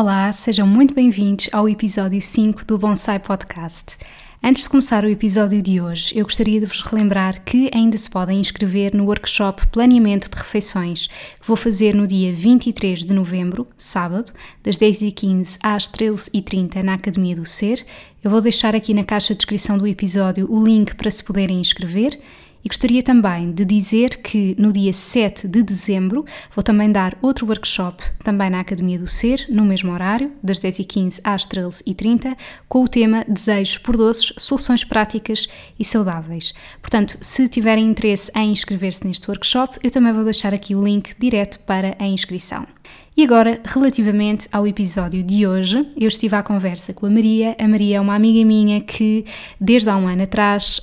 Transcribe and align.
Olá, 0.00 0.30
sejam 0.32 0.64
muito 0.64 0.94
bem-vindos 0.94 1.48
ao 1.50 1.68
episódio 1.68 2.22
5 2.22 2.64
do 2.64 2.78
Bonsai 2.78 3.18
Podcast. 3.18 3.98
Antes 4.40 4.62
de 4.62 4.68
começar 4.68 5.02
o 5.02 5.08
episódio 5.08 5.60
de 5.60 5.80
hoje, 5.80 6.16
eu 6.16 6.22
gostaria 6.22 6.60
de 6.60 6.66
vos 6.66 6.82
relembrar 6.82 7.42
que 7.42 7.68
ainda 7.74 7.98
se 7.98 8.08
podem 8.08 8.38
inscrever 8.38 8.94
no 8.94 9.06
workshop 9.06 9.66
Planeamento 9.66 10.30
de 10.30 10.36
Refeições, 10.36 11.08
que 11.08 11.44
vou 11.44 11.56
fazer 11.56 11.96
no 11.96 12.06
dia 12.06 12.32
23 12.32 13.04
de 13.04 13.12
novembro, 13.12 13.66
sábado, 13.76 14.32
das 14.62 14.78
10h15 14.78 15.58
às 15.60 15.88
13h30 15.88 16.80
na 16.80 16.94
Academia 16.94 17.34
do 17.34 17.44
Ser. 17.44 17.84
Eu 18.22 18.30
vou 18.30 18.40
deixar 18.40 18.76
aqui 18.76 18.94
na 18.94 19.02
caixa 19.02 19.34
de 19.34 19.38
descrição 19.38 19.76
do 19.76 19.84
episódio 19.84 20.46
o 20.48 20.64
link 20.64 20.94
para 20.94 21.10
se 21.10 21.24
poderem 21.24 21.60
inscrever 21.60 22.20
e 22.64 22.68
gostaria 22.68 23.02
também 23.02 23.52
de 23.52 23.64
dizer 23.64 24.20
que 24.22 24.54
no 24.58 24.72
dia 24.72 24.92
7 24.92 25.46
de 25.46 25.62
dezembro 25.62 26.24
vou 26.54 26.62
também 26.62 26.90
dar 26.90 27.16
outro 27.22 27.46
workshop, 27.46 28.02
também 28.22 28.50
na 28.50 28.60
Academia 28.60 28.98
do 28.98 29.06
Ser, 29.06 29.46
no 29.48 29.64
mesmo 29.64 29.92
horário, 29.92 30.32
das 30.42 30.58
10h15 30.60 31.20
às 31.22 31.46
13h30, 31.46 32.36
com 32.68 32.82
o 32.82 32.88
tema 32.88 33.24
Desejos 33.28 33.78
por 33.78 33.96
Doces, 33.96 34.32
Soluções 34.38 34.84
Práticas 34.84 35.48
e 35.78 35.84
Saudáveis. 35.84 36.52
Portanto, 36.80 37.16
se 37.20 37.48
tiverem 37.48 37.86
interesse 37.86 38.30
em 38.34 38.50
inscrever-se 38.50 39.06
neste 39.06 39.30
workshop, 39.30 39.78
eu 39.82 39.90
também 39.90 40.12
vou 40.12 40.24
deixar 40.24 40.52
aqui 40.52 40.74
o 40.74 40.82
link 40.82 41.14
direto 41.18 41.60
para 41.60 41.96
a 41.98 42.06
inscrição. 42.06 42.66
E 43.16 43.24
agora, 43.24 43.60
relativamente 43.64 44.48
ao 44.52 44.66
episódio 44.66 45.24
de 45.24 45.44
hoje, 45.46 45.88
eu 45.96 46.06
estive 46.06 46.36
à 46.36 46.42
conversa 46.42 46.94
com 46.94 47.04
a 47.04 47.10
Maria. 47.10 47.56
A 47.58 47.66
Maria 47.66 47.96
é 47.96 48.00
uma 48.00 48.14
amiga 48.14 48.46
minha 48.46 48.80
que, 48.80 49.24
desde 49.60 49.90
há 49.90 49.96
um 49.96 50.06
ano 50.06 50.22
atrás, 50.22 50.80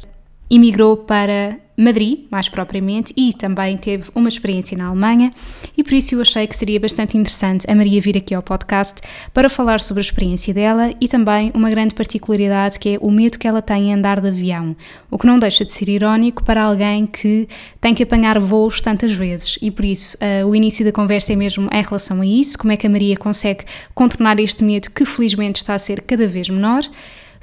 emigrou 0.49 0.97
para 0.97 1.57
Madrid, 1.77 2.25
mais 2.31 2.47
propriamente, 2.47 3.13
e 3.17 3.33
também 3.33 3.77
teve 3.77 4.09
uma 4.15 4.29
experiência 4.29 4.77
na 4.77 4.87
Alemanha, 4.87 5.31
e 5.77 5.83
por 5.83 5.93
isso 5.93 6.15
eu 6.15 6.21
achei 6.21 6.47
que 6.47 6.55
seria 6.55 6.79
bastante 6.79 7.17
interessante 7.17 7.69
a 7.69 7.75
Maria 7.75 7.99
vir 7.99 8.17
aqui 8.17 8.33
ao 8.33 8.41
podcast 8.41 9.01
para 9.33 9.49
falar 9.49 9.79
sobre 9.79 9.99
a 9.99 10.05
experiência 10.05 10.53
dela 10.53 10.93
e 11.01 11.07
também 11.07 11.51
uma 11.53 11.69
grande 11.69 11.93
particularidade 11.93 12.79
que 12.79 12.89
é 12.89 12.97
o 13.01 13.11
medo 13.11 13.37
que 13.37 13.47
ela 13.47 13.61
tem 13.61 13.89
em 13.89 13.93
andar 13.93 14.21
de 14.21 14.29
avião, 14.29 14.75
o 15.11 15.17
que 15.17 15.27
não 15.27 15.37
deixa 15.37 15.65
de 15.65 15.73
ser 15.73 15.89
irónico 15.89 16.43
para 16.43 16.63
alguém 16.63 17.05
que 17.05 17.47
tem 17.81 17.93
que 17.93 18.03
apanhar 18.03 18.39
voos 18.39 18.79
tantas 18.79 19.11
vezes, 19.13 19.57
e 19.61 19.69
por 19.69 19.85
isso 19.85 20.17
uh, 20.17 20.47
o 20.47 20.55
início 20.55 20.85
da 20.85 20.91
conversa 20.91 21.33
é 21.33 21.35
mesmo 21.35 21.69
em 21.71 21.83
relação 21.83 22.21
a 22.21 22.25
isso, 22.25 22.57
como 22.57 22.71
é 22.71 22.77
que 22.77 22.87
a 22.87 22.89
Maria 22.89 23.17
consegue 23.17 23.65
contornar 23.93 24.39
este 24.39 24.63
medo 24.63 24.89
que 24.91 25.05
felizmente 25.05 25.57
está 25.57 25.73
a 25.73 25.79
ser 25.79 26.01
cada 26.01 26.27
vez 26.27 26.49
menor. 26.49 26.83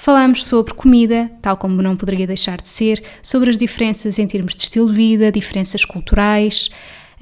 Falamos 0.05 0.45
sobre 0.45 0.75
comida, 0.75 1.31
tal 1.41 1.56
como 1.56 1.81
não 1.81 1.97
poderia 1.97 2.27
deixar 2.27 2.61
de 2.61 2.69
ser, 2.69 3.00
sobre 3.22 3.50
as 3.50 3.56
diferenças 3.56 4.19
em 4.19 4.27
termos 4.27 4.56
de 4.56 4.62
estilo 4.64 4.89
de 4.89 4.94
vida, 4.94 5.31
diferenças 5.31 5.84
culturais. 5.84 6.70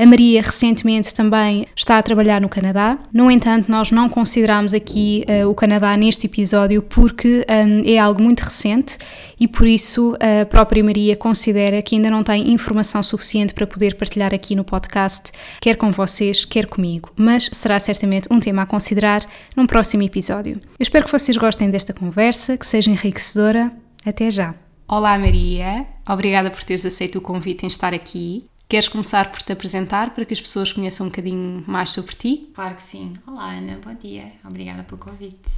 A 0.01 0.07
Maria 0.07 0.41
recentemente 0.41 1.13
também 1.13 1.67
está 1.77 1.99
a 1.99 2.03
trabalhar 2.03 2.41
no 2.41 2.49
Canadá. 2.49 2.99
No 3.13 3.31
entanto, 3.31 3.71
nós 3.71 3.91
não 3.91 4.09
consideramos 4.09 4.73
aqui 4.73 5.27
uh, 5.29 5.47
o 5.47 5.55
Canadá 5.55 5.95
neste 5.95 6.27
episódio 6.27 6.81
porque 6.81 7.45
um, 7.47 7.83
é 7.85 7.99
algo 7.99 8.23
muito 8.23 8.41
recente 8.41 8.97
e 9.39 9.47
por 9.47 9.67
isso 9.67 10.17
a 10.19 10.47
própria 10.47 10.83
Maria 10.83 11.15
considera 11.15 11.83
que 11.83 11.97
ainda 11.97 12.09
não 12.09 12.25
tem 12.25 12.51
informação 12.51 13.03
suficiente 13.03 13.53
para 13.53 13.67
poder 13.67 13.95
partilhar 13.97 14.33
aqui 14.33 14.55
no 14.55 14.65
podcast, 14.65 15.33
quer 15.61 15.77
com 15.77 15.91
vocês, 15.91 16.47
quer 16.47 16.65
comigo. 16.65 17.11
Mas 17.15 17.51
será 17.53 17.79
certamente 17.79 18.27
um 18.31 18.41
tema 18.41 18.63
a 18.63 18.67
considerar 18.67 19.21
num 19.55 19.67
próximo 19.67 20.03
episódio. 20.03 20.55
Eu 20.79 20.83
espero 20.83 21.05
que 21.05 21.13
vocês 21.13 21.37
gostem 21.37 21.71
desta 21.71 21.93
conversa, 21.93 22.57
que 22.57 22.67
seja 22.67 22.91
enriquecedora. 22.91 23.71
Até 24.03 24.31
já! 24.31 24.55
Olá 24.89 25.19
Maria, 25.19 25.85
obrigada 26.09 26.51
por 26.51 26.65
teres 26.65 26.87
aceito 26.87 27.19
o 27.19 27.21
convite 27.21 27.67
em 27.67 27.69
estar 27.69 27.93
aqui. 27.93 28.49
Queres 28.71 28.87
começar 28.87 29.29
por 29.33 29.43
te 29.43 29.53
apresentar 29.53 30.15
para 30.15 30.25
que 30.25 30.33
as 30.33 30.41
pessoas 30.41 30.73
conheçam 30.73 31.07
um 31.07 31.09
bocadinho 31.11 31.65
mais 31.67 31.91
sobre 31.91 32.15
ti? 32.15 32.49
Claro 32.55 32.77
que 32.77 32.83
sim. 32.85 33.15
Olá 33.27 33.51
Ana, 33.51 33.81
bom 33.85 33.93
dia. 33.93 34.31
Obrigada 34.45 34.85
pelo 34.85 34.97
convite. 34.97 35.51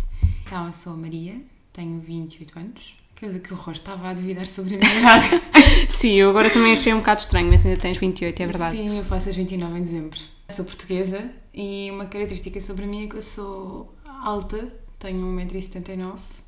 Então, 0.43 0.67
eu 0.67 0.73
sou 0.73 0.95
a 0.95 0.97
Maria, 0.97 1.37
tenho 1.75 2.01
28 2.01 2.59
anos. 2.59 2.97
Que, 3.15 3.39
que 3.39 3.53
horror, 3.53 3.75
estava 3.75 4.09
a 4.09 4.15
duvidar 4.15 4.47
sobre 4.47 4.77
a 4.77 4.79
minha 4.79 4.99
idade. 4.99 5.43
sim, 5.93 6.15
eu 6.15 6.31
agora 6.31 6.49
também 6.49 6.73
achei 6.73 6.95
um 6.95 7.01
bocado 7.01 7.21
estranho, 7.21 7.51
mas 7.51 7.67
ainda 7.67 7.79
tens 7.79 7.99
28, 7.99 8.41
é 8.41 8.47
verdade? 8.47 8.79
Sim, 8.79 8.97
eu 8.97 9.05
faço 9.05 9.29
as 9.29 9.37
29 9.37 9.79
em 9.79 9.83
dezembro. 9.83 10.19
Sou 10.49 10.65
portuguesa 10.65 11.31
e 11.53 11.91
uma 11.91 12.07
característica 12.07 12.59
sobre 12.63 12.87
mim 12.87 13.05
é 13.05 13.09
que 13.09 13.17
eu 13.17 13.23
sou 13.23 13.95
alta, 14.07 14.73
tenho 14.99 15.19
1,79m 15.37 16.42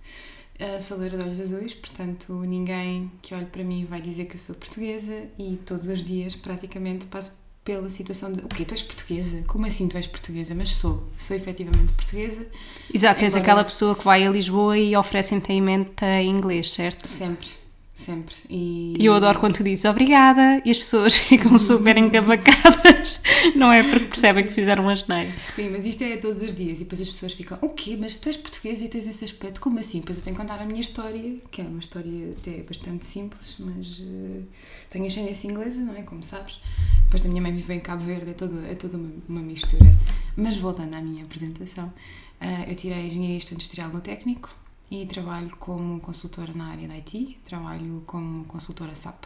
Uh, 0.60 0.80
sou 0.80 0.98
loira 0.98 1.18
de 1.18 1.24
olhos 1.24 1.40
azuis, 1.40 1.74
portanto 1.74 2.32
ninguém 2.46 3.10
que 3.20 3.34
olhe 3.34 3.46
para 3.46 3.64
mim 3.64 3.86
vai 3.90 4.00
dizer 4.00 4.26
que 4.26 4.36
eu 4.36 4.38
sou 4.38 4.54
portuguesa 4.54 5.24
e 5.36 5.56
todos 5.66 5.88
os 5.88 6.04
dias 6.04 6.36
praticamente 6.36 7.06
passo 7.06 7.42
pela 7.64 7.88
situação 7.88 8.30
de 8.30 8.44
o 8.44 8.48
quê? 8.48 8.64
Tu 8.64 8.74
és 8.74 8.82
portuguesa? 8.82 9.42
Como 9.48 9.66
assim 9.66 9.88
tu 9.88 9.96
és 9.96 10.06
portuguesa? 10.06 10.54
Mas 10.54 10.70
sou, 10.74 11.08
sou 11.16 11.34
efetivamente 11.36 11.92
portuguesa. 11.94 12.46
Exato, 12.92 13.24
és 13.24 13.34
aquela 13.34 13.64
pessoa 13.64 13.96
que 13.96 14.04
vai 14.04 14.24
a 14.24 14.30
Lisboa 14.30 14.78
e 14.78 14.94
oferece 14.94 15.34
empenhamento 15.34 16.04
em 16.04 16.28
inglês, 16.28 16.70
certo? 16.70 17.08
Sempre. 17.08 17.63
Sempre. 17.94 18.34
E 18.50 18.96
eu 18.98 19.14
adoro 19.14 19.38
quando 19.38 19.54
tu 19.54 19.62
dizes 19.62 19.84
obrigada 19.84 20.60
e 20.64 20.70
as 20.70 20.78
pessoas 20.78 21.14
ficam 21.16 21.56
super 21.56 21.96
encavacadas, 21.96 23.20
não 23.54 23.72
é? 23.72 23.84
Porque 23.84 24.06
percebem 24.06 24.44
que 24.44 24.52
fizeram 24.52 24.82
uma 24.82 24.96
geneira. 24.96 25.30
Sim, 25.54 25.70
mas 25.70 25.86
isto 25.86 26.02
é 26.02 26.16
todos 26.16 26.42
os 26.42 26.52
dias 26.52 26.80
e 26.80 26.82
depois 26.82 27.00
as 27.00 27.08
pessoas 27.08 27.32
ficam, 27.34 27.56
o 27.62 27.68
quê? 27.68 27.96
Mas 27.98 28.16
tu 28.16 28.28
és 28.28 28.36
portuguesa 28.36 28.84
e 28.84 28.88
tens 28.88 29.06
esse 29.06 29.24
aspecto? 29.24 29.60
Como 29.60 29.78
assim? 29.78 30.00
Depois 30.00 30.18
eu 30.18 30.24
tenho 30.24 30.34
que 30.34 30.42
contar 30.42 30.60
a 30.60 30.66
minha 30.66 30.80
história, 30.80 31.36
que 31.52 31.60
é 31.60 31.64
uma 31.64 31.78
história 31.78 32.34
até 32.36 32.62
bastante 32.62 33.06
simples, 33.06 33.56
mas 33.60 34.00
uh, 34.00 34.44
tenho 34.90 35.06
ascendência 35.06 35.46
inglesa, 35.46 35.80
não 35.80 35.94
é? 35.94 36.02
Como 36.02 36.22
sabes. 36.22 36.60
Depois 37.04 37.22
da 37.22 37.28
minha 37.28 37.40
mãe 37.40 37.54
vive 37.54 37.74
em 37.74 37.80
Cabo 37.80 38.02
Verde, 38.02 38.32
é, 38.32 38.34
todo, 38.34 38.66
é 38.66 38.74
toda 38.74 38.96
uma, 38.96 39.12
uma 39.28 39.40
mistura. 39.40 39.96
Mas 40.36 40.56
voltando 40.56 40.94
à 40.94 41.00
minha 41.00 41.22
apresentação, 41.22 41.86
uh, 41.86 42.68
eu 42.68 42.74
tirei 42.74 43.06
Engenharia 43.06 43.36
Industrial 43.36 43.88
no 43.88 44.00
Técnico 44.00 44.63
e 44.90 45.06
trabalho 45.06 45.56
como 45.56 46.00
consultora 46.00 46.52
na 46.52 46.66
área 46.66 46.86
da 46.88 46.96
IT, 46.96 47.40
trabalho 47.44 48.02
como 48.06 48.44
consultora 48.44 48.94
SAP. 48.94 49.24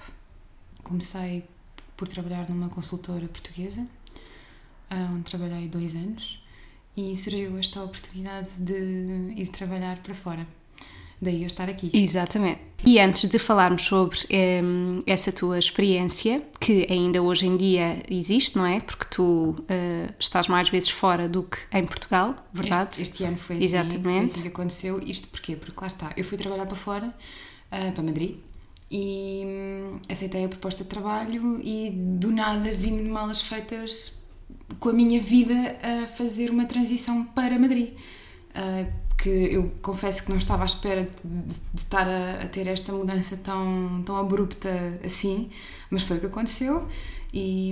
Comecei 0.83 1.45
por 1.97 2.09
trabalhar 2.09 2.49
numa 2.49 2.69
consultora 2.69 3.27
portuguesa, 3.29 3.87
ah, 4.91 5.11
onde 5.13 5.25
trabalhei 5.25 5.69
dois 5.69 5.95
anos, 5.95 6.43
e 6.97 7.17
surgiu 7.17 7.59
esta 7.59 7.83
oportunidade 7.83 8.51
de 8.59 9.35
ir 9.37 9.49
trabalhar 9.49 9.99
para 10.03 10.15
fora 10.15 10.47
daí 11.21 11.43
eu 11.43 11.47
estar 11.47 11.69
aqui. 11.69 11.91
Exatamente. 11.93 12.61
E 12.85 13.01
antes 13.01 13.29
de 13.29 13.39
falarmos 13.39 13.83
sobre 13.83 14.19
um, 14.63 15.03
essa 15.05 15.33
tua 15.33 15.59
experiência, 15.59 16.43
que 16.61 16.87
ainda 16.89 17.21
hoje 17.21 17.47
em 17.47 17.57
dia 17.57 18.03
existe, 18.09 18.57
não 18.57 18.65
é? 18.65 18.81
Porque 18.81 19.05
tu 19.11 19.51
uh, 19.51 20.15
estás 20.19 20.47
mais 20.47 20.69
vezes 20.69 20.91
fora 20.91 21.29
do 21.29 21.43
que 21.43 21.59
em 21.73 21.85
Portugal, 21.85 22.37
verdade? 22.53 22.91
Este, 22.91 23.03
este 23.03 23.25
ano 23.25 23.37
foi 23.37 23.57
assim, 23.57 23.65
Exatamente. 23.65 24.03
foi 24.03 24.19
assim 24.19 24.43
que 24.43 24.49
aconteceu. 24.49 25.01
Isto 25.05 25.29
porquê? 25.29 25.57
Porque 25.57 25.81
lá 25.81 25.89
está, 25.89 26.13
eu 26.17 26.25
fui 26.25 26.39
trabalhar 26.39 26.67
para 26.67 26.77
fora, 26.77 27.07
uh, 27.07 27.93
para 27.93 28.03
Madrid, 28.03 28.37
e 28.91 29.43
hum, 29.45 29.99
aceitei 30.09 30.45
a 30.45 30.49
proposta 30.49 30.85
de 30.85 30.89
trabalho 30.89 31.61
e 31.63 31.91
do 31.91 32.31
nada 32.31 32.73
vi-me 32.73 33.03
de 33.03 33.09
malas 33.09 33.43
feitas 33.43 34.17
com 34.79 34.89
a 34.89 34.93
minha 34.93 35.21
vida 35.21 35.77
a 35.83 36.07
fazer 36.07 36.51
uma 36.51 36.65
transição 36.65 37.25
para 37.25 37.59
Madrid. 37.59 37.93
Uh, 38.51 39.08
que 39.19 39.29
eu 39.29 39.71
confesso 39.83 40.25
que 40.25 40.31
não 40.31 40.39
estava 40.39 40.63
à 40.63 40.67
espera 40.67 41.03
de, 41.03 41.29
de, 41.29 41.61
de 41.75 41.81
estar 41.81 42.07
a, 42.07 42.45
a, 42.45 42.47
ter 42.47 42.69
esta 42.69 42.93
mudança 42.93 43.37
tão, 43.37 44.01
tão 44.07 44.17
abrupta 44.17 44.71
assim, 45.05 45.51
mas 45.91 46.05
foi 46.05 46.19
o 46.19 46.21
que 46.21 46.27
aconteceu 46.27 46.89
e, 47.35 47.71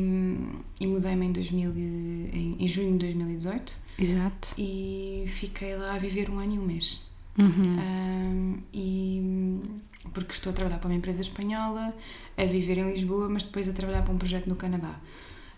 e 0.81 0.87
mudei-me 0.87 1.26
em, 1.26 1.32
2000, 1.32 1.70
em, 1.70 2.56
em 2.58 2.69
junho 2.69 2.93
de 2.93 2.98
2018. 3.06 3.75
Exato. 3.98 4.48
E 4.58 5.25
fiquei 5.28 5.76
lá 5.76 5.94
a 5.94 5.98
viver 5.98 6.28
um 6.28 6.38
ano 6.38 6.54
e 6.54 6.58
um 6.58 6.66
mês. 6.66 7.06
Uhum. 7.38 7.76
Um, 7.78 8.58
e 8.72 9.60
porque 10.12 10.32
estou 10.32 10.50
a 10.50 10.52
trabalhar 10.52 10.78
para 10.78 10.88
uma 10.88 10.96
empresa 10.96 11.22
espanhola, 11.22 11.94
a 12.37 12.44
viver 12.44 12.78
em 12.78 12.90
Lisboa, 12.90 13.28
mas 13.28 13.44
depois 13.44 13.69
a 13.69 13.72
trabalhar 13.72 14.02
para 14.02 14.12
um 14.12 14.19
projeto 14.19 14.46
no 14.46 14.56
Canadá. 14.56 14.98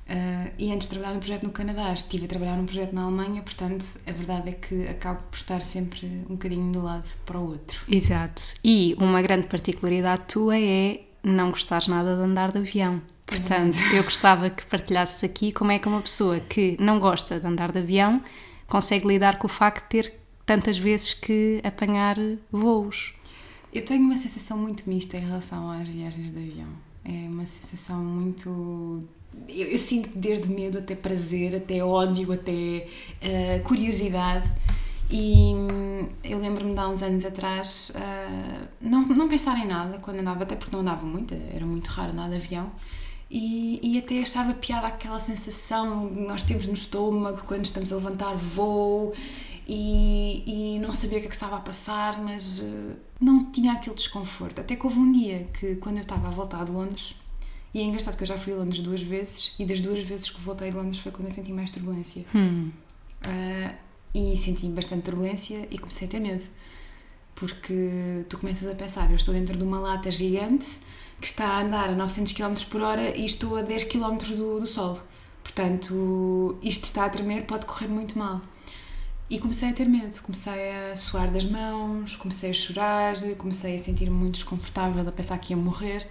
Uh, 0.09 0.51
e 0.59 0.73
antes 0.73 0.89
de 0.89 0.95
trabalhar 0.95 1.15
num 1.15 1.21
projeto 1.21 1.43
no 1.43 1.51
Canadá, 1.51 1.93
estive 1.93 2.25
a 2.25 2.29
trabalhar 2.29 2.57
num 2.57 2.65
projeto 2.65 2.95
na 2.95 3.03
Alemanha, 3.03 3.43
portanto, 3.43 3.85
a 4.07 4.13
verdade 4.13 4.49
é 4.49 4.53
que 4.53 4.89
acabo 4.89 5.23
por 5.25 5.37
estar 5.37 5.61
sempre 5.61 6.07
um 6.29 6.35
bocadinho 6.35 6.73
de 6.73 6.79
um 6.79 6.83
lado 6.83 7.07
para 7.27 7.39
o 7.39 7.49
outro. 7.49 7.81
Exato. 7.87 8.43
E 8.65 8.97
uma 8.99 9.21
grande 9.21 9.47
particularidade 9.49 10.23
tua 10.29 10.59
é 10.59 11.03
não 11.23 11.51
gostares 11.51 11.89
nada 11.89 12.17
de 12.17 12.23
andar 12.23 12.53
de 12.53 12.59
avião. 12.59 13.03
Portanto, 13.27 13.77
eu 13.93 14.03
gostava 14.03 14.49
que 14.49 14.65
partilhasses 14.65 15.23
aqui 15.23 15.53
como 15.53 15.71
é 15.71 15.79
que 15.79 15.87
uma 15.87 16.01
pessoa 16.01 16.41
que 16.41 16.77
não 16.81 16.99
gosta 16.99 17.39
de 17.39 17.47
andar 17.47 17.71
de 17.71 17.81
avião 17.81 18.23
consegue 18.67 19.07
lidar 19.07 19.39
com 19.39 19.47
o 19.47 19.51
facto 19.51 19.83
de 19.85 19.89
ter 20.03 20.15
tantas 20.47 20.79
vezes 20.79 21.13
que 21.13 21.61
apanhar 21.63 22.17
voos. 22.51 23.15
Eu 23.73 23.85
tenho 23.85 24.03
uma 24.03 24.17
sensação 24.17 24.57
muito 24.57 24.89
mista 24.89 25.19
em 25.19 25.21
relação 25.21 25.71
às 25.71 25.87
viagens 25.87 26.33
de 26.33 26.39
avião. 26.39 26.69
É 27.05 27.29
uma 27.29 27.45
sensação 27.45 28.03
muito. 28.03 29.07
Eu, 29.49 29.67
eu 29.69 29.79
sinto 29.79 30.19
desde 30.19 30.49
medo 30.49 30.79
até 30.79 30.95
prazer, 30.95 31.57
até 31.57 31.85
ódio, 31.85 32.33
até 32.33 32.87
uh, 33.23 33.63
curiosidade. 33.65 34.53
E 35.11 35.55
hum, 35.55 36.09
eu 36.23 36.39
lembro-me 36.39 36.75
de 36.75 36.81
há 36.81 36.89
uns 36.89 37.03
anos 37.03 37.25
atrás 37.25 37.93
uh, 37.95 38.69
não, 38.81 39.07
não 39.07 39.29
pensar 39.29 39.59
em 39.59 39.67
nada 39.67 39.99
quando 39.99 40.19
andava, 40.19 40.43
até 40.43 40.55
porque 40.55 40.73
não 40.73 40.81
andava 40.81 41.07
muito, 41.07 41.35
era 41.55 41.65
muito 41.65 41.87
raro 41.89 42.13
andar 42.13 42.29
de 42.29 42.37
avião. 42.37 42.71
E, 43.31 43.79
e 43.83 43.99
até 43.99 44.23
achava 44.23 44.55
piada 44.55 44.87
aquela 44.87 45.21
sensação 45.21 46.09
que 46.09 46.21
nós 46.21 46.43
temos 46.43 46.67
no 46.67 46.73
estômago 46.73 47.43
quando 47.47 47.65
estamos 47.65 47.93
a 47.93 47.97
levantar 47.97 48.35
voo 48.35 49.13
e, 49.67 50.77
e 50.77 50.79
não 50.79 50.95
sabia 50.95 51.19
o 51.19 51.21
que, 51.21 51.27
é 51.27 51.29
que 51.29 51.35
estava 51.35 51.57
a 51.57 51.61
passar, 51.61 52.23
mas 52.23 52.61
uh, 52.61 52.97
não 53.21 53.45
tinha 53.51 53.73
aquele 53.73 53.95
desconforto. 53.95 54.61
Até 54.61 54.77
que 54.77 54.87
houve 54.87 54.99
um 54.99 55.13
dia 55.13 55.47
que, 55.59 55.77
quando 55.77 55.97
eu 55.97 56.03
estava 56.03 56.29
a 56.29 56.31
voltar 56.31 56.65
de 56.65 56.73
Londres, 56.73 57.15
e 57.75 57.81
é 57.81 57.83
engraçado 57.83 58.17
que 58.17 58.23
eu 58.23 58.27
já 58.27 58.39
fui 58.39 58.53
a 58.53 58.57
Londres 58.57 58.81
duas 58.81 59.03
vezes, 59.03 59.55
e 59.59 59.65
das 59.65 59.81
duas 59.81 60.01
vezes 60.01 60.31
que 60.31 60.41
voltei 60.41 60.71
de 60.71 60.77
Londres 60.77 60.99
foi 60.99 61.13
quando 61.13 61.29
eu 61.29 61.35
senti 61.35 61.53
mais 61.53 61.71
turbulência. 61.71 62.25
Hum. 62.35 62.71
Uh, 63.25 63.75
e 64.15 64.37
senti 64.37 64.67
bastante 64.69 65.03
turbulência 65.03 65.69
e 65.71 65.79
comecei 65.79 66.09
a 66.09 66.11
ter 66.11 66.21
medo. 66.21 66.45
Porque 67.35 68.25
tu 68.29 68.39
começas 68.39 68.67
a 68.67 68.75
pensar, 68.75 69.11
eu 69.11 69.17
estou 69.17 69.33
dentro 69.33 69.57
de 69.57 69.63
uma 69.63 69.79
lata 69.79 70.11
gigante 70.11 70.81
que 71.21 71.27
está 71.27 71.47
a 71.47 71.63
andar 71.63 71.91
a 71.91 71.95
900 71.95 72.33
km 72.33 72.55
por 72.71 72.81
hora 72.81 73.17
e 73.17 73.25
estou 73.25 73.57
a 73.57 73.63
10 73.63 73.85
km 73.85 74.17
do, 74.37 74.61
do 74.61 74.67
solo. 74.67 75.01
Portanto, 75.43 76.59
isto 76.63 76.85
está 76.85 77.05
a 77.05 77.11
tremer, 77.11 77.45
pode 77.45 77.67
correr 77.67 77.89
muito 77.89 78.19
mal. 78.19 78.41
E 79.31 79.39
comecei 79.39 79.69
a 79.69 79.73
ter 79.75 79.87
medo, 79.87 80.21
comecei 80.23 80.73
a 80.73 80.97
suar 80.97 81.31
das 81.31 81.45
mãos, 81.45 82.17
comecei 82.17 82.51
a 82.51 82.55
chorar, 82.55 83.17
comecei 83.37 83.75
a 83.75 83.79
sentir-me 83.79 84.17
muito 84.17 84.35
desconfortável, 84.35 85.07
a 85.07 85.13
pensar 85.13 85.37
que 85.39 85.53
ia 85.53 85.57
morrer. 85.57 86.09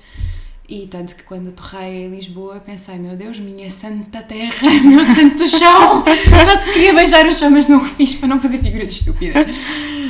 E 0.70 0.86
tanto 0.86 1.16
que 1.16 1.24
quando 1.24 1.48
aterrei 1.48 2.06
em 2.06 2.10
Lisboa 2.10 2.60
pensei, 2.60 2.98
meu 2.98 3.16
Deus, 3.16 3.40
minha 3.40 3.70
santa 3.70 4.22
terra, 4.22 4.70
meu 4.84 5.04
santo 5.06 5.48
chão! 5.48 6.04
Quase 6.04 6.74
queria 6.74 6.94
beijar 6.94 7.26
o 7.26 7.34
chão, 7.34 7.50
mas 7.50 7.68
não 7.68 7.78
o 7.78 7.86
fiz 7.86 8.16
para 8.16 8.28
não 8.28 8.38
fazer 8.38 8.60
figura 8.60 8.86
de 8.86 8.92
estúpida. 8.92 9.46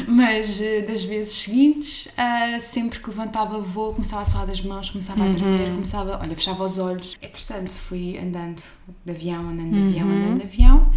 Mas 0.08 0.60
eh, 0.60 0.82
das 0.82 1.04
vezes 1.04 1.34
seguintes, 1.34 2.08
uh, 2.08 2.60
sempre 2.60 2.98
que 2.98 3.08
levantava 3.08 3.60
voo, 3.60 3.94
começava 3.94 4.24
a 4.24 4.26
suar 4.26 4.48
das 4.48 4.62
mãos, 4.62 4.90
começava 4.90 5.30
a 5.30 5.32
tremer, 5.32 5.70
começava, 5.72 6.18
olha, 6.20 6.36
fechava 6.36 6.64
os 6.64 6.80
olhos. 6.80 7.16
Entretanto, 7.22 7.72
fui 7.74 8.18
andando 8.18 8.64
de 9.06 9.12
avião, 9.12 9.50
andando 9.50 9.72
de 9.72 9.88
avião, 9.88 10.10
andando 10.10 10.38
de 10.38 10.44
avião. 10.44 10.92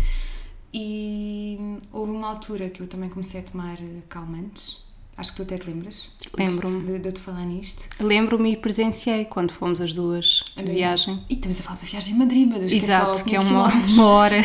E 0.72 1.58
houve 1.92 2.12
uma 2.12 2.28
altura 2.28 2.70
que 2.70 2.80
eu 2.80 2.86
também 2.86 3.10
comecei 3.10 3.40
a 3.40 3.42
tomar 3.42 3.74
eh, 3.74 4.00
calmantes. 4.08 4.84
Acho 5.16 5.32
que 5.32 5.36
tu 5.36 5.42
até 5.42 5.58
te 5.58 5.66
lembras. 5.66 6.10
Lembro-me. 6.36 6.80
De, 6.92 6.98
de 6.98 7.08
eu 7.08 7.12
te 7.12 7.20
falar 7.20 7.44
nisto. 7.44 7.88
Lembro-me 8.00 8.52
e 8.52 8.56
presenciei 8.56 9.24
quando 9.24 9.52
fomos 9.52 9.80
as 9.80 9.92
duas 9.92 10.42
de 10.56 10.62
viagem. 10.62 11.22
E 11.28 11.34
estamos 11.34 11.60
a 11.60 11.62
falar 11.62 11.78
uma 11.78 11.88
viagem 11.88 12.14
em 12.14 12.18
Madrid, 12.18 12.48
meu 12.48 12.58
Deus, 12.58 12.72
Exato, 12.72 13.24
que 13.24 13.34
é, 13.34 13.38
só 13.38 13.44
que 13.44 13.50
é 13.50 13.52
uma, 13.52 13.70
500 13.70 13.92
quilómetros. 13.92 13.94
uma 13.98 14.06
hora. 14.06 14.36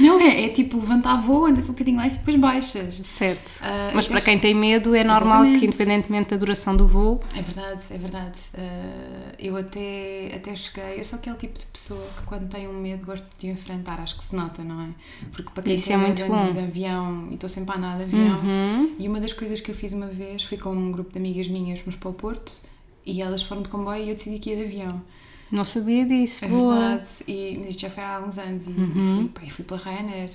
Não 0.00 0.20
é, 0.20 0.44
é 0.44 0.48
tipo 0.48 0.76
levantar 0.76 1.16
voo, 1.16 1.46
andas 1.46 1.68
um 1.68 1.72
bocadinho 1.72 1.96
lá 1.98 2.06
e 2.06 2.10
depois 2.10 2.36
baixas. 2.36 3.02
Certo. 3.06 3.60
Ah, 3.62 3.92
Mas 3.94 4.06
para 4.06 4.20
quem 4.20 4.38
tem 4.38 4.54
medo, 4.54 4.94
é 4.94 5.04
normal 5.04 5.44
Exatamente. 5.44 5.60
que, 5.60 5.66
independentemente 5.66 6.30
da 6.30 6.36
duração 6.36 6.76
do 6.76 6.86
voo, 6.86 7.20
É 7.36 7.42
verdade, 7.42 7.82
é 7.90 7.98
verdade. 7.98 8.38
Ah, 8.56 9.32
eu 9.38 9.56
até, 9.56 10.32
até 10.34 10.54
cheguei. 10.54 10.98
Eu 10.98 11.04
sou 11.04 11.18
aquele 11.18 11.36
tipo 11.36 11.58
de 11.58 11.66
pessoa 11.66 12.04
que 12.16 12.22
quando 12.24 12.48
tem 12.48 12.68
um 12.68 12.74
medo 12.80 13.04
gosto 13.04 13.26
de 13.38 13.48
enfrentar. 13.48 14.00
Acho 14.00 14.18
que 14.18 14.24
se 14.24 14.34
nota, 14.36 14.62
não 14.62 14.80
é? 14.80 14.88
Porque 15.32 15.50
para 15.52 15.62
quem 15.62 15.74
Isso 15.74 15.86
tem 15.86 15.94
é 15.94 15.98
medo 15.98 16.26
muito 16.26 16.26
bom. 16.32 16.52
de 16.52 16.58
avião 16.58 17.28
e 17.30 17.34
estou 17.34 17.48
sempre 17.48 17.74
a 17.74 17.78
andar 17.78 17.96
de 17.96 18.02
avião. 18.04 18.40
Uhum. 18.40 18.94
E 18.98 19.08
uma 19.08 19.20
das 19.20 19.32
coisas 19.32 19.60
que 19.60 19.70
eu 19.70 19.74
fiz 19.74 19.92
uma 19.92 20.06
vez 20.06 20.42
foi 20.44 20.58
com 20.58 20.70
um 20.70 20.90
grupo 20.92 21.12
de 21.12 21.18
amigas 21.22 21.48
minhas, 21.48 21.80
fomos 21.80 21.96
para 21.98 22.08
o 22.10 22.12
Porto 22.14 22.60
e 23.06 23.22
elas 23.22 23.42
foram 23.42 23.62
de 23.62 23.68
comboio 23.68 24.04
e 24.04 24.08
eu 24.10 24.14
decidi 24.14 24.38
que 24.38 24.50
ia 24.50 24.56
de 24.56 24.62
avião. 24.64 25.02
não 25.50 25.64
sabia 25.64 26.04
disso. 26.04 26.44
É 26.44 26.48
Boa. 26.48 26.78
verdade. 26.88 27.08
E, 27.28 27.56
mas 27.58 27.68
isto 27.70 27.80
já 27.82 27.90
foi 27.90 28.02
há 28.02 28.16
alguns 28.16 28.38
anos 28.38 28.66
e, 28.66 28.70
Uhum. 28.70 29.28
fui, 29.28 29.28
pá, 29.46 29.50
fui 29.50 29.64
pela 29.64 29.80
Ryanair. 29.80 30.30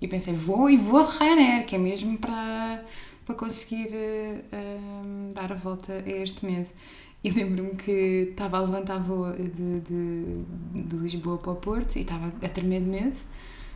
E 0.00 0.06
pensei, 0.08 0.34
vou 0.34 0.68
e 0.68 0.76
vou 0.76 1.02
de 1.06 1.16
Ryanair, 1.18 1.66
que 1.66 1.74
é 1.74 1.78
mesmo 1.78 2.18
para, 2.18 2.84
para 3.24 3.34
conseguir 3.34 3.88
eh, 3.94 4.38
dar 5.34 5.50
a 5.52 5.54
volta 5.54 5.92
a 6.04 6.10
este 6.10 6.44
medo. 6.44 6.68
E 7.24 7.30
lembro-me 7.30 7.70
que 7.76 8.28
estava 8.30 8.58
a 8.58 8.60
levantar 8.60 8.98
voo 8.98 9.32
de, 9.32 9.80
de, 9.80 10.82
de 10.88 10.96
Lisboa 10.96 11.38
para 11.38 11.52
o 11.52 11.56
Porto 11.56 11.96
e 11.96 12.02
estava 12.02 12.26
a 12.42 12.48
tremer 12.48 12.82
de 12.82 12.88
medo, 12.90 13.16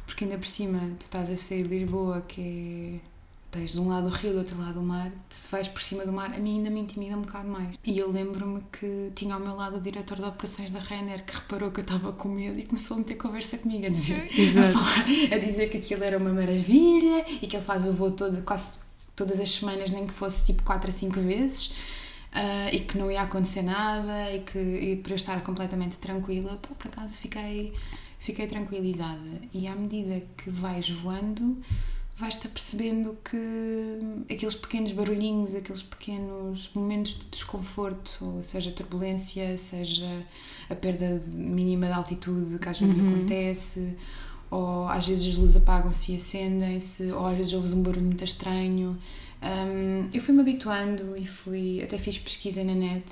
porque 0.06 0.24
ainda 0.24 0.36
por 0.38 0.46
cima 0.46 0.78
tu 0.98 1.04
estás 1.06 1.30
a 1.30 1.36
sair 1.36 1.62
de 1.66 1.78
Lisboa, 1.80 2.20
que 2.28 3.00
é. 3.04 3.09
Tens 3.50 3.72
de 3.72 3.80
um 3.80 3.88
lado 3.88 4.06
o 4.06 4.10
rio, 4.10 4.32
do 4.32 4.38
outro 4.38 4.56
lado 4.60 4.78
o 4.78 4.82
mar. 4.82 5.10
Se 5.28 5.50
vais 5.50 5.66
por 5.66 5.82
cima 5.82 6.06
do 6.06 6.12
mar, 6.12 6.32
a 6.32 6.38
mim 6.38 6.58
ainda 6.58 6.70
me 6.70 6.80
intimida 6.80 7.16
um 7.16 7.22
bocado 7.22 7.48
mais. 7.48 7.76
E 7.84 7.98
eu 7.98 8.10
lembro-me 8.10 8.62
que 8.70 9.10
tinha 9.14 9.34
ao 9.34 9.40
meu 9.40 9.56
lado 9.56 9.78
o 9.78 9.80
diretor 9.80 10.18
de 10.18 10.24
operações 10.24 10.70
da 10.70 10.78
Ryanair 10.78 11.24
que 11.24 11.34
reparou 11.34 11.70
que 11.72 11.80
eu 11.80 11.82
estava 11.82 12.12
com 12.12 12.28
medo 12.28 12.58
e 12.60 12.62
começou 12.62 12.96
a 12.96 12.98
meter 12.98 13.16
conversa 13.16 13.58
comigo, 13.58 13.86
a 13.86 13.88
dizer, 13.88 14.28
a, 14.58 14.72
falar, 14.72 15.04
a 15.34 15.38
dizer 15.38 15.68
que 15.68 15.78
aquilo 15.78 16.04
era 16.04 16.16
uma 16.16 16.30
maravilha 16.32 17.24
e 17.42 17.46
que 17.48 17.56
ele 17.56 17.64
faz 17.64 17.88
o 17.88 17.92
voo 17.92 18.12
todo, 18.12 18.40
quase 18.42 18.78
todas 19.16 19.40
as 19.40 19.50
semanas, 19.50 19.90
nem 19.90 20.06
que 20.06 20.12
fosse 20.12 20.46
tipo 20.46 20.62
4 20.62 20.88
a 20.88 20.92
5 20.92 21.20
vezes. 21.20 21.74
ah, 22.32 22.72
e 22.72 22.80
que 22.80 22.96
não 22.96 23.10
ia 23.10 23.22
acontecer 23.22 23.62
nada 23.62 24.32
e 24.32 24.40
que 24.40 24.58
e 24.58 24.96
para 24.96 25.12
eu 25.12 25.16
estar 25.16 25.40
completamente 25.42 25.98
tranquila, 25.98 26.56
pá, 26.62 26.68
por 26.78 26.86
acaso 26.86 27.20
fiquei, 27.20 27.72
fiquei 28.18 28.46
tranquilizada. 28.46 29.40
E 29.52 29.66
à 29.66 29.74
medida 29.74 30.22
que 30.36 30.50
vais 30.50 30.88
voando, 30.88 31.58
vais-te 32.20 32.46
apercebendo 32.46 33.16
que 33.24 34.32
aqueles 34.32 34.54
pequenos 34.54 34.92
barulhinhos, 34.92 35.54
aqueles 35.54 35.82
pequenos 35.82 36.70
momentos 36.74 37.18
de 37.18 37.24
desconforto, 37.26 38.38
seja 38.42 38.70
turbulência, 38.70 39.56
seja 39.56 40.06
a 40.68 40.74
perda 40.74 41.20
mínima 41.32 41.86
de 41.86 41.92
altitude 41.92 42.58
que 42.58 42.68
às 42.68 42.78
vezes 42.78 43.00
acontece, 43.00 43.96
ou 44.50 44.86
às 44.88 45.06
vezes 45.06 45.32
as 45.32 45.36
luzes 45.36 45.56
apagam-se 45.56 46.12
e 46.12 46.16
acendem-se, 46.16 47.10
ou 47.10 47.26
às 47.26 47.36
vezes 47.36 47.52
ouves 47.54 47.72
um 47.72 47.82
barulho 47.82 48.04
muito 48.04 48.24
estranho. 48.24 48.98
Um, 49.42 50.10
eu 50.12 50.20
fui-me 50.20 50.42
habituando 50.42 51.16
e 51.16 51.26
fui, 51.26 51.82
até 51.82 51.96
fiz 51.96 52.18
pesquisa 52.18 52.62
na 52.62 52.74
net. 52.74 53.10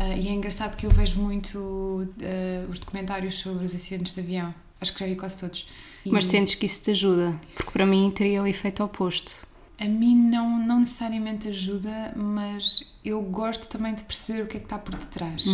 ah, 0.00 0.16
e 0.16 0.26
é 0.26 0.32
engraçado 0.32 0.76
que 0.76 0.84
eu 0.84 0.90
vejo 0.90 1.20
muito 1.20 2.08
ah, 2.20 2.66
os 2.68 2.80
documentários 2.80 3.36
sobre 3.36 3.64
os 3.64 3.74
acidentes 3.74 4.12
de 4.12 4.20
avião. 4.20 4.52
Acho 4.80 4.92
que 4.92 5.00
já 5.00 5.06
vi 5.06 5.14
quase 5.14 5.38
todos. 5.38 5.66
E 6.04 6.10
Mas 6.10 6.26
sentes 6.26 6.54
que 6.54 6.66
isso 6.66 6.82
te 6.82 6.90
ajuda? 6.90 7.40
Porque 7.54 7.70
para 7.70 7.86
mim 7.86 8.10
teria 8.14 8.42
o 8.42 8.46
efeito 8.46 8.82
oposto. 8.84 9.46
A 9.80 9.86
mim 9.86 10.14
não, 10.16 10.58
não 10.64 10.80
necessariamente 10.80 11.48
ajuda, 11.48 12.12
mas 12.16 12.82
eu 13.04 13.20
gosto 13.22 13.66
também 13.68 13.94
de 13.94 14.04
perceber 14.04 14.42
o 14.42 14.46
que 14.46 14.56
é 14.56 14.60
que 14.60 14.66
está 14.66 14.78
por 14.78 14.94
detrás. 14.94 15.44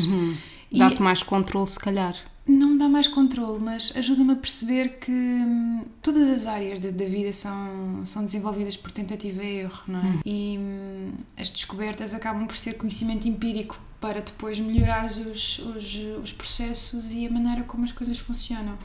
E- 0.70 0.78
Dá-te 0.78 1.00
mais 1.02 1.22
controle, 1.22 1.66
se 1.66 1.78
calhar. 1.78 2.14
Não 2.46 2.70
me 2.70 2.78
dá 2.78 2.88
mais 2.88 3.06
controle, 3.06 3.60
mas 3.62 3.92
ajuda-me 3.96 4.32
a 4.32 4.36
perceber 4.36 4.98
que 4.98 5.10
hum, 5.12 5.84
todas 6.02 6.28
as 6.28 6.46
áreas 6.46 6.80
da, 6.80 6.90
da 6.90 7.04
vida 7.04 7.32
são, 7.32 8.04
são 8.04 8.24
desenvolvidas 8.24 8.76
por 8.76 8.90
tentativa 8.90 9.42
e 9.44 9.58
erro, 9.60 9.82
não 9.86 10.00
é? 10.00 10.18
E 10.26 10.58
hum, 10.58 11.12
as 11.38 11.48
descobertas 11.50 12.12
acabam 12.12 12.46
por 12.46 12.56
ser 12.56 12.74
conhecimento 12.74 13.28
empírico 13.28 13.78
para 14.00 14.20
depois 14.20 14.58
melhorares 14.58 15.18
os, 15.18 15.58
os, 15.60 15.94
os 16.24 16.32
processos 16.32 17.12
e 17.12 17.26
a 17.26 17.30
maneira 17.30 17.62
como 17.62 17.84
as 17.84 17.92
coisas 17.92 18.18
funcionam. 18.18 18.76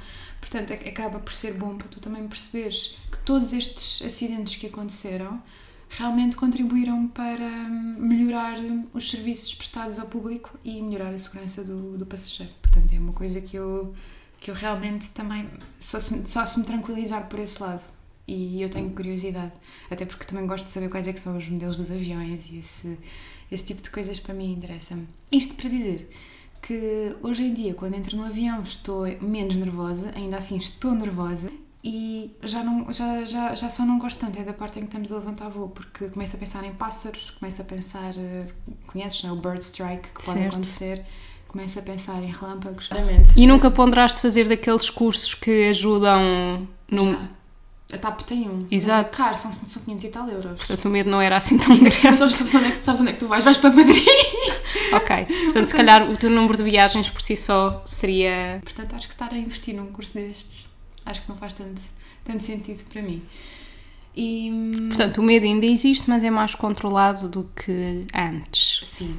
Portanto, 0.48 0.74
ac- 0.74 0.88
acaba 0.88 1.20
por 1.20 1.34
ser 1.34 1.56
bom 1.56 1.76
para 1.76 1.88
tu 1.88 2.00
também 2.00 2.28
perceberes 2.28 3.00
que 3.12 3.18
todos 3.26 3.52
estes 3.52 4.04
acidentes 4.06 4.56
que 4.56 4.68
aconteceram 4.68 5.42
realmente 5.90 6.36
contribuíram 6.36 7.08
para 7.08 7.44
hum, 7.44 7.96
melhorar 7.98 8.56
os 8.94 9.10
serviços 9.10 9.56
prestados 9.56 9.98
ao 9.98 10.06
público 10.08 10.56
e 10.64 10.80
melhorar 10.84 11.10
a 11.12 11.18
segurança 11.18 11.64
do, 11.64 11.98
do 11.98 12.06
passageiro. 12.06 12.54
Portanto, 12.62 12.94
é 12.94 13.00
uma 13.00 13.14
coisa 13.14 13.42
que 13.42 13.56
eu, 13.58 13.96
que 14.40 14.52
eu 14.52 14.56
realmente 14.56 15.10
também 15.10 15.50
só 15.80 16.00
se, 16.00 16.28
só 16.28 16.46
se 16.46 16.60
me 16.60 16.66
tranquilizar 16.66 17.28
por 17.28 17.40
esse 17.40 17.60
lado. 17.62 17.84
E 18.28 18.62
eu 18.62 18.70
tenho 18.70 18.90
curiosidade, 18.92 19.52
até 19.90 20.06
porque 20.06 20.26
também 20.26 20.46
gosto 20.48 20.66
de 20.66 20.72
saber 20.72 20.90
quais 20.90 21.08
é 21.08 21.14
que 21.14 21.20
são 21.20 21.36
os 21.38 21.48
modelos 21.48 21.78
dos 21.78 21.90
aviões 21.92 22.50
e 22.52 22.58
esse, 22.60 22.98
esse 23.52 23.64
tipo 23.66 23.82
de 23.82 23.90
coisas 23.90 24.20
para 24.20 24.34
mim 24.36 24.52
interessa-me. 24.54 25.08
Isto 25.32 25.56
para 25.56 25.70
dizer 25.70 26.10
que 26.66 27.16
hoje 27.22 27.44
em 27.44 27.54
dia, 27.54 27.76
quando 27.76 27.94
entro 27.94 28.18
no 28.18 28.26
avião, 28.26 28.64
estou 28.64 29.06
menos 29.22 29.56
nervosa, 29.56 30.12
ainda 30.16 30.38
assim 30.38 30.58
estou 30.58 30.96
nervosa, 30.96 31.52
e 31.84 32.36
já, 32.44 32.64
não, 32.64 32.92
já, 32.92 33.24
já, 33.24 33.54
já 33.54 33.70
só 33.70 33.86
não 33.86 34.00
gosto 34.00 34.20
tanto, 34.20 34.40
é 34.40 34.44
da 34.44 34.52
parte 34.52 34.80
em 34.80 34.82
que 34.82 34.88
estamos 34.88 35.12
a 35.12 35.18
levantar 35.18 35.48
voo, 35.50 35.70
porque 35.70 36.10
começo 36.10 36.36
a 36.36 36.40
pensar 36.40 36.64
em 36.64 36.74
pássaros, 36.74 37.30
começo 37.30 37.62
a 37.62 37.66
pensar, 37.66 38.18
eh, 38.18 38.48
conheces, 38.88 39.22
não 39.22 39.30
é? 39.30 39.34
O 39.34 39.36
bird 39.36 39.64
strike, 39.64 40.10
que 40.10 40.26
pode 40.26 40.40
Certo. 40.40 40.54
acontecer, 40.54 41.06
começo 41.48 41.78
a 41.78 41.84
pensar 41.84 42.24
em 42.24 42.32
relâmpagos. 42.32 42.90
E 43.38 43.46
nunca 43.46 43.70
ponderaste 43.70 44.20
fazer 44.20 44.48
daqueles 44.48 44.90
cursos 44.90 45.36
que 45.36 45.70
ajudam 45.70 46.68
no. 46.90 47.16
Já. 47.90 47.98
A 47.98 48.00
TAP 48.00 48.22
tem 48.22 48.50
um. 48.50 48.66
Exato. 48.70 49.10
Mas 49.12 49.20
é 49.20 49.24
caro, 49.24 49.38
são, 49.38 49.52
são 49.52 49.84
500 49.84 50.04
e 50.04 50.08
tal 50.10 50.28
euros. 50.30 50.58
Portanto, 50.58 50.86
o 50.86 50.90
medo 50.90 51.10
não 51.10 51.22
era 51.22 51.38
assim 51.38 51.58
tão 51.58 51.78
grande. 51.78 51.96
sabes, 51.96 52.34
sabes, 52.34 52.56
onde 52.56 52.66
é 52.66 52.72
que, 52.72 52.84
sabes 52.84 53.02
onde 53.02 53.10
é 53.12 53.14
que 53.14 53.20
tu 53.20 53.28
vais? 53.28 53.44
Vais 53.44 53.58
para 53.58 53.70
Madrid. 53.70 54.04
ok. 54.94 55.26
Portanto, 55.46 55.68
se 55.68 55.76
calhar 55.76 56.10
o 56.10 56.18
teu 56.18 56.30
número 56.30 56.58
de 56.58 56.64
viagens 56.64 57.10
por 57.10 57.22
si 57.22 57.38
só 57.38 57.84
seria. 57.86 58.60
Portanto, 58.64 58.96
acho 58.96 59.08
que 59.08 59.14
estar 59.14 59.32
a 59.32 59.38
investir 59.38 59.76
num 59.76 59.88
curso 59.88 60.14
destes, 60.16 60.68
acho 61.06 61.22
que 61.22 61.30
não 61.30 61.36
faz 61.36 61.54
tanto, 61.54 61.82
tanto 62.24 62.44
sentido 62.44 62.84
para 62.92 63.02
mim. 63.02 63.22
E. 64.16 64.50
hum, 64.52 64.88
Portanto, 64.90 65.20
o 65.20 65.24
medo 65.24 65.46
ainda 65.46 65.66
existe, 65.66 66.10
mas 66.10 66.24
é 66.24 66.32
mais 66.32 66.56
controlado 66.56 67.30
do 67.30 67.44
que 67.56 68.06
antes. 68.14 68.82
Sim, 68.84 69.16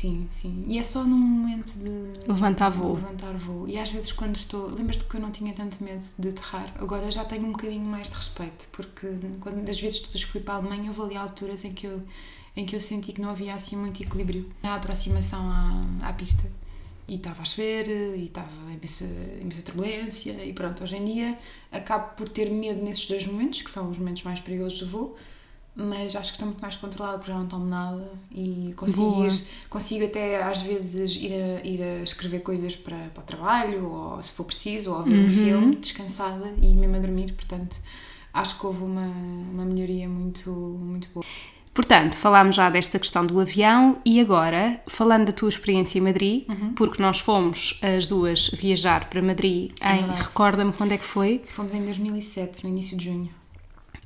sim, 0.00 0.26
sim. 0.30 0.64
E 0.66 0.78
é 0.78 0.82
só 0.82 1.04
num 1.04 1.16
momento 1.16 1.72
de 1.78 2.26
Levantar 2.30 2.70
voo. 2.70 2.94
levantar 2.94 3.34
voo. 3.34 3.68
E 3.68 3.78
às 3.78 3.90
vezes 3.90 4.12
quando 4.12 4.36
estou. 4.36 4.66
Lembras-te 4.68 5.04
que 5.04 5.14
eu 5.16 5.20
não 5.20 5.30
tinha 5.30 5.52
tanto 5.52 5.82
medo 5.84 6.02
de 6.18 6.28
aterrar? 6.28 6.72
Agora 6.78 7.10
já 7.10 7.24
tenho 7.24 7.46
um 7.46 7.52
bocadinho 7.52 7.84
mais 7.84 8.08
de 8.08 8.14
respeito, 8.16 8.68
porque 8.72 9.06
quando, 9.40 9.64
das 9.64 9.80
vezes 9.80 9.98
todas 10.00 10.24
que 10.24 10.30
fui 10.30 10.40
para 10.40 10.54
a 10.54 10.56
Alemanha 10.58 10.90
houve 10.90 11.02
ali 11.02 11.16
alturas 11.16 11.64
em 11.64 11.72
que 11.74 11.86
eu, 11.86 12.02
em 12.56 12.64
que 12.64 12.74
eu 12.74 12.80
senti 12.80 13.12
que 13.12 13.20
não 13.20 13.30
havia 13.30 13.54
assim 13.54 13.76
muito 13.76 14.02
equilíbrio 14.02 14.48
na 14.62 14.74
aproximação 14.76 15.40
à, 15.50 16.08
à 16.08 16.12
pista. 16.12 16.50
E 17.06 17.16
estava 17.16 17.42
a 17.42 17.44
chover, 17.44 17.88
e 18.16 18.26
estava 18.26 18.48
imensa, 18.72 19.04
imensa 19.40 19.62
turbulência, 19.62 20.32
e 20.44 20.52
pronto, 20.52 20.84
hoje 20.84 20.96
em 20.96 21.04
dia 21.04 21.38
acabo 21.72 22.14
por 22.14 22.28
ter 22.28 22.48
medo 22.50 22.82
nesses 22.84 23.06
dois 23.06 23.26
momentos, 23.26 23.62
que 23.62 23.70
são 23.70 23.90
os 23.90 23.98
momentos 23.98 24.22
mais 24.22 24.40
perigosos 24.40 24.78
do 24.80 24.86
voo, 24.86 25.16
mas 25.74 26.14
acho 26.16 26.32
que 26.32 26.36
estou 26.36 26.46
muito 26.46 26.60
mais 26.60 26.76
controlada 26.76 27.18
porque 27.18 27.32
já 27.32 27.38
não 27.38 27.46
tomo 27.46 27.66
nada 27.66 28.10
e 28.30 28.72
consigo, 28.76 29.10
Boa. 29.10 29.30
consigo 29.68 30.04
até 30.04 30.42
às 30.42 30.62
vezes 30.62 31.16
ir 31.16 31.32
a, 31.32 31.66
ir 31.66 31.82
a 31.82 32.02
escrever 32.02 32.40
coisas 32.40 32.76
para, 32.76 32.96
para 33.14 33.22
o 33.22 33.24
trabalho 33.24 33.86
ou 33.86 34.22
se 34.22 34.32
for 34.32 34.44
preciso, 34.44 34.92
ou 34.92 35.02
ver 35.02 35.24
um 35.24 35.28
filme 35.28 35.76
descansada 35.76 36.52
e 36.60 36.74
mesmo 36.74 36.96
a 36.96 36.98
dormir, 36.98 37.32
portanto 37.32 37.80
acho 38.32 38.58
que 38.58 38.66
houve 38.66 38.82
uma, 38.84 39.06
uma 39.06 39.64
melhoria 39.64 40.08
muito, 40.08 40.50
muito 40.50 41.08
boa. 41.14 41.24
Portanto, 41.72 42.16
falámos 42.16 42.56
já 42.56 42.68
desta 42.68 42.98
questão 42.98 43.24
do 43.24 43.38
avião 43.40 43.98
e 44.04 44.20
agora, 44.20 44.82
falando 44.88 45.26
da 45.26 45.32
tua 45.32 45.48
experiência 45.48 45.98
em 45.98 46.02
Madrid, 46.02 46.44
porque 46.74 47.00
nós 47.00 47.20
fomos 47.20 47.80
as 47.80 48.08
duas 48.08 48.48
viajar 48.48 49.08
para 49.08 49.22
Madrid 49.22 49.72
em. 49.80 49.98
verdade. 49.98 50.22
Recorda-me 50.22 50.72
quando 50.72 50.92
é 50.92 50.98
que 50.98 51.04
foi? 51.04 51.40
Fomos 51.44 51.72
em 51.72 51.84
2007, 51.84 52.64
no 52.64 52.70
início 52.70 52.96
de 52.96 53.04
junho. 53.04 53.39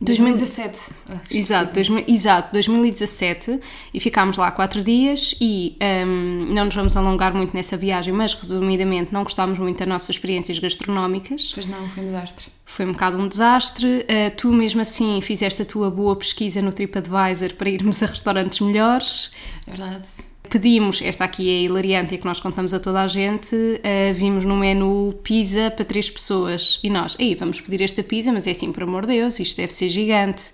2000 0.05 0.35
2017. 0.35 0.91
Ah, 1.09 1.21
Exato, 1.31 1.75
2000 1.75 2.05
exato, 2.09 2.53
2017 2.53 3.61
e 3.93 4.01
ficámos 4.01 4.37
lá 4.37 4.51
quatro 4.51 4.83
dias 4.83 5.35
e 5.41 5.77
hum, 6.07 6.47
não 6.51 6.67
nos 6.67 6.75
vamos 6.75 6.97
alongar 6.97 7.35
muito 7.35 7.55
nessa 7.55 7.77
viagem, 7.77 8.13
mas 8.13 8.35
resumidamente 8.35 9.13
não 9.13 9.23
gostámos 9.23 9.59
muito 9.59 9.79
das 9.79 9.89
nossas 9.89 10.11
experiências 10.11 10.59
gastronómicas. 10.59 11.53
Pois 11.53 11.67
não, 11.67 11.89
foi 11.89 12.03
um 12.03 12.07
desastre. 12.07 12.47
Foi 12.67 12.87
um 12.87 12.93
bocado 12.93 13.19
um 13.19 13.29
desastre. 13.29 13.87
Uh, 13.87 14.37
tu 14.37 14.53
mesmo 14.53 14.81
assim 14.81 15.21
fizeste 15.21 15.63
a 15.63 15.65
tua 15.65 15.91
boa 15.91 16.17
pesquisa 16.17 16.61
no 16.61 16.73
TripAdvisor 16.73 17.55
para 17.55 17.71
irmos 17.71 18.03
a 18.03 18.07
restaurantes 18.07 18.61
melhores. 18.61 19.31
É 19.67 19.71
verdade. 19.71 20.09
Pedimos, 20.49 21.03
esta 21.03 21.25
aqui 21.25 21.51
é 21.51 21.59
a 21.59 21.61
hilariante 21.63 22.15
e 22.15 22.17
a 22.17 22.19
que 22.19 22.27
nós 22.27 22.39
contamos 22.39 22.73
a 22.73 22.79
toda 22.79 23.03
a 23.03 23.07
gente, 23.07 23.57
uh, 23.57 24.15
vimos 24.15 24.45
no 24.45 24.57
menu 24.57 25.13
pizza 25.23 25.71
para 25.71 25.85
três 25.85 26.09
pessoas 26.09 26.79
e 26.83 26.91
nós, 26.91 27.17
aí 27.19 27.35
vamos 27.35 27.61
pedir 27.61 27.83
esta 27.83 28.03
pizza, 28.03 28.33
mas 28.33 28.47
é 28.47 28.53
assim, 28.53 28.73
por 28.73 28.85
amor 28.85 29.07
de 29.07 29.15
Deus, 29.15 29.41
isto 29.41 29.57
deve 29.57 29.73
ser 29.73 29.89
gigante. 29.89 30.53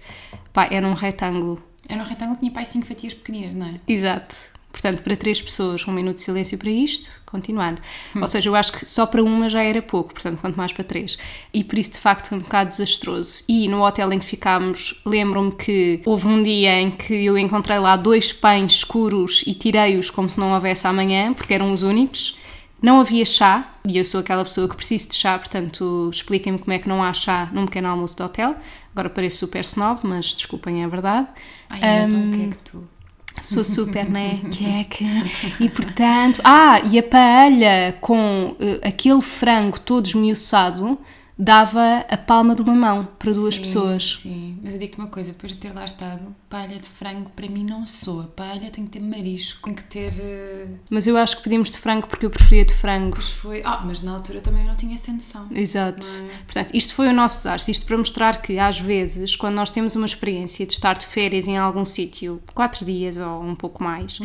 Pá, 0.52 0.68
era 0.70 0.86
um 0.86 0.94
retângulo. 0.94 1.62
Era 1.88 2.00
um 2.02 2.06
retângulo 2.06 2.38
tinha 2.38 2.50
pai 2.50 2.64
cinco 2.64 2.86
fatias 2.86 3.12
pequeninas, 3.12 3.54
não 3.54 3.66
é? 3.66 3.74
Exato. 3.86 4.59
Portanto, 4.72 5.02
para 5.02 5.16
três 5.16 5.42
pessoas, 5.42 5.86
um 5.86 5.92
minuto 5.92 6.16
de 6.16 6.22
silêncio 6.22 6.56
para 6.56 6.70
isto, 6.70 7.20
continuando. 7.26 7.82
Ou 8.14 8.26
seja, 8.26 8.48
eu 8.48 8.54
acho 8.54 8.72
que 8.72 8.88
só 8.88 9.04
para 9.04 9.22
uma 9.22 9.48
já 9.48 9.62
era 9.62 9.82
pouco, 9.82 10.12
portanto, 10.12 10.40
quanto 10.40 10.56
mais 10.56 10.72
para 10.72 10.84
três. 10.84 11.18
E 11.52 11.64
por 11.64 11.78
isso, 11.78 11.92
de 11.92 11.98
facto, 11.98 12.28
foi 12.28 12.38
um 12.38 12.40
bocado 12.40 12.70
desastroso. 12.70 13.44
E 13.48 13.68
no 13.68 13.84
hotel 13.84 14.12
em 14.12 14.18
que 14.18 14.24
ficámos, 14.24 15.02
lembro-me 15.04 15.52
que 15.52 16.00
houve 16.04 16.26
um 16.26 16.42
dia 16.42 16.80
em 16.80 16.90
que 16.90 17.12
eu 17.12 17.36
encontrei 17.36 17.78
lá 17.78 17.96
dois 17.96 18.32
pães 18.32 18.72
escuros 18.72 19.42
e 19.46 19.54
tirei-os 19.54 20.08
como 20.08 20.30
se 20.30 20.38
não 20.38 20.52
houvesse 20.52 20.86
amanhã, 20.86 21.34
porque 21.34 21.52
eram 21.52 21.72
os 21.72 21.82
únicos. 21.82 22.38
Não 22.80 22.98
havia 22.98 23.24
chá, 23.26 23.72
e 23.86 23.98
eu 23.98 24.04
sou 24.04 24.20
aquela 24.20 24.42
pessoa 24.42 24.66
que 24.66 24.74
preciso 24.74 25.08
de 25.08 25.14
chá, 25.14 25.38
portanto, 25.38 26.08
expliquem-me 26.10 26.58
como 26.58 26.72
é 26.72 26.78
que 26.78 26.88
não 26.88 27.02
há 27.02 27.12
chá 27.12 27.50
num 27.52 27.66
pequeno 27.66 27.88
almoço 27.88 28.16
de 28.16 28.22
hotel. 28.22 28.56
Agora 28.92 29.10
pareço 29.10 29.38
super 29.38 29.60
snob, 29.60 30.00
mas 30.04 30.34
desculpem, 30.34 30.82
é 30.82 30.88
verdade. 30.88 31.28
Ai, 31.68 31.80
Ana, 31.82 32.06
então 32.06 32.28
o 32.28 32.30
que 32.30 32.42
é 32.42 32.48
que 32.48 32.58
tu. 32.58 32.88
Sou 33.42 33.64
super, 33.64 34.08
né? 34.08 34.40
Queca. 34.50 35.04
E 35.58 35.68
portanto. 35.68 36.40
Ah, 36.44 36.80
e 36.80 36.98
a 36.98 37.02
paella 37.02 37.94
com 38.00 38.54
eh, 38.60 38.88
aquele 38.88 39.20
frango 39.20 39.78
todo 39.80 40.06
esmiuçado 40.06 40.98
dava 41.42 42.04
a 42.08 42.16
palma 42.18 42.54
de 42.54 42.60
uma 42.60 42.74
mão 42.74 43.08
para 43.18 43.32
duas 43.32 43.54
Sim, 43.54 43.60
pessoas. 43.62 44.20
Sim, 44.22 44.58
mas 44.62 44.74
eu 44.74 44.78
digo-te 44.80 44.98
uma 44.98 45.06
coisa: 45.08 45.32
depois 45.32 45.52
de 45.52 45.58
ter 45.58 45.72
lá 45.74 45.84
estado, 45.86 46.34
palha 46.50 46.76
de 46.78 46.86
frango 46.86 47.30
para 47.30 47.48
mim 47.48 47.64
não 47.64 47.86
soa. 47.86 48.24
Palha 48.36 48.70
tem 48.70 48.84
que 48.84 48.90
ter 48.90 49.00
marisco, 49.00 49.62
tem 49.64 49.74
que 49.74 49.84
ter. 49.84 50.12
eh, 50.20 50.66
Mas 50.90 51.06
eu 51.06 51.16
acho 51.16 51.38
que 51.38 51.42
pedimos 51.44 51.70
de 51.70 51.78
frango 51.78 52.06
porque 52.06 52.26
eu 52.26 52.30
preferia 52.30 52.64
de 52.64 52.74
frango. 52.74 53.12
Pois 53.16 53.30
foi. 53.30 53.62
Ah, 53.64 53.80
mas 53.84 54.02
na 54.02 54.12
altura 54.12 54.40
também 54.42 54.62
eu 54.62 54.68
não 54.68 54.76
tinha 54.76 54.94
essa 54.94 55.10
noção. 55.12 55.48
Exato. 55.52 56.06
Não 56.06 56.30
é? 56.30 56.36
Portanto, 56.44 56.70
isto 56.74 56.92
foi 56.94 57.08
o 57.08 57.12
nosso 57.12 57.38
desastre. 57.38 57.72
Isto 57.72 57.86
para 57.86 57.96
mostrar 57.96 58.42
que, 58.42 58.58
às 58.58 58.78
vezes, 58.78 59.34
quando 59.34 59.54
nós 59.54 59.70
temos 59.70 59.96
uma 59.96 60.06
experiência 60.06 60.66
de 60.66 60.72
estar 60.74 60.98
de 60.98 61.06
férias 61.06 61.48
em 61.48 61.56
algum 61.56 61.84
sítio, 61.84 62.42
quatro 62.54 62.84
dias 62.84 63.16
ou 63.16 63.42
um 63.42 63.54
pouco 63.54 63.82
mais, 63.82 64.18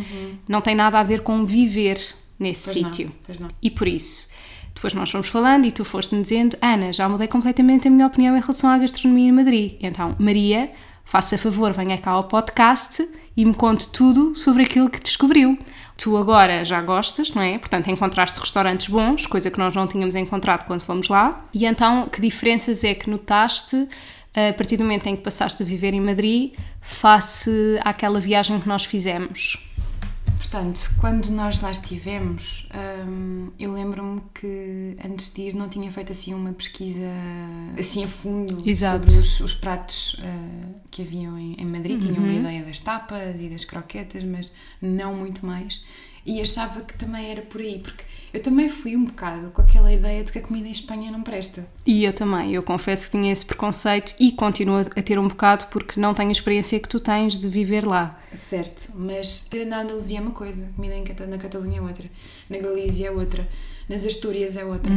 não 0.48 0.60
tem 0.62 0.76
nada 0.76 1.00
a 1.00 1.04
ver 1.04 1.22
com 1.22 1.46
viver 1.46 2.00
nesse 2.38 2.68
Uhum. 2.70 2.74
Sítio. 2.92 3.06
não, 3.08 3.16
pois 3.26 3.40
não. 3.40 3.50
E 3.62 3.70
por 3.72 3.88
isso, 3.88 4.28
depois 4.76 4.94
nós 4.94 5.10
fomos 5.10 5.28
falando 5.28 5.66
e 5.66 5.72
tu 5.72 5.86
foste-me 5.86 6.22
dizendo, 6.22 6.58
Ana, 6.62 6.92
já 6.92 7.08
mudei 7.08 7.28
completamente 7.28 7.88
a 7.88 7.92
minha 7.92 8.06
opinião 8.06 8.38
em 8.38 8.42
relação 8.42 8.70
à 8.70 8.78
gastronomia 8.78 9.30
em 9.30 9.32
Madrid. 9.32 9.78
Então, 9.80 10.16
Maria, 10.20 10.70
faça 11.06 11.38
favor, 11.38 11.72
venha 11.72 11.98
cá 11.98 12.12
ao 12.12 12.26
podcast 12.26 13.08
e 13.38 13.46
me 13.46 13.54
conte 13.54 13.90
tudo 13.92 14.36
sobre 14.36 14.64
aquilo 14.64 14.90
que 14.90 15.00
descobriu. 15.00 15.58
Tu 15.98 16.16
agora 16.18 16.64
já 16.66 16.82
gostas, 16.82 17.34
não 17.34 17.42
é? 17.42 17.58
Portanto, 17.58 17.90
encontraste 17.90 18.38
restaurantes 18.38 18.88
bons, 18.88 19.26
coisa 19.26 19.50
que 19.50 19.58
nós 19.58 19.74
não 19.74 19.88
tínhamos 19.88 20.14
encontrado 20.14 20.66
quando 20.66 20.82
fomos 20.82 21.08
lá. 21.08 21.46
E 21.54 21.66
então, 21.66 22.08
que 22.10 22.20
diferenças 22.20 22.84
é 22.84 22.94
que 22.94 23.10
notaste 23.10 23.88
a 24.36 24.54
partir 24.54 24.76
do 24.76 24.84
momento 24.84 25.08
em 25.08 25.16
que 25.16 25.22
passaste 25.24 25.64
a 25.64 25.66
viver 25.66 25.94
em 25.94 26.02
Madrid 26.02 26.54
face 26.82 27.80
àquela 27.82 28.20
viagem 28.20 28.60
que 28.60 28.68
nós 28.68 28.84
fizemos? 28.84 29.74
Portanto, 30.46 30.92
quando 31.00 31.30
nós 31.32 31.60
lá 31.60 31.72
estivemos, 31.72 32.70
hum, 33.08 33.50
eu 33.60 33.74
lembro-me 33.74 34.22
que 34.32 34.96
antes 35.04 35.34
de 35.34 35.42
ir 35.42 35.56
não 35.56 35.68
tinha 35.68 35.92
feito 35.92 36.12
assim 36.12 36.36
uma 36.36 36.54
pesquisa 36.54 37.10
assim 37.78 38.04
a 38.04 38.08
fundo 38.08 38.62
Exato. 38.64 39.00
sobre 39.00 39.20
os, 39.20 39.40
os 39.40 39.54
pratos 39.56 40.16
ah, 40.22 40.80
que 40.92 41.02
haviam 41.02 41.38
em, 41.38 41.56
em 41.60 41.66
Madrid. 41.66 42.00
Tinha 42.00 42.20
uma 42.20 42.32
ideia 42.32 42.64
das 42.64 42.80
tapas 42.80 43.42
e 43.42 43.50
das 43.50 43.66
croquetas, 43.66 44.24
mas 44.24 44.52
não 44.80 45.16
muito 45.16 45.44
mais. 45.46 45.84
E 46.26 46.42
achava 46.42 46.82
que 46.82 46.98
também 46.98 47.30
era 47.32 47.42
por 47.42 47.62
aí, 47.62 47.80
porque 47.80 48.04
eu 48.34 48.42
também 48.42 48.68
fui 48.68 48.98
um 48.98 49.06
bocado 49.06 49.50
com 49.52 49.62
aquela 49.62 49.94
ideia 49.94 50.22
de 50.22 50.30
que 50.30 50.40
a 50.40 50.42
comida 50.42 50.68
em 50.68 50.72
Espanha 50.72 51.10
não 51.10 51.22
presta. 51.22 51.66
E 51.86 52.04
eu 52.04 52.12
também, 52.12 52.52
eu 52.54 52.62
confesso 52.64 53.06
que 53.06 53.12
tinha 53.12 53.32
esse 53.32 53.46
preconceito 53.46 54.14
e 54.20 54.34
continuo 54.34 54.80
a 54.80 55.02
ter 55.02 55.18
um 55.18 55.28
bocado 55.28 55.68
porque 55.68 56.00
não 56.00 56.14
tenho 56.14 56.28
a 56.28 56.32
experiência 56.34 56.78
que 56.80 56.90
tu 56.90 57.00
tens 57.00 57.38
de 57.38 57.48
viver 57.48 57.88
lá. 57.88 58.20
Certo, 58.34 58.92
mas 58.96 59.50
na 59.68 59.82
Andaluzia 59.82 60.18
é 60.18 60.22
uma 60.22 60.32
coisa, 60.32 60.66
a 60.66 60.76
comida 60.76 60.96
na 61.28 61.38
Catalunha 61.38 61.78
é 61.78 61.82
outra, 61.82 62.12
na 62.50 62.58
Galícia 62.58 63.08
é 63.08 63.12
outra, 63.12 63.48
nas 63.88 64.06
Astúrias 64.06 64.58
é 64.58 64.66
outra. 64.66 64.92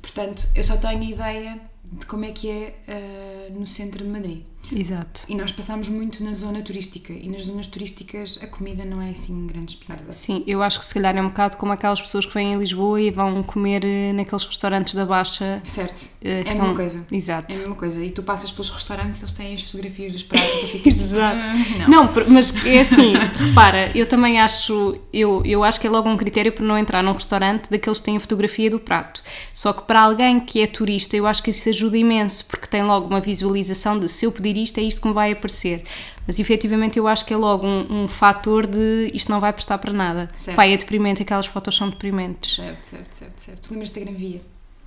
Portanto, 0.00 0.46
eu 0.54 0.62
só 0.62 0.76
tenho 0.76 1.00
a 1.00 1.04
ideia 1.04 1.60
de 1.92 2.06
como 2.06 2.24
é 2.24 2.30
que 2.30 2.48
é 2.48 2.76
ah, 2.88 3.50
no 3.50 3.66
centro 3.66 4.04
de 4.04 4.10
Madrid. 4.10 4.42
Exato. 4.74 5.22
E 5.28 5.34
nós 5.34 5.52
passámos 5.52 5.88
muito 5.88 6.22
na 6.24 6.34
zona 6.34 6.60
turística 6.62 7.12
e 7.12 7.28
nas 7.28 7.44
zonas 7.44 7.66
turísticas 7.66 8.38
a 8.42 8.46
comida 8.46 8.84
não 8.84 9.00
é 9.00 9.10
assim 9.10 9.46
grande 9.46 9.72
espingarda. 9.72 10.12
Sim, 10.12 10.42
eu 10.46 10.62
acho 10.62 10.78
que 10.78 10.84
se 10.84 10.94
calhar 10.94 11.16
é 11.16 11.22
um 11.22 11.28
bocado 11.28 11.56
como 11.56 11.72
aquelas 11.72 12.00
pessoas 12.00 12.26
que 12.26 12.34
vêm 12.34 12.54
a 12.54 12.58
Lisboa 12.58 13.00
e 13.00 13.10
vão 13.10 13.42
comer 13.42 13.84
eh, 13.84 14.12
naqueles 14.12 14.44
restaurantes 14.44 14.94
da 14.94 15.04
Baixa. 15.04 15.60
Certo, 15.64 16.08
eh, 16.22 16.42
é 16.46 16.50
a 16.50 16.54
mesma 16.54 16.74
coisa. 16.74 17.06
Exato. 17.12 17.52
É 17.52 17.54
a 17.54 17.58
mesma 17.58 17.74
coisa. 17.76 18.04
E 18.04 18.10
tu 18.10 18.22
passas 18.22 18.50
pelos 18.50 18.70
restaurantes, 18.70 19.20
eles 19.20 19.32
têm 19.32 19.54
as 19.54 19.62
fotografias 19.62 20.12
dos 20.12 20.22
pratos 20.22 20.48
e 20.54 20.60
tu 20.60 20.66
ficas 20.68 20.94
tipo, 20.98 21.04
Exato. 21.14 21.36
"Ah, 21.38 21.88
não. 21.88 22.04
Não, 22.06 22.12
mas 22.30 22.66
é 22.66 22.80
assim, 22.80 23.14
repara, 23.14 23.90
eu 23.96 24.06
também 24.06 24.40
acho, 24.40 24.98
eu, 25.12 25.42
eu 25.44 25.62
acho 25.62 25.80
que 25.80 25.86
é 25.86 25.90
logo 25.90 26.08
um 26.08 26.16
critério 26.16 26.52
para 26.52 26.64
não 26.64 26.76
entrar 26.76 27.02
num 27.02 27.12
restaurante 27.12 27.70
daqueles 27.70 27.98
que 28.00 28.04
têm 28.06 28.16
a 28.16 28.20
fotografia 28.20 28.70
do 28.70 28.78
prato. 28.80 29.22
Só 29.52 29.72
que 29.72 29.82
para 29.82 30.00
alguém 30.00 30.40
que 30.40 30.60
é 30.60 30.66
turista, 30.66 31.16
eu 31.16 31.26
acho 31.26 31.42
que 31.42 31.50
isso 31.50 31.68
ajuda 31.68 31.96
imenso, 31.96 32.44
porque 32.46 32.66
tem 32.66 32.82
logo 32.82 33.06
uma 33.06 33.20
visualização 33.20 33.98
de 33.98 34.08
se 34.08 34.24
eu 34.26 34.32
pedir 34.32 34.55
isto, 34.56 34.78
é 34.78 34.82
isto 34.82 35.00
que 35.00 35.08
me 35.08 35.14
vai 35.14 35.32
aparecer. 35.32 35.84
Mas 36.26 36.38
efetivamente 36.38 36.98
eu 36.98 37.06
acho 37.06 37.24
que 37.24 37.32
é 37.32 37.36
logo 37.36 37.66
um, 37.66 38.04
um 38.04 38.08
fator 38.08 38.66
de 38.66 39.10
isto 39.14 39.30
não 39.30 39.38
vai 39.40 39.52
prestar 39.52 39.78
para 39.78 39.92
nada. 39.92 40.28
Certo. 40.36 40.56
Pai, 40.56 40.72
é 40.72 40.76
deprimente, 40.76 41.22
aquelas 41.22 41.46
fotos 41.46 41.76
são 41.76 41.88
deprimentes. 41.90 42.56
Certo, 42.56 42.84
certo, 42.84 43.12
certo, 43.14 43.38
certo. 43.40 43.68
Tu 43.68 43.70
lembras 43.72 43.90
da 43.90 44.00
Gran 44.00 44.12
Via? 44.12 44.40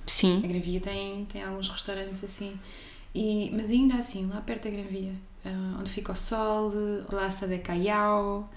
Sim. 0.06 0.40
A 0.44 0.46
Gran 0.48 0.60
Via 0.60 0.80
tem, 0.80 1.24
tem 1.26 1.42
alguns 1.42 1.68
restaurantes 1.68 2.22
assim. 2.24 2.58
E, 3.14 3.50
mas 3.54 3.70
ainda 3.70 3.94
assim, 3.96 4.26
lá 4.26 4.40
perto 4.40 4.64
da 4.64 4.70
Gran 4.70 4.84
Via, 4.84 5.12
ah, 5.44 5.76
onde 5.80 5.90
fica 5.90 6.12
o 6.12 6.16
Sol, 6.16 6.72
Plaça 7.08 7.48
de 7.48 7.58
Callao, 7.58 8.48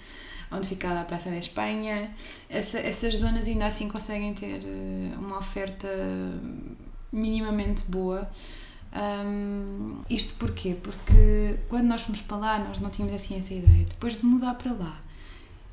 onde 0.51 0.67
fica 0.67 0.99
a 0.99 1.03
Praça 1.03 1.29
da 1.31 1.37
Espanha, 1.37 2.11
essa- 2.49 2.77
essas 2.79 3.15
zonas 3.15 3.47
ainda 3.47 3.65
assim 3.65 3.87
conseguem 3.89 4.33
ter 4.35 4.59
eh, 4.63 5.11
uma 5.17 5.39
oferta 5.39 5.87
minimamente 7.11 7.83
boa. 7.87 8.29
Um, 8.95 10.01
isto 10.09 10.35
porquê? 10.35 10.75
Porque 10.81 11.59
quando 11.67 11.85
nós 11.85 12.03
fomos 12.03 12.21
para 12.21 12.37
lá, 12.37 12.59
nós 12.59 12.79
não 12.79 12.89
tínhamos 12.89 13.15
assim 13.15 13.37
essa 13.37 13.53
ideia. 13.53 13.85
Depois 13.85 14.19
de 14.19 14.25
mudar 14.25 14.53
para 14.55 14.71
lá, 14.71 15.01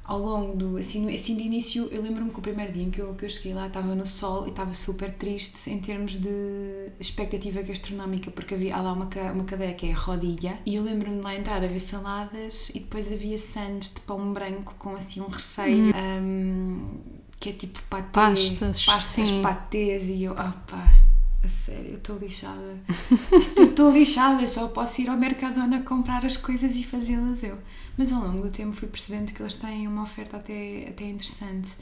ao 0.05 0.19
longo 0.19 0.57
do. 0.57 0.77
Assim, 0.77 1.15
assim 1.15 1.37
de 1.37 1.43
início, 1.43 1.89
eu 1.93 2.03
lembro-me 2.03 2.31
que 2.31 2.39
o 2.39 2.43
primeiro 2.43 2.73
dia 2.73 2.83
em 2.83 2.91
que 2.91 3.01
eu, 3.01 3.15
que 3.15 3.25
eu 3.25 3.29
cheguei 3.29 3.55
lá 3.55 3.69
estava 3.69 3.95
no 3.95 4.05
sol 4.05 4.47
e 4.47 4.51
estava 4.51 4.75
super 4.75 5.13
triste 5.13 5.71
em 5.71 5.79
termos 5.79 6.13
de 6.13 6.91
expectativa 6.99 7.63
gastronómica, 7.63 8.31
porque 8.31 8.55
havia 8.55 8.75
há 8.75 8.83
lá 8.83 8.93
uma, 8.93 9.09
uma 9.33 9.45
cadeia 9.45 9.75
que 9.75 9.87
é 9.87 9.93
a 9.93 9.97
rodilha 9.97 10.59
e 10.67 10.75
eu 10.75 10.83
lembro-me 10.83 11.17
de 11.17 11.23
lá 11.23 11.37
entrar 11.37 11.63
a 11.63 11.67
ver 11.67 11.81
saladas 11.81 12.71
e 12.71 12.81
depois 12.81 13.13
havia 13.13 13.39
sandes 13.39 13.95
de 13.95 14.01
pão 14.01 14.33
branco 14.33 14.75
com 14.79 14.95
assim 14.95 15.21
um 15.21 15.29
recheio. 15.29 15.93
Hum. 15.95 16.21
Um, 16.23 17.21
que 17.39 17.49
é 17.49 17.53
tipo 17.55 17.81
patê, 17.89 18.13
pastas, 18.13 18.85
pastas 18.85 19.29
sim. 19.29 19.41
patês 19.41 20.11
e 20.11 20.25
eu, 20.25 20.33
opa, 20.33 20.93
a 21.43 21.49
sério, 21.49 21.93
eu 21.93 21.97
estou 21.97 22.19
lixada. 22.19 22.79
Estou 23.33 23.93
lixada, 23.93 24.47
só 24.47 24.69
posso 24.69 25.01
ir 25.01 25.09
ao 25.09 25.17
Mercadona 25.17 25.83
comprar 25.83 26.25
as 26.25 26.37
coisas 26.37 26.77
e 26.77 26.85
fazê-las 26.85 27.43
eu. 27.43 27.59
Mas 27.97 28.13
ao 28.13 28.23
longo 28.23 28.43
do 28.43 28.51
tempo 28.51 28.73
fui 28.73 28.89
percebendo 28.89 29.33
que 29.33 29.43
eles 29.43 29.57
têm 29.57 29.89
uma 29.89 30.03
oferta 30.03 30.37
até, 30.37 30.87
até 30.89 31.05
interessante. 31.05 31.77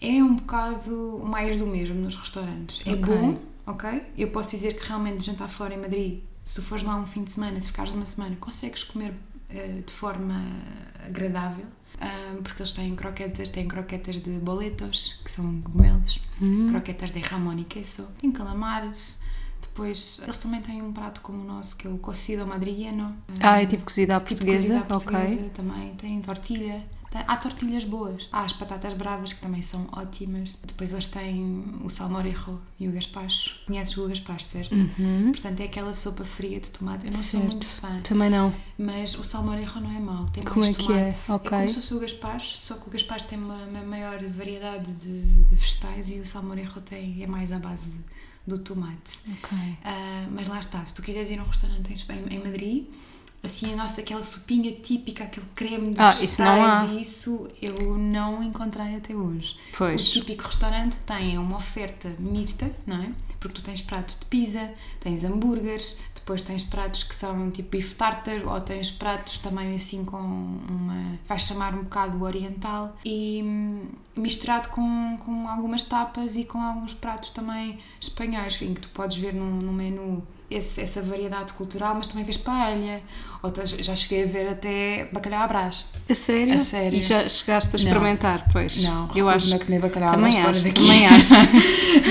É 0.00 0.22
um 0.22 0.36
bocado 0.36 1.22
mais 1.24 1.58
do 1.58 1.66
mesmo 1.66 1.94
nos 1.94 2.16
restaurantes. 2.16 2.82
É 2.86 2.92
okay. 2.92 3.16
bom, 3.16 3.38
ok? 3.66 4.02
Eu 4.16 4.28
posso 4.28 4.50
dizer 4.50 4.74
que 4.74 4.86
realmente 4.86 5.24
jantar 5.24 5.48
fora 5.48 5.74
em 5.74 5.78
Madrid, 5.78 6.20
se 6.44 6.56
tu 6.56 6.62
fores 6.62 6.82
lá 6.82 6.96
um 6.96 7.06
fim 7.06 7.22
de 7.22 7.30
semana, 7.30 7.60
se 7.60 7.68
ficares 7.68 7.92
uma 7.94 8.06
semana, 8.06 8.36
consegues 8.36 8.82
comer 8.82 9.12
uh, 9.12 9.82
de 9.82 9.92
forma 9.92 10.44
agradável 11.06 11.66
um, 12.00 12.42
porque 12.42 12.62
eles 12.62 12.72
têm 12.72 12.94
croquetas, 12.94 13.48
têm 13.48 13.66
croquetas 13.66 14.16
de 14.16 14.30
boletos, 14.38 15.20
que 15.24 15.30
são 15.30 15.60
cogumelos, 15.62 16.20
uhum. 16.40 16.68
croquetas 16.68 17.10
de 17.10 17.20
jamón 17.20 17.58
e 17.58 17.64
queso, 17.64 18.08
tem 18.18 18.30
calamares, 18.30 19.20
depois 19.60 20.20
eles 20.22 20.38
também 20.38 20.60
têm 20.60 20.82
um 20.82 20.92
prato 20.92 21.20
como 21.20 21.42
o 21.42 21.44
nosso, 21.44 21.76
que 21.76 21.86
é 21.86 21.90
o 21.90 21.98
cocido 21.98 22.46
madrileño. 22.46 23.16
Ah, 23.40 23.62
é 23.62 23.66
tipo 23.66 23.84
cozida 23.84 24.16
à 24.16 24.20
portuguesa? 24.20 24.62
Tipo 24.62 24.78
cozida 24.78 24.96
à 24.96 24.98
portuguesa 24.98 25.40
ok. 25.40 25.50
também, 25.50 25.94
tem 25.94 26.20
tortilha. 26.20 26.84
Há 27.12 27.36
tortilhas 27.36 27.84
boas. 27.84 28.28
Há 28.30 28.42
as 28.42 28.52
patatas 28.52 28.92
bravas, 28.92 29.32
que 29.32 29.40
também 29.40 29.62
são 29.62 29.88
ótimas. 29.92 30.60
Depois 30.64 30.92
eles 30.92 31.06
têm 31.06 31.64
o 31.82 31.88
salmorejo 31.88 32.60
e 32.78 32.86
o 32.86 32.92
gaspacho. 32.92 33.60
Conheces 33.66 33.96
o 33.96 34.06
gaspacho, 34.08 34.44
certo? 34.44 34.74
Uhum. 34.74 35.32
Portanto, 35.32 35.60
é 35.60 35.64
aquela 35.64 35.94
sopa 35.94 36.24
fria 36.24 36.60
de 36.60 36.70
tomate. 36.70 37.06
Eu 37.06 37.12
não 37.12 37.18
certo. 37.18 37.30
sou 37.30 37.40
muito 37.40 37.66
fã. 37.66 38.00
Também 38.02 38.30
não. 38.30 38.54
Mas 38.76 39.14
o 39.14 39.24
salmorejo 39.24 39.80
não 39.80 39.90
é 39.90 39.98
mau. 39.98 40.26
Tem 40.26 40.42
como 40.42 40.60
mais 40.60 40.78
é 40.78 40.82
tomate. 40.82 41.26
Que 41.26 41.32
é? 41.32 41.34
Okay. 41.34 41.46
é 41.46 41.60
como 41.60 41.70
se 41.70 41.76
fosse 41.76 41.94
o 41.94 42.00
gaspacho, 42.00 42.58
só 42.58 42.74
que 42.74 42.88
o 42.88 42.90
gaspacho 42.90 43.26
tem 43.26 43.38
uma, 43.38 43.64
uma 43.64 43.82
maior 43.82 44.22
variedade 44.24 44.92
de, 44.94 45.22
de, 45.22 45.54
vegetais 45.54 46.10
e 46.10 46.20
o 46.20 46.26
salmorejo 46.26 46.80
tem, 46.82 47.22
é 47.22 47.26
mais 47.26 47.50
à 47.52 47.58
base 47.58 48.00
do 48.46 48.58
tomate. 48.58 49.20
Ok. 49.26 49.58
Uh, 49.58 50.30
mas 50.30 50.48
lá 50.48 50.60
está. 50.60 50.84
Se 50.84 50.94
tu 50.94 51.02
quiseres 51.02 51.30
ir 51.30 51.38
a 51.38 51.42
um 51.42 51.46
restaurante 51.46 51.90
em, 51.90 52.34
em 52.34 52.38
Madrid 52.38 52.86
assim 53.42 53.72
a 53.72 53.76
nossa 53.76 54.00
aquela 54.00 54.22
sopinha 54.22 54.72
típica, 54.72 55.24
aquele 55.24 55.46
creme 55.54 55.94
de 55.94 56.00
ah, 56.00 56.10
isso, 56.10 56.42
isso 56.98 57.48
eu 57.60 57.96
não 57.96 58.42
encontrei 58.42 58.96
até 58.96 59.14
hoje. 59.14 59.56
Pois. 59.76 60.08
O 60.08 60.12
típico 60.12 60.44
restaurante 60.44 60.98
tem 61.00 61.38
uma 61.38 61.56
oferta 61.56 62.08
mista, 62.18 62.70
não 62.86 63.02
é? 63.02 63.10
Porque 63.38 63.54
tu 63.54 63.62
tens 63.62 63.80
pratos 63.80 64.18
de 64.18 64.24
pizza, 64.24 64.72
tens 64.98 65.22
hambúrgueres, 65.22 66.00
depois 66.14 66.42
tens 66.42 66.62
pratos 66.62 67.04
que 67.04 67.14
são 67.14 67.50
tipo 67.50 67.70
beef 67.70 67.94
tartar 67.94 68.44
ou 68.44 68.60
tens 68.60 68.90
pratos 68.90 69.38
também 69.38 69.74
assim 69.74 70.04
com 70.04 70.18
uma, 70.18 71.18
vais 71.26 71.42
chamar 71.42 71.74
um 71.74 71.84
bocado 71.84 72.22
oriental 72.22 72.94
e 73.02 73.40
hum, 73.42 73.86
misturado 74.14 74.68
com, 74.68 75.16
com 75.24 75.48
algumas 75.48 75.82
tapas 75.82 76.36
e 76.36 76.44
com 76.44 76.60
alguns 76.60 76.92
pratos 76.92 77.30
também 77.30 77.78
espanhóis 78.00 78.60
em 78.60 78.74
que 78.74 78.82
tu 78.82 78.90
podes 78.90 79.16
ver 79.16 79.32
no 79.32 79.72
menu 79.72 80.22
esse, 80.50 80.80
essa 80.80 81.02
variedade 81.02 81.52
cultural, 81.52 81.94
mas 81.94 82.06
também 82.06 82.24
vês 82.24 82.36
paella, 82.36 83.00
ou 83.42 83.52
já 83.66 83.94
cheguei 83.94 84.24
a 84.24 84.26
ver 84.26 84.48
até 84.48 85.08
bacalhau 85.12 85.42
à 85.42 85.46
brás. 85.46 85.86
A 86.08 86.14
sério? 86.14 86.54
A 86.54 86.58
sério. 86.58 86.98
E 86.98 87.02
já 87.02 87.28
chegaste 87.28 87.76
a 87.76 87.78
experimentar, 87.78 88.40
não. 88.40 88.52
pois? 88.52 88.82
Não, 88.82 89.08
eu 89.14 89.28
acho 89.28 89.54
a 89.54 89.58
comer 89.58 89.80
bacalhau 89.80 90.10
também 90.12 90.38
à 90.38 90.42
brás 90.42 90.66
acho, 90.66 90.74
Também 90.74 91.06
acho. 91.08 91.34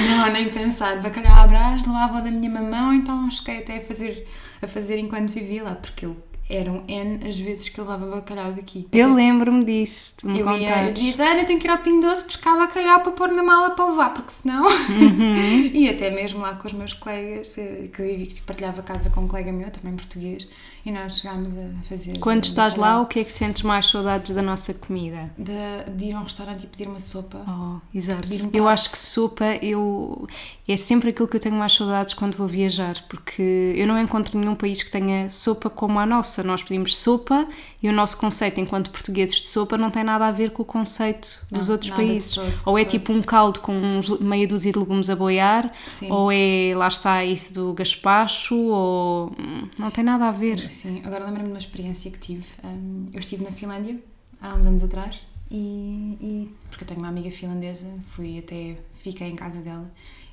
não, 0.10 0.32
nem 0.32 0.50
pensar. 0.50 1.02
Bacalhau 1.02 1.44
à 1.44 1.48
brás, 1.48 1.86
levava 1.86 2.22
da 2.22 2.32
minha 2.32 2.50
mamão, 2.50 2.94
então 2.94 3.30
cheguei 3.32 3.60
até 3.60 3.78
a 3.78 3.82
fazer, 3.82 4.28
a 4.62 4.68
fazer 4.68 5.00
enquanto 5.00 5.32
vivia 5.32 5.64
lá, 5.64 5.76
porque 5.76 6.06
eu 6.06 6.16
eram 6.50 6.84
N 6.88 7.28
as 7.28 7.38
vezes 7.38 7.70
que 7.70 7.80
eu 7.80 7.84
levava 7.84 8.10
bacalhau 8.10 8.54
daqui. 8.54 8.88
Eu 8.92 9.14
lembro-me 9.14 9.64
disso, 9.64 10.14
tu 10.18 10.28
me 10.28 10.40
eu 10.40 10.46
contaste. 10.46 10.64
Ia, 10.64 10.88
eu 10.88 10.94
dizia, 10.94 11.32
Ana, 11.32 11.46
tenho 11.46 11.60
que 11.60 11.68
ir 11.68 11.70
ao 11.70 11.78
Pingo 11.80 12.02
Doce 12.02 12.26
buscar 12.26 12.58
bacalhau 12.58 13.02
para 13.02 13.12
pôr 13.12 13.32
na 13.32 13.44
mala 13.44 13.72
para 13.72 13.86
levar, 13.86 14.14
porque 14.14 14.32
senão... 14.32 14.66
Uhum. 14.98 15.72
e 15.74 15.90
até 15.90 16.10
mesmo 16.10 16.40
lá 16.40 16.56
com 16.56 16.68
os 16.68 16.74
meus 16.74 16.94
colegas, 16.94 17.58
eh, 17.58 17.90
que 17.94 18.02
eu 18.02 18.28
partilhava 18.46 18.82
casa 18.82 19.10
com 19.10 19.22
um 19.22 19.28
colega 19.28 19.52
meu, 19.52 19.70
também 19.70 19.96
português, 19.96 20.48
e 20.88 20.92
nós 20.92 21.18
chegámos 21.18 21.54
a 21.54 21.70
fazer... 21.90 22.18
Quando 22.20 22.46
estás 22.46 22.78
lá, 22.78 23.02
o 23.02 23.06
que 23.06 23.20
é 23.20 23.24
que 23.26 23.32
sentes 23.32 23.64
mais 23.64 23.88
saudades 23.88 24.34
da 24.34 24.42
nossa 24.42 24.74
comida? 24.74 25.30
De, 25.38 25.92
de 25.92 26.06
ir 26.06 26.14
a 26.14 26.20
um 26.20 26.24
restaurante 26.24 26.64
e 26.64 26.68
pedir 26.68 26.88
uma 26.88 27.00
sopa. 27.00 27.40
Oh, 27.46 27.82
exato. 27.94 28.26
Um 28.26 28.50
eu 28.54 28.68
acho 28.70 28.92
que 28.92 28.98
sopa, 28.98 29.46
eu... 29.62 30.26
É 30.66 30.76
sempre 30.76 31.10
aquilo 31.10 31.28
que 31.28 31.36
eu 31.36 31.40
tenho 31.40 31.56
mais 31.56 31.74
saudades 31.74 32.14
quando 32.14 32.36
vou 32.36 32.48
viajar, 32.48 32.96
porque 33.08 33.74
eu 33.76 33.88
não 33.88 33.98
encontro 33.98 34.38
nenhum 34.38 34.56
país 34.56 34.84
que 34.84 34.92
tenha 34.92 35.30
sopa 35.30 35.70
como 35.70 35.98
a 35.98 36.06
nossa. 36.06 36.44
Nós 36.44 36.62
pedimos 36.62 36.96
sopa 36.96 37.48
e 37.82 37.88
o 37.88 37.94
nosso 37.94 38.18
conceito 38.18 38.60
enquanto 38.60 38.90
portugueses 38.90 39.42
de 39.42 39.48
sopa 39.48 39.78
não 39.78 39.90
tem 39.90 40.04
nada 40.04 40.26
a 40.26 40.32
ver 40.32 40.52
com 40.52 40.64
o 40.64 40.66
conceito 40.66 41.48
dos 41.50 41.68
não, 41.68 41.74
outros 41.74 41.92
países. 41.92 42.32
De 42.32 42.36
todos, 42.36 42.64
de 42.64 42.70
ou 42.70 42.78
é 42.78 42.84
tipo 42.84 43.14
um 43.14 43.22
caldo 43.22 43.62
com 43.62 43.74
uns, 43.74 44.20
meia 44.20 44.46
dúzia 44.46 44.74
de 44.74 44.78
legumes 44.78 45.10
a 45.10 45.16
boiar, 45.16 45.72
Sim. 45.88 46.12
ou 46.12 46.30
é, 46.30 46.74
lá 46.76 46.90
está, 46.90 47.24
isso 47.24 47.54
do 47.54 47.74
gaspacho, 47.74 48.58
ou. 48.58 49.32
Hum, 49.40 49.70
não 49.80 49.90
tem 49.90 50.04
nada 50.04 50.28
a 50.28 50.32
ver. 50.32 50.60
Sim, 50.70 50.70
agora 51.04 51.26
lembro-me 51.26 51.48
de 51.48 51.54
uma 51.54 51.60
experiência 51.60 52.12
que 52.12 52.20
tive. 52.20 52.46
Um, 52.64 53.06
eu 53.14 53.20
estive 53.20 53.44
na 53.44 53.52
Finlândia 53.52 54.02
há 54.42 54.56
uns 54.56 54.66
anos 54.66 54.84
atrás 54.84 55.28
e, 55.50 56.18
e, 56.22 56.56
porque 56.70 56.84
eu 56.84 56.88
tenho 56.88 57.00
uma 57.00 57.10
amiga 57.10 57.32
finlandesa, 57.32 57.88
fui 58.10 58.40
até, 58.40 58.78
fiquei 58.94 59.28
em 59.28 59.36
casa 59.36 59.60
dela 59.60 59.90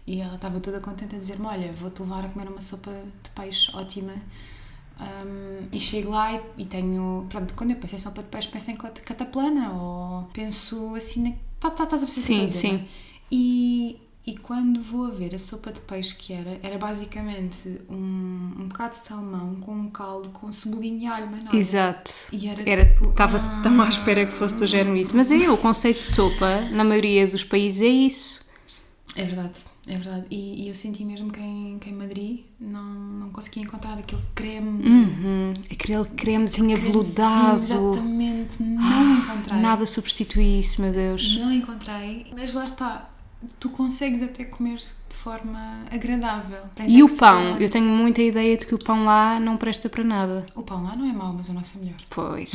e 0.06 0.20
ela 0.20 0.34
estava 0.34 0.60
toda 0.60 0.80
contente 0.80 1.14
a 1.14 1.18
dizer-me: 1.18 1.46
Olha, 1.46 1.72
vou-te 1.72 2.02
levar 2.02 2.24
a 2.24 2.28
comer 2.28 2.48
uma 2.48 2.60
sopa 2.60 2.92
de 3.22 3.30
peixe 3.30 3.70
ótima 3.74 4.14
um, 5.00 5.66
e 5.72 5.80
chego 5.80 6.10
lá 6.10 6.34
e, 6.34 6.40
e, 6.58 6.64
tenho. 6.66 7.26
Pronto, 7.28 7.54
quando 7.54 7.70
eu 7.70 7.76
penso 7.76 7.94
em 7.96 7.98
sopa 7.98 8.22
de 8.22 8.28
peixe, 8.28 8.48
penso 8.48 8.70
em 8.70 8.76
cataplana 8.76 9.72
ou 9.72 10.24
penso 10.32 10.94
assim. 10.94 11.28
Na, 11.28 11.34
tá, 11.58 11.70
tá, 11.70 11.84
estás 11.84 12.02
a 12.02 12.06
perceber? 12.06 12.46
Sim, 12.46 12.60
sim. 12.60 12.88
E, 13.30 14.00
e 14.26 14.36
quando 14.36 14.80
vou 14.80 15.06
a 15.06 15.10
ver 15.10 15.34
a 15.34 15.38
sopa 15.38 15.70
de 15.70 15.82
peixe 15.82 16.14
que 16.16 16.32
era, 16.32 16.58
era 16.62 16.78
basicamente 16.78 17.80
um, 17.90 18.52
um 18.58 18.68
bocado 18.68 18.94
de 18.94 19.02
salmão 19.02 19.56
com 19.56 19.72
um 19.72 19.90
caldo 19.90 20.30
com 20.30 20.50
cebolinha 20.50 21.04
e 21.04 21.06
alho, 21.06 21.28
mas 21.30 21.44
nada. 21.44 21.56
Exato. 21.56 22.10
E 22.32 22.48
era, 22.48 22.68
era 22.68 22.86
tipo. 22.86 23.10
Estava 23.10 23.36
ah, 23.36 23.60
tão 23.62 23.82
à 23.82 23.88
espera 23.88 24.24
que 24.24 24.32
fosse 24.32 24.56
do 24.56 24.66
género 24.66 24.96
isso. 24.96 25.14
Mas 25.14 25.30
é 25.30 25.50
o 25.50 25.58
conceito 25.58 25.98
de 25.98 26.06
sopa, 26.06 26.62
na 26.70 26.82
maioria 26.82 27.26
dos 27.26 27.44
países, 27.44 27.82
é 27.82 27.86
isso. 27.86 28.44
É 29.14 29.24
verdade. 29.24 29.74
É 29.86 29.98
verdade, 29.98 30.24
e, 30.30 30.64
e, 30.64 30.68
eu 30.68 30.74
senti 30.74 31.04
mesmo 31.04 31.30
que 31.30 31.38
em, 31.38 31.78
que 31.78 31.90
em 31.90 31.92
Madrid 31.92 32.40
não, 32.58 32.82
não 32.82 33.28
conseguia 33.28 33.62
encontrar 33.62 33.98
aquele 33.98 34.22
creme. 34.34 34.82
Uhum. 34.82 35.52
Aquele 35.70 36.04
cremezinho 36.06 36.74
aveludado. 36.74 37.62
Exatamente, 37.62 38.62
não 38.62 38.82
ah, 38.82 39.22
encontrei. 39.22 39.60
Nada 39.60 39.84
substitui 39.84 40.60
isso, 40.60 40.80
meu 40.80 40.90
Deus. 40.90 41.36
Não 41.36 41.52
encontrei, 41.52 42.28
mas 42.34 42.54
lá 42.54 42.64
está, 42.64 43.10
tu 43.58 43.68
consegues 43.68 44.22
até 44.22 44.44
comer 44.44 44.78
de 45.14 45.20
forma 45.22 45.84
agradável. 45.90 46.58
Tens 46.74 46.92
e 46.92 47.02
o 47.02 47.08
pão? 47.08 47.56
Eu 47.58 47.70
tenho 47.70 47.86
muita 47.86 48.20
ideia 48.20 48.56
de 48.56 48.66
que 48.66 48.74
o 48.74 48.78
pão 48.78 49.04
lá 49.04 49.38
não 49.38 49.56
presta 49.56 49.88
para 49.88 50.02
nada. 50.02 50.44
O 50.54 50.62
pão 50.62 50.82
lá 50.82 50.96
não 50.96 51.08
é 51.08 51.12
mau, 51.12 51.32
mas 51.32 51.48
o 51.48 51.52
nosso 51.52 51.78
é 51.78 51.80
melhor. 51.80 51.96
Pois. 52.10 52.52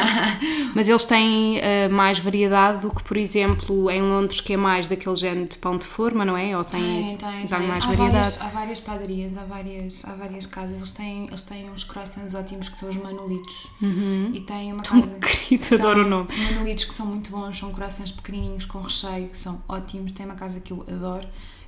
mas 0.74 0.88
eles 0.88 1.06
têm 1.06 1.58
uh, 1.58 1.90
mais 1.90 2.18
variedade 2.18 2.82
do 2.82 2.94
que, 2.94 3.02
por 3.02 3.16
exemplo, 3.16 3.90
em 3.90 4.02
Londres, 4.02 4.40
que 4.40 4.52
é 4.52 4.56
mais 4.56 4.88
daquele 4.88 5.16
género 5.16 5.48
de 5.48 5.56
pão 5.56 5.76
de 5.76 5.86
forma, 5.86 6.24
não 6.24 6.36
é? 6.36 6.56
Ou 6.56 6.64
tem, 6.64 6.80
tem, 6.82 7.16
tem, 7.16 7.46
tem. 7.46 7.66
mais 7.66 7.84
há 7.84 7.88
variedade? 7.88 8.12
Várias, 8.12 8.40
há 8.40 8.48
várias 8.48 8.80
padarias, 8.80 9.38
há 9.38 9.44
várias, 9.44 10.04
há 10.04 10.14
várias 10.14 10.46
casas. 10.46 10.78
Eles 10.78 10.92
têm, 10.92 11.26
eles 11.26 11.42
têm 11.42 11.70
uns 11.70 11.82
croissants 11.82 12.34
ótimos 12.34 12.68
que 12.68 12.76
são 12.76 12.90
os 12.90 12.96
manolitos. 12.96 13.70
Uhum. 13.80 14.30
E 14.34 14.40
tem 14.42 14.72
uma 14.72 14.82
Tão 14.82 15.00
casa. 15.00 15.18
querido, 15.18 15.74
adoro 15.74 16.04
o 16.04 16.08
nome. 16.08 16.28
Manolitos 16.52 16.84
que 16.84 16.94
são 16.94 17.06
muito 17.06 17.30
bons, 17.30 17.58
são 17.58 17.72
croissants 17.72 18.12
pequenininhos 18.12 18.66
com 18.66 18.80
recheio, 18.80 19.28
que 19.28 19.38
são 19.38 19.62
ótimos. 19.66 20.12
Tem 20.12 20.26
uma 20.26 20.34
casa 20.34 20.60
que 20.60 20.72
eu 20.72 20.84
adoro 20.88 21.26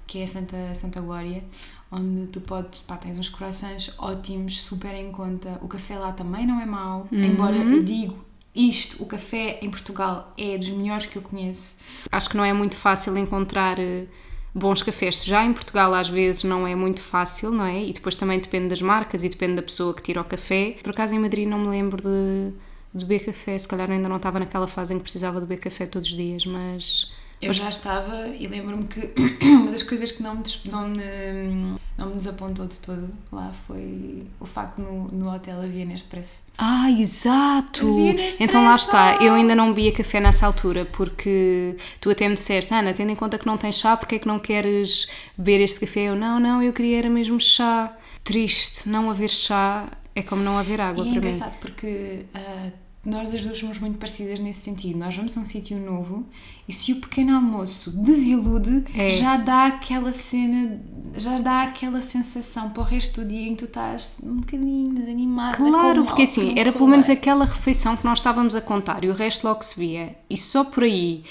que 0.09 0.21
é 0.21 0.27
Santa, 0.27 0.57
Santa 0.75 1.01
Glória, 1.01 1.45
onde 1.93 2.27
tu 2.29 2.41
podes, 2.41 2.81
pá, 2.81 2.97
tens 2.97 3.17
uns 3.17 3.29
croissants 3.29 3.93
ótimos, 3.99 4.61
super 4.61 4.93
em 4.95 5.13
conta. 5.13 5.61
O 5.63 5.69
café 5.69 5.97
lá 5.97 6.13
também 6.13 6.45
não 6.45 6.61
é 6.61 6.67
mau, 6.67 7.07
uhum. 7.13 7.23
embora 7.23 7.57
eu 7.57 7.85
digo 7.85 8.27
isto, 8.59 9.01
o 9.01 9.07
café 9.07 9.61
em 9.63 9.71
Portugal 9.71 10.33
é 10.37 10.59
dos 10.59 10.71
melhores 10.71 11.07
que 11.07 11.17
eu 11.17 11.23
conheço. 11.23 11.77
Acho 12.11 12.31
que 12.31 12.37
não 12.37 12.45
é 12.45 12.53
muito 12.53 12.75
fácil 12.75 13.17
encontrar 13.17 13.79
eh, 13.79 14.07
bons 14.53 14.83
cafés. 14.83 15.25
Já 15.25 15.45
em 15.45 15.53
Portugal 15.53 15.95
às 15.95 16.09
vezes 16.09 16.43
não 16.43 16.67
é 16.67 16.75
muito 16.75 17.01
fácil, 17.01 17.53
não 17.53 17.65
é? 17.65 17.85
E 17.85 17.93
depois 17.93 18.17
também 18.17 18.41
depende 18.41 18.69
das 18.69 18.83
marcas 18.83 19.23
e 19.23 19.29
depende 19.29 19.55
da 19.57 19.63
pessoa 19.63 19.95
que 19.95 20.03
tira 20.03 20.21
o 20.21 20.25
café. 20.25 20.77
Por 20.83 20.91
acaso 20.91 21.15
em 21.15 21.21
Madrid 21.21 21.47
não 21.47 21.59
me 21.59 21.69
lembro 21.69 22.03
de, 22.03 22.53
de 22.93 23.05
beber 23.05 23.27
café, 23.27 23.57
se 23.57 23.69
calhar 23.69 23.89
ainda 23.91 24.09
não 24.09 24.17
estava 24.17 24.41
naquela 24.41 24.67
fase 24.67 24.93
em 24.93 24.97
que 24.97 25.05
precisava 25.05 25.41
de 25.41 25.47
beber 25.47 25.63
café 25.63 25.87
todos 25.87 26.11
os 26.11 26.17
dias, 26.17 26.45
mas 26.45 27.13
Eu 27.41 27.53
já 27.53 27.69
estava 27.69 28.29
e 28.29 28.47
lembro-me 28.49 28.85
que 28.85 29.13
uma 29.47 29.71
das 29.71 29.83
coisas 29.83 30.11
que 30.11 30.23
não 30.23 30.35
me, 30.35 30.43
não 30.65 30.89
me, 30.89 31.79
não 31.97 32.07
me 32.09 32.15
desapontou 32.17 32.67
de 32.67 32.81
todo 32.81 33.09
lá 33.31 33.53
foi 33.53 34.27
o 34.41 34.45
facto 34.47 34.79
no, 34.81 35.09
no 35.09 35.33
hotel 35.33 35.63
havia 35.63 35.85
Nespresso. 35.85 36.43
Ah, 36.59 36.91
exato! 36.91 37.87
Nespresso! 37.87 38.43
Então 38.43 38.65
lá 38.65 38.75
está, 38.75 39.17
eu 39.23 39.35
ainda 39.35 39.55
não 39.55 39.69
bebia 39.69 39.93
café 39.93 40.19
nessa 40.21 40.47
altura, 40.47 40.85
porque 40.85 41.77
tu 42.01 42.11
até 42.11 42.29
me 42.29 42.35
disseste, 42.35 42.75
Ana, 42.75 42.93
tendo 42.93 43.13
em 43.13 43.17
conta 43.17 43.39
que 43.39 43.47
não 43.47 43.57
tens 43.57 43.77
chá, 43.77 43.97
porque 43.97 44.17
é 44.17 44.19
que 44.19 44.27
não 44.27 44.39
queres 44.39 45.09
beber 45.37 45.61
este 45.61 45.81
café? 45.81 46.09
Eu, 46.09 46.17
não, 46.17 46.41
não, 46.41 46.63
eu 46.63 46.73
queria 46.73 46.99
era 46.99 47.09
mesmo 47.11 47.41
chá. 47.41 47.97
Triste, 48.25 48.89
não 48.89 49.11
haver 49.11 49.31
chá 49.31 49.89
é 50.15 50.23
como 50.23 50.43
não 50.43 50.59
haver 50.59 50.81
água 50.81 51.05
E 51.05 51.09
é 51.09 51.13
para 51.13 51.21
mim. 51.23 51.29
engraçado 51.29 51.59
porque 51.61 52.27
ah, 52.35 52.71
nós 53.09 53.35
as 53.35 53.45
duas 53.45 53.59
somos 53.59 53.79
muito 53.79 53.99
parecidas 53.99 54.39
nesse 54.41 54.61
sentido. 54.61 54.99
Nós 54.99 55.15
vamos 55.17 55.37
a 55.37 55.41
um 55.41 55.45
sítio 55.45 55.79
novo 55.79 56.27
e 56.69 56.73
se 56.73 56.93
o 56.93 56.97
pequeno 57.01 57.35
almoço 57.35 57.91
desilude, 57.91 58.85
É. 58.95 59.09
já 59.11 59.37
dá 59.37 59.67
aquela 59.67 60.13
cena, 60.13 60.81
já 61.17 61.39
dá 61.39 61.63
aquela 61.63 62.01
sensação 62.03 62.71
para 62.71 62.83
o 62.83 62.85
resto 62.85 63.23
do 63.23 63.29
dia 63.29 63.49
em 63.49 63.51
que 63.55 63.65
tu 63.65 63.65
estás 63.65 64.21
um 64.23 64.37
bocadinho 64.37 64.95
desanimada. 64.95 65.57
Claro, 65.57 66.05
porque 66.05 66.23
assim, 66.23 66.59
era 66.59 66.73
pelo 66.73 66.89
menos 66.89 67.09
aquela 67.09 67.45
refeição 67.45 67.97
que 67.97 68.05
nós 68.05 68.19
estávamos 68.19 68.55
a 68.55 68.61
contar 68.61 69.03
e 69.05 69.09
o 69.09 69.15
resto 69.15 69.45
logo 69.47 69.63
se 69.63 69.79
via. 69.79 70.17
E 70.29 70.37
só 70.37 70.65
por 70.65 70.85
aí, 70.85 71.25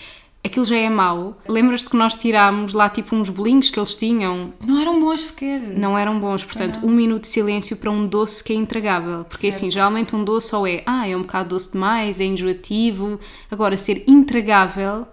aquilo 0.43 0.65
já 0.65 0.77
é 0.77 0.89
mau. 0.89 1.37
Lembras-te 1.47 1.89
que 1.89 1.97
nós 1.97 2.15
tirámos 2.15 2.73
lá 2.73 2.89
tipo 2.89 3.15
uns 3.15 3.29
bolinhos 3.29 3.69
que 3.69 3.77
eles 3.79 3.95
tinham? 3.95 4.53
Não 4.65 4.79
eram 4.79 4.99
bons 4.99 5.21
sequer. 5.27 5.59
Não 5.77 5.97
eram 5.97 6.19
bons, 6.19 6.43
portanto, 6.43 6.79
um 6.85 6.91
minuto 6.91 7.23
de 7.23 7.27
silêncio 7.27 7.75
para 7.77 7.91
um 7.91 8.07
doce 8.07 8.43
que 8.43 8.53
é 8.53 8.55
intragável. 8.55 9.25
Porque 9.25 9.47
assim, 9.47 9.59
Certo. 9.61 9.73
geralmente 9.73 10.15
um 10.15 10.23
doce 10.23 10.55
ou 10.55 10.65
é, 10.65 10.83
ah, 10.85 11.07
é 11.07 11.15
um 11.15 11.21
bocado 11.21 11.49
doce 11.49 11.73
demais, 11.73 12.19
é 12.19 12.25
enjoativo. 12.25 13.19
Agora, 13.51 13.75
ser 13.75 14.03
intragável, 14.07 15.05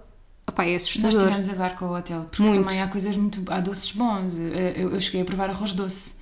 opá, 0.47 0.65
é 0.65 0.73
Nós 0.75 0.83
assustador. 0.83 1.23
tivemos 1.25 1.49
azar 1.49 1.77
com 1.77 1.87
o 1.87 1.97
hotel, 1.97 2.25
porque 2.31 2.43
Muito. 2.43 2.63
também 2.63 2.81
há 2.83 2.87
coisas 2.89 3.17
muito. 3.17 3.43
há 3.51 3.61
doces 3.61 3.91
bons. 3.93 4.39
Eh, 4.39 4.75
Eu, 4.77 4.91
eu 4.93 5.01
cheguei 5.01 5.23
a 5.23 5.25
provar 5.25 5.51
arroz 5.51 5.73
doce. 5.73 6.17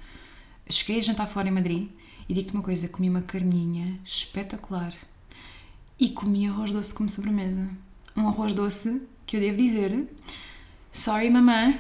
Eu 0.67 0.73
cheguei 0.73 0.99
a 1.01 1.03
jantar 1.03 1.27
fora 1.27 1.49
em 1.49 1.53
Madrid 1.53 1.89
e 2.29 2.33
digo-te 2.35 2.55
uma 2.55 2.63
coisa: 2.63 2.89
comi 2.89 3.11
uma 3.11 3.21
carninha 3.21 3.99
espetacular 4.05 4.95
e 6.01 6.09
comi 6.09 6.47
arroz 6.47 6.71
doce 6.71 6.95
como 6.95 7.11
sobremesa. 7.11 7.69
Um 8.17 8.29
arroz 8.29 8.53
doce 8.53 9.03
que 9.27 9.37
eu 9.37 9.41
devo 9.41 9.57
dizer. 9.57 10.07
Sorry, 10.93 11.31
mamã, 11.31 11.75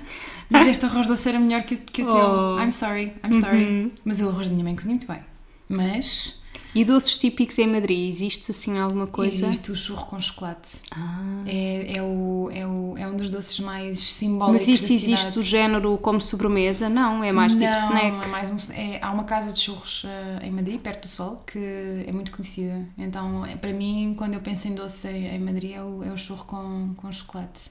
mas 0.48 0.66
este 0.68 0.86
arroz 0.86 1.06
doce 1.06 1.28
era 1.28 1.38
melhor 1.38 1.62
que 1.64 1.74
o, 1.74 1.80
que 1.80 2.02
o 2.02 2.08
teu. 2.08 2.16
Oh. 2.18 2.58
I'm 2.58 2.72
sorry, 2.72 3.12
I'm 3.24 3.34
sorry. 3.34 3.92
Mas 4.04 4.20
o 4.20 4.28
arroz 4.28 4.48
da 4.48 4.52
minha 4.52 4.64
mãe 4.64 4.74
cozinha 4.74 4.94
muito 4.94 5.06
bem. 5.06 5.20
Mas 5.68 6.41
E 6.74 6.84
doces 6.84 7.16
típicos 7.18 7.58
em 7.58 7.66
Madrid, 7.66 8.08
existe 8.08 8.50
assim 8.50 8.78
alguma 8.78 9.06
coisa? 9.06 9.46
existe 9.46 9.70
o 9.70 9.76
churro 9.76 10.06
com 10.06 10.20
chocolate. 10.20 10.68
Ah. 10.90 11.42
É, 11.46 11.96
é, 11.98 12.02
o, 12.02 12.48
é, 12.52 12.66
o, 12.66 12.94
é 12.96 13.06
um 13.06 13.16
dos 13.16 13.28
doces 13.28 13.60
mais 13.60 13.98
simbólicos 14.00 14.66
Mas 14.66 14.80
isto 14.80 14.92
existe 14.92 15.38
o 15.38 15.42
género 15.42 15.98
como 15.98 16.20
sobremesa? 16.20 16.88
Não, 16.88 17.22
é 17.22 17.30
mais 17.30 17.52
tipo 17.54 17.66
Não, 17.66 17.72
snack. 17.78 18.24
É 18.24 18.28
mais 18.28 18.50
um, 18.50 18.72
é- 18.72 18.98
há 19.02 19.10
uma 19.10 19.24
casa 19.24 19.52
de 19.52 19.58
churros 19.58 20.04
eh, 20.06 20.46
em 20.46 20.50
Madrid, 20.50 20.80
perto 20.80 21.02
do 21.02 21.08
Sol, 21.08 21.44
que 21.46 21.58
é 22.06 22.12
muito 22.12 22.32
conhecida. 22.32 22.86
Então, 22.96 23.44
é- 23.44 23.56
para 23.56 23.72
mim, 23.72 24.14
quando 24.16 24.34
eu 24.34 24.40
penso 24.40 24.66
em 24.68 24.74
doce 24.74 25.08
em, 25.08 25.26
em 25.34 25.38
Madrid, 25.40 25.72
é 25.72 25.82
o, 25.82 26.02
é 26.02 26.10
o 26.10 26.16
churro 26.16 26.44
com, 26.46 26.94
com 26.96 27.12
chocolate. 27.12 27.70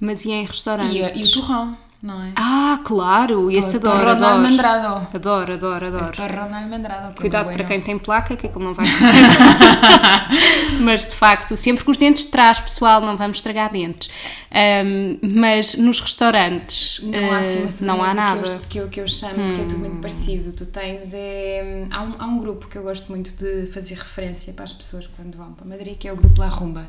Mas 0.00 0.24
e 0.24 0.30
em 0.30 0.44
restaurantes? 0.44 0.94
E, 0.94 1.20
e 1.20 1.24
o 1.24 1.32
torrão, 1.32 1.76
não 2.00 2.22
é? 2.22 2.32
Ah, 2.36 2.80
claro, 2.84 3.50
esse 3.50 3.76
adoro, 3.76 3.98
torrão 3.98 4.12
adoro. 4.12 4.34
almendrado. 4.34 5.08
Adoro, 5.12 5.54
adoro, 5.54 5.86
adoro. 5.86 6.16
Torrão 6.16 6.54
almendrado. 6.54 7.12
que 7.12 7.18
é 7.18 7.20
Cuidado 7.22 7.46
para 7.46 7.54
bueno. 7.54 7.68
quem 7.68 7.80
tem 7.80 7.98
placa, 7.98 8.36
que 8.36 8.46
aquilo 8.46 8.62
não 8.62 8.74
vai. 8.74 8.86
mas 10.80 11.08
de 11.08 11.16
facto, 11.16 11.56
sempre 11.56 11.82
com 11.82 11.90
os 11.90 11.96
dentes 11.96 12.26
de 12.26 12.30
trás, 12.30 12.60
pessoal, 12.60 13.00
não 13.00 13.16
vamos 13.16 13.38
estragar 13.38 13.72
dentes. 13.72 14.08
Ahm, 14.52 15.18
mas 15.20 15.74
nos 15.74 16.00
restaurantes 16.00 17.00
Não 17.02 17.32
há 17.32 17.38
assim 17.40 17.64
eh, 17.64 17.84
não 17.84 18.02
há 18.02 18.14
nada. 18.14 18.40
Hum. 18.40 18.44
Que 18.44 18.52
eu, 18.52 18.60
que 18.68 18.78
eu, 18.78 18.88
que 18.88 19.00
eu 19.00 19.08
chamo, 19.08 19.34
porque 19.34 19.60
é 19.62 19.64
tudo 19.64 19.80
muito 19.80 20.00
parecido. 20.00 20.52
Tu 20.52 20.66
tens. 20.66 21.12
É, 21.12 21.84
há, 21.90 22.02
um, 22.02 22.14
há 22.16 22.26
um 22.26 22.38
grupo 22.38 22.68
que 22.68 22.78
eu 22.78 22.84
gosto 22.84 23.10
muito 23.10 23.32
de 23.32 23.66
fazer 23.72 23.96
referência 23.96 24.52
para 24.52 24.64
as 24.64 24.72
pessoas 24.72 25.08
quando 25.08 25.36
vão 25.36 25.52
para 25.52 25.66
Madrid, 25.66 25.98
que 25.98 26.06
é 26.06 26.12
o 26.12 26.16
grupo 26.16 26.40
La 26.40 26.48
Rumba. 26.48 26.88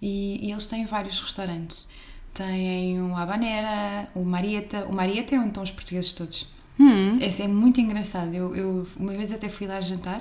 E, 0.00 0.46
e 0.46 0.52
eles 0.52 0.66
têm 0.66 0.86
vários 0.86 1.20
restaurantes. 1.20 1.88
Têm 2.34 3.00
o 3.02 3.16
Habanera, 3.16 4.08
o 4.14 4.24
Marieta. 4.24 4.86
O 4.86 4.94
Marieta 4.94 5.34
é 5.34 5.38
onde 5.38 5.48
estão 5.48 5.62
os 5.62 5.70
portugueses 5.70 6.12
todos. 6.12 6.46
Hum, 6.78 7.18
Esse 7.20 7.42
é 7.42 7.48
muito 7.48 7.80
engraçado. 7.80 8.32
Eu, 8.34 8.54
eu 8.54 8.86
uma 8.96 9.12
vez 9.12 9.32
até 9.32 9.48
fui 9.48 9.66
lá 9.66 9.80
jantar 9.80 10.20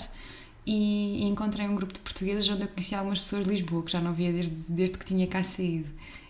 e, 0.65 1.17
e 1.20 1.24
encontrei 1.26 1.67
um 1.67 1.76
grupo 1.76 1.93
de 1.93 2.00
portugueses 2.00 2.50
onde 2.50 2.63
eu 2.63 2.67
conheci 2.67 2.96
algumas 2.96 3.20
pessoas 3.20 3.43
de 3.43 3.50
Lisboa 3.52 3.84
que 3.84 3.91
já 3.91 4.02
não 4.02 4.13
via 4.13 4.32
desde, 4.32 4.72
desde 4.72 4.98
que 4.98 5.06
tinha 5.06 5.28
cá 5.28 5.43
saído. 5.43 5.89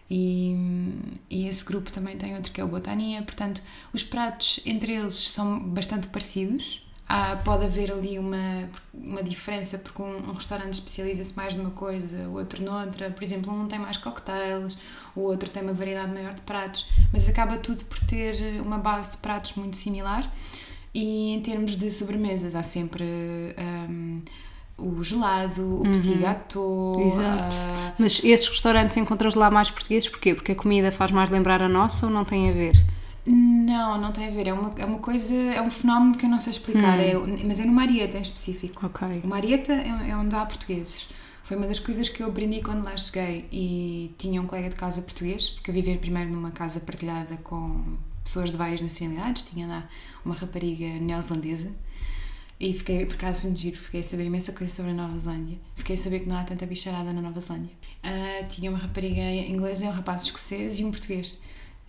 E, 0.09 0.55
e 1.29 1.47
esse 1.47 1.65
grupo 1.65 1.91
também 1.91 2.17
tem 2.17 2.35
outro 2.35 2.51
que 2.51 2.59
é 2.59 2.63
o 2.63 2.67
Botania. 2.67 3.21
Portanto, 3.21 3.61
os 3.93 4.03
pratos 4.03 4.59
entre 4.65 4.93
eles 4.93 5.15
são 5.15 5.59
bastante 5.59 6.07
parecidos. 6.07 6.83
Há, 7.09 7.37
pode 7.37 7.63
haver 7.63 7.89
ali 7.89 8.19
uma, 8.19 8.69
uma 8.93 9.23
diferença 9.23 9.77
porque 9.77 10.01
um, 10.01 10.29
um 10.29 10.33
restaurante 10.33 10.73
especializa-se 10.73 11.35
mais 11.37 11.55
numa 11.55 11.71
coisa, 11.71 12.27
o 12.27 12.33
outro 12.37 12.61
noutra. 12.63 13.09
Por 13.09 13.23
exemplo, 13.23 13.53
um 13.53 13.65
tem 13.65 13.79
mais 13.79 13.95
cocktails, 13.95 14.77
o 15.17 15.21
outro 15.21 15.49
tem 15.49 15.63
uma 15.63 15.73
variedade 15.73 16.13
maior 16.13 16.33
de 16.33 16.41
pratos, 16.41 16.87
mas 17.11 17.27
acaba 17.27 17.57
tudo 17.57 17.83
por 17.85 17.99
ter 18.01 18.61
uma 18.61 18.77
base 18.77 19.11
de 19.11 19.17
pratos 19.17 19.55
muito 19.55 19.75
similar. 19.75 20.31
E 20.93 21.33
em 21.33 21.41
termos 21.41 21.75
de 21.75 21.91
sobremesas, 21.91 22.55
há 22.55 22.63
sempre 22.63 23.03
hum, 23.89 24.21
o 24.77 25.03
gelado, 25.03 25.81
o 25.81 25.83
petit 25.83 26.17
gâteau. 26.19 27.01
Exato. 27.01 27.55
ah, 27.55 27.93
Mas 27.97 28.21
esses 28.23 28.47
restaurantes 28.47 28.95
encontras 28.95 29.33
lá 29.33 29.49
mais 29.49 29.71
portugueses, 29.71 30.07
porquê? 30.07 30.35
Porque 30.35 30.51
a 30.51 30.55
comida 30.55 30.91
faz 30.91 31.11
mais 31.11 31.29
lembrar 31.29 31.61
a 31.61 31.69
nossa 31.69 32.05
ou 32.05 32.11
não 32.11 32.23
tem 32.23 32.49
a 32.49 32.53
ver? 32.53 32.73
não, 33.25 33.99
não 33.99 34.11
tem 34.11 34.27
a 34.27 34.31
ver. 34.31 34.47
É 34.47 34.53
uma, 34.53 34.71
é 34.77 34.85
uma 34.85 34.99
coisa, 34.99 35.33
é 35.33 35.61
um 35.61 35.69
fenómeno 35.69 36.15
que 36.17 36.25
eu 36.25 36.29
não 36.29 36.39
sei 36.39 36.53
explicar. 36.53 36.97
É, 36.99 37.13
mas 37.45 37.59
é 37.59 37.65
no 37.65 37.73
Marieta 37.73 38.17
em 38.17 38.21
específico. 38.21 38.85
Ok. 38.85 39.21
O 39.23 39.27
Marieta 39.27 39.73
é, 39.73 40.11
é 40.11 40.15
onde 40.15 40.33
há 40.35 40.45
portugueses. 40.45 41.09
Foi 41.47 41.55
uma 41.55 41.65
das 41.65 41.79
coisas 41.79 42.09
que 42.09 42.21
eu 42.21 42.27
aprendi 42.27 42.61
quando 42.61 42.83
lá 42.83 42.97
cheguei 42.97 43.47
e 43.49 44.13
tinha 44.17 44.41
um 44.41 44.45
colega 44.45 44.67
de 44.69 44.75
casa 44.75 45.01
português, 45.01 45.51
porque 45.51 45.71
eu 45.71 45.73
vivia 45.73 45.97
primeiro 45.97 46.29
numa 46.29 46.51
casa 46.51 46.81
partilhada 46.81 47.37
com 47.37 47.95
pessoas 48.21 48.51
de 48.51 48.57
várias 48.57 48.81
nacionalidades, 48.81 49.43
tinha 49.43 49.65
lá 49.65 49.89
uma 50.25 50.35
rapariga 50.35 50.85
neozelandesa 50.99 51.71
e 52.59 52.73
fiquei, 52.73 53.05
por 53.05 53.15
acaso 53.15 53.47
muito 53.47 53.61
giro, 53.61 53.77
fiquei 53.77 54.01
a 54.01 54.03
saber 54.03 54.25
imensa 54.25 54.51
coisa 54.51 54.73
sobre 54.73 54.91
a 54.91 54.93
Nova 54.93 55.17
Zelândia. 55.17 55.57
Fiquei 55.73 55.95
a 55.95 55.97
saber 55.97 56.19
que 56.19 56.27
não 56.27 56.35
há 56.35 56.43
tanta 56.43 56.65
bicharada 56.65 57.13
na 57.13 57.21
Nova 57.21 57.39
Zelândia. 57.39 57.71
Ah, 58.03 58.43
tinha 58.49 58.69
uma 58.69 58.77
rapariga 58.77 59.21
inglesa, 59.21 59.85
um 59.85 59.91
rapaz 59.91 60.23
escocês 60.23 60.79
e 60.79 60.83
um 60.83 60.91
português. 60.91 61.39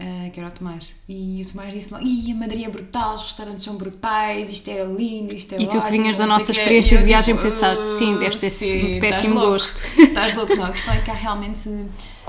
Ah, 0.00 0.30
que 0.30 0.38
era 0.38 0.48
o 0.48 0.52
Tomás. 0.52 0.94
E 1.08 1.42
o 1.44 1.50
Tomás 1.50 1.72
disse 1.72 1.92
logo: 1.92 2.04
Ih, 2.06 2.32
a 2.32 2.34
Madrid 2.34 2.64
é 2.64 2.68
brutal, 2.68 3.14
os 3.16 3.22
restaurantes 3.24 3.64
são 3.64 3.76
brutais, 3.76 4.52
isto 4.52 4.68
é 4.70 4.84
lindo, 4.84 5.34
isto 5.34 5.54
é 5.54 5.60
E 5.62 5.66
tu 5.66 5.80
que 5.82 5.90
vinhas 5.90 6.16
da 6.16 6.26
nossa 6.26 6.50
o 6.50 6.54
quê." 6.54 6.60
experiência 6.60 6.98
de 6.98 7.04
viagem 7.04 7.34
tipo, 7.34 7.48
pensaste, 7.48 7.84
sim, 7.98 8.14
"Ah, 8.14 8.18
deve 8.18 8.36
ter 8.38 8.50
sim, 8.50 8.94
estás 8.94 9.00
péssimo 9.00 9.34
louco." 9.34 9.50
gosto. 9.50 9.82
Estás 9.98 10.36
louco, 10.36 10.54
não. 10.54 10.64
A 10.64 10.72
questão 10.72 10.94
é 10.94 11.00
que 11.00 11.10
há 11.10 11.14
realmente. 11.14 11.68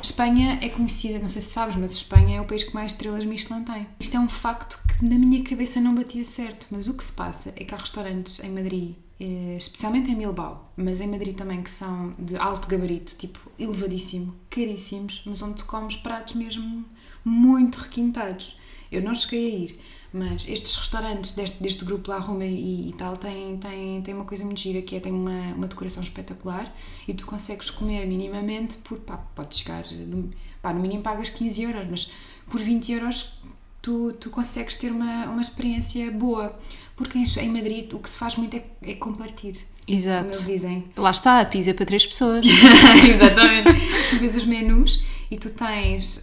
Espanha 0.01 0.57
é 0.61 0.69
conhecida, 0.69 1.19
não 1.19 1.27
sei 1.27 1.41
se 1.41 1.49
sabes, 1.51 1.75
mas 1.75 1.91
Espanha 1.91 2.37
é 2.37 2.41
o 2.41 2.45
país 2.45 2.63
que 2.63 2.73
mais 2.73 2.93
estrelas 2.93 3.23
Michelin 3.25 3.63
tem. 3.65 3.85
Isto 3.99 4.15
é 4.15 4.19
um 4.21 4.29
facto 4.29 4.79
que 4.97 5.03
na 5.05 5.17
minha 5.19 5.43
cabeça 5.43 5.81
não 5.81 5.93
batia 5.93 6.23
certo, 6.23 6.67
mas 6.71 6.87
o 6.87 6.93
que 6.93 7.03
se 7.03 7.11
passa 7.11 7.51
é 7.57 7.65
que 7.65 7.75
há 7.75 7.77
restaurantes 7.77 8.39
em 8.41 8.49
Madrid, 8.49 8.95
especialmente 9.19 10.09
em 10.09 10.15
Bilbao, 10.15 10.71
mas 10.77 11.01
em 11.01 11.07
Madrid 11.07 11.35
também, 11.35 11.61
que 11.61 11.69
são 11.69 12.13
de 12.17 12.37
alto 12.37 12.67
gabarito, 12.67 13.15
tipo 13.17 13.39
elevadíssimo, 13.59 14.33
caríssimos, 14.49 15.23
mas 15.25 15.41
onde 15.41 15.55
tu 15.55 15.65
comes 15.65 15.97
pratos 15.97 16.35
mesmo 16.35 16.85
muito 17.23 17.77
requintados. 17.77 18.57
Eu 18.89 19.01
não 19.01 19.13
cheguei 19.13 19.51
a 19.51 19.55
ir, 19.55 19.79
mas 20.13 20.47
estes 20.47 20.75
restaurantes 20.75 21.31
deste, 21.31 21.61
deste 21.61 21.83
grupo 21.83 22.09
lá, 22.09 22.17
Roma 22.17 22.45
e, 22.45 22.89
e 22.89 22.93
tal, 22.93 23.17
têm, 23.17 23.57
têm, 23.57 24.01
têm 24.01 24.13
uma 24.13 24.25
coisa 24.25 24.43
muito 24.45 24.59
gira 24.59 24.81
que 24.81 24.95
é 24.95 24.99
tem 24.99 25.11
uma, 25.11 25.53
uma 25.53 25.67
decoração 25.67 26.01
espetacular 26.01 26.73
e 27.07 27.13
tu 27.13 27.25
consegues 27.25 27.69
comer 27.69 28.05
minimamente 28.07 28.77
por, 28.77 28.99
pá, 28.99 29.17
pode 29.17 29.57
chegar, 29.57 29.83
no, 29.91 30.31
pá, 30.61 30.73
no 30.73 30.79
mínimo 30.79 31.03
pagas 31.03 31.29
15 31.29 31.61
euros, 31.61 31.87
mas 31.89 32.11
por 32.47 32.59
20 32.59 32.91
euros 32.93 33.39
tu, 33.81 34.13
tu 34.13 34.29
consegues 34.29 34.75
ter 34.75 34.91
uma, 34.91 35.25
uma 35.25 35.41
experiência 35.41 36.09
boa. 36.11 36.57
Porque 36.99 37.17
em, 37.17 37.49
Madrid 37.49 37.93
o 37.93 37.99
que 37.99 38.09
se 38.09 38.17
faz 38.17 38.35
muito 38.35 38.57
é, 38.57 38.63
é 38.83 38.93
compartir, 38.93 39.53
como 39.53 39.87
eles 39.87 40.05
Exato. 40.05 40.37
dizem. 40.45 40.83
Lá 40.97 41.11
está, 41.11 41.39
a 41.39 41.45
pizza 41.45 41.73
para 41.73 41.85
três 41.85 42.05
pessoas. 42.05 42.45
Exatamente. 43.07 43.69
tu 44.09 44.17
vês 44.17 44.35
os 44.35 44.43
menus 44.45 45.01
e 45.31 45.37
tu 45.37 45.49
tens 45.49 46.19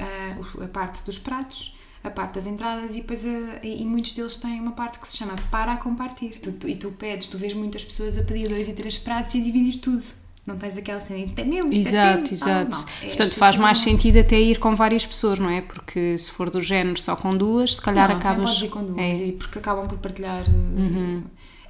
o- 0.58 0.62
a 0.62 0.68
parte 0.68 1.02
dos 1.04 1.18
pratos, 1.18 1.74
a 2.04 2.10
parte 2.10 2.34
das 2.34 2.46
entradas 2.46 2.94
e 2.94 3.00
depois 3.00 3.24
a- 3.24 3.58
e, 3.64 3.84
muitos 3.86 4.12
deles 4.12 4.36
têm 4.36 4.60
uma 4.60 4.72
parte 4.72 4.98
que 4.98 5.08
se 5.08 5.16
chama 5.16 5.34
para 5.50 5.72
a 5.72 5.76
compartir. 5.78 6.38
Tu- 6.40 6.52
tu- 6.52 6.68
e 6.68 6.76
tu 6.76 6.92
pedes, 6.92 7.26
tu 7.26 7.38
vês 7.38 7.54
muitas 7.54 7.82
pessoas 7.82 8.18
a 8.18 8.22
pedir 8.22 8.46
dois 8.48 8.68
e 8.68 8.74
três 8.74 8.98
pratos 8.98 9.34
e 9.34 9.40
a 9.40 9.44
dividir 9.44 9.80
tudo. 9.80 10.04
Não 10.46 10.56
tens 10.56 10.78
aquela 10.78 11.00
cena, 11.00 11.26
meu, 11.44 11.68
isto 11.70 11.88
é 11.88 11.90
Exato, 11.90 12.22
teu. 12.24 12.32
exato. 12.35 12.76
Ah, 12.78 13.06
Portanto, 13.06 13.35
faz 13.35 13.56
mais 13.56 13.78
sentido 13.78 14.18
até 14.20 14.38
ir 14.40 14.59
com 14.61 14.76
várias 14.76 15.04
pessoas, 15.04 15.40
não 15.40 15.50
é? 15.50 15.61
Porque 15.61 16.16
se 16.16 16.30
for 16.30 16.50
do 16.50 16.61
género 16.61 17.00
só 17.00 17.16
com 17.16 17.37
duas, 17.37 17.74
se 17.74 17.82
calhar 17.82 18.09
não, 18.09 18.16
acabas. 18.16 18.50
podes 18.50 18.62
ir 18.62 18.68
com 18.68 18.85
duas, 18.85 18.98
É. 19.20 19.24
Uhum. 19.24 19.32
porque 19.38 19.59
acabam 19.59 19.88
por 19.88 19.98
partilhar. 19.98 20.44
uh, 20.48 21.22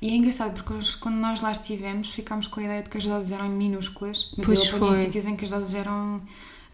E 0.03 0.11
é 0.11 0.15
engraçado 0.15 0.53
porque 0.53 0.75
quando 1.01 1.17
nós 1.17 1.41
lá 1.41 1.53
estivemos 1.53 2.11
ficámos 2.11 2.47
com 2.49 2.61
a 2.61 2.65
ideia 2.65 2.83
de 2.83 2.91
que 2.91 2.99
as 2.99 3.07
doses 3.07 3.33
eram 3.33 3.49
minúsculas, 3.49 4.31
mas 4.37 4.47
Pois 4.47 4.65
eu 4.69 4.77
apanhei 4.77 4.95
sítios 4.97 5.25
em 5.27 5.35
que 5.37 5.45
as 5.45 5.51
doses 5.51 5.73
eram 5.75 6.21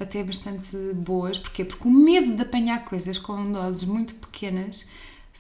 até 0.01 0.25
bastante 0.25 0.77
boas. 0.95 1.39
Porquê? 1.39 1.65
Porque 1.65 1.87
o 1.87 1.91
medo 1.91 2.35
de 2.35 2.43
apanhar 2.43 2.85
coisas 2.85 3.17
com 3.17 3.53
doses 3.53 3.85
muito 3.85 4.17
pequenas 4.17 4.87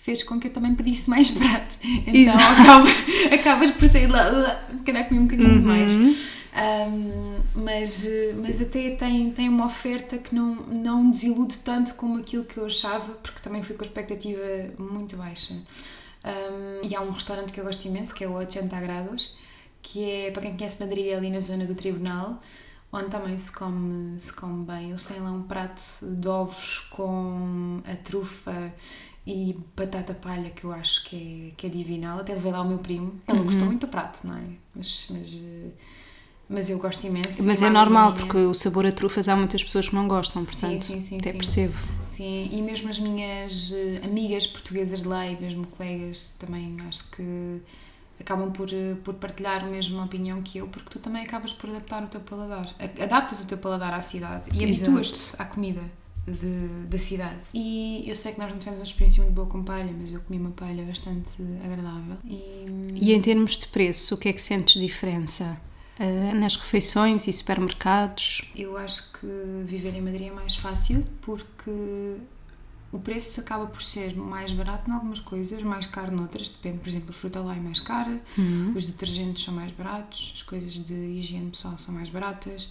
fez 0.02 0.24
com 0.24 0.40
que 0.40 0.48
eu 0.48 0.52
também 0.52 0.74
pedisse 0.74 1.08
mais 1.08 1.30
pratos. 1.32 1.78
Então 1.82 2.34
acaba, 2.34 2.88
acabas 3.32 3.70
por 3.70 3.88
sair 3.88 4.08
lá, 4.08 4.66
se 4.76 4.82
calhar 4.84 5.08
comi 5.08 5.20
um 5.20 5.24
bocadinho 5.24 5.54
uhum. 5.54 5.62
mais. 5.62 5.94
Um, 5.94 7.40
mas, 7.54 8.06
mas 8.36 8.60
até 8.60 8.90
tem, 8.90 9.30
tem 9.30 9.48
uma 9.48 9.66
oferta 9.66 10.18
que 10.18 10.34
não, 10.34 10.56
não 10.66 11.10
desilude 11.10 11.58
tanto 11.58 11.94
como 11.94 12.18
aquilo 12.18 12.44
que 12.44 12.58
eu 12.58 12.66
achava, 12.66 13.12
porque 13.14 13.40
também 13.40 13.62
fui 13.62 13.76
com 13.76 13.84
a 13.84 13.86
expectativa 13.86 14.42
muito 14.76 15.16
baixa. 15.16 15.54
Um, 15.54 16.86
e 16.86 16.94
há 16.94 17.00
um 17.00 17.10
restaurante 17.10 17.52
que 17.52 17.60
eu 17.60 17.64
gosto 17.64 17.86
imenso, 17.86 18.14
que 18.14 18.24
é 18.24 18.28
o 18.28 18.32
80 18.32 18.80
Grados, 18.80 19.38
que 19.80 20.04
é, 20.04 20.30
para 20.30 20.42
quem 20.42 20.56
conhece 20.56 20.80
Madrid, 20.80 21.06
é 21.06 21.14
ali 21.14 21.30
na 21.30 21.40
zona 21.40 21.64
do 21.64 21.74
Tribunal, 21.74 22.40
onde 22.92 23.08
também 23.08 23.38
se 23.38 23.50
come, 23.50 24.20
se 24.20 24.32
come 24.32 24.64
bem. 24.64 24.90
Eles 24.90 25.04
têm 25.04 25.20
lá 25.20 25.30
um 25.30 25.42
prato 25.42 25.80
de 26.02 26.28
ovos 26.28 26.80
com 26.90 27.80
a 27.90 27.96
trufa 27.96 28.72
e 29.26 29.56
batata 29.76 30.14
palha 30.14 30.50
que 30.50 30.64
eu 30.64 30.72
acho 30.72 31.04
que 31.04 31.52
é, 31.52 31.56
que 31.56 31.66
é 31.66 31.70
divinal. 31.70 32.18
Até 32.18 32.34
levei 32.34 32.52
lá 32.52 32.62
o 32.62 32.68
meu 32.68 32.78
primo. 32.78 33.14
Ele 33.28 33.38
uhum. 33.38 33.44
gostou 33.44 33.66
muito 33.66 33.86
do 33.86 33.88
prato, 33.88 34.26
não 34.26 34.36
é? 34.36 34.42
Mas, 34.74 35.06
mas, 35.10 35.38
mas 36.48 36.70
eu 36.70 36.78
gosto 36.78 37.06
imenso. 37.06 37.44
Mas 37.44 37.62
é 37.62 37.70
normal, 37.70 38.12
minha... 38.12 38.24
porque 38.24 38.38
o 38.38 38.52
sabor 38.52 38.84
a 38.84 38.92
trufas 38.92 39.28
há 39.28 39.36
muitas 39.36 39.62
pessoas 39.62 39.88
que 39.88 39.94
não 39.94 40.08
gostam, 40.08 40.44
portanto, 40.44 40.80
sim, 40.80 40.94
sim, 40.94 41.00
sim, 41.00 41.18
até 41.18 41.32
percebo. 41.32 41.74
Sim, 42.02 42.48
e 42.50 42.60
mesmo 42.60 42.90
as 42.90 42.98
minhas 42.98 43.72
eh, 43.72 44.00
amigas 44.04 44.46
portuguesas 44.46 45.02
de 45.02 45.08
lá 45.08 45.26
e 45.26 45.40
mesmo 45.40 45.66
colegas 45.66 46.34
também 46.38 46.76
acho 46.88 47.08
que 47.10 47.62
acabam 48.20 48.50
por, 48.50 48.68
eh, 48.72 48.96
por 49.04 49.14
partilhar 49.14 49.64
a 49.64 49.66
mesma 49.66 50.04
opinião 50.04 50.42
que 50.42 50.58
eu, 50.58 50.66
porque 50.66 50.90
tu 50.90 50.98
também 50.98 51.22
acabas 51.22 51.52
por 51.52 51.70
adaptar 51.70 52.02
o 52.02 52.08
teu 52.08 52.20
paladar. 52.20 52.68
Adaptas 53.00 53.42
o 53.44 53.46
teu 53.46 53.56
paladar 53.56 53.94
à 53.94 54.02
cidade 54.02 54.50
e 54.52 54.64
habituas-te 54.64 55.40
à 55.40 55.44
comida 55.44 55.80
de, 56.26 56.86
da 56.86 56.98
cidade. 56.98 57.48
E 57.54 58.04
eu 58.06 58.14
sei 58.14 58.32
que 58.32 58.38
nós 58.38 58.50
não 58.50 58.58
tivemos 58.58 58.80
uma 58.80 58.86
experiência 58.86 59.22
muito 59.22 59.34
boa 59.34 59.46
com 59.46 59.62
palha, 59.62 59.92
mas 59.98 60.12
eu 60.12 60.20
comi 60.20 60.38
uma 60.38 60.50
palha 60.50 60.84
bastante 60.84 61.42
agradável. 61.64 62.16
E, 62.24 62.66
e 62.94 63.12
em 63.12 63.20
termos 63.20 63.56
de 63.56 63.66
preço, 63.66 64.14
o 64.14 64.18
que 64.18 64.28
é 64.28 64.32
que 64.32 64.42
sentes 64.42 64.80
diferença? 64.80 65.60
Uh, 65.98 66.34
nas 66.34 66.56
refeições 66.56 67.26
e 67.28 67.32
supermercados? 67.32 68.50
Eu 68.56 68.76
acho 68.76 69.12
que 69.12 69.26
viver 69.64 69.94
em 69.94 70.00
Madrid 70.00 70.28
é 70.28 70.30
mais 70.30 70.56
fácil 70.56 71.04
porque 71.20 72.16
o 72.90 72.98
preço 72.98 73.40
acaba 73.40 73.66
por 73.66 73.82
ser 73.82 74.16
mais 74.16 74.52
barato 74.52 74.90
em 74.90 74.94
algumas 74.94 75.20
coisas, 75.20 75.62
mais 75.62 75.86
caro 75.86 76.14
noutras, 76.14 76.48
depende, 76.48 76.78
por 76.78 76.88
exemplo, 76.88 77.10
a 77.10 77.12
fruta 77.12 77.40
lá 77.40 77.56
é 77.56 77.60
mais 77.60 77.80
cara, 77.80 78.20
uhum. 78.36 78.72
os 78.74 78.84
detergentes 78.84 79.44
são 79.44 79.54
mais 79.54 79.72
baratos, 79.72 80.32
as 80.34 80.42
coisas 80.42 80.72
de 80.72 80.92
higiene 80.92 81.50
pessoal 81.50 81.76
são 81.78 81.94
mais 81.94 82.10
baratas, 82.10 82.68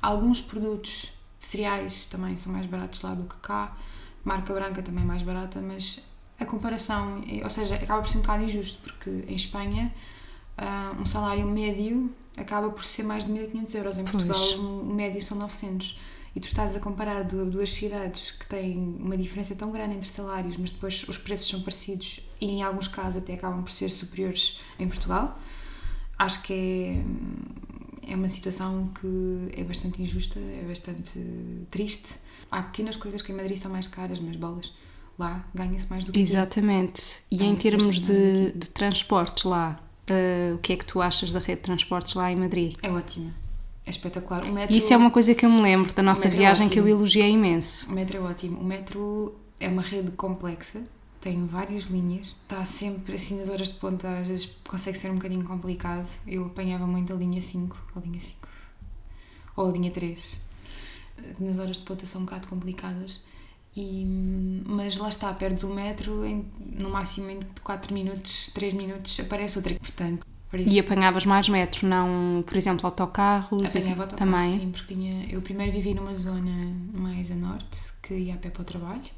alguns 0.00 0.40
produtos 0.40 1.13
cereais 1.44 2.06
também 2.06 2.36
são 2.36 2.52
mais 2.52 2.66
baratos 2.66 3.02
lá 3.02 3.14
do 3.14 3.24
que 3.24 3.36
cá, 3.36 3.76
marca 4.24 4.52
branca 4.52 4.82
também 4.82 5.04
é 5.04 5.06
mais 5.06 5.22
barata, 5.22 5.60
mas 5.60 6.00
a 6.38 6.44
comparação, 6.44 7.22
ou 7.42 7.50
seja, 7.50 7.76
acaba 7.76 8.02
por 8.02 8.08
ser 8.08 8.18
um 8.18 8.22
bocado 8.22 8.44
injusto, 8.44 8.78
porque 8.82 9.24
em 9.28 9.34
Espanha 9.34 9.92
uh, 10.58 11.00
um 11.00 11.06
salário 11.06 11.46
médio 11.46 12.10
acaba 12.36 12.70
por 12.70 12.84
ser 12.84 13.04
mais 13.04 13.26
de 13.26 13.32
1500 13.32 13.74
euros, 13.74 13.98
em 13.98 14.04
Portugal 14.04 14.40
pois. 14.40 14.54
o 14.58 14.84
médio 14.92 15.22
são 15.22 15.38
900 15.38 15.98
e 16.34 16.40
tu 16.40 16.46
estás 16.46 16.74
a 16.74 16.80
comparar 16.80 17.22
duas 17.22 17.72
cidades 17.72 18.32
que 18.32 18.46
têm 18.46 18.96
uma 18.98 19.16
diferença 19.16 19.54
tão 19.54 19.70
grande 19.70 19.94
entre 19.94 20.08
salários, 20.08 20.56
mas 20.56 20.70
depois 20.70 21.06
os 21.08 21.16
preços 21.16 21.48
são 21.48 21.62
parecidos 21.62 22.20
e 22.40 22.46
em 22.46 22.62
alguns 22.62 22.88
casos 22.88 23.22
até 23.22 23.34
acabam 23.34 23.62
por 23.62 23.70
ser 23.70 23.90
superiores 23.90 24.58
em 24.78 24.88
Portugal, 24.88 25.38
acho 26.18 26.42
que 26.42 26.52
é, 26.52 27.04
é 28.08 28.14
uma 28.14 28.28
situação 28.28 28.90
que 29.00 29.60
é 29.60 29.64
bastante 29.64 30.02
injusta, 30.02 30.38
é 30.38 30.64
bastante 30.66 31.18
triste. 31.70 32.16
Há 32.50 32.62
pequenas 32.62 32.96
coisas 32.96 33.22
que 33.22 33.32
em 33.32 33.34
Madrid 33.34 33.56
são 33.56 33.70
mais 33.70 33.88
caras, 33.88 34.20
mas 34.20 34.36
bolas 34.36 34.72
lá 35.18 35.44
ganha-se 35.54 35.88
mais 35.90 36.04
do 36.04 36.12
que 36.12 36.20
Exatamente. 36.20 37.22
Aqui. 37.26 37.42
E 37.42 37.44
em 37.44 37.54
termos 37.56 38.00
de, 38.00 38.52
de 38.52 38.70
transportes 38.70 39.44
lá, 39.44 39.80
uh, 40.10 40.54
o 40.54 40.58
que 40.58 40.72
é 40.72 40.76
que 40.76 40.86
tu 40.86 41.00
achas 41.00 41.32
da 41.32 41.38
rede 41.38 41.56
de 41.56 41.62
transportes 41.62 42.14
lá 42.14 42.30
em 42.30 42.36
Madrid? 42.36 42.76
É 42.82 42.90
ótima 42.90 43.44
é 43.86 43.90
espetacular. 43.90 44.44
O 44.44 44.52
metro, 44.52 44.74
Isso 44.74 44.92
é 44.92 44.96
uma 44.96 45.10
coisa 45.10 45.34
que 45.34 45.44
eu 45.44 45.50
me 45.50 45.60
lembro 45.60 45.92
da 45.92 46.02
nossa 46.02 46.26
é 46.26 46.30
viagem 46.30 46.66
é 46.66 46.70
que 46.70 46.78
eu 46.78 46.88
elogiei 46.88 47.30
imenso. 47.30 47.90
O 47.90 47.92
metro 47.92 48.16
é 48.16 48.20
ótimo. 48.20 48.60
O 48.60 48.64
metro 48.64 49.34
é 49.60 49.68
uma 49.68 49.82
rede 49.82 50.10
complexa, 50.12 50.82
tem 51.24 51.46
várias 51.46 51.84
linhas, 51.84 52.38
está 52.42 52.66
sempre 52.66 53.14
assim 53.14 53.38
nas 53.38 53.48
horas 53.48 53.68
de 53.68 53.74
ponta, 53.76 54.18
às 54.18 54.26
vezes 54.26 54.58
consegue 54.68 54.98
ser 54.98 55.10
um 55.10 55.14
bocadinho 55.14 55.42
complicado. 55.42 56.06
Eu 56.26 56.44
apanhava 56.44 56.86
muito 56.86 57.14
a 57.14 57.16
linha 57.16 57.40
5, 57.40 57.74
a 57.96 58.00
linha 58.00 58.20
5 58.20 58.46
ou 59.56 59.66
a 59.66 59.72
linha 59.72 59.90
3. 59.90 60.38
Nas 61.40 61.58
horas 61.58 61.78
de 61.78 61.82
ponta 61.84 62.04
são 62.04 62.20
um 62.20 62.24
bocado 62.26 62.46
complicadas. 62.46 63.22
E, 63.74 64.04
mas 64.66 64.98
lá 64.98 65.08
está, 65.08 65.32
perdes 65.32 65.64
o 65.64 65.72
metro, 65.72 66.26
em, 66.26 66.44
no 66.60 66.90
máximo 66.90 67.30
em 67.30 67.40
4 67.62 67.94
minutos, 67.94 68.50
3 68.52 68.74
minutos, 68.74 69.18
aparece 69.18 69.56
outra. 69.56 69.74
Portanto, 69.76 70.26
e 70.52 70.78
apanhavas 70.78 71.24
mais 71.24 71.48
metros, 71.48 71.84
não, 71.84 72.44
por 72.46 72.54
exemplo, 72.54 72.86
autocarros? 72.86 73.64
Apanhava 73.64 74.02
autocarros, 74.02 74.32
também. 74.34 74.60
sim, 74.60 74.70
porque 74.70 74.94
tinha, 74.94 75.24
eu 75.32 75.40
primeiro 75.40 75.72
vivi 75.72 75.94
numa 75.94 76.14
zona 76.14 76.76
mais 76.92 77.30
a 77.30 77.34
norte, 77.34 77.94
que 78.02 78.14
ia 78.14 78.34
a 78.34 78.36
pé 78.36 78.50
para 78.50 78.62
o 78.62 78.64
trabalho, 78.64 79.10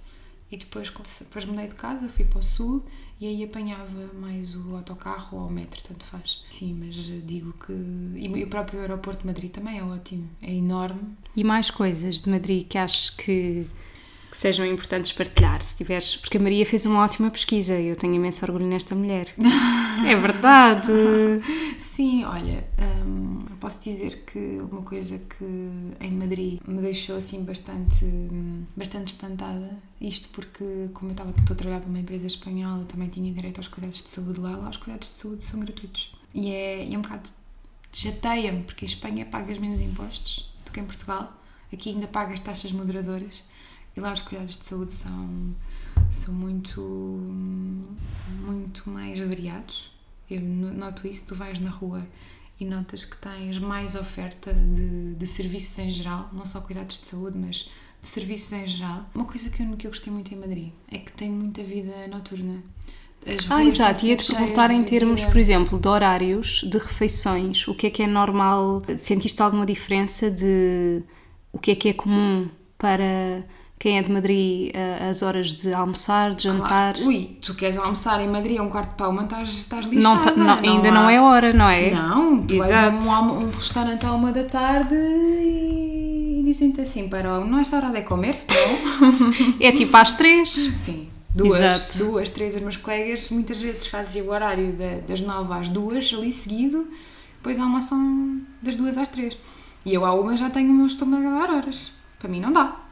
e 0.50 0.56
depois, 0.56 0.92
depois 1.18 1.44
mudei 1.44 1.66
de 1.66 1.74
casa, 1.74 2.08
fui 2.08 2.24
para 2.24 2.38
o 2.38 2.42
sul, 2.42 2.84
e 3.20 3.26
aí 3.26 3.42
apanhava 3.42 4.12
mais 4.14 4.54
o 4.54 4.76
autocarro 4.76 5.38
ou 5.38 5.46
o 5.48 5.50
metro, 5.50 5.82
tanto 5.82 6.04
faz. 6.04 6.44
Sim, 6.50 6.74
mas 6.78 6.94
digo 6.94 7.52
que... 7.54 7.72
E 7.72 8.44
o 8.44 8.46
próprio 8.46 8.80
aeroporto 8.80 9.22
de 9.22 9.26
Madrid 9.26 9.50
também 9.50 9.78
é 9.78 9.84
ótimo, 9.84 10.28
é 10.40 10.52
enorme. 10.52 11.16
E 11.34 11.42
mais 11.42 11.70
coisas 11.70 12.20
de 12.20 12.30
Madrid 12.30 12.66
que 12.68 12.78
acho 12.78 13.16
que 13.16 13.66
que 14.36 14.40
sejam 14.42 14.66
importantes 14.66 15.12
partilhar, 15.12 15.62
se 15.62 15.74
tiveres, 15.74 16.14
porque 16.14 16.36
a 16.36 16.40
Maria 16.40 16.66
fez 16.66 16.84
uma 16.84 17.02
ótima 17.02 17.30
pesquisa 17.30 17.78
e 17.78 17.86
eu 17.86 17.96
tenho 17.96 18.14
imenso 18.14 18.44
orgulho 18.44 18.66
nesta 18.66 18.94
mulher. 18.94 19.34
é 20.06 20.14
verdade! 20.14 20.92
Sim, 21.78 22.22
olha, 22.24 22.68
hum, 23.06 23.42
posso 23.58 23.82
dizer 23.82 24.26
que 24.26 24.58
uma 24.70 24.82
coisa 24.82 25.18
que 25.18 25.70
em 25.98 26.10
Madrid 26.10 26.60
me 26.68 26.82
deixou 26.82 27.16
assim 27.16 27.44
bastante, 27.44 28.04
bastante 28.76 29.14
espantada, 29.14 29.78
isto 29.98 30.28
porque, 30.28 30.90
como 30.92 31.12
eu 31.12 31.12
estava 31.12 31.30
a 31.30 31.54
trabalhar 31.54 31.80
para 31.80 31.88
uma 31.88 32.00
empresa 32.00 32.26
espanhola, 32.26 32.84
também 32.84 33.08
tinha 33.08 33.32
direito 33.32 33.56
aos 33.56 33.68
cuidados 33.68 34.02
de 34.02 34.10
saúde 34.10 34.38
lá, 34.38 34.54
lá 34.54 34.68
os 34.68 34.76
cuidados 34.76 35.08
de 35.08 35.14
saúde 35.14 35.44
são 35.44 35.60
gratuitos. 35.60 36.14
E 36.34 36.52
é, 36.52 36.92
é 36.92 36.98
um 36.98 37.00
bocado 37.00 37.30
chateia-me, 37.90 38.64
porque 38.64 38.84
em 38.84 38.88
Espanha 38.88 39.24
pagas 39.24 39.56
menos 39.56 39.80
impostos 39.80 40.54
do 40.66 40.72
que 40.72 40.78
em 40.78 40.84
Portugal, 40.84 41.32
aqui 41.72 41.88
ainda 41.88 42.06
pagas 42.06 42.40
taxas 42.40 42.70
moderadoras 42.70 43.42
e 43.96 44.00
lá 44.00 44.12
os 44.12 44.20
cuidados 44.20 44.56
de 44.56 44.66
saúde 44.66 44.92
são, 44.92 45.54
são 46.10 46.34
muito, 46.34 46.80
muito 48.44 48.90
mais 48.90 49.18
variados. 49.18 49.90
Eu 50.30 50.40
noto 50.40 51.06
isso, 51.06 51.28
tu 51.28 51.34
vais 51.34 51.58
na 51.58 51.70
rua 51.70 52.06
e 52.58 52.64
notas 52.64 53.04
que 53.04 53.16
tens 53.16 53.58
mais 53.58 53.94
oferta 53.94 54.52
de, 54.52 55.14
de 55.14 55.26
serviços 55.26 55.78
em 55.78 55.90
geral, 55.90 56.28
não 56.32 56.44
só 56.44 56.60
cuidados 56.60 56.98
de 56.98 57.06
saúde, 57.06 57.38
mas 57.38 57.70
de 58.00 58.08
serviços 58.08 58.52
em 58.52 58.66
geral. 58.66 59.08
Uma 59.14 59.24
coisa 59.24 59.50
que 59.50 59.62
eu, 59.62 59.76
que 59.76 59.86
eu 59.86 59.90
gostei 59.90 60.12
muito 60.12 60.32
em 60.34 60.38
Madrid 60.38 60.72
é 60.90 60.98
que 60.98 61.12
tem 61.12 61.30
muita 61.30 61.62
vida 61.62 62.08
noturna. 62.08 62.62
ah, 63.50 63.64
exato. 63.64 64.06
Ia-te 64.06 64.34
perguntar 64.34 64.70
em 64.70 64.84
termos, 64.84 65.24
por 65.24 65.36
exemplo, 65.38 65.78
de 65.78 65.88
horários, 65.88 66.62
de 66.62 66.78
refeições, 66.78 67.66
o 67.66 67.74
que 67.74 67.86
é 67.86 67.90
que 67.90 68.02
é 68.02 68.06
normal? 68.06 68.82
Sentiste 68.96 69.40
alguma 69.42 69.66
diferença 69.66 70.30
de 70.30 71.02
o 71.52 71.58
que 71.58 71.70
é 71.70 71.74
que 71.74 71.88
é 71.88 71.92
comum 71.92 72.48
para 72.78 73.44
quem 73.78 73.98
é 73.98 74.02
de 74.02 74.10
Madrid, 74.10 74.70
eh, 74.74 75.08
as 75.10 75.22
horas 75.22 75.48
de 75.54 75.72
almoçar, 75.72 76.34
de 76.34 76.44
jantar. 76.44 76.94
Claro. 76.94 77.08
Ui, 77.08 77.36
tu 77.42 77.54
queres 77.54 77.76
almoçar 77.76 78.20
em 78.22 78.28
Madrid 78.28 78.58
a 78.58 78.62
um 78.62 78.70
quarto 78.70 78.90
de 78.90 78.96
pau, 78.96 79.12
mas 79.12 79.24
estás, 79.24 79.50
estás 79.50 79.86
lixada. 79.86 80.30
Não, 80.30 80.44
não, 80.44 80.54
ainda 80.54 80.88
há... 80.88 80.92
não 80.92 81.10
é 81.10 81.20
hora, 81.20 81.52
não 81.52 81.68
é? 81.68 81.90
Não, 81.90 82.42
tu 82.42 82.54
Exato. 82.54 82.96
vais 82.96 83.06
a 83.06 83.20
um, 83.20 83.44
um 83.44 83.50
restaurante 83.50 84.06
à 84.06 84.12
uma 84.12 84.32
da 84.32 84.44
tarde 84.44 84.94
e 84.94 86.42
dizem-te 86.44 86.80
assim, 86.80 87.08
para 87.08 87.38
não 87.40 87.58
esta 87.58 87.76
hora 87.76 87.90
de 87.90 88.02
comer? 88.02 88.38
Não. 88.50 89.56
é 89.60 89.70
tipo 89.72 89.94
às 89.94 90.14
três. 90.14 90.50
Sim. 90.82 91.08
Duas, 91.34 91.60
Exato. 91.60 92.10
duas, 92.10 92.30
três, 92.30 92.56
os 92.56 92.62
meus 92.62 92.78
colegas 92.78 93.28
muitas 93.28 93.60
vezes 93.60 93.88
fazem 93.88 94.22
o 94.22 94.30
horário 94.30 94.72
de, 94.72 95.02
das 95.02 95.20
nove 95.20 95.52
às 95.52 95.68
duas, 95.68 96.10
ali 96.16 96.32
seguido, 96.32 96.88
depois 97.36 97.58
almoçam 97.58 98.40
das 98.62 98.74
duas 98.74 98.96
às 98.96 99.08
três. 99.08 99.36
E 99.84 99.92
eu 99.92 100.06
à 100.06 100.14
uma 100.14 100.34
já 100.34 100.48
tenho 100.48 100.70
o 100.70 100.74
meu 100.74 100.86
estômago 100.86 101.28
a 101.28 101.40
dar 101.40 101.50
horas. 101.50 101.92
Para 102.18 102.30
mim 102.30 102.40
não 102.40 102.50
dá. 102.50 102.85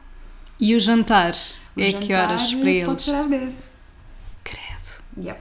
E 0.59 0.75
o 0.75 0.79
jantar? 0.79 1.35
O 1.75 1.81
é 1.81 1.85
jantar 1.85 2.05
que 2.05 2.13
horas 2.13 2.53
para 2.53 2.69
eles? 2.69 2.85
Pode 2.85 3.01
ser 3.01 3.15
às 3.15 3.27
10. 3.27 3.69
Credo. 4.43 5.25
Yep. 5.25 5.39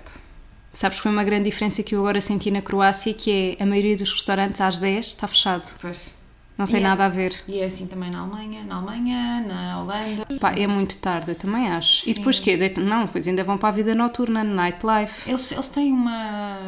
Sabes 0.72 0.98
que 0.98 1.02
foi 1.02 1.12
uma 1.12 1.22
grande 1.22 1.44
diferença 1.44 1.82
que 1.82 1.94
eu 1.94 2.00
agora 2.00 2.20
senti 2.20 2.50
na 2.50 2.60
Croácia, 2.60 3.14
que 3.14 3.56
é 3.58 3.62
a 3.62 3.66
maioria 3.66 3.96
dos 3.96 4.12
restaurantes 4.12 4.60
às 4.60 4.78
10 4.78 5.06
está 5.06 5.28
fechado. 5.28 5.64
Pois. 5.80 6.23
Não 6.56 6.66
tem 6.66 6.76
E 6.76 6.80
é- 6.80 6.86
nada 6.86 7.04
a 7.04 7.08
ver. 7.08 7.34
E 7.48 7.58
é 7.58 7.64
assim 7.64 7.86
também 7.86 8.10
na 8.10 8.20
Alemanha, 8.20 8.62
na 8.64 8.76
Alemanha, 8.76 9.40
na 9.46 9.80
Holanda. 9.82 10.24
Pá, 10.40 10.52
é 10.52 10.66
muito 10.66 10.96
tarde, 10.98 11.32
eu 11.32 11.34
também 11.34 11.68
acho. 11.68 12.08
E 12.08 12.14
depois 12.14 12.36
Sim. 12.36 12.42
quê? 12.44 12.72
Não, 12.80 13.06
depois 13.06 13.26
ainda 13.26 13.42
vão 13.42 13.58
para 13.58 13.70
a 13.70 13.72
vida 13.72 13.94
noturna, 13.94 14.44
nightlife. 14.44 15.28
Eles, 15.28 15.50
eles 15.50 15.68
têm 15.68 15.92
uma, 15.92 16.58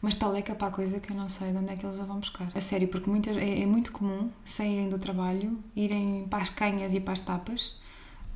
uma 0.00 0.08
estaleca 0.08 0.54
para 0.54 0.68
a 0.68 0.70
coisa 0.70 1.00
que 1.00 1.10
eu 1.12 1.16
não 1.16 1.28
sei 1.28 1.50
de 1.50 1.58
onde 1.58 1.72
é 1.72 1.76
que 1.76 1.84
eles 1.84 1.98
a 1.98 2.04
vão 2.04 2.20
buscar. 2.20 2.48
A 2.54 2.60
sério, 2.60 2.86
porque 2.88 3.10
muitas, 3.10 3.36
é, 3.36 3.62
é 3.62 3.66
muito 3.66 3.90
comum 3.92 4.30
saírem 4.44 4.88
do 4.88 4.98
trabalho, 4.98 5.58
irem 5.74 6.26
para 6.30 6.42
as 6.42 6.48
canhas 6.50 6.94
e 6.94 7.00
para 7.00 7.12
as 7.12 7.20
tapas 7.20 7.74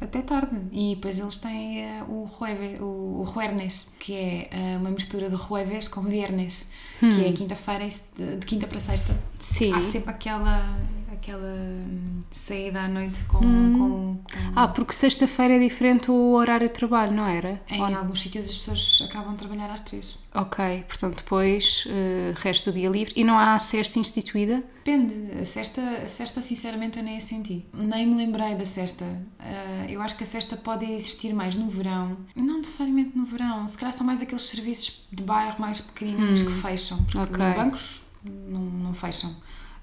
até 0.00 0.20
tarde. 0.22 0.56
E 0.72 0.94
depois 0.94 1.18
eles 1.18 1.36
têm 1.36 1.82
eh, 1.82 2.02
o, 2.08 2.28
jueve, 2.38 2.76
o, 2.80 3.22
o 3.22 3.30
juernes, 3.32 3.92
que 3.98 4.12
é 4.14 4.48
eh, 4.50 4.76
uma 4.78 4.90
mistura 4.90 5.28
de 5.30 5.36
jueves 5.36 5.88
com 5.88 6.02
viernes, 6.02 6.72
que 7.00 7.24
é 7.24 7.32
quinta-feira, 7.32 7.90
se- 7.90 8.02
de, 8.16 8.36
de 8.36 8.46
quinta 8.46 8.66
para 8.66 8.80
sexta. 8.80 9.16
Sim. 9.40 9.72
Há 9.72 9.80
sempre 9.80 10.10
aquela, 10.10 10.66
aquela 11.24 11.48
hum, 11.48 12.20
saída 12.30 12.82
à 12.82 12.88
noite 12.88 13.24
com. 13.24 13.38
com, 13.38 13.74
com- 13.78 14.22
Ah, 14.54 14.68
porque 14.68 14.92
sexta-feira 14.92 15.54
é 15.54 15.58
diferente 15.58 16.10
o 16.10 16.32
horário 16.34 16.66
de 16.68 16.72
trabalho, 16.74 17.12
não 17.12 17.26
era? 17.26 17.60
em 17.70 17.80
Ou- 17.80 17.96
alguns 17.96 18.20
sítios 18.20 18.48
as 18.48 18.56
pessoas 18.56 19.02
acabam 19.08 19.32
de 19.32 19.38
trabalhar 19.38 19.70
às 19.70 19.80
três. 19.80 20.18
Ok, 20.34 20.84
portanto 20.86 21.16
depois 21.18 21.84
eh, 21.88 22.34
resto 22.36 22.70
do 22.70 22.74
dia 22.74 22.88
livre. 22.88 23.12
E 23.16 23.24
não 23.24 23.38
há 23.38 23.54
a 23.54 23.58
sexta 23.58 23.98
instituída? 23.98 24.62
Depende, 24.84 25.14
a 25.40 25.44
cesta, 25.44 25.80
a 25.80 26.08
cesta 26.08 26.42
sinceramente 26.42 26.98
eu 26.98 27.04
nem 27.04 27.16
a 27.16 27.20
senti. 27.20 27.64
Nem 27.72 28.06
me 28.06 28.16
lembrei 28.16 28.54
da 28.54 28.64
cesta. 28.64 29.04
Ah, 29.38 29.86
eu 29.88 30.00
acho 30.02 30.16
que 30.16 30.24
a 30.24 30.26
cesta 30.26 30.56
pode 30.56 30.84
existir 30.84 31.32
mais 31.32 31.54
no 31.54 31.68
verão. 31.70 32.16
Não 32.36 32.58
necessariamente 32.58 33.16
no 33.16 33.24
verão, 33.24 33.66
se 33.66 33.78
calhar 33.78 33.92
são 33.94 34.06
mais 34.06 34.20
aqueles 34.20 34.42
serviços 34.42 35.06
de 35.10 35.22
bairro 35.22 35.56
mais 35.58 35.80
pequeninos 35.80 36.42
que 36.42 36.52
fecham, 36.52 36.98
porque 37.04 37.18
ok. 37.18 37.48
os 37.48 37.54
bancos 37.56 38.02
não, 38.24 38.60
não 38.60 38.94
fecham. 38.94 39.34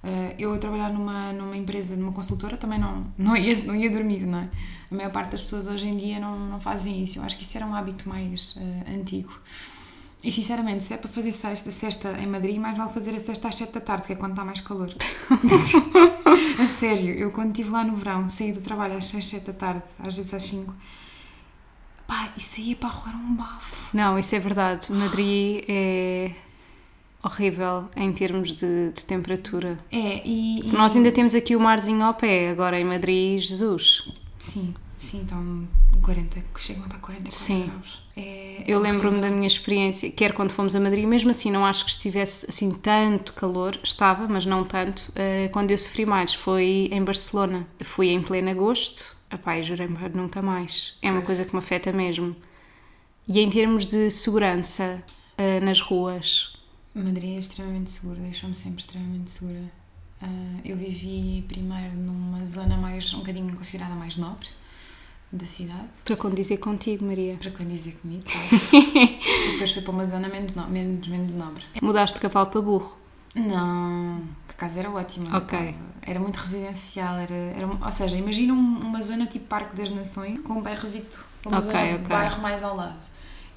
Ah, 0.03 0.33
eu 0.37 0.53
a 0.53 0.57
trabalhar 0.57 0.91
numa, 0.91 1.31
numa 1.33 1.55
empresa, 1.55 1.95
numa 1.95 2.11
consultora, 2.11 2.57
também 2.57 2.79
não, 2.79 3.05
não, 3.17 3.35
ia, 3.35 3.63
não 3.65 3.75
ia 3.75 3.89
dormir, 3.89 4.25
não 4.25 4.39
é? 4.39 4.49
A 4.89 4.95
maior 4.95 5.11
parte 5.11 5.31
das 5.31 5.41
pessoas 5.41 5.67
hoje 5.67 5.87
em 5.87 5.95
dia 5.95 6.19
não, 6.19 6.37
não 6.37 6.59
fazem 6.59 7.03
isso. 7.03 7.19
Eu 7.19 7.23
acho 7.23 7.37
que 7.37 7.43
isso 7.43 7.57
era 7.57 7.65
um 7.65 7.73
hábito 7.73 8.09
mais 8.09 8.57
ah, 8.57 8.91
antigo. 8.91 9.31
E 10.23 10.31
sinceramente, 10.31 10.83
se 10.83 10.93
é 10.93 10.97
para 10.97 11.09
fazer 11.09 11.31
sexta, 11.31 11.71
sexta 11.71 12.15
em 12.21 12.27
Madrid, 12.27 12.57
mais 12.57 12.77
vale 12.77 12.93
fazer 12.93 13.15
a 13.15 13.19
sexta 13.19 13.47
às 13.47 13.55
7 13.55 13.73
da 13.73 13.81
tarde, 13.81 14.05
que 14.05 14.13
é 14.13 14.15
quando 14.15 14.33
está 14.33 14.45
mais 14.45 14.61
calor. 14.61 14.93
a 16.59 16.67
sério, 16.67 17.15
eu 17.15 17.31
quando 17.31 17.49
estive 17.49 17.71
lá 17.71 17.83
no 17.83 17.95
verão, 17.95 18.29
saí 18.29 18.51
do 18.51 18.61
trabalho 18.61 18.95
às 18.95 19.05
6, 19.05 19.25
7 19.25 19.47
da 19.47 19.53
tarde, 19.53 19.83
às 19.97 20.15
vezes 20.15 20.31
às 20.31 20.43
5, 20.43 20.75
pá, 22.05 22.31
e 22.37 22.43
saía 22.43 22.75
para 22.75 22.89
roer 22.89 23.15
um 23.15 23.33
bafo. 23.33 23.97
Não, 23.97 24.19
isso 24.19 24.35
é 24.35 24.39
verdade. 24.39 24.91
Madrid 24.91 25.63
é 25.67 26.31
horrível 27.23 27.87
em 27.95 28.11
termos 28.13 28.53
de, 28.55 28.91
de 28.91 29.05
temperatura. 29.05 29.77
É, 29.91 30.21
e. 30.27 30.59
e- 30.59 30.71
Nós 30.71 30.95
ainda 30.95 31.11
temos 31.11 31.35
aqui 31.35 31.55
o 31.55 31.59
marzinho 31.59 32.03
ao 32.03 32.13
pé, 32.13 32.49
agora 32.49 32.79
em 32.79 32.85
Madrid, 32.85 33.39
Jesus. 33.39 34.09
Sim, 34.37 34.73
sim, 34.97 35.21
então 35.23 35.67
40, 36.01 36.41
que 36.53 36.61
chegam 36.61 36.83
a 36.83 36.85
estar 36.87 36.99
44 36.99 37.31
Sim. 37.45 37.65
graus. 37.67 38.01
É, 38.17 38.63
Eu 38.67 38.79
é 38.79 38.81
lembro-me 38.81 39.15
horrível. 39.17 39.29
da 39.29 39.35
minha 39.35 39.47
experiência, 39.47 40.11
quer 40.11 40.33
quando 40.33 40.49
fomos 40.49 40.75
a 40.75 40.79
Madrid, 40.79 41.05
mesmo 41.05 41.29
assim 41.31 41.49
não 41.51 41.65
acho 41.65 41.85
que 41.85 41.91
estivesse 41.91 42.45
assim 42.49 42.71
tanto 42.71 43.33
calor, 43.33 43.79
estava, 43.83 44.27
mas 44.27 44.45
não 44.45 44.63
tanto. 44.65 45.11
eh, 45.15 45.49
quando 45.53 45.71
eu 45.71 45.77
sofri 45.77 46.05
mais 46.05 46.33
foi 46.33 46.89
em 46.91 47.03
Barcelona. 47.03 47.65
Fui 47.83 48.09
em 48.09 48.21
pleno 48.21 48.49
agosto, 48.49 49.15
jurei-me 49.63 49.95
para 49.95 50.09
nunca 50.09 50.41
mais. 50.41 50.97
É 51.01 51.11
uma 51.11 51.21
coisa 51.21 51.45
que 51.45 51.53
me 51.53 51.59
afeta 51.59 51.91
mesmo. 51.93 52.35
E 53.27 53.39
em 53.39 53.49
termos 53.49 53.85
de 53.85 54.09
segurança 54.11 55.01
eh, 55.37 55.59
nas 55.61 55.79
ruas, 55.79 56.53
Madrid 56.93 57.35
é 57.37 57.39
extremamente 57.39 57.89
segura, 57.91 58.19
deixou-me 58.19 58.55
sempre 58.55 58.79
extremamente 58.81 59.31
segura. 59.31 59.61
Ah, 60.21 60.59
eu 60.65 60.75
vivi 60.77 61.43
primeiro 61.47 61.95
numa 61.95 62.45
zona 62.45 62.77
mais, 62.77 63.13
um 63.13 63.19
bocadinho 63.19 63.55
considerada 63.55 63.95
mais 63.95 64.17
nobre 64.17 64.47
da 65.31 65.45
cidade. 65.47 65.87
para 66.03 66.15
condizer 66.17 66.57
contigo, 66.57 67.05
Maria. 67.05 67.37
Para 67.37 67.51
quando 67.51 67.69
dizer 67.69 67.93
comigo, 68.01 68.23
claro. 68.25 68.47
depois 69.53 69.71
fui 69.71 69.81
para 69.81 69.91
uma 69.91 70.05
zona 70.05 70.27
menos, 70.27 70.53
no, 70.53 70.67
menos, 70.67 71.07
menos 71.07 71.33
nobre. 71.33 71.63
Mudaste 71.81 72.15
de 72.15 72.21
cavalo 72.21 72.47
para 72.47 72.61
burro. 72.61 72.97
Não, 73.33 74.21
que 74.47 74.55
casa 74.55 74.81
era 74.81 74.91
ótima. 74.91 75.37
Ok. 75.37 75.73
Era 76.01 76.19
muito 76.19 76.35
residencial, 76.35 77.15
era, 77.17 77.33
era, 77.33 77.65
ou 77.67 77.91
seja, 77.91 78.17
imagina 78.17 78.53
um- 78.53 78.79
uma 78.79 79.01
zona 79.01 79.25
tipo 79.25 79.45
Parque 79.45 79.73
das 79.75 79.89
Nações 79.89 80.41
com 80.41 80.53
um 80.55 80.61
bairrozito, 80.61 81.25
uma 81.45 81.57
Ok, 81.59 81.65
zona, 81.67 81.79
um 81.79 81.95
ok. 81.95 82.07
bairro 82.07 82.41
mais 82.41 82.61
ao 82.63 82.75
lado. 82.75 82.99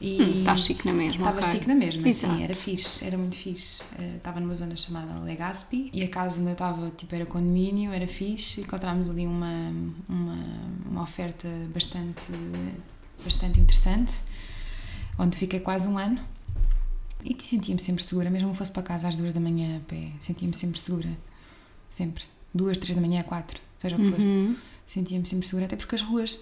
E 0.00 0.20
Hum, 0.20 0.40
Está 0.40 0.56
chique 0.56 0.84
na 0.86 0.92
mesma. 0.92 1.22
Estava 1.28 1.38
ok. 1.38 1.50
chique 1.52 1.68
na 1.68 1.74
mesma, 1.74 2.06
Exato. 2.08 2.34
sim, 2.34 2.42
era 2.42 2.54
fixe, 2.54 3.04
era 3.06 3.16
muito 3.16 3.36
fixe. 3.36 3.82
Eh, 3.98 4.16
Estava 4.16 4.40
numa 4.40 4.52
zona 4.54 4.76
chamada 4.76 5.18
Legazpi 5.20 5.88
e 5.92 6.02
a 6.02 6.08
casa 6.08 6.38
onde 6.40 6.48
eu 6.48 6.52
estava 6.52 6.90
tipo, 6.90 7.14
era 7.14 7.24
condomínio, 7.24 7.92
era 7.92 8.06
fixe. 8.06 8.60
Encontramos 8.62 9.08
ali 9.08 9.26
uma, 9.26 9.72
uma, 10.08 10.38
uma 10.90 11.02
oferta 11.02 11.48
bastante, 11.72 12.24
bastante 13.22 13.60
interessante, 13.60 14.14
onde 15.18 15.36
fiquei 15.36 15.60
quase 15.60 15.88
um 15.88 15.96
ano. 15.96 16.20
E 17.24 17.34
sentia-me 17.42 17.80
sempre 17.80 18.02
segura, 18.04 18.28
mesmo 18.28 18.50
que 18.50 18.56
fosse 18.58 18.70
para 18.70 18.82
casa 18.82 19.08
às 19.08 19.16
duas 19.16 19.32
da 19.32 19.40
manhã 19.40 19.78
a 19.78 19.80
pé, 19.80 20.08
sentia-me 20.18 20.54
sempre 20.54 20.78
segura. 20.78 21.08
Sempre. 21.88 22.24
Duas, 22.52 22.76
três 22.76 22.94
da 22.94 23.00
manhã, 23.00 23.22
quatro, 23.22 23.58
seja 23.78 23.96
o 23.96 23.98
que 23.98 24.10
for. 24.10 24.20
Uhum. 24.20 24.54
Sentia-me 24.86 25.24
sempre 25.24 25.48
segura, 25.48 25.64
até 25.64 25.76
porque 25.76 25.94
as 25.94 26.02
ruas 26.02 26.38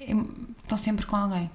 é- 0.00 0.12
estão 0.62 0.78
sempre 0.78 1.04
com 1.06 1.16
alguém. 1.16 1.50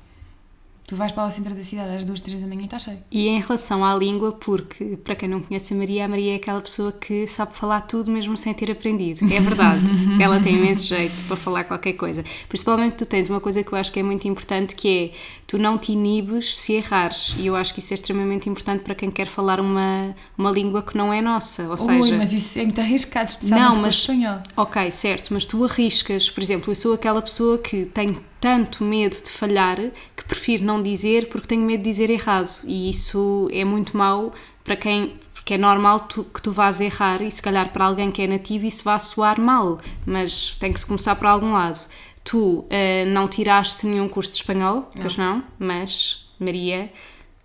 Tu 0.91 0.97
vais 0.97 1.09
para 1.09 1.25
o 1.25 1.31
centro 1.31 1.55
da 1.55 1.63
cidade 1.63 1.95
às 1.95 2.03
duas, 2.03 2.19
três 2.19 2.41
da 2.41 2.45
manhã 2.45 2.63
e 2.63 2.65
está 2.65 2.77
cheio. 2.77 2.97
E 3.09 3.29
em 3.29 3.39
relação 3.39 3.85
à 3.85 3.95
língua, 3.95 4.33
porque 4.33 4.97
para 5.01 5.15
quem 5.15 5.29
não 5.29 5.41
conhece 5.41 5.73
a 5.73 5.77
Maria, 5.77 6.03
a 6.03 6.07
Maria 6.09 6.33
é 6.33 6.35
aquela 6.35 6.59
pessoa 6.59 6.91
que 6.91 7.25
sabe 7.27 7.55
falar 7.55 7.79
tudo 7.79 8.11
mesmo 8.11 8.35
sem 8.35 8.53
ter 8.53 8.69
aprendido. 8.69 9.23
É 9.33 9.39
verdade. 9.39 9.79
Ela 10.21 10.41
tem 10.41 10.57
imenso 10.57 10.85
jeito 10.87 11.13
para 11.29 11.37
falar 11.37 11.63
qualquer 11.63 11.93
coisa. 11.93 12.25
Principalmente 12.49 12.95
tu 12.95 13.05
tens 13.05 13.29
uma 13.29 13.39
coisa 13.39 13.63
que 13.63 13.71
eu 13.71 13.77
acho 13.77 13.89
que 13.89 14.01
é 14.01 14.03
muito 14.03 14.27
importante, 14.27 14.75
que 14.75 14.89
é 15.13 15.17
tu 15.47 15.57
não 15.57 15.77
te 15.77 15.93
inibes 15.93 16.57
se 16.57 16.73
errares. 16.73 17.37
E 17.39 17.45
eu 17.47 17.55
acho 17.55 17.73
que 17.73 17.79
isso 17.79 17.93
é 17.93 17.95
extremamente 17.95 18.49
importante 18.49 18.83
para 18.83 18.93
quem 18.93 19.09
quer 19.09 19.27
falar 19.27 19.61
uma, 19.61 20.13
uma 20.37 20.51
língua 20.51 20.83
que 20.83 20.97
não 20.97 21.13
é 21.13 21.21
nossa. 21.21 21.69
Ou 21.69 21.77
seja, 21.77 22.01
Ui, 22.01 22.17
mas 22.17 22.33
isso 22.33 22.59
é 22.59 22.63
muito 22.63 22.81
arriscado, 22.81 23.29
especialmente 23.29 23.75
Não, 23.75 23.81
mas- 23.81 23.93
espanhol. 23.93 24.39
Ok, 24.57 24.91
certo, 24.91 25.29
mas 25.33 25.45
tu 25.45 25.63
arriscas. 25.63 26.29
Por 26.29 26.43
exemplo, 26.43 26.69
eu 26.69 26.75
sou 26.75 26.93
aquela 26.93 27.21
pessoa 27.21 27.57
que 27.59 27.85
tem 27.85 28.17
tanto 28.41 28.83
medo 28.83 29.15
de 29.15 29.29
falhar 29.29 29.77
que 30.21 30.25
prefiro 30.29 30.63
não 30.63 30.81
dizer 30.81 31.27
porque 31.29 31.47
tenho 31.47 31.61
medo 31.63 31.83
de 31.83 31.89
dizer 31.89 32.09
errado. 32.09 32.49
E 32.65 32.89
isso 32.89 33.49
é 33.51 33.63
muito 33.65 33.95
mau 33.97 34.33
para 34.63 34.75
quem. 34.75 35.13
Porque 35.33 35.55
é 35.55 35.57
normal 35.57 36.01
tu- 36.01 36.23
que 36.23 36.39
tu 36.41 36.51
vás 36.51 36.79
errar 36.79 37.19
e 37.21 37.31
se 37.31 37.41
calhar 37.41 37.71
para 37.73 37.85
alguém 37.85 38.11
que 38.11 38.21
é 38.21 38.27
nativo 38.27 38.65
isso 38.65 38.83
vá 38.83 38.99
soar 38.99 39.41
mal, 39.41 39.79
mas 40.05 40.51
tem 40.59 40.71
que 40.71 40.79
se 40.79 40.85
começar 40.85 41.15
por 41.15 41.25
algum 41.25 41.53
lado. 41.53 41.79
Tu 42.23 42.63
eh, 42.69 43.05
não 43.05 43.27
tiraste 43.27 43.87
nenhum 43.87 44.07
curso 44.07 44.29
de 44.29 44.37
espanhol, 44.37 44.87
pois 45.01 45.17
não, 45.17 45.43
mas 45.57 46.31
Maria, 46.39 46.91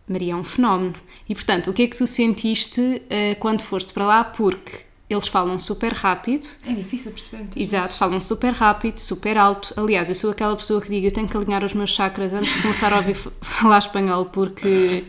Maria 0.07 0.35
é 0.35 0.37
um 0.37 0.45
fenómeno. 0.45 0.95
E 1.27 1.35
portanto, 1.35 1.71
o 1.71 1.73
que 1.73 1.85
é 1.85 1.87
que 1.87 1.97
tu 1.97 2.07
sentiste 2.07 3.01
eh, 3.09 3.35
quando 3.37 3.63
foste 3.63 3.95
para 3.95 4.05
lá? 4.05 4.23
Porque 4.25 4.81
eles 5.09 5.29
falam 5.29 5.59
super 5.59 5.93
rápido, 5.93 6.47
É 6.67 6.73
difícil 6.73 7.11
de 7.11 7.15
perceber. 7.15 7.43
muitas 7.45 7.63
Exato, 7.63 7.85
vezes. 7.85 7.99
falam 7.99 8.21
super 8.21 8.53
rápido, 8.53 8.99
super 8.99 9.37
alto. 9.39 9.73
Aliás, 9.77 10.09
eu 10.09 10.15
sou 10.15 10.31
aquela 10.31 10.57
pessoa 10.57 10.81
que 10.81 10.89
digo 10.89 11.07
eu 11.07 11.13
tenho 11.13 11.29
que 11.29 11.37
alinhar 11.37 11.63
os 11.65 11.75
meus 11.75 11.91
chakras 11.91 12.33
antes 12.33 12.55
de 12.55 12.63
começar 12.63 12.93
a 12.93 12.97
ouvir 12.97 13.15
falar 13.41 13.79
espanhol 13.79 14.25
porque 14.27 15.05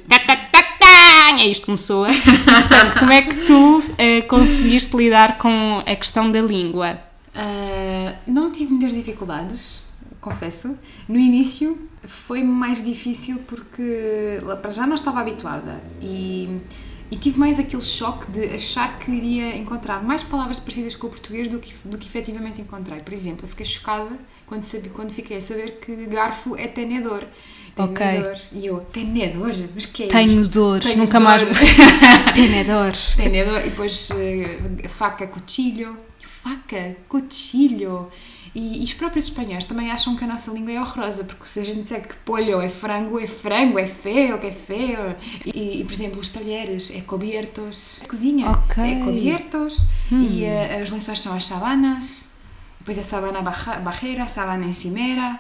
é 1.40 1.48
isto 1.48 1.62
que 1.62 1.66
começou. 1.68 2.06
Portanto, 2.46 3.00
como 3.00 3.12
é 3.12 3.22
que 3.22 3.36
tu 3.46 3.84
eh, 3.98 4.22
conseguiste 4.24 4.96
lidar 4.98 5.38
com 5.38 5.84
a 5.86 5.96
questão 5.96 6.32
da 6.32 6.42
língua? 6.42 7.00
Ah, 7.36 8.16
não 8.26 8.52
tive 8.52 8.72
muitas 8.72 8.94
dificuldades, 8.94 9.84
confesso. 10.20 10.80
No 11.08 11.18
início 11.20 11.88
foi 12.04 12.42
mais 12.44 12.84
difícil 12.84 13.40
porque 13.48 14.40
para 14.62 14.72
já 14.72 14.88
não 14.88 14.96
estava 14.96 15.20
habituada 15.20 15.82
e, 16.02 16.60
e 17.10 17.16
tive 17.16 17.40
mais 17.40 17.58
aquele 17.60 17.82
choque 17.82 18.30
de 18.32 18.44
achar 18.54 19.00
que 19.00 19.10
iria 19.12 19.56
encontrar 19.56 20.04
mais 20.04 20.24
palavras 20.24 20.60
parecidas 20.60 20.96
com 20.96 21.08
o 21.08 21.10
português 21.10 21.50
do 21.50 21.58
que, 21.60 21.74
do 21.86 21.98
que 21.98 22.08
efetivamente 22.08 22.60
encontrei. 22.62 23.00
Por 23.00 23.14
exemplo, 23.14 23.46
eu 23.46 23.48
fiquei 23.48 23.66
chocada 23.66 24.10
quando, 24.46 24.64
sabi, 24.64 24.90
quando 24.90 25.12
fiquei 25.12 25.38
a 25.38 25.42
saber 25.42 25.80
que 25.80 26.06
garfo 26.08 26.56
é 26.58 26.68
tenedor. 26.68 27.24
Ok. 27.78 27.96
Tenedor. 27.96 28.38
E 28.52 28.66
eu, 28.66 28.80
tenedor? 28.92 29.54
Mas 29.74 29.86
que 29.86 30.04
é 30.04 30.08
Tenho 30.08 30.28
isto? 30.44 30.48
dor, 30.54 30.82
Tenho 30.82 30.98
nunca 30.98 31.20
dor. 31.20 31.24
mais. 31.24 31.44
Tenedor. 32.36 32.94
Tenedor 33.16 33.60
e 33.66 33.70
depois 33.70 34.10
eh, 34.12 34.88
faca, 34.90 35.28
cuchillo. 35.28 35.96
Faca, 36.22 36.96
cuchillo. 37.08 38.10
E, 38.60 38.82
e 38.82 38.84
os 38.84 38.94
próprios 38.94 39.26
espanhóis 39.26 39.66
também 39.66 39.92
acham 39.92 40.16
que 40.16 40.24
a 40.24 40.28
nossa 40.28 40.50
língua 40.52 40.72
é 40.72 40.82
horrorosa, 40.82 41.24
porque 41.26 41.48
se 41.48 41.60
a 41.60 41.64
gente 41.64 41.82
disser 41.82 42.02
que 42.08 42.16
polho 42.26 42.60
é 42.60 42.68
frango, 42.68 43.20
é 43.20 43.28
frango, 43.28 43.78
é 43.78 43.86
feio, 43.86 44.40
que 44.40 44.48
é 44.48 44.52
feio. 44.52 45.16
E, 45.46 45.82
e, 45.82 45.84
por 45.86 45.94
exemplo, 45.94 46.20
os 46.20 46.30
talheres 46.30 46.90
é 46.90 47.02
cobiertos. 47.02 48.00
Cozinha 48.10 48.50
Ok. 48.50 48.84
é 48.84 48.96
cobiertos. 49.06 49.88
E 50.12 50.44
eh, 50.44 50.82
os 50.84 50.90
lençóis 50.90 51.20
são 51.20 51.36
as 51.36 51.46
sabanas. 51.46 52.32
Depois 52.80 52.98
é 52.98 53.04
sabana 53.04 53.42
baja- 53.44 53.80
bajera, 53.80 54.26
sabana 54.28 54.66
encimera. 54.66 55.40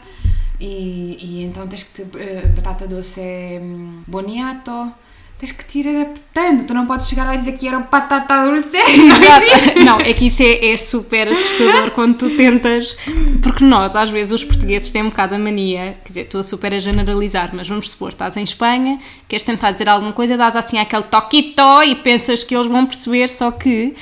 E, 0.59 1.17
e 1.19 1.43
então 1.43 1.67
tens 1.67 1.83
que. 1.83 2.01
eh, 2.19 2.45
batata 2.55 2.87
doce 2.87 3.19
é 3.21 3.59
hum, 3.61 4.03
boniato. 4.07 4.93
Tens 5.37 5.51
que 5.51 5.63
te 5.65 5.79
ir 5.79 5.87
adaptando. 5.89 6.65
Tu 6.65 6.73
não 6.73 6.85
podes 6.85 7.07
chegar 7.07 7.25
lá 7.25 7.35
e 7.35 7.37
dizer 7.37 7.53
que 7.53 7.67
era 7.67 7.77
um 7.77 7.83
patata 7.83 8.45
dulce. 8.45 8.77
Não 8.77 9.41
existe. 9.41 9.79
Não, 9.83 9.99
é 9.99 10.13
que 10.13 10.27
isso 10.27 10.41
é, 10.41 10.71
é 10.71 10.77
super 10.77 11.27
assustador 11.27 11.91
quando 11.91 12.17
tu 12.17 12.35
tentas. 12.35 12.97
Porque 13.41 13.63
nós, 13.63 13.95
às 13.95 14.09
vezes, 14.09 14.33
os 14.33 14.43
portugueses 14.43 14.91
têm 14.91 15.03
um 15.03 15.09
bocado 15.09 15.35
a 15.35 15.39
mania, 15.39 15.97
quer 16.03 16.09
dizer, 16.09 16.21
estou 16.21 16.43
super 16.43 16.73
a 16.73 16.79
generalizar, 16.79 17.51
mas 17.53 17.67
vamos 17.67 17.89
supor, 17.89 18.09
estás 18.09 18.35
em 18.35 18.43
Espanha, 18.43 18.99
queres 19.27 19.45
tentar 19.45 19.71
dizer 19.71 19.87
alguma 19.89 20.13
coisa, 20.13 20.35
dás 20.37 20.55
assim 20.55 20.77
aquele 20.77 21.03
toquito 21.03 21.83
e 21.83 21.95
pensas 21.95 22.43
que 22.43 22.55
eles 22.55 22.67
vão 22.67 22.85
perceber, 22.85 23.29
só 23.29 23.51
que. 23.51 23.93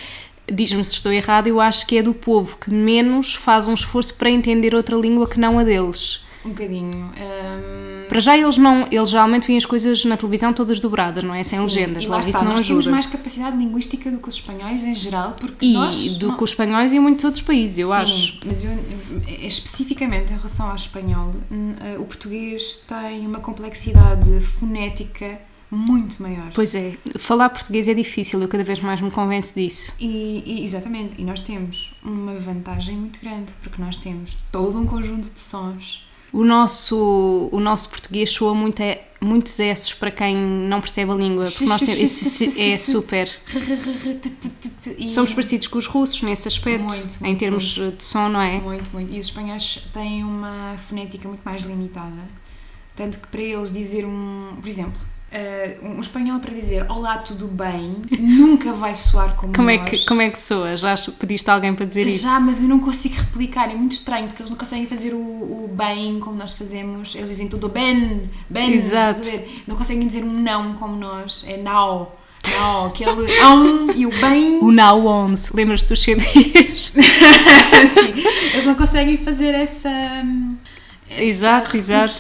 Diz-me 0.47 0.85
se 0.85 0.93
estou 0.93 1.11
errado, 1.11 1.47
eu 1.47 1.59
acho 1.59 1.87
que 1.87 1.97
é 1.97 2.03
do 2.03 2.13
povo 2.13 2.57
que 2.57 2.69
menos 2.69 3.33
faz 3.33 3.67
um 3.67 3.73
esforço 3.73 4.13
para 4.13 4.29
entender 4.29 4.75
outra 4.75 4.95
língua 4.95 5.27
que 5.27 5.39
não 5.39 5.57
a 5.57 5.63
deles. 5.63 6.23
Um 6.45 6.49
bocadinho. 6.49 7.05
hum, 7.07 8.05
Para 8.07 8.19
já 8.19 8.37
eles 8.37 8.55
não, 8.57 8.87
eles 8.91 9.09
geralmente 9.09 9.47
veem 9.47 9.57
as 9.57 9.65
coisas 9.65 10.05
na 10.05 10.15
televisão 10.15 10.53
todas 10.53 10.79
dobradas, 10.79 11.23
não 11.23 11.33
é? 11.33 11.43
Sem 11.43 11.57
sim, 11.57 11.65
legendas, 11.65 12.03
e 12.03 12.07
lá 12.07 12.17
logo 12.17 12.27
está, 12.27 12.39
isso 12.39 12.45
não 12.45 12.51
nós 12.55 12.61
temos 12.67 12.79
ajuda. 12.85 12.91
mais 12.91 13.05
capacidade 13.07 13.57
linguística 13.57 14.11
do 14.11 14.19
que 14.19 14.29
os 14.29 14.35
espanhóis 14.35 14.83
em 14.83 14.93
geral, 14.93 15.31
porque 15.39 15.65
E 15.65 15.73
nós... 15.73 16.17
do 16.17 16.27
não- 16.27 16.37
que 16.37 16.43
os 16.43 16.51
espanhóis 16.51 16.93
e 16.93 16.99
muitos 16.99 17.25
outros 17.25 17.43
países, 17.43 17.79
eu 17.79 17.89
Sim, 17.89 17.95
acho. 17.95 18.39
mas 18.45 18.63
eu, 18.63 18.71
especificamente 19.41 20.31
em 20.31 20.35
relação 20.35 20.69
ao 20.69 20.75
espanhol, 20.75 21.31
eh, 21.81 21.97
o 21.97 22.05
português 22.05 22.75
tem 22.87 23.25
uma 23.25 23.39
complexidade 23.39 24.39
fonética 24.41 25.39
muito 25.71 26.21
maior. 26.21 26.51
Pois 26.53 26.75
é, 26.75 26.93
falar 27.17 27.49
português 27.49 27.87
é 27.87 27.93
difícil, 27.93 28.39
eu 28.41 28.47
cada 28.47 28.63
vez 28.63 28.79
mais 28.79 29.01
me 29.01 29.09
convenço 29.11 29.55
disso. 29.55 29.93
E, 29.99 30.43
e- 30.45 30.63
exatamente, 30.63 31.15
e 31.17 31.23
nós 31.23 31.39
temos 31.41 31.93
uma 32.03 32.35
vantagem 32.35 32.95
muito 32.95 33.19
grande, 33.19 33.51
porque 33.61 33.81
nós 33.81 33.97
temos 33.97 34.37
todo 34.51 34.79
um 34.79 34.85
conjunto 34.85 35.29
de 35.33 35.39
sons. 35.39 36.04
O 36.37 36.43
nosso, 36.43 37.49
o 37.51 37.59
nosso 37.61 37.87
português 37.89 38.29
soa 38.29 38.53
muito, 38.53 38.81
é, 38.81 39.07
muitos 39.21 39.57
S 39.57 39.95
para 39.95 40.11
quem 40.11 40.35
não 40.35 40.81
percebe 40.81 41.09
a 41.11 41.15
língua, 41.15 41.45
porque 41.45 41.63
nós 41.65 41.79
temos, 41.79 41.97
esse- 41.97 42.61
é 42.61 42.77
super. 42.77 43.29
E- 44.97 45.09
Somos 45.11 45.31
parecidos 45.33 45.67
com 45.67 45.77
os 45.79 45.85
russos 45.87 46.21
nesse 46.23 46.47
aspecto, 46.47 46.83
Muito, 46.83 47.15
em 47.21 47.23
muito, 47.27 47.39
termos 47.39 47.63
de 47.75 48.03
som, 48.03 48.27
não 48.29 48.41
é? 48.41 48.59
Muito, 48.59 48.91
muito. 48.91 49.13
E 49.13 49.19
os 49.19 49.27
espanhóis 49.27 49.87
têm 49.93 50.23
uma 50.23 50.75
fonética 50.77 51.27
muito 51.27 51.41
mais 51.43 51.63
limitada. 51.63 52.21
Tanto 52.95 53.19
que 53.19 53.27
para 53.27 53.41
eles 53.41 53.71
dizer 53.71 54.05
um. 54.05 54.57
Por 54.59 54.67
exemplo, 54.67 54.99
eh, 55.31 55.77
um 55.81 55.99
espanhol 55.99 56.39
para 56.39 56.53
dizer 56.53 56.85
Olá, 56.89 57.17
tudo 57.17 57.47
bem, 57.47 58.01
nunca 58.19 58.71
vai 58.73 58.95
soar 58.95 59.35
como 59.35 59.53
Como 59.53 59.69
é, 59.69 59.77
nós. 59.77 59.89
que, 59.89 60.05
como 60.05 60.21
é 60.21 60.29
que 60.29 60.39
soa? 60.39 60.77
Já 60.77 60.95
pediste 61.19 61.49
alguém 61.49 61.73
para 61.73 61.85
dizer 61.85 62.05
isso? 62.07 62.23
Já, 62.23 62.39
mas 62.39 62.61
eu 62.61 62.67
não 62.67 62.79
consigo 62.79 63.15
replicar, 63.15 63.69
é 63.69 63.75
muito 63.75 63.93
estranho 63.93 64.27
porque 64.27 64.41
eles 64.41 64.51
não 64.51 64.57
conseguem 64.57 64.87
fazer 64.87 65.13
o, 65.13 65.17
o 65.17 65.69
bem 65.75 66.19
como 66.19 66.37
nós 66.37 66.53
fazemos. 66.53 67.15
Eles 67.15 67.29
dizem 67.29 67.47
tudo 67.47 67.67
bem, 67.67 68.29
bem, 68.49 68.75
Exato. 68.75 69.21
Não 69.67 69.75
conseguem 69.75 70.07
dizer 70.07 70.23
um 70.23 70.31
não 70.31 70.73
como 70.75 70.95
nós, 70.95 71.43
é 71.47 71.57
now, 71.57 72.15
now, 72.57 72.87
aquele 72.87 73.39
ão 73.39 73.91
e 73.95 74.05
o 74.05 74.11
bem. 74.11 74.59
O 74.61 74.71
Now 74.71 75.05
11, 75.05 75.49
lembras-te 75.53 75.87
dos 75.89 76.01
CDs? 76.01 76.93
Sim, 77.93 78.23
eles 78.53 78.65
não 78.65 78.75
conseguem 78.75 79.17
fazer 79.17 79.53
essa, 79.53 79.89
essa 81.09 81.23
Exato, 81.23 81.75
exato. 81.77 82.13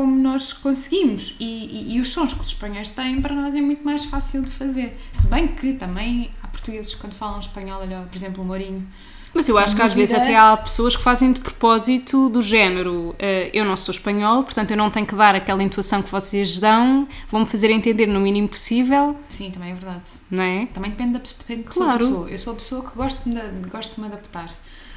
Como 0.00 0.16
nós 0.16 0.52
conseguimos. 0.54 1.36
E, 1.38 1.44
e- 1.44 1.96
e 1.96 2.00
os 2.00 2.08
sons 2.08 2.32
que 2.32 2.40
os 2.40 2.48
espanhóis 2.48 2.88
têm, 2.88 3.20
para 3.20 3.34
nós 3.34 3.54
é 3.54 3.60
muito 3.60 3.84
mais 3.84 4.04
fácil 4.06 4.42
de 4.42 4.50
fazer. 4.50 4.98
Se 5.12 5.26
bem 5.26 5.48
que 5.48 5.74
também 5.74 6.30
há 6.42 6.48
portugueses 6.48 6.94
quando 6.94 7.12
falam 7.12 7.38
espanhol, 7.38 7.80
olha, 7.82 8.06
por 8.10 8.16
exemplo, 8.16 8.42
o 8.42 8.46
Mourinho. 8.46 8.86
Mas 9.34 9.48
eu 9.48 9.56
acho 9.58 9.76
que 9.76 9.82
às 9.82 9.92
vezes 9.92 10.12
até 10.14 10.34
há 10.36 10.56
pessoas 10.56 10.96
que 10.96 11.02
fazem 11.02 11.32
de 11.32 11.38
propósito 11.38 12.28
do 12.30 12.40
género 12.42 13.14
eh, 13.18 13.48
eu 13.52 13.64
não 13.64 13.76
sou 13.76 13.92
espanhol, 13.92 14.42
portanto 14.42 14.72
eu 14.72 14.76
não 14.76 14.90
tenho 14.90 15.06
que 15.06 15.14
dar 15.14 15.36
aquela 15.36 15.62
intuação 15.62 16.02
que 16.02 16.10
vocês 16.10 16.58
dão, 16.58 17.06
vão-me 17.28 17.46
fazer 17.46 17.70
entender 17.70 18.06
no 18.06 18.18
mínimo 18.18 18.48
possível, 18.48 19.16
Sim, 19.28 19.52
também 19.52 19.70
é 19.70 19.74
verdade. 19.74 20.02
não 20.28 20.42
é? 20.42 20.66
Também 20.74 20.90
depende 20.90 21.12
da 21.12 21.20
pessoa, 21.20 21.38
depende 21.46 21.68
de 21.68 21.74
Claro. 21.74 21.98
pessoa. 21.98 22.28
Eu 22.28 22.38
sou 22.38 22.52
a 22.54 22.56
pessoa 22.56 22.82
que 22.90 22.96
gosto 22.96 23.30
de, 23.30 23.68
gosto 23.70 23.94
de 23.94 24.00
me 24.00 24.06
adaptar. 24.08 24.48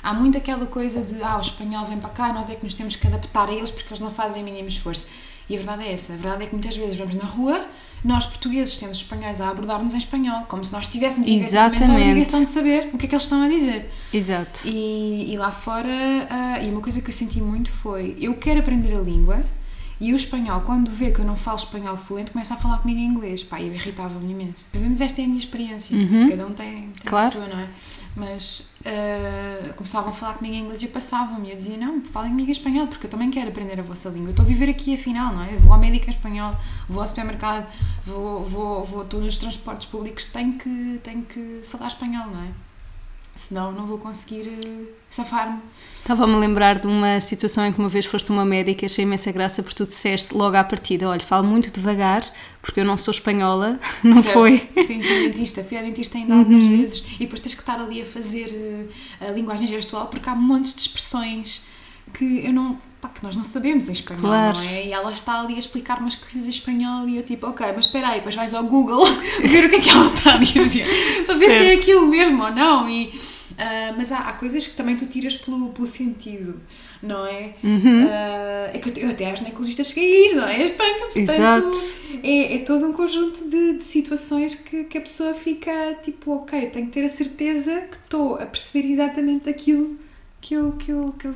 Há 0.04 0.14
muito 0.14 0.38
aquela 0.38 0.66
coisa 0.66 1.02
de 1.02 1.24
ah, 1.24 1.38
o 1.38 1.42
espanhol 1.42 1.86
vem 1.86 1.98
para 1.98 2.10
cá, 2.10 2.34
nós 2.34 2.50
é 2.50 2.56
que 2.56 2.64
nos 2.64 2.74
temos 2.74 2.96
que 2.96 3.08
adaptar 3.08 3.48
a 3.48 3.54
eles 3.54 3.72
porque 3.72 3.88
eles 3.90 4.00
não 4.02 4.12
fazem 4.12 4.44
o 4.44 4.46
mínimo 4.46 4.68
esforço. 4.68 5.08
E 5.50 5.56
a 5.56 5.58
verdade 5.58 5.84
é 5.84 5.94
essa. 5.94 6.14
A 6.14 6.18
verdade 6.18 6.44
é 6.44 6.46
que 6.48 6.54
muitas 6.54 6.76
vezes 6.76 6.98
vamos 6.98 7.16
na 7.16 7.24
rua, 7.26 7.66
nós 8.04 8.26
portugueses 8.26 8.78
temos 8.78 8.98
espanhóis 8.98 9.40
a 9.40 9.50
abordar-nos 9.50 9.94
em 9.94 9.98
espanhol, 9.98 10.44
como 10.48 10.64
se 10.64 10.72
nós 10.74 10.88
tivéssemos 10.88 11.28
efetivamente 11.28 11.56
a 11.58 11.86
Exatamente. 11.86 12.10
obrigação 12.10 12.44
de 12.44 12.50
saber 12.50 12.90
o 12.94 12.98
que 12.98 13.06
é 13.06 13.10
que 13.10 13.16
eles 13.16 13.24
estão 13.24 13.42
a 13.42 13.48
dizer. 13.48 13.90
Exato. 14.14 14.62
E, 14.66 15.34
e 15.34 15.38
lá 15.38 15.52
fora, 15.52 15.88
ah, 16.30 16.62
e 16.62 16.70
uma 16.70 16.82
coisa 16.82 17.02
que 17.02 17.10
eu 17.10 17.14
senti 17.14 17.40
muito 17.42 17.72
foi: 17.72 18.16
eu 18.20 18.34
quero 18.36 18.60
aprender 18.60 18.94
a 18.96 19.02
língua 19.02 19.44
e 20.00 20.12
o 20.12 20.16
espanhol, 20.18 20.62
quando 20.62 20.92
vê 20.92 21.12
que 21.12 21.20
eu 21.20 21.26
não 21.26 21.36
falo 21.38 21.58
espanhol 21.58 21.96
fluente, 21.96 22.32
começa 22.32 22.54
a 22.56 22.58
falar 22.58 22.80
comigo 22.80 23.00
em 23.00 23.06
inglês. 23.06 23.42
Pá, 23.44 23.62
eu 23.62 23.74
irritava-me 23.74 24.32
imenso. 24.34 24.68
Pelo 24.72 24.84
menos 24.84 25.00
esta 25.00 25.22
é 25.22 25.24
a 25.24 25.28
minha 25.28 25.40
experiência. 25.40 25.96
Uhum. 25.96 26.30
Cada 26.30 26.46
um 26.46 26.52
tem, 26.52 26.72
tem 26.72 26.90
Claro. 27.06 27.28
a 27.28 27.30
sua, 27.32 27.48
não 27.48 27.60
é? 27.60 27.68
Mas 28.16 28.70
ah, 28.86 29.74
começavam 29.76 30.10
a 30.10 30.14
falar 30.14 30.36
comigo 30.36 30.56
em 30.56 30.60
inglês 30.60 30.82
e 30.82 30.86
eu 30.86 30.92
passava-me. 30.92 31.50
Eu 31.50 31.56
dizia: 31.56 31.78
não, 31.78 32.04
falem 32.04 32.32
comigo 32.32 32.50
em 32.50 32.52
espanhol, 32.52 32.88
porque 32.88 33.08
eu 33.08 33.10
também 33.10 33.32
quero 33.32 33.50
aprender 33.50 33.80
a 33.80 33.84
vossa 33.84 34.10
língua. 34.10 34.28
Eu 34.28 34.32
estou 34.32 34.46
a 34.46 34.48
viver 34.48 34.70
aqui 34.70 34.94
afinal, 34.94 35.34
não 35.34 35.44
é? 35.44 35.48
Vou 35.58 35.74
ao 35.74 35.80
médico 35.80 36.06
em 36.06 36.10
espanhol, 36.10 36.56
vou 36.88 37.02
ao 37.02 37.08
supermercado, 37.08 37.68
vou, 38.06 38.44
vou, 38.46 38.86
vou 38.86 39.04
estou 39.04 39.20
nos 39.20 39.38
transportes 39.38 39.88
públicos, 39.88 40.26
tenho 40.26 40.58
que, 40.58 41.00
tenho 41.04 41.24
que 41.24 41.62
falar 41.64 41.88
espanhol, 41.88 42.28
não 42.28 42.44
é? 42.44 42.52
Senão 43.36 43.72
não 43.72 43.88
vou 43.88 43.98
conseguir 43.98 44.48
eh, 44.48 44.86
safar-me. 45.10 45.60
Estava-me 46.04 46.34
a 46.34 46.38
lembrar 46.38 46.80
de 46.80 46.86
uma 46.88 47.22
situação 47.22 47.66
em 47.66 47.72
que 47.72 47.80
uma 47.80 47.88
vez 47.88 48.06
foste 48.06 48.30
uma 48.30 48.44
médica, 48.44 48.86
achei 48.86 49.06
imensa 49.06 49.32
graça 49.32 49.64
porque 49.64 49.78
tu 49.82 49.88
disseste 49.88 50.34
logo 50.36 50.58
à 50.58 50.62
partida, 50.64 51.08
olha, 51.08 51.22
falo 51.22 51.48
muito 51.48 51.72
devagar 51.72 52.26
porque 52.62 52.82
eu 52.82 52.86
não 52.86 52.98
sou 52.98 53.14
espanhola, 53.14 53.80
não 54.04 54.22
Certo? 54.22 54.34
foi? 54.34 54.58
Sim, 54.58 55.02
sim, 55.02 55.30
dentista. 55.30 55.64
Fui 55.64 55.78
à 55.78 55.82
dentista 55.82 56.18
ainda 56.18 56.36
algumas 56.36 56.66
vezes 56.66 57.06
e 57.16 57.20
depois 57.20 57.40
tens 57.40 57.54
que 57.54 57.62
estar 57.62 57.80
ali 57.80 58.02
a 58.02 58.06
fazer 58.06 58.48
eh, 59.22 59.28
a 59.28 59.32
linguagem 59.32 59.66
gestual 59.66 60.08
porque 60.08 60.28
há 60.30 60.36
montes 60.36 60.76
de 60.76 60.82
expressões 60.82 61.64
que 62.14 62.46
eu 62.46 62.52
não. 62.52 62.78
Pá, 63.00 63.08
que 63.08 63.24
nós 63.24 63.36
não 63.36 63.44
sabemos 63.46 63.88
em 63.88 63.94
espanhol, 63.94 64.22
Claro. 64.24 64.58
não 64.58 64.64
é? 64.64 64.88
E 64.88 64.92
ela 64.92 65.12
está 65.12 65.40
ali 65.40 65.56
a 65.56 65.60
explicar 65.60 66.00
umas 66.00 66.16
coisas 66.16 66.46
em 66.46 66.50
espanhol 66.50 67.08
e 67.08 67.16
eu 67.18 67.24
tipo, 67.24 67.48
ok, 67.48 67.66
mas 67.76 67.86
espera 67.86 68.10
aí, 68.10 68.16
depois 68.16 68.36
vais 68.36 68.54
ao 68.54 68.64
Google 68.66 69.06
ver 69.44 69.66
o 69.66 69.70
que 69.70 69.76
é 69.78 69.80
que 69.80 69.90
ela 69.90 70.08
está 70.08 70.34
a 70.34 70.38
dizer 70.38 70.86
para 71.26 71.36
ver 71.36 71.46
se 71.48 71.54
é 71.54 71.60
Certo. 71.70 71.82
aquilo 71.82 72.08
mesmo 72.08 72.44
ou 72.44 72.52
não. 72.52 72.90
E, 72.90 73.14
ah, 73.58 73.94
mas 73.98 74.12
há, 74.12 74.20
há 74.20 74.34
coisas 74.34 74.66
que 74.66 74.76
também 74.76 74.96
tu 74.96 75.06
tiras 75.06 75.36
pelo, 75.36 75.70
pelo 75.70 75.88
sentido, 75.88 76.60
não 77.02 77.26
é? 77.26 77.54
Uhum. 77.64 78.08
Ah, 78.10 78.72
é 78.74 78.78
que 78.80 78.90
eu, 78.90 79.06
eu 79.06 79.10
até 79.10 79.30
aos 79.30 79.40
ginecologistas 79.40 79.88
cheguei 79.88 80.04
a 80.06 80.30
ir, 80.30 80.36
não 80.36 80.48
é? 80.48 80.64
Espanha, 80.64 80.94
portanto, 81.00 81.18
Exato. 81.18 81.80
é, 82.24 82.56
é 82.56 82.60
todo 82.60 82.86
um 82.86 82.94
conjunto 82.94 83.50
de, 83.50 83.78
de 83.78 83.84
situações 83.84 84.56
que, 84.56 84.86
que 84.86 84.98
a 84.98 85.02
pessoa 85.02 85.34
fica 85.34 85.72
tipo, 86.02 86.32
ok, 86.36 86.66
eu 86.66 86.72
tenho 86.72 86.86
que 86.88 86.92
ter 86.92 87.06
a 87.06 87.10
certeza 87.10 87.82
que 87.82 87.98
estou 87.98 88.36
a 88.36 88.46
perceber 88.46 88.88
exatamente 88.90 89.50
aquilo 89.50 89.98
que 90.42 90.54
eu, 90.54 90.72
que 90.74 90.92
eu, 90.92 91.14
que 91.18 91.26
eu, 91.28 91.36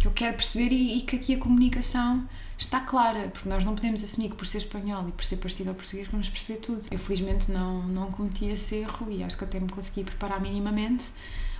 que 0.00 0.06
eu 0.06 0.12
quero 0.12 0.34
perceber 0.34 0.72
e, 0.72 0.98
e 0.98 1.00
que 1.02 1.16
aqui 1.16 1.34
a 1.34 1.38
comunicação 1.38 2.26
está 2.58 2.80
clara, 2.80 3.28
porque 3.32 3.48
nós 3.48 3.64
não 3.64 3.74
podemos 3.74 4.02
assumir 4.02 4.30
que 4.30 4.36
por 4.36 4.46
ser 4.46 4.58
espanhol 4.58 5.08
e 5.08 5.12
por 5.12 5.24
ser 5.24 5.36
parecido 5.36 5.70
ao 5.70 5.76
português 5.76 6.08
vamos 6.10 6.28
perceber 6.28 6.58
tudo. 6.58 6.80
Eu 6.90 6.98
felizmente 6.98 7.50
não, 7.52 7.84
não 7.84 8.10
cometi 8.10 8.46
esse 8.46 8.74
erro 8.76 9.06
e 9.10 9.22
acho 9.22 9.38
que 9.38 9.44
até 9.44 9.60
me 9.60 9.68
consegui 9.68 10.02
preparar 10.02 10.40
minimamente, 10.40 11.12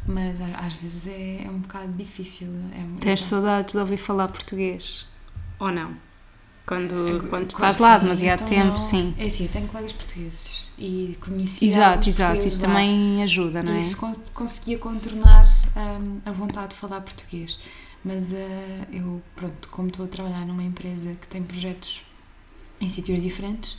mas 0.06 0.40
às 0.40 0.74
vezes 0.74 1.06
é, 1.08 1.44
é 1.44 1.50
um 1.50 1.58
bocado 1.60 1.92
difícil. 1.92 2.48
É, 2.72 3.00
Tens 3.00 3.22
é- 3.22 3.24
saudades 3.24 3.72
de 3.74 3.78
ouvir 3.80 3.96
falar 3.96 4.28
português? 4.28 5.06
Ou 5.58 5.70
não? 5.72 5.96
Quando, 6.66 6.94
Agora, 6.94 7.18
quando 7.20 7.30
claro, 7.30 7.46
estás 7.46 7.78
lá 7.78 7.96
demasiado 7.98 8.40
então 8.42 8.48
tempo, 8.48 8.68
não- 8.72 8.78
sim. 8.78 9.14
É 9.18 9.24
assim, 9.26 9.44
eu 9.44 9.50
tenho 9.50 9.66
colegas 9.68 9.92
portugueses 9.94 10.68
e 10.78 11.16
conheci 11.18 11.66
Exato, 11.66 12.08
exato, 12.08 12.46
isso 12.46 12.60
lá. 12.60 12.68
também 12.68 13.22
ajuda, 13.22 13.62
não 13.62 13.72
é? 13.72 13.78
Isso 13.78 13.96
cons- 13.96 14.28
conseguia 14.30 14.78
contornar 14.78 15.44
hum, 15.76 16.20
a 16.26 16.30
vontade 16.30 16.74
de 16.74 16.76
falar 16.76 17.00
português. 17.00 17.58
Mas 18.04 18.32
ah, 18.34 18.86
eu, 18.92 19.22
pronto, 19.34 19.68
como 19.70 19.88
estou 19.88 20.04
a 20.04 20.08
trabalhar 20.08 20.44
numa 20.46 20.62
empresa 20.62 21.14
que 21.14 21.26
tem 21.26 21.42
projetos 21.42 22.02
em 22.80 22.88
sítios 22.90 23.20
diferentes, 23.22 23.78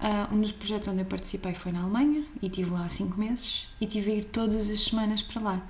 ah, 0.00 0.28
um 0.32 0.40
dos 0.40 0.52
projetos 0.52 0.88
onde 0.88 1.00
eu 1.00 1.04
participei 1.06 1.54
foi 1.54 1.72
na 1.72 1.80
Alemanha 1.82 2.24
e 2.42 2.46
estive 2.46 2.70
lá 2.70 2.88
cinco 2.88 3.18
meses 3.18 3.68
e 3.80 3.86
tive 3.86 4.12
a 4.12 4.14
ir 4.16 4.24
todas 4.24 4.68
as 4.70 4.80
semanas 4.82 5.22
para 5.22 5.40
lá. 5.42 5.62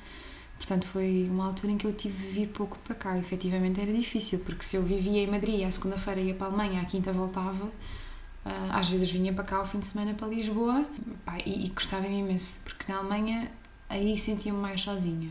Portanto, 0.58 0.86
foi 0.86 1.28
uma 1.30 1.46
altura 1.46 1.72
em 1.72 1.76
que 1.78 1.86
eu 1.86 1.92
tive 1.92 2.16
de 2.26 2.32
vir 2.32 2.48
pouco 2.48 2.78
para 2.84 2.94
cá. 2.94 3.18
Efetivamente 3.18 3.78
era 3.80 3.92
difícil, 3.92 4.38
porque 4.40 4.64
se 4.64 4.74
eu 4.76 4.82
vivia 4.82 5.22
em 5.22 5.26
Madrid, 5.26 5.62
à 5.64 5.70
segunda-feira 5.70 6.18
ia 6.20 6.34
para 6.34 6.46
a 6.46 6.50
Alemanha, 6.50 6.80
à 6.80 6.84
quinta 6.86 7.12
voltava, 7.12 7.70
ah, 8.44 8.70
às 8.78 8.88
vezes 8.88 9.10
vinha 9.10 9.32
para 9.34 9.44
cá 9.44 9.56
ao 9.58 9.66
fim 9.66 9.78
de 9.80 9.86
semana 9.86 10.14
para 10.14 10.28
Lisboa 10.28 10.84
pá, 11.24 11.38
e, 11.44 11.66
e 11.66 11.68
gostava-me 11.68 12.18
imenso, 12.20 12.60
porque 12.64 12.90
na 12.90 12.98
Alemanha 13.00 13.50
aí 13.88 14.18
sentia-me 14.18 14.58
mais 14.58 14.80
sozinha. 14.80 15.28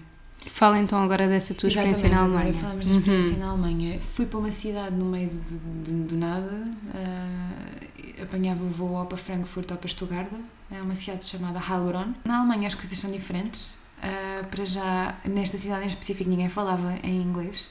Fala 0.52 0.78
então 0.78 1.02
agora 1.02 1.28
dessa 1.28 1.56
tua 1.56 1.70
experiência 1.70 2.08
na 2.08 2.18
Exatamente, 2.18 2.36
Alemanha. 2.38 2.50
Agora 2.50 2.62
falamos 2.64 2.88
da 2.88 2.96
experiência 2.96 3.34
Uhum. 3.34 3.40
na 3.40 3.50
Alemanha. 3.50 4.00
Fui 4.00 4.26
para 4.28 4.38
uma 4.38 4.52
cidade 4.52 4.96
no 4.96 5.06
meio 5.06 5.28
de- 5.30 5.92
do 6.04 6.16
nada, 6.16 6.68
ah, 6.94 7.86
apanhava 8.22 8.64
o 8.64 8.70
voo 8.70 8.94
ou 8.94 9.06
para 9.06 9.18
Frankfurt 9.18 9.72
ou 9.72 9.78
para 9.78 9.88
Stuttgart, 9.88 10.28
é 10.72 10.82
uma 10.82 10.96
cidade 10.96 11.26
chamada 11.26 11.60
Heilbronn. 11.60 12.14
Na 12.26 12.40
Alemanha 12.40 12.68
as 12.68 12.76
coisas 12.76 12.98
são 12.98 13.12
diferentes. 13.12 13.78
Ah, 14.02 14.44
para 14.50 14.66
já, 14.66 15.16
nesta 15.26 15.58
cidade 15.58 15.86
em 15.86 15.88
específico, 15.88 16.30
ninguém 16.30 16.50
falava 16.50 16.96
em 17.04 17.22
inglês. 17.22 17.70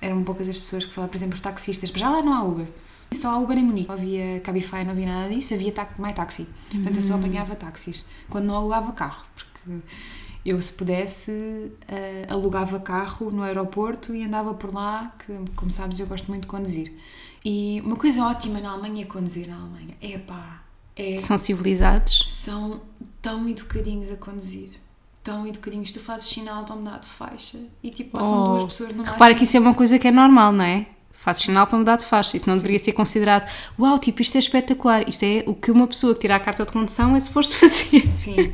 Eram 0.00 0.24
poucas 0.24 0.48
as 0.48 0.58
pessoas 0.58 0.84
que 0.84 0.92
falavam, 0.92 1.10
por 1.10 1.16
exemplo, 1.16 1.34
os 1.34 1.40
taxistas. 1.40 1.90
Já 1.90 2.08
lá 2.08 2.22
não 2.22 2.32
há 2.32 2.42
Uber. 2.42 2.66
Só 3.12 3.30
há 3.30 3.38
Uber 3.38 3.58
em 3.58 3.64
Munique. 3.64 3.88
Não 3.88 3.94
havia 3.94 4.40
Cabify, 4.40 4.84
não 4.84 4.92
havia 4.92 5.06
nada 5.06 5.28
disso. 5.28 5.52
Havia 5.52 5.72
ta 5.72 5.88
My 5.98 6.14
Taxi. 6.14 6.48
Portanto, 6.70 6.96
eu 6.96 7.02
só 7.02 7.14
apanhava 7.16 7.54
táxis. 7.54 8.06
Quando 8.28 8.46
não 8.46 8.56
alugava 8.56 8.92
carro. 8.92 9.24
Porque 9.34 9.80
eu, 10.44 10.60
se 10.62 10.72
pudesse, 10.72 11.30
uh, 11.30 12.32
alugava 12.32 12.80
carro 12.80 13.30
no 13.30 13.42
aeroporto 13.42 14.14
e 14.14 14.24
andava 14.24 14.54
por 14.54 14.72
lá, 14.72 15.14
que, 15.18 15.32
como 15.54 15.70
sabes, 15.70 16.00
eu 16.00 16.06
gosto 16.06 16.28
muito 16.28 16.42
de 16.42 16.48
conduzir. 16.48 16.94
E 17.44 17.80
uma 17.84 17.96
coisa 17.96 18.22
ótima 18.24 18.60
na 18.60 18.70
Alemanha 18.72 19.02
é 19.02 19.06
conduzir 19.06 19.48
na 19.48 19.56
Alemanha. 19.56 19.94
É 20.02 20.18
pá. 20.18 20.62
É, 20.96 21.18
São 21.20 21.38
civilizados. 21.38 22.24
são 22.28 22.82
tão 23.22 23.48
educadinhos 23.48 24.10
a 24.10 24.16
conduzir. 24.16 24.70
Tão 25.22 25.46
educadinhos. 25.46 25.90
Tu 25.90 26.00
fazes 26.00 26.28
sinal 26.28 26.64
para 26.64 26.76
mudar 26.76 26.98
de 26.98 27.06
faixa 27.06 27.58
e 27.82 27.90
tipo 27.90 28.18
passam 28.18 28.42
Oh, 28.42 28.58
duas 28.58 28.64
pessoas 28.72 28.94
no 28.94 29.02
Repara 29.04 29.34
que 29.34 29.44
isso 29.44 29.56
é 29.56 29.60
uma 29.60 29.74
coisa 29.74 29.98
que 29.98 30.08
é 30.08 30.10
normal, 30.10 30.52
não 30.52 30.64
é? 30.64 30.86
Fazes 31.12 31.42
sinal 31.42 31.66
para 31.66 31.78
mudar 31.78 31.96
de 31.96 32.04
faixa. 32.06 32.36
Isso 32.36 32.48
não 32.48 32.56
deveria 32.56 32.78
ser 32.78 32.92
considerado, 32.92 33.46
uau, 33.78 33.98
tipo, 33.98 34.22
isto 34.22 34.36
é 34.36 34.38
espetacular. 34.38 35.06
Isto 35.06 35.22
é 35.24 35.44
o 35.46 35.54
que 35.54 35.70
uma 35.70 35.86
pessoa 35.86 36.14
que 36.14 36.20
tira 36.22 36.36
a 36.36 36.40
carta 36.40 36.64
de 36.64 36.72
condução 36.72 37.14
é 37.14 37.20
suposto 37.20 37.54
fazer. 37.60 38.08
Sim. 38.08 38.52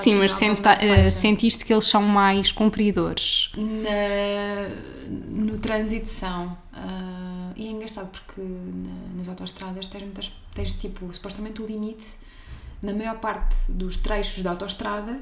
Sim, 0.00 0.14
mas 0.20 0.40
mudar 0.40 0.76
de 0.76 0.86
eh, 0.86 1.10
sentiste 1.10 1.64
que 1.64 1.72
eles 1.72 1.84
são 1.86 2.02
mais 2.02 2.52
cumpridores. 2.52 3.50
Na- 3.56 4.68
no 5.28 5.58
trânsito 5.58 6.08
são. 6.08 6.56
ah, 6.72 7.17
e 7.58 7.66
é 7.66 7.70
engraçado 7.70 8.10
porque 8.10 8.40
na- 8.40 9.16
nas 9.18 9.28
autostradas 9.28 9.86
tens, 9.86 10.02
muitas, 10.04 10.32
tens 10.54 10.72
tipo, 10.72 11.12
supostamente 11.12 11.60
o 11.60 11.66
limite, 11.66 12.14
na 12.82 12.92
maior 12.92 13.18
parte 13.18 13.72
dos 13.72 13.96
trechos 13.96 14.42
da 14.42 14.50
autostrada, 14.50 15.20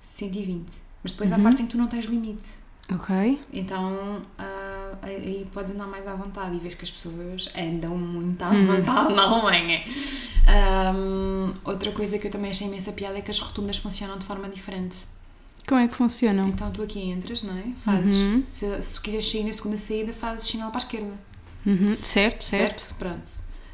120. 0.00 0.64
Mas 1.02 1.12
depois 1.12 1.30
há 1.32 1.38
partes 1.38 1.60
em 1.60 1.66
que 1.66 1.72
tu 1.72 1.78
não 1.78 1.86
tens 1.86 2.06
limite. 2.06 2.46
Ok? 2.92 3.40
Então 3.52 4.22
ah, 4.38 4.92
aí 5.02 5.46
podes 5.52 5.72
andar 5.72 5.86
mais 5.86 6.06
à 6.06 6.14
vontade 6.14 6.56
e 6.56 6.58
vês 6.58 6.74
que 6.74 6.84
as 6.84 6.90
pessoas 6.90 7.48
andam 7.56 7.96
muito 7.96 8.42
à 8.42 8.50
vontade 8.50 8.84
na 9.14 9.22
Alemanha. 9.22 9.82
Ahm, 10.46 11.52
outra 11.64 11.90
coisa 11.92 12.18
que 12.18 12.26
eu 12.26 12.30
também 12.30 12.50
achei 12.50 12.66
imensa 12.66 12.92
piada 12.92 13.18
é 13.18 13.22
que 13.22 13.30
as 13.30 13.38
rotundas 13.38 13.76
funcionam 13.78 14.18
de 14.18 14.24
forma 14.26 14.48
diferente. 14.48 14.98
Como 15.66 15.80
é 15.80 15.88
que 15.88 15.94
funcionam? 15.94 16.48
Então 16.48 16.70
tu 16.70 16.82
aqui 16.82 17.00
entras, 17.10 17.42
não 17.42 17.56
é? 17.56 17.64
Fazes, 17.76 18.46
se, 18.46 18.82
se 18.82 18.94
tu 18.94 19.00
quiseres 19.00 19.30
sair 19.30 19.44
na 19.44 19.52
segunda 19.52 19.78
saída, 19.78 20.12
fazes 20.12 20.44
sinal 20.46 20.68
para 20.70 20.78
a 20.78 20.84
esquerda. 20.84 21.12
Uhum, 21.66 21.96
Certo, 22.02 22.42
certo. 22.44 22.80
Certo? 22.80 22.94
Pronto. 22.98 23.30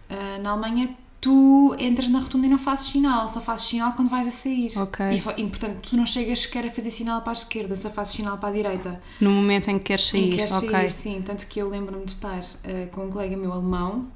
Ah, 0.08 0.38
na 0.40 0.50
Alemanha, 0.50 0.90
tu 1.20 1.74
entras 1.78 2.08
na 2.08 2.20
rotunda 2.20 2.46
e 2.46 2.50
não 2.50 2.58
fazes 2.58 2.86
sinal, 2.92 3.28
só 3.28 3.40
fazes 3.40 3.66
sinal 3.66 3.92
quando 3.92 4.08
vais 4.08 4.26
a 4.26 4.30
sair. 4.30 4.72
Ok. 4.78 5.04
E, 5.10 5.16
e, 5.42 5.46
portanto, 5.48 5.82
tu 5.88 5.96
não 5.96 6.06
chegas 6.06 6.40
sequer 6.40 6.66
a 6.66 6.70
fazer 6.70 6.90
sinal 6.90 7.20
para 7.22 7.32
a 7.32 7.34
esquerda, 7.34 7.76
só 7.76 7.90
fazes 7.90 8.14
sinal 8.14 8.38
para 8.38 8.48
a 8.48 8.52
direita. 8.52 9.00
No 9.20 9.30
momento 9.30 9.68
em 9.70 9.78
que 9.78 9.84
queres 9.86 10.06
Em 10.08 10.10
sair. 10.12 10.30
que 10.30 10.36
queres 10.36 10.52
ok. 10.52 10.70
sair, 10.70 10.90
sim. 10.90 11.22
Tanto 11.22 11.46
que 11.46 11.58
eu 11.60 11.68
lembro-me 11.68 12.04
de 12.04 12.10
estar 12.12 12.40
ah, 12.40 12.86
com 12.92 13.06
um 13.06 13.10
colega 13.10 13.36
meu 13.36 13.52
alemão 13.52 14.08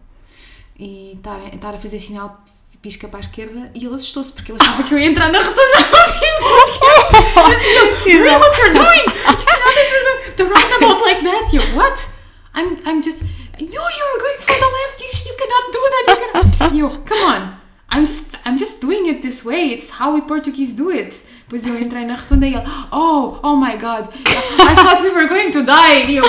e 0.79 1.13
estar, 1.17 1.41
a- 1.41 1.49
estar 1.55 1.75
a 1.75 1.79
fazer 1.79 2.01
sinal 2.01 2.43
pisca 2.83 3.09
para 3.09 3.19
a 3.19 3.21
esquerda 3.21 3.71
e 3.75 3.85
ele 3.85 3.95
assustou-se 3.95 4.31
porque 4.33 4.53
ele 4.53 4.61
achava 4.61 4.83
que 4.83 4.93
eu 4.93 4.99
ia 4.99 5.07
entrar 5.07 5.31
na 5.33 5.39
rotunda 5.39 5.63
You 8.07 8.25
know 8.25 8.39
what 8.39 8.57
you're 8.59 8.75
doing? 8.75 9.05
You 9.07 9.37
cannot 9.47 9.77
enter 9.83 10.01
the, 10.05 10.15
the 10.37 10.45
roundabout 10.45 11.01
like 11.03 11.23
that. 11.25 11.53
You 11.53 11.63
what? 11.77 12.11
I'm 12.55 12.77
I'm 12.87 13.03
just 13.03 13.25
no. 13.61 13.83
You're 13.99 14.19
going 14.25 14.41
for 14.41 14.57
the 14.63 14.71
left. 14.79 15.01
You, 15.01 15.11
you 15.27 15.35
cannot 15.41 15.65
do 15.77 15.81
that. 15.93 16.05
You 16.09 16.17
cannot. 16.23 16.75
You 16.75 16.89
come 17.05 17.25
on. 17.33 17.61
I'm 17.91 18.05
just 18.05 18.37
I'm 18.45 18.59
just 18.59 18.81
doing 18.81 19.07
it 19.07 19.23
this 19.23 19.45
way. 19.45 19.69
It's 19.69 19.91
how 19.91 20.15
we 20.15 20.21
Portuguese 20.21 20.73
do 20.73 20.91
it. 20.91 21.25
Depois 21.47 21.67
eu 21.67 21.77
entrei 21.77 22.05
na 22.05 22.15
rotunda 22.15 22.47
e 22.47 22.55
ele 22.55 22.65
oh 22.91 23.39
oh 23.43 23.55
my 23.55 23.77
god 23.77 24.09
I 24.25 24.75
thought 24.75 25.01
we 25.03 25.11
were 25.11 25.29
going 25.29 25.53
to 25.53 25.63
die. 25.63 26.11
E 26.11 26.17
eu 26.17 26.25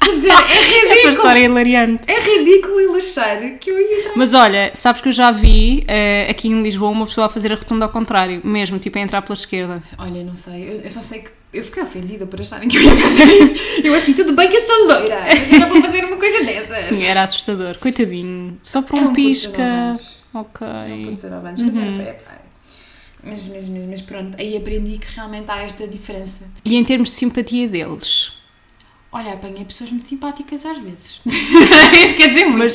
quer 0.00 0.14
dizer 0.14 0.28
é 0.30 0.34
Essa 0.34 0.88
ridículo. 0.88 1.10
história 1.10 1.40
é 1.40 1.44
hilariante. 1.44 2.02
É 2.10 2.20
ridículo 2.20 2.80
ele 2.80 2.98
achar 2.98 3.40
que 3.58 3.70
eu 3.70 3.80
ia. 3.80 4.12
Mas 4.16 4.34
olha, 4.34 4.70
sabes 4.74 5.00
que 5.00 5.08
eu 5.08 5.12
já 5.12 5.30
vi 5.30 5.84
eh, 5.88 6.26
aqui 6.30 6.48
em 6.48 6.62
Lisboa 6.62 6.90
uma 6.90 7.06
pessoa 7.06 7.26
a 7.26 7.30
fazer 7.30 7.52
a 7.52 7.56
rotunda 7.56 7.84
ao 7.84 7.90
contrário, 7.90 8.40
mesmo, 8.44 8.78
tipo 8.78 8.98
a 8.98 9.00
entrar 9.00 9.22
pela 9.22 9.34
esquerda. 9.34 9.82
Olha, 9.98 10.22
não 10.24 10.36
sei, 10.36 10.62
eu, 10.68 10.80
eu 10.80 10.90
só 10.90 11.02
sei 11.02 11.20
que 11.20 11.30
eu 11.52 11.62
fiquei 11.64 11.82
ofendida 11.84 12.26
por 12.26 12.40
acharem 12.40 12.68
que 12.68 12.76
eu 12.76 12.82
ia 12.82 12.90
fazer 12.96 13.24
isso. 13.24 13.86
Eu 13.86 13.94
assim, 13.94 14.12
tudo 14.12 14.32
bem 14.34 14.48
que 14.50 14.60
sou 14.62 14.86
loira, 14.88 15.20
mas 15.28 15.52
eu 15.52 15.60
não 15.60 15.68
vou 15.68 15.82
fazer 15.82 16.04
uma 16.04 16.16
coisa 16.16 16.44
dessas. 16.44 16.96
Sim, 16.96 17.06
era 17.06 17.22
assustador. 17.22 17.78
Coitadinho. 17.78 18.58
Só 18.64 18.82
por 18.82 18.96
Era 18.96 19.06
um 19.06 19.10
um 19.10 19.14
pisca. 19.14 19.50
19 19.52 19.62
anos. 19.90 20.22
Ok. 20.34 20.66
Não 20.66 21.04
pode 21.04 21.20
ser 21.20 21.32
anos, 21.32 21.62
mas 21.62 21.78
era 21.78 21.92
para 21.92 22.10
epá. 22.10 22.38
mas, 23.22 23.46
mas, 23.48 23.68
mas, 23.68 23.86
mas 23.86 24.00
pronto, 24.00 24.36
aí 24.40 24.56
aprendi 24.56 24.98
que 24.98 25.06
realmente 25.14 25.48
há 25.48 25.58
esta 25.62 25.86
diferença. 25.86 26.40
E 26.64 26.74
em 26.76 26.84
termos 26.84 27.10
de 27.10 27.16
simpatia 27.16 27.68
deles? 27.68 28.32
Olha, 29.16 29.34
apanhei 29.34 29.64
pessoas 29.64 29.90
muito 29.92 30.04
simpáticas 30.06 30.66
às 30.66 30.76
vezes. 30.78 31.20
Isto 31.24 32.16
quer 32.16 32.28
dizer 32.30 32.46
muito. 32.46 32.74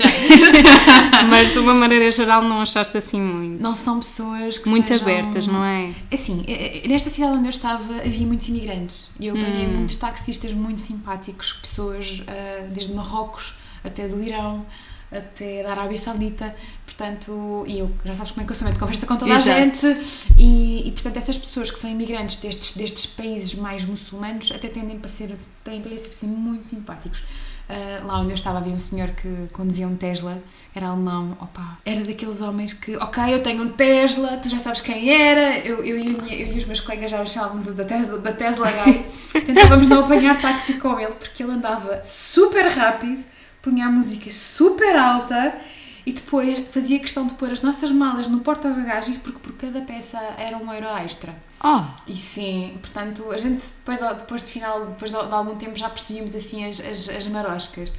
Mas 1.30 1.52
de 1.52 1.60
uma 1.60 1.74
maneira 1.74 2.10
geral 2.12 2.42
não 2.42 2.62
achaste 2.62 2.98
assim 2.98 3.20
muito. 3.22 3.62
Não 3.62 3.74
são 3.74 4.00
pessoas 4.00 4.58
que 4.58 4.70
muito 4.70 4.88
sejam- 4.88 5.04
abertas, 5.06 5.48
não 5.48 5.64
é? 5.64 5.94
Assim, 6.12 6.46
eh, 6.48 6.82
eh, 6.84 6.88
nesta 6.88 7.10
cidade 7.10 7.34
onde 7.34 7.46
eu 7.46 7.50
estava 7.50 7.94
havia 7.98 8.26
muitos 8.26 8.48
imigrantes 8.48 9.10
e 9.20 9.28
eu 9.28 9.36
apanhei 9.36 9.68
Hum. 9.68 9.74
muitos 9.80 9.98
taxistas 9.98 10.54
muito 10.54 10.80
simpáticos, 10.80 11.52
pessoas 11.54 12.24
ah, 12.28 12.66
desde 12.72 12.94
Marrocos 12.94 13.56
até 13.84 14.08
do 14.08 14.24
Irão, 14.24 14.66
até 15.12 15.64
da 15.64 15.72
Arábia 15.72 15.97
Saudita, 15.97 16.55
portanto, 16.86 17.64
e 17.68 17.80
eu 17.80 17.91
já 18.05 18.14
sabes 18.14 18.32
como 18.32 18.43
é 18.43 18.45
que 18.45 18.51
eu 18.51 18.55
sou, 18.55 18.68
eu 18.68 18.76
conversa 18.78 19.05
com 19.05 19.16
toda 19.16 19.34
a 19.34 19.38
Exato. 19.38 19.60
gente 19.60 19.86
e, 20.38 20.88
e 20.88 20.91
portanto 20.91 21.18
essas 21.18 21.38
pessoas 21.38 21.72
que 21.72 21.80
são 21.80 21.89
imigrantes 21.89 22.38
destes, 22.38 22.78
destes 22.78 23.05
países 23.05 23.55
mais 23.55 23.86
muçulmanos 23.86 24.51
até 24.51 24.68
tendem 24.68 24.99
para 24.99 25.10
ser, 25.10 25.36
tendem 25.64 25.93
a 25.93 25.97
ser 25.97 26.28
muito 26.28 26.66
simpáticos. 26.66 27.24
Ah, 27.70 28.01
lá 28.03 28.20
onde 28.20 28.32
eu 28.32 28.36
estava 28.36 28.57
havia 28.57 28.74
um 28.74 28.80
senhor 28.80 29.10
que 29.10 29.47
conduzia 29.53 29.88
um 29.88 29.95
Tesla, 29.95 30.41
era 30.74 30.88
alemão, 30.88 31.38
opa, 31.39 31.78
era 31.86 32.03
daqueles 32.03 32.41
homens 32.41 32.74
que, 32.74 32.97
ok, 32.97 33.24
eu 33.32 33.43
tenho 33.43 33.62
um 33.62 33.70
Tesla, 33.70 34.38
tu 34.38 34.49
já 34.49 34.57
sabes 34.57 34.82
quem 34.82 35.07
era, 35.12 35.60
eu, 35.60 35.86
eu, 35.86 35.99
e, 35.99 36.18
a 36.20 36.34
eu 36.34 36.53
e 36.53 36.57
os 36.57 36.66
meus 36.66 36.80
colegas 36.80 37.12
já 37.12 37.22
o 37.22 37.28
chamávamos 37.28 37.68
o 37.68 37.76
da 37.76 37.86
Tesla, 37.86 38.18
da 38.18 38.34
Tesla 38.34 38.72
Guy, 38.72 39.05
tentávamos 39.45 39.86
não 39.86 40.03
apanhar 40.03 40.41
táxi 40.41 40.80
com 40.80 40.99
ele 40.99 41.14
porque 41.14 41.43
ele 41.43 41.51
andava 41.51 42.03
super 42.03 42.66
rápido, 42.70 43.24
punha 43.62 43.88
a 43.88 43.91
música 43.91 44.32
super 44.32 44.95
alta 44.95 45.55
e 46.05 46.12
depois 46.12 46.66
fazia 46.72 46.97
questão 46.99 47.28
de 47.28 47.34
pôr 47.34 47.51
as 47.51 47.62
nossas 47.62 47.91
malas 47.91 48.28
no 48.28 48.39
porta-bagagens 48.39 49.18
porque 49.18 49.39
por 49.39 49.53
cada 49.53 49.82
peça 49.82 50.18
era 50.38 50.57
um 50.57 50.74
euro 50.74 50.88
extra. 51.03 51.36
Oh, 51.64 51.82
E 52.07 52.16
sim, 52.16 52.78
portanto, 52.82 53.30
a 53.32 53.38
gente 53.38 53.64
depois, 53.80 53.99
depois 53.99 54.43
de 54.43 54.51
final, 54.51 54.86
depois 54.86 55.12
de, 55.12 55.18
de 55.18 55.34
algum 55.34 55.55
tempo 55.55 55.76
já 55.78 55.89
percebíamos 55.89 56.34
assim 56.36 56.66
as, 56.66 56.80
as, 56.80 57.10
as 57.10 57.28
maroscas. 57.28 57.93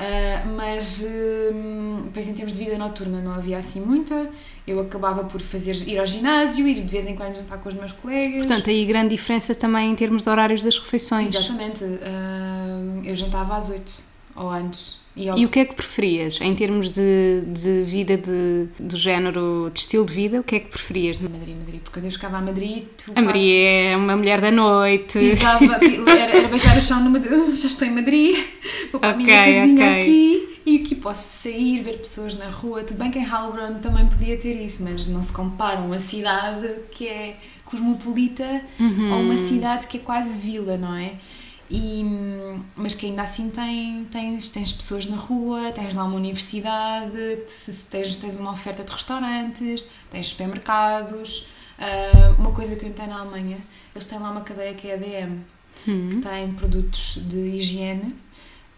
Ah, 0.00 0.44
mas 0.56 1.04
hum, 1.52 2.02
depois 2.04 2.28
em 2.28 2.34
termos 2.34 2.52
de 2.52 2.58
vida 2.64 2.78
noturna 2.78 3.20
não 3.20 3.32
havia 3.32 3.58
assim 3.58 3.80
muita. 3.80 4.30
Eu 4.66 4.78
acabava 4.80 5.24
por 5.24 5.40
fazer 5.40 5.74
ir 5.88 5.98
ao 5.98 6.06
ginásio, 6.06 6.68
ir 6.68 6.74
de 6.74 6.82
vez 6.82 7.08
em 7.08 7.16
quando 7.16 7.34
jantar 7.34 7.58
com 7.58 7.68
os 7.68 7.74
meus 7.74 7.92
colegas. 7.92 8.46
portanto, 8.46 8.70
aí 8.70 8.86
grande 8.86 9.08
diferença 9.10 9.54
também 9.54 9.90
em 9.90 9.96
termos 9.96 10.22
de 10.22 10.30
horários 10.30 10.62
das 10.62 10.78
refeições. 10.78 11.34
Exatamente. 11.34 11.84
ah, 11.84 13.00
eu 13.04 13.16
jantava 13.16 13.56
às 13.56 13.68
8 13.68 14.02
ou 14.38 14.50
antes. 14.50 14.96
E, 15.16 15.28
ao- 15.28 15.36
E 15.36 15.44
o 15.44 15.48
que 15.48 15.58
é 15.58 15.64
que 15.64 15.74
preferias 15.74 16.38
em 16.40 16.54
termos 16.54 16.90
de, 16.90 17.42
de 17.46 17.82
vida 17.82 18.16
de, 18.16 18.68
do 18.78 18.96
género 18.96 19.68
de 19.74 19.80
estilo 19.80 20.06
de 20.06 20.12
vida? 20.12 20.38
O 20.40 20.44
que 20.44 20.54
é 20.56 20.60
que 20.60 20.68
preferias? 20.68 21.18
Madrid, 21.18 21.56
Madrid, 21.56 21.80
porque 21.80 21.98
quando 21.98 22.04
eu 22.04 22.10
chegava 22.12 22.38
a 22.38 22.40
Madrid, 22.40 22.84
tu 23.04 23.10
A 23.16 23.20
Maria 23.22 23.68
é 23.90 23.96
uma 23.96 24.16
mulher 24.16 24.40
da 24.40 24.52
noite. 24.52 25.18
pisava, 25.18 25.64
era, 26.08 26.36
era 26.38 26.48
beijar 26.48 26.78
o 26.78 26.80
chão 26.80 27.02
numa. 27.02 27.18
"Uh, 27.18 27.56
já 27.56 27.66
estou 27.66 27.88
em 27.88 27.90
Madrid, 27.90 28.36
vou 28.92 29.00
para 29.00 29.10
a 29.10 29.16
minha 29.16 29.28
casinha 29.36 29.86
ok. 29.86 30.00
aqui 30.00 30.48
e 30.66 30.76
aqui 30.76 30.94
posso 30.94 31.22
sair, 31.42 31.82
ver 31.82 31.98
pessoas 31.98 32.36
na 32.36 32.48
rua. 32.48 32.84
Tudo 32.84 32.98
bem 32.98 33.10
que 33.10 33.18
em 33.18 33.22
Heilbronn 33.24 33.80
também 33.82 34.06
podia 34.06 34.36
ter 34.36 34.54
isso, 34.62 34.84
mas 34.84 35.06
não 35.08 35.20
se 35.22 35.32
compara 35.32 35.80
uma 35.80 35.98
cidade 35.98 36.68
que 36.92 37.08
é 37.08 37.36
cosmopolita 37.64 38.60
Uhum. 38.78 39.12
a 39.12 39.16
uma 39.16 39.36
cidade 39.36 39.86
que 39.88 39.96
é 39.96 40.00
quase 40.00 40.38
vila, 40.38 40.76
não 40.76 40.94
é? 40.94 41.12
E, 41.70 42.02
mas 42.74 42.94
que 42.94 43.06
ainda 43.06 43.22
assim 43.22 43.50
tem, 43.50 44.04
tens, 44.10 44.48
tens 44.48 44.72
pessoas 44.72 45.04
na 45.06 45.16
rua, 45.16 45.70
tens 45.72 45.94
lá 45.94 46.04
uma 46.04 46.16
universidade, 46.16 47.12
te- 47.46 47.72
tens, 47.90 48.16
tens 48.16 48.36
uma 48.38 48.52
oferta 48.52 48.82
de 48.82 48.90
restaurantes, 48.92 49.86
tens 50.10 50.28
supermercados. 50.28 51.46
Ah, 51.78 52.34
uma 52.38 52.52
coisa 52.52 52.74
que 52.74 52.84
eu 52.84 52.88
notei 52.88 53.06
na 53.06 53.20
Alemanha, 53.20 53.58
eles 53.94 54.06
têm 54.06 54.18
lá 54.18 54.30
uma 54.30 54.40
cadeia 54.40 54.74
que 54.74 54.88
é 54.88 54.94
a 54.94 54.96
DM, 54.96 55.40
Hum. 55.86 56.08
que 56.10 56.16
tem 56.16 56.52
produtos 56.54 57.18
de 57.26 57.36
higiene 57.56 58.14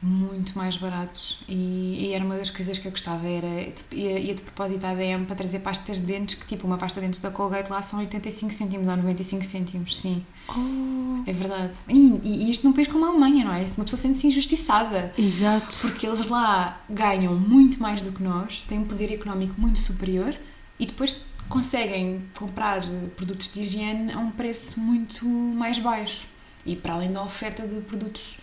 muito 0.02 0.56
mais 0.56 0.76
baratos 0.78 1.38
e, 1.46 2.06
e 2.06 2.12
era 2.14 2.24
uma 2.24 2.36
das 2.36 2.48
coisas 2.48 2.78
que 2.78 2.86
eu 2.88 2.90
gostava 2.90 3.28
era 3.28 3.70
tipo, 3.70 3.94
ia, 3.94 4.18
ia 4.18 4.34
de 4.34 4.40
propósito 4.40 4.84
à 4.86 4.94
DM 4.94 5.26
para 5.26 5.36
trazer 5.36 5.58
pastas 5.58 5.98
de 6.00 6.06
dentes 6.06 6.36
que 6.36 6.46
tipo 6.46 6.66
uma 6.66 6.78
pasta 6.78 6.98
de 7.00 7.06
dentes 7.06 7.20
da 7.20 7.30
Colgate 7.30 7.70
lá 7.70 7.82
são 7.82 7.98
85 7.98 8.50
cêntimos 8.52 8.88
ou 8.88 8.96
95 8.96 9.44
cêntimos 9.44 10.00
sim. 10.00 10.24
Oh, 10.48 11.22
é 11.28 11.32
verdade. 11.34 11.74
E, 11.88 11.98
e- 12.24 12.50
isto 12.50 12.66
num 12.66 12.72
país 12.72 12.88
como 12.88 13.04
a 13.04 13.08
Alemanha 13.08 13.44
não 13.44 13.52
é? 13.52 13.60
Uma 13.76 13.84
pessoa 13.84 14.00
sente-se 14.00 14.26
injustiçada. 14.28 15.12
Exato. 15.18 15.76
porque 15.82 16.06
eles 16.06 16.26
lá 16.26 16.80
ganham 16.88 17.34
muito 17.38 17.80
mais 17.82 18.00
do 18.00 18.10
que 18.10 18.22
nós 18.22 18.60
têm 18.66 18.78
um 18.78 18.84
poder 18.84 19.12
económico 19.12 19.60
muito 19.60 19.78
superior 19.78 20.34
e 20.78 20.86
depois 20.86 21.26
conseguem 21.48 22.22
comprar 22.38 22.80
produtos 23.16 23.52
de 23.52 23.60
higiene 23.60 24.12
a 24.12 24.18
um 24.18 24.30
preço 24.30 24.80
muito 24.80 25.26
mais 25.28 25.78
baixo. 25.78 26.26
E 26.64 26.74
para 26.74 26.94
além 26.94 27.12
da 27.12 27.22
oferta 27.22 27.66
de 27.66 27.80
produtos 27.82 28.38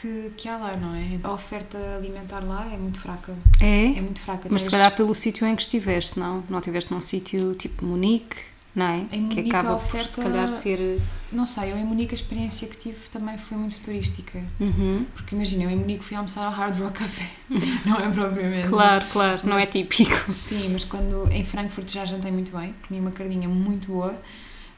que, 0.00 0.30
que 0.36 0.48
há 0.48 0.56
lá, 0.58 0.76
não 0.76 0.94
é? 0.94 1.18
A 1.22 1.32
oferta 1.32 1.78
alimentar 1.96 2.40
lá 2.40 2.66
é 2.72 2.76
muito 2.76 3.00
fraca. 3.00 3.34
É? 3.60 3.86
É 3.96 4.00
muito 4.00 4.20
fraca. 4.20 4.48
Mas 4.50 4.62
se 4.62 4.68
Tens- 4.68 4.78
calhar 4.78 4.94
pelo 4.94 5.14
sítio 5.14 5.46
em 5.46 5.56
que 5.56 5.62
estiveste, 5.62 6.18
não? 6.18 6.44
Não 6.48 6.58
estiveste 6.58 6.92
num 6.92 7.00
sítio 7.00 7.54
tipo 7.54 7.84
Munique, 7.84 8.36
não 8.74 8.86
é? 8.86 8.98
Em 9.00 9.06
que 9.08 9.18
Munique 9.36 9.48
acaba 9.48 9.72
a 9.72 9.76
por 9.76 9.82
se 9.88 9.96
oferta- 9.96 10.22
calhar 10.22 10.48
ser. 10.48 11.00
Não 11.32 11.46
sei, 11.46 11.72
eu 11.72 11.78
em 11.78 11.84
Munique 11.84 12.12
a 12.12 12.14
experiência 12.14 12.68
que 12.68 12.76
tive 12.76 13.08
também 13.10 13.38
foi 13.38 13.56
muito 13.56 13.80
turística. 13.80 14.38
Uhum. 14.60 15.06
Porque 15.14 15.34
imagina, 15.34 15.64
eu 15.64 15.70
em 15.70 15.76
Munique 15.76 16.04
fui 16.04 16.16
almoçar 16.16 16.44
ao 16.44 16.52
Hard 16.52 16.78
Rock 16.78 16.98
Café. 16.98 17.30
não 17.86 17.96
é 17.96 18.08
propriamente. 18.10 18.68
Claro, 18.68 19.04
claro, 19.10 19.40
não 19.44 19.56
é 19.56 19.64
típico. 19.66 20.30
Sim, 20.32 20.68
mas 20.72 20.84
quando 20.84 21.26
em 21.32 21.42
Frankfurt 21.42 21.90
já 21.90 22.04
jantei 22.04 22.30
muito 22.30 22.56
bem, 22.56 22.74
comi 22.86 23.00
uma 23.00 23.10
carninha 23.10 23.48
muito 23.48 23.88
boa, 23.88 24.14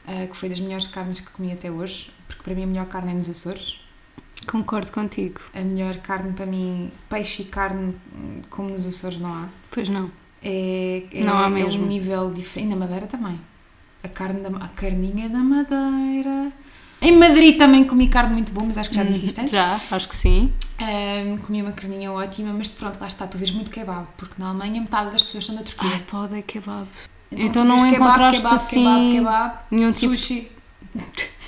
ah, 0.07 0.27
que 0.27 0.35
foi 0.37 0.47
das 0.49 0.59
melhores 0.61 0.87
carnes 0.87 1.19
que 1.19 1.29
comi 1.31 1.51
até 1.51 1.69
hoje, 1.69 2.09
porque 2.27 2.41
para 2.41 2.55
mim 2.55 2.63
a 2.63 2.67
melhor 2.67 2.85
carne 2.87 3.11
é 3.11 3.15
nos 3.15 3.29
Açores. 3.29 3.79
Concordo 4.47 4.91
contigo. 4.91 5.41
A 5.53 5.61
melhor 5.61 5.97
carne 5.97 6.33
para 6.33 6.45
mim, 6.45 6.91
peixe 7.09 7.43
e 7.43 7.45
carne 7.45 7.95
hum, 8.15 8.41
como 8.49 8.69
nos 8.69 8.85
Açores 8.87 9.17
não 9.17 9.33
há. 9.33 9.45
Pois 9.69 9.89
não. 9.89 10.09
É, 10.41 11.03
é, 11.11 11.23
Não 11.23 11.37
há 11.37 11.47
é 11.47 11.49
mesmo. 11.49 11.83
um 11.83 11.87
nível 11.87 12.31
diferente. 12.31 12.67
E 12.67 12.69
na 12.69 12.75
Madeira 12.75 13.07
também. 13.07 13.39
A, 14.03 14.07
carne 14.07 14.39
da, 14.39 14.49
a 14.57 14.67
carninha 14.69 15.27
da 15.29 15.39
Madeira. 15.39 16.51
Em 17.01 17.17
Madrid 17.17 17.57
também 17.57 17.85
comi 17.85 18.09
carne 18.09 18.33
muito 18.33 18.51
boa, 18.51 18.65
mas 18.65 18.77
acho 18.77 18.89
que 18.89 18.95
já 18.95 19.03
disse 19.03 19.25
isto. 19.25 19.47
Já, 19.47 19.71
acho 19.73 20.07
que 20.09 20.15
sim. 20.15 20.51
Ahm, 20.79 21.37
comi 21.39 21.61
uma 21.61 21.71
carninha 21.71 22.11
ótima, 22.11 22.51
mas 22.53 22.67
pronto, 22.69 22.99
lá 22.99 23.07
está, 23.07 23.25
tu 23.27 23.37
vês 23.37 23.51
muito 23.51 23.69
kebab, 23.71 24.07
porque 24.17 24.35
na 24.37 24.49
Alemanha 24.49 24.81
metade 24.81 25.11
das 25.11 25.23
pessoas 25.23 25.45
são 25.45 25.55
da 25.55 25.63
Turquia. 25.63 25.89
Ai, 25.93 26.03
pode 26.09 26.37
é 26.37 26.41
kebab. 26.41 26.87
tu 27.29 27.35
então 27.37 27.63
não 27.63 27.79
vês 27.79 27.93
encontraste 27.93 28.37
kebab, 28.41 28.55
assim 28.55 28.83
Kebab, 28.83 29.11
kebab, 29.11 29.57
Nenhum 29.71 29.91
tipo, 29.91 30.15
sushi. 30.17 30.51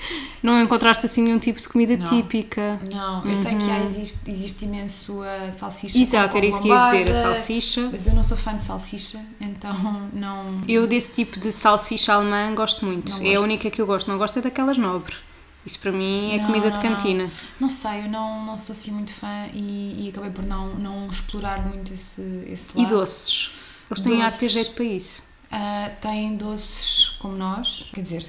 não 0.43 0.59
encontraste 0.61 1.05
assim 1.05 1.21
nenhum 1.23 1.37
tipo 1.39 1.59
de 1.59 1.67
comida 1.69 1.95
Não. 1.97 2.05
típica. 2.05 2.79
Não, 2.91 3.25
eu 3.25 3.35
sei 3.35 3.55
que 3.55 3.69
há, 3.69 3.83
existe, 3.83 4.19
existe 4.29 4.65
imenso 4.65 5.21
a 5.21 5.51
salsicha. 5.51 5.97
Uhum. 5.97 6.03
Exato, 6.03 6.37
era 6.37 6.45
isso 6.45 6.61
que 6.61 6.67
ia 6.67 6.85
dizer, 6.85 7.11
a 7.11 7.21
salsicha. 7.23 7.89
Mas 7.91 8.07
eu 8.07 8.13
não 8.13 8.23
sou 8.23 8.37
fã 8.37 8.55
de 8.55 8.63
salsicha, 8.65 9.19
então 9.39 9.73
não. 10.13 10.61
Eu 10.67 10.87
desse 10.87 11.11
tipo 11.13 11.39
de 11.39 11.51
salsicha 11.51 12.13
alemã 12.13 12.53
gosto 12.55 12.85
muito. 12.85 13.11
Não 13.11 13.17
é 13.17 13.29
a 13.29 13.31
gosto. 13.31 13.43
única 13.43 13.69
que 13.71 13.81
eu 13.81 13.85
gosto. 13.85 14.09
Não 14.09 14.17
gosto 14.17 14.39
é 14.39 14.41
daquelas 14.41 14.77
nobre. 14.77 15.15
Isso 15.63 15.77
para 15.77 15.91
mim 15.91 16.31
é 16.33 16.37
Não, 16.39 16.47
comida 16.47 16.71
de 16.71 16.79
cantina. 16.79 17.29
Não 17.59 17.69
sei, 17.69 18.05
eu 18.05 18.09
não, 18.09 18.43
não 18.43 18.57
sou 18.57 18.73
assim 18.73 18.89
muito 18.91 19.13
fã 19.13 19.45
e, 19.53 20.05
e 20.05 20.09
acabei 20.09 20.31
por 20.31 20.43
não, 20.43 20.69
não 20.73 21.07
explorar 21.07 21.61
muito 21.67 21.93
esse, 21.93 22.21
esse 22.47 22.75
E 22.75 22.81
lado. 22.81 22.95
doces. 22.95 23.51
Eles 23.91 24.01
têm 24.03 24.21
ar 24.23 24.29
de 24.31 24.37
ter 24.39 24.45
Doces. 24.45 24.51
jeito 24.53 24.73
para 24.73 24.83
isso. 24.85 25.23
Ah, 25.51 25.91
têm 26.01 26.35
doces 26.35 27.09
como 27.19 27.35
nós, 27.35 27.89
quer 27.93 28.01
dizer, 28.01 28.25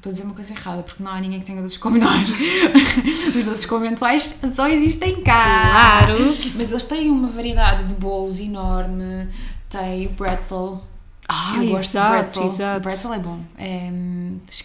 estou 0.00 0.10
a 0.10 0.12
dizer 0.12 0.24
uma 0.24 0.34
coisa 0.34 0.52
errada, 0.52 0.82
porque 0.82 1.02
não 1.02 1.12
há 1.12 1.20
ninguém 1.20 1.40
que 1.40 1.46
tenha 1.46 1.60
doces 1.60 1.76
como 1.76 1.98
nós. 1.98 2.30
Os 3.36 3.44
doces 3.44 3.66
conventuais 3.66 4.40
só 4.52 4.66
existem 4.66 5.22
cá. 5.22 6.06
Claro. 6.06 6.24
Mas 6.54 6.70
eles 6.70 6.84
têm 6.84 7.10
uma 7.10 7.28
variedade 7.28 7.84
de 7.84 7.94
bolos 7.94 8.40
enorme, 8.40 9.28
tem 9.68 10.06
o 10.06 10.10
pretzel. 10.14 10.82
Ah, 11.28 11.62
eu 11.62 11.70
gosto 11.70 11.90
exato, 11.90 12.16
de 12.16 12.22
pretzel. 12.22 12.44
exato. 12.46 12.78
O 12.78 12.82
pretzel 12.82 13.12
é 13.12 13.18
bom. 13.18 13.40
É, 13.58 13.92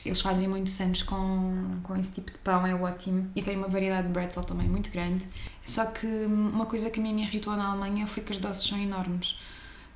eles 0.05 0.21
fazem 0.21 0.47
muitos 0.47 0.79
anos 0.79 1.03
com, 1.03 1.79
com 1.83 1.95
esse 1.97 2.11
tipo 2.11 2.31
de 2.31 2.37
pão, 2.37 2.65
é 2.65 2.73
ótimo. 2.73 3.29
E 3.35 3.41
tem 3.43 3.57
uma 3.57 3.67
variedade 3.67 4.07
de 4.07 4.13
pretzel 4.13 4.43
também 4.43 4.69
muito 4.69 4.89
grande. 4.89 5.27
Só 5.63 5.85
que 5.85 6.07
uma 6.07 6.65
coisa 6.65 6.89
que 6.89 6.99
a 6.99 7.03
mim 7.03 7.13
me 7.13 7.23
irritou 7.23 7.55
na 7.55 7.71
Alemanha 7.71 8.07
foi 8.07 8.23
que 8.23 8.31
as 8.31 8.39
doces 8.39 8.67
são 8.67 8.79
enormes. 8.79 9.35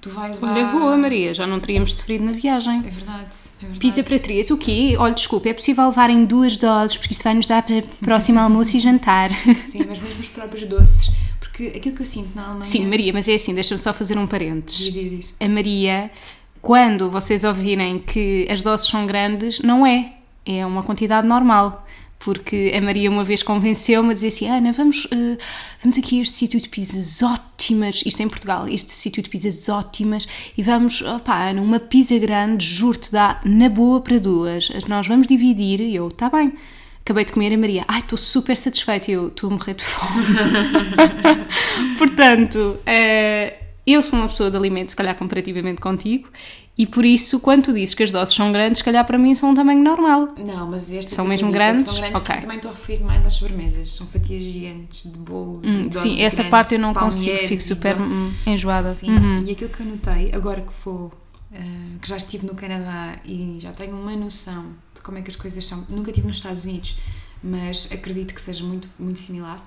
Tu 0.02 0.10
vais 0.10 0.41
Olha, 0.43 0.68
à... 0.68 0.72
boa, 0.72 0.97
Maria. 0.97 1.34
Já 1.34 1.45
não 1.45 1.60
teríamos 1.60 1.95
sofrido 1.95 2.24
na 2.24 2.32
viagem. 2.32 2.80
É 2.80 2.89
verdade, 2.89 3.34
é 3.58 3.62
verdade. 3.62 3.80
Pizza 3.80 4.04
para 4.04 4.18
três, 4.18 4.50
o 4.50 4.58
quê? 4.58 4.95
Olha, 4.97 5.14
desculpa, 5.14 5.50
é 5.50 5.54
possível 5.54 5.86
levarem 5.86 6.24
duas 6.26 6.58
doses, 6.58 6.95
porque 6.95 7.14
isto 7.14 7.24
vai 7.24 7.34
nos 7.34 7.45
dar 7.45 7.62
para 7.64 7.82
próximo 8.00 8.39
almoço 8.41 8.78
e 8.78 8.80
jantar. 8.80 9.30
Sim, 9.70 9.84
mas 9.88 10.00
mesmo 10.00 10.20
os 10.20 10.30
próprios 10.30 10.64
doces. 10.64 11.12
Porque 11.39 11.74
aquilo 11.76 11.95
que 11.95 12.02
eu 12.02 12.06
sinto 12.06 12.34
na 12.34 12.45
Alemanha... 12.45 12.66
Sim, 12.66 12.88
Maria, 12.88 13.12
mas 13.12 13.28
é 13.28 13.34
assim, 13.34 13.54
deixa-me 13.54 13.80
só 13.80 13.93
fazer 13.93 14.18
um 14.18 14.26
parênteses. 14.26 14.86
Diz, 14.86 14.93
diz, 14.93 15.12
diz. 15.12 15.36
A 15.38 15.50
Maria, 15.50 16.10
quando 16.62 17.12
vocês 17.12 17.43
ouvirem 17.43 18.00
que 18.00 18.47
as 18.50 18.62
doses 18.62 18.88
são 18.88 19.06
grandes, 19.06 19.60
não 19.60 19.86
é. 19.86 20.14
É 20.45 20.66
uma 20.66 20.82
quantidade 20.82 21.28
normal. 21.28 21.86
Porque 22.30 22.72
a 22.78 22.80
Maria 22.80 23.10
uma 23.10 23.24
vez 23.24 23.42
convenceu-me 23.42 24.12
a 24.12 24.14
dizer 24.14 24.28
assim: 24.28 24.48
Ana, 24.48 24.72
vamos, 24.72 25.08
eh, 25.12 25.36
vamos 25.82 25.98
aqui 25.98 26.20
a 26.20 26.22
este 26.22 26.36
sítio 26.36 26.62
de 26.62 26.70
pizzas 26.70 27.24
ótimas. 27.24 28.04
Isto 28.06 28.22
é 28.22 28.24
em 28.26 28.30
Portugal, 28.30 28.68
este 28.68 28.92
sítio 28.92 29.24
de 29.24 29.30
pizzas 29.30 29.68
ótimas. 29.68 30.28
E 30.56 30.62
vamos, 30.62 31.02
opá, 31.02 31.50
Ana, 31.50 31.60
uma 31.60 31.80
pizza 31.80 32.16
grande, 32.20 32.64
juro-te, 32.64 33.12
dá 33.12 33.42
na 33.44 33.68
boa 33.68 34.00
para 34.00 34.20
duas. 34.20 34.70
Nós 34.88 35.08
vamos 35.08 35.26
dividir. 35.26 35.82
E 35.82 35.96
eu, 35.96 36.12
tá 36.12 36.30
bem. 36.30 36.54
Acabei 37.02 37.26
de 37.26 37.32
comer 37.32 37.52
a 37.52 37.58
Maria, 37.58 37.86
ai, 37.88 38.02
estou 38.02 38.20
super 38.20 38.56
satisfeita. 38.56 39.10
Eu, 39.10 39.30
estou 39.30 39.50
a 39.50 39.54
morrer 39.54 39.74
de 39.74 39.84
fome. 39.84 40.26
Portanto, 41.98 42.78
eh, 42.86 43.56
eu 43.88 44.04
sou 44.04 44.20
uma 44.20 44.28
pessoa 44.28 44.52
de 44.52 44.58
alimento, 44.58 44.92
se 44.92 44.96
calhar 44.96 45.16
comparativamente 45.16 45.82
contigo, 45.82 46.30
e 46.82 46.88
por 46.88 47.04
isso, 47.04 47.42
quando 47.42 47.64
tu 47.66 47.74
dizes 47.74 47.94
que 47.94 48.02
as 48.04 48.10
doses 48.10 48.34
são 48.34 48.54
grandes, 48.54 48.78
se 48.78 48.84
calhar 48.86 49.06
para 49.06 49.18
mim 49.18 49.36
são 49.36 49.50
um 49.50 49.54
tamanho 49.54 49.84
normal. 49.84 50.30
Não, 50.38 50.66
mas 50.66 50.90
estes 50.90 51.14
São 51.14 51.26
mesmo 51.26 51.52
grandes? 51.52 51.88
São 51.92 51.96
grandes 52.00 52.16
Ok. 52.16 52.26
porque 52.28 52.42
também 52.42 52.56
estou 52.56 52.72
a 52.72 52.74
referir 52.74 53.04
mais 53.04 53.26
às 53.26 53.34
sobremesas. 53.34 53.92
São 53.92 54.08
fatias 54.08 54.42
gigantes 54.44 55.12
de 55.12 55.18
bolos. 55.20 55.66
Hum, 55.68 55.82
e 55.82 55.90
doses 55.90 56.02
sim, 56.18 56.24
essa 56.24 56.42
parte 56.46 56.76
eu 56.76 56.78
de 56.80 56.82
não 56.86 56.94
consigo, 56.94 57.38
fico 57.50 57.62
super 57.62 58.00
hum, 58.00 58.32
enjoada. 58.48 58.94
Sim, 58.94 59.12
Uhum. 59.12 59.44
e 59.46 59.52
aquilo 59.52 59.70
que 59.70 59.82
eu 59.82 59.86
notei, 59.88 60.32
agora 60.34 60.62
que 60.62 60.72
vou, 60.86 61.12
eh, 61.54 61.60
que 62.02 62.08
já 62.08 62.16
estive 62.16 62.46
no 62.48 62.56
Canadá 62.56 63.18
e 63.26 63.58
já 63.60 63.74
tenho 63.74 63.96
uma 64.00 64.16
noção 64.16 64.68
de 64.96 65.02
como 65.02 65.18
é 65.18 65.22
que 65.22 65.30
as 65.30 65.36
coisas 65.36 65.66
são, 65.66 65.86
nunca 65.90 66.12
estive 66.12 66.28
nos 66.28 66.38
Estados 66.38 66.64
Unidos, 66.64 66.96
mas 67.44 67.90
acredito 67.92 68.34
que 68.34 68.42
seja 68.42 68.64
muito, 68.64 68.90
muito 68.98 69.20
similar. 69.20 69.62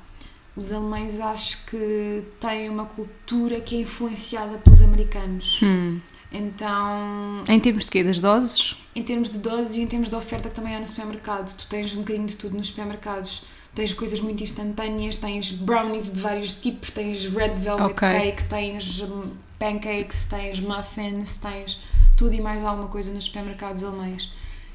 Os 0.57 0.71
alemães 0.73 1.21
acho 1.21 1.59
que 1.67 2.23
têm 2.41 2.69
uma 2.71 2.85
cultura 2.87 3.61
que 3.61 3.77
é 3.77 3.81
influenciada 3.81 4.57
pelos 4.59 4.81
americanos. 4.83 5.61
Hum. 5.63 5.99
Então, 6.33 7.45
Em 7.49 7.61
termos 7.61 7.85
de 7.85 7.91
quê? 7.91 8.03
Das 8.05 8.19
doses? 8.21 8.77
em 8.95 9.03
termos 9.03 9.31
de 9.31 9.39
doses 9.39 9.77
e 9.77 9.81
em 9.81 9.87
termos 9.87 10.09
de 10.11 10.15
oferta 10.15 10.49
que 10.51 10.55
também 10.55 10.75
há 10.77 10.81
no 10.81 10.87
supermercado. 10.87 11.55
Tu 11.57 11.67
tens 11.67 11.95
um 11.95 11.99
bocadinho 11.99 12.27
de 12.27 12.37
tudo 12.37 12.57
nos 12.57 12.67
supermercados. 12.69 13.43
Tens 13.75 13.93
coisas 13.95 14.21
muito 14.21 14.43
instantâneas, 14.43 15.17
tens 15.17 15.51
brownies 15.51 16.13
de 16.13 16.21
vários 16.21 16.53
tipos, 16.53 16.91
tens 16.91 17.25
red 17.25 17.55
velvet 17.55 17.93
Ok. 17.93 18.07
cake, 18.09 18.45
tens 18.45 19.01
hum, 19.01 19.35
pancakes, 19.59 20.27
tens 20.27 20.61
muffins, 20.61 21.39
tens 21.39 21.79
tudo 22.17 22.35
e 22.35 22.41
mais 22.41 22.63
alguma 22.63 22.89
coisa 22.89 23.13
nos 23.15 23.25
supermercados 23.25 23.83
alemães. 23.83 24.31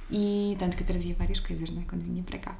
E 0.10 0.56
tanto 0.58 0.76
que 0.76 0.82
eu 0.82 0.88
trazia 0.88 1.14
várias 1.18 1.40
coisas, 1.40 1.70
né, 1.70 1.84
quando 1.88 2.02
vinha 2.04 2.24
para 2.24 2.40
cá. 2.40 2.56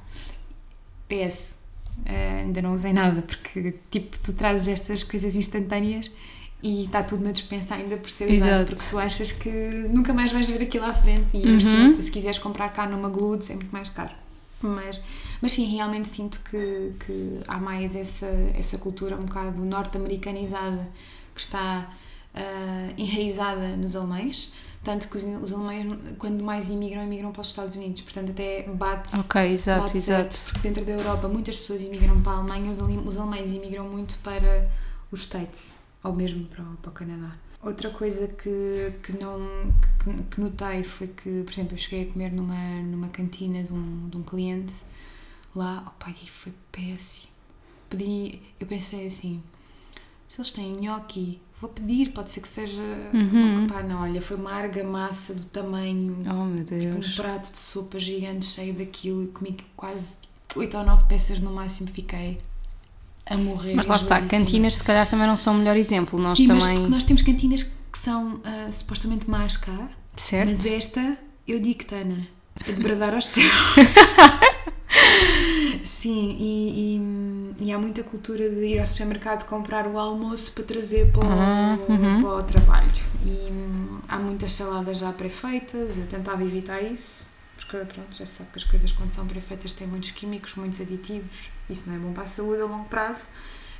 PS, 1.08 1.56
eh, 2.04 2.42
ainda 2.44 2.62
não 2.62 2.74
usei 2.74 2.92
nada, 2.92 3.22
porque 3.22 3.74
tipo, 3.90 4.16
tu 4.20 4.32
trazes 4.32 4.68
estas 4.68 5.02
coisas 5.02 5.34
instantâneas 5.34 6.08
e 6.62 6.84
está 6.86 7.02
tudo 7.04 7.22
na 7.24 7.30
dispensa 7.30 7.74
ainda 7.76 7.96
por 7.96 8.10
ser 8.10 8.30
usado, 8.30 8.46
Exato. 8.50 8.64
porque 8.66 8.82
tu 8.90 8.98
achas 8.98 9.30
que 9.32 9.50
nunca 9.90 10.12
mais 10.12 10.32
vais 10.32 10.48
ver 10.50 10.62
aquilo 10.62 10.84
à 10.86 10.92
frente 10.92 11.36
e 11.36 11.46
Uhum. 11.46 11.60
se, 11.96 12.02
se 12.02 12.10
quiseres 12.10 12.38
comprar 12.38 12.70
cá 12.70 12.86
numa 12.86 13.08
Gludes 13.08 13.48
é 13.50 13.54
muito 13.54 13.70
mais 13.70 13.88
caro. 13.88 14.10
Mas, 14.60 15.00
mas 15.40 15.52
sim, 15.52 15.64
realmente 15.76 16.08
sinto 16.08 16.40
que, 16.50 16.92
que 17.06 17.38
há 17.46 17.58
mais 17.58 17.94
essa, 17.94 18.26
essa 18.58 18.76
cultura 18.76 19.14
um 19.16 19.20
bocado 19.24 19.64
norte-americanizada 19.64 20.84
que 21.32 21.40
está 21.40 21.88
ah, 22.34 22.88
enraizada 22.98 23.76
nos 23.76 23.94
alemães. 23.94 24.52
Tanto 24.82 25.08
que 25.08 25.16
os, 25.16 25.22
os 25.42 25.52
alemães, 25.52 26.14
quando 26.18 26.42
mais 26.42 26.68
imigram, 26.68 27.04
imigram 27.04 27.30
para 27.30 27.40
os 27.42 27.48
Estados 27.48 27.74
Unidos. 27.76 28.02
Portanto, 28.02 28.30
até 28.30 28.62
bate 28.62 29.14
Ok, 29.16 29.40
exato, 29.52 29.82
bate 29.82 29.98
exato. 29.98 30.34
certo, 30.34 30.52
porque 30.52 30.68
dentro 30.68 30.84
da 30.84 30.92
Europa 30.92 31.28
muitas 31.28 31.56
pessoas 31.56 31.82
imigram 31.82 32.20
para 32.20 32.32
a 32.32 32.36
Alemanha, 32.38 32.70
os, 32.70 32.80
os 32.80 33.16
alemães 33.18 33.50
imigram 33.52 33.88
muito 33.88 34.18
para 34.24 34.68
os 35.12 35.20
States, 35.22 35.72
ou 36.02 36.12
mesmo 36.14 36.44
para, 36.46 36.62
o- 36.64 36.76
para 36.76 36.90
o 36.90 36.92
Canadá. 36.94 37.36
Outra 37.62 37.90
coisa 37.90 38.28
que, 38.28 38.92
que, 39.02 39.12
não, 39.18 39.40
que, 40.02 40.22
que 40.30 40.40
notei 40.40 40.84
foi 40.84 41.08
que, 41.08 41.42
por 41.42 41.52
exemplo, 41.52 41.74
eu 41.74 41.78
cheguei 41.78 42.08
a 42.08 42.12
comer 42.12 42.30
numa, 42.32 42.80
numa 42.82 43.08
cantina 43.08 43.62
de 43.64 43.72
um, 43.72 44.08
de 44.08 44.16
um 44.16 44.22
cliente 44.22 44.74
lá, 45.56 45.82
opa, 45.86 46.10
e 46.10 46.28
foi 46.28 46.52
péssimo. 46.70 47.32
Pedi, 47.90 48.40
eu 48.60 48.66
pensei 48.66 49.06
assim, 49.08 49.42
se 50.28 50.40
eles 50.40 50.50
têm 50.52 50.76
gnocchi, 50.76 51.40
vou 51.60 51.68
pedir, 51.70 52.12
pode 52.12 52.30
ser 52.30 52.42
que 52.42 52.48
seja... 52.48 52.80
Uhum. 53.12 53.66
Pá, 53.66 53.82
não, 53.82 54.02
olha, 54.02 54.22
foi 54.22 54.36
uma 54.36 54.52
argamassa 54.52 55.34
do 55.34 55.44
tamanho 55.46 56.22
Oh 56.30 56.44
meu 56.44 56.62
Tipo, 56.64 56.76
Deus. 56.78 57.12
um 57.12 57.16
prato 57.16 57.50
de 57.50 57.58
sopa 57.58 57.98
gigante 57.98 58.44
cheio 58.44 58.74
daquilo 58.74 59.24
e 59.24 59.28
comi 59.28 59.56
quase 59.74 60.18
8 60.54 60.76
ou 60.78 60.84
9 60.84 61.04
peças 61.08 61.40
no 61.40 61.50
máximo, 61.50 61.88
fiquei 61.88 62.40
a 63.30 63.36
morrer. 63.36 63.74
Mas 63.74 63.86
lá 63.86 63.96
está, 63.96 64.16
enjoadíssima. 64.16 64.44
cantinas 64.44 64.74
se 64.76 64.84
calhar 64.84 65.08
também 65.08 65.26
não 65.26 65.36
são 65.36 65.54
o 65.54 65.58
melhor 65.58 65.76
exemplo. 65.76 66.18
Nós 66.20 66.38
Sim, 66.38 66.46
mas 66.48 66.62
também. 66.64 66.76
porque 66.78 66.90
nós 66.90 67.04
temos 67.04 67.22
cantinas 67.22 67.62
que 67.62 67.98
são 67.98 68.40
ah, 68.44 68.70
supostamente 68.72 69.28
más 69.30 69.56
cá, 69.56 69.88
Certo? 70.16 70.52
mas 70.54 70.66
esta, 70.66 71.16
eu 71.46 71.60
digo 71.60 71.84
Tana, 71.84 72.26
é 72.66 72.72
de 72.72 72.82
bradar 72.82 73.14
aos 73.14 73.26
céus. 73.26 73.48
Sim, 75.84 76.36
e, 76.38 76.96
e, 77.60 77.66
e 77.66 77.72
há 77.72 77.78
muita 77.78 78.02
cultura 78.02 78.48
de 78.48 78.64
ir 78.66 78.78
ao 78.78 78.86
supermercado 78.86 79.46
comprar 79.46 79.86
o 79.86 79.98
almoço 79.98 80.52
para 80.52 80.64
trazer 80.64 81.10
para 81.12 81.26
o, 81.26 81.30
Ah, 81.30 81.78
uhum. 81.88 82.22
para 82.22 82.34
o 82.36 82.42
trabalho. 82.42 82.90
E 83.24 83.50
hum, 83.50 83.98
há 84.08 84.18
muitas 84.18 84.52
saladas 84.52 84.98
já 84.98 85.12
pré-feitas, 85.12 85.98
eu 85.98 86.06
tentava 86.06 86.42
evitar 86.44 86.82
isso, 86.82 87.26
porque 87.68 87.84
pronto, 87.84 88.16
já 88.16 88.24
se 88.24 88.36
sabe 88.36 88.50
que 88.50 88.58
as 88.58 88.64
coisas 88.64 88.90
quando 88.90 89.12
são 89.12 89.26
pré-feitas 89.26 89.72
têm 89.72 89.86
muitos 89.86 90.10
químicos, 90.10 90.54
muitos 90.54 90.80
aditivos, 90.80 91.50
isso 91.68 91.90
não 91.90 91.96
é 91.96 91.98
bom 91.98 92.12
para 92.14 92.24
a 92.24 92.28
saúde 92.28 92.62
a 92.62 92.64
longo 92.64 92.86
prazo. 92.86 93.26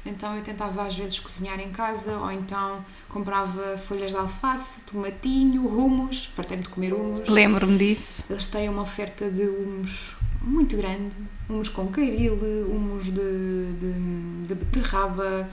Então 0.04 0.36
eu 0.36 0.42
tentava 0.42 0.86
às 0.86 0.96
vezes 0.96 1.18
cozinhar 1.18 1.58
em 1.58 1.70
casa 1.70 2.18
ou 2.18 2.30
então 2.30 2.84
comprava 3.08 3.76
folhas 3.78 4.12
de 4.12 4.18
alface, 4.18 4.82
tomatinho, 4.82 5.66
humos, 5.66 6.26
fartei-me 6.26 6.62
de 6.62 6.68
comer 6.68 6.92
humos. 6.92 7.28
Lembro-me 7.28 7.78
disso. 7.78 8.26
Eles 8.30 8.46
têm 8.46 8.68
uma 8.68 8.82
oferta 8.82 9.28
de 9.30 9.44
humos 9.48 10.16
muito 10.42 10.76
grande, 10.76 11.16
humos 11.48 11.68
com 11.68 11.88
caril, 11.88 12.38
humos 12.68 13.06
de, 13.06 13.72
de, 13.72 14.46
de 14.46 14.54
beterraba, 14.54 15.48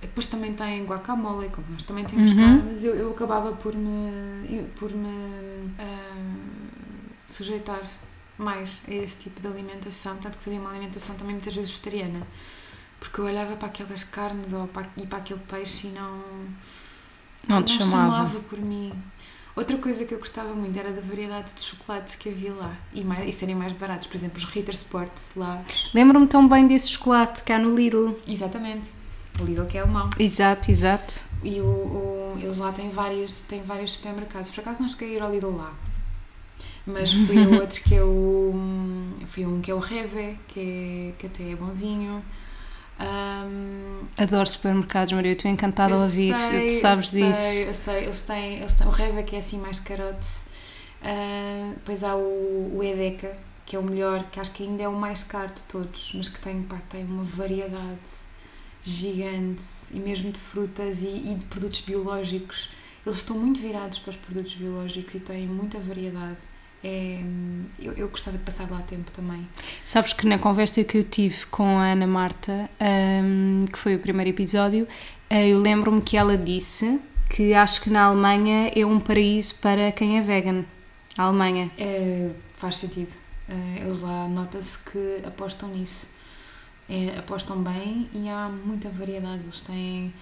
depois 0.00 0.26
também 0.26 0.52
tem 0.52 0.84
guacamole, 0.84 1.48
como 1.50 1.66
nós 1.70 1.82
também 1.82 2.04
temos 2.04 2.32
cá, 2.32 2.62
mas 2.64 2.84
eu, 2.84 2.94
eu 2.94 3.10
acabava 3.10 3.52
por 3.52 3.74
me, 3.74 4.64
por 4.76 4.92
me 4.92 5.06
uh, 5.06 6.49
sujeitar 7.32 7.80
mais 8.38 8.82
a 8.88 8.94
esse 8.94 9.18
tipo 9.18 9.40
de 9.40 9.46
alimentação, 9.46 10.16
tanto 10.16 10.38
que 10.38 10.44
fazia 10.44 10.60
uma 10.60 10.70
alimentação 10.70 11.14
também 11.16 11.34
muitas 11.34 11.54
vezes 11.54 11.70
vegetariana 11.70 12.26
porque 13.00 13.20
eu 13.20 13.24
olhava 13.24 13.56
para 13.56 13.66
aquelas 13.66 14.04
carnes 14.04 14.52
ou 14.52 14.68
para, 14.68 14.86
e 14.96 15.06
para 15.06 15.18
aquele 15.18 15.40
peixe 15.48 15.88
e 15.88 15.90
não. 15.90 16.20
Não 17.48 17.62
te 17.62 17.78
não 17.78 17.86
chamava. 17.86 18.12
chamava 18.12 18.40
por 18.40 18.60
mim. 18.60 18.92
Outra 19.56 19.76
coisa 19.78 20.04
que 20.04 20.14
eu 20.14 20.18
gostava 20.18 20.54
muito 20.54 20.78
era 20.78 20.92
da 20.92 21.00
variedade 21.00 21.52
de 21.54 21.62
chocolates 21.62 22.14
que 22.14 22.28
havia 22.28 22.52
lá 22.54 22.72
e, 22.94 23.02
mais, 23.02 23.28
e 23.28 23.32
serem 23.32 23.54
mais 23.54 23.72
baratos. 23.72 24.06
Por 24.06 24.16
exemplo, 24.16 24.38
os 24.38 24.44
Ritter 24.44 24.74
Sports 24.74 25.32
lá. 25.34 25.62
Lembro-me 25.92 26.26
tão 26.26 26.46
bem 26.46 26.68
desse 26.68 26.90
chocolate 26.90 27.42
cá 27.42 27.58
no 27.58 27.74
Lidl. 27.74 28.14
Exatamente. 28.28 28.90
O 29.40 29.44
Lidl 29.44 29.66
que 29.66 29.78
é 29.78 29.80
alemão. 29.80 30.08
Exato, 30.18 30.70
exato. 30.70 31.20
E 31.42 31.60
o, 31.60 31.64
o, 31.64 32.38
eles 32.40 32.58
lá 32.58 32.70
têm 32.70 32.90
vários, 32.90 33.40
têm 33.40 33.62
vários 33.62 33.92
supermercados. 33.92 34.50
Por 34.50 34.60
acaso 34.60 34.82
não 34.82 34.88
cheguei 34.88 35.08
a 35.08 35.12
ir 35.16 35.22
ao 35.22 35.32
Lidl 35.32 35.56
lá. 35.56 35.72
Mas 36.86 37.12
fui 37.12 37.38
a 37.38 37.48
outro 37.60 37.80
que 37.82 37.94
é 37.94 38.02
o. 38.02 38.54
Fui 39.26 39.44
a 39.44 39.48
um 39.48 39.60
que 39.60 39.70
é 39.70 39.74
o 39.74 39.78
Reve, 39.78 40.36
que, 40.48 40.60
é, 40.60 41.12
que 41.18 41.26
até 41.26 41.50
é 41.50 41.56
bonzinho. 41.56 42.22
Um, 43.00 44.06
Adoro 44.18 44.46
supermercados, 44.46 45.12
Maria. 45.12 45.30
Eu 45.30 45.36
estou 45.36 45.50
encantada 45.50 45.94
a 45.94 45.98
ouvir. 45.98 46.34
sei, 46.34 46.66
tu 46.66 46.80
sabes 46.80 47.14
eu 47.14 47.20
disso. 47.20 47.40
Sei, 47.40 47.68
eu 47.68 47.74
sei, 47.74 48.04
eles 48.04 48.22
têm, 48.22 48.56
eles 48.58 48.74
têm 48.74 48.86
o 48.86 48.90
Reva 48.90 49.22
que 49.22 49.36
é 49.36 49.38
assim 49.38 49.58
mais 49.58 49.78
carote. 49.78 50.28
Uh, 51.02 51.74
depois 51.74 52.04
há 52.04 52.14
o, 52.14 52.76
o 52.76 52.82
Edeka, 52.82 53.34
que 53.64 53.74
é 53.74 53.78
o 53.78 53.82
melhor, 53.82 54.24
que 54.30 54.38
acho 54.38 54.50
que 54.50 54.64
ainda 54.64 54.82
é 54.82 54.88
o 54.88 54.92
mais 54.92 55.22
caro 55.24 55.50
de 55.54 55.62
todos, 55.62 56.12
mas 56.14 56.28
que 56.28 56.40
tem, 56.40 56.62
pá, 56.62 56.76
tem 56.90 57.04
uma 57.04 57.24
variedade 57.24 58.28
gigante 58.82 59.62
e 59.92 59.98
mesmo 59.98 60.30
de 60.30 60.38
frutas 60.38 61.02
e, 61.02 61.06
e 61.06 61.34
de 61.34 61.44
produtos 61.46 61.80
biológicos. 61.80 62.70
Eles 63.04 63.18
estão 63.18 63.38
muito 63.38 63.60
virados 63.60 63.98
para 63.98 64.10
os 64.10 64.16
produtos 64.16 64.54
biológicos 64.54 65.14
e 65.14 65.20
têm 65.20 65.46
muita 65.46 65.78
variedade. 65.78 66.38
É, 66.82 67.20
eu, 67.78 67.92
eu 67.92 68.08
gostava 68.08 68.38
de 68.38 68.44
passar 68.44 68.70
lá 68.70 68.80
tempo 68.80 69.10
também. 69.10 69.46
Sabes 69.84 70.12
que 70.12 70.26
na 70.26 70.38
conversa 70.38 70.82
que 70.82 70.98
eu 70.98 71.02
tive 71.02 71.46
com 71.46 71.78
a 71.78 71.92
Ana 71.92 72.06
Marta, 72.06 72.70
um, 73.22 73.66
que 73.70 73.78
foi 73.78 73.96
o 73.96 73.98
primeiro 73.98 74.30
episódio, 74.30 74.88
eh, 75.28 75.48
eu 75.48 75.58
lembro-me 75.58 76.00
que 76.00 76.16
ela 76.16 76.38
disse 76.38 76.98
que 77.28 77.54
acho 77.54 77.82
que 77.82 77.90
na 77.90 78.04
Alemanha 78.04 78.72
é 78.74 78.84
um 78.84 78.98
paraíso 78.98 79.56
para 79.56 79.92
quem 79.92 80.18
é 80.18 80.22
vegan. 80.22 80.64
A 81.18 81.24
Alemanha. 81.24 81.70
É, 81.78 82.30
faz 82.54 82.76
sentido. 82.76 83.14
É, 83.48 83.80
eles 83.82 84.00
lá 84.00 84.28
nota-se 84.28 84.78
que 84.90 85.22
apostam 85.26 85.68
nisso. 85.68 86.10
É, 86.88 87.18
apostam 87.18 87.62
bem 87.62 88.08
e 88.12 88.28
há 88.28 88.48
muita 88.48 88.88
variedade. 88.88 89.42
Eles 89.42 89.60
têm 89.60 90.12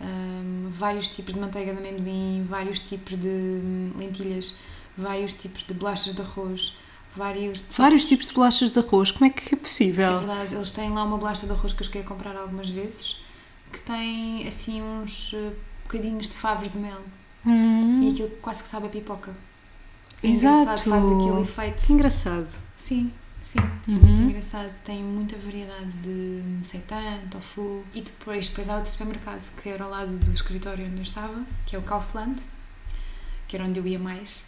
um, 0.00 0.68
vários 0.68 1.08
tipos 1.08 1.34
de 1.34 1.40
manteiga 1.40 1.72
de 1.72 1.78
amendoim, 1.78 2.44
vários 2.48 2.80
tipos 2.80 3.18
de 3.18 3.28
hum, 3.28 3.92
lentilhas 3.96 4.54
vários 4.96 5.32
tipos 5.32 5.64
de 5.64 5.74
bolachas 5.74 6.12
de 6.12 6.20
arroz, 6.20 6.74
vários... 7.14 7.64
Vários 7.76 8.04
tipos 8.04 8.28
de 8.28 8.34
bolachas 8.34 8.70
de 8.70 8.78
arroz, 8.78 9.10
como 9.10 9.26
é 9.26 9.30
que 9.30 9.54
é 9.54 9.58
possível? 9.58 10.08
É 10.08 10.18
verdade, 10.18 10.54
eles 10.54 10.70
têm 10.72 10.90
lá 10.90 11.04
uma 11.04 11.18
bolacha 11.18 11.46
de 11.46 11.52
arroz 11.52 11.72
que 11.72 11.82
eu 11.82 11.86
cheguei 11.86 12.02
a 12.02 12.04
comprar 12.04 12.36
algumas 12.36 12.68
vezes, 12.68 13.22
que 13.72 13.78
tem 13.80 14.46
assim 14.46 14.82
uns 14.82 15.32
uh, 15.32 15.52
bocadinhos 15.84 16.28
de 16.28 16.34
favos 16.34 16.70
de 16.70 16.78
mel. 16.78 17.00
Hum. 17.44 17.96
E 18.02 18.12
aquilo 18.12 18.30
quase 18.40 18.62
que 18.62 18.68
sabe 18.68 18.86
a 18.86 18.88
pipoca. 18.90 19.32
É 20.22 20.28
Exato. 20.28 20.56
engraçado, 20.56 20.90
faz 20.90 21.04
aquele 21.04 21.40
efeito. 21.40 21.86
Que 21.86 21.92
engraçado. 21.92 22.62
Sim, 22.76 23.12
sim. 23.40 23.58
Uhum. 23.88 23.94
Muito 23.94 24.20
engraçado. 24.20 24.72
Tem 24.84 25.02
muita 25.02 25.36
variedade 25.36 25.96
de 25.96 26.42
seitan, 26.62 27.18
tofu. 27.28 27.82
E 27.92 28.00
depois, 28.00 28.48
depois 28.48 28.68
há 28.68 28.76
outro 28.76 28.90
supermercado 28.92 29.60
que 29.60 29.68
era 29.68 29.82
ao 29.82 29.90
lado 29.90 30.16
do 30.18 30.32
escritório 30.32 30.86
onde 30.86 30.98
eu 30.98 31.02
estava, 31.02 31.42
que 31.66 31.74
é 31.74 31.78
o 31.78 31.82
Kaufland, 31.82 32.40
que 33.48 33.56
era 33.56 33.64
onde 33.64 33.80
eu 33.80 33.86
ia 33.86 33.98
mais. 33.98 34.46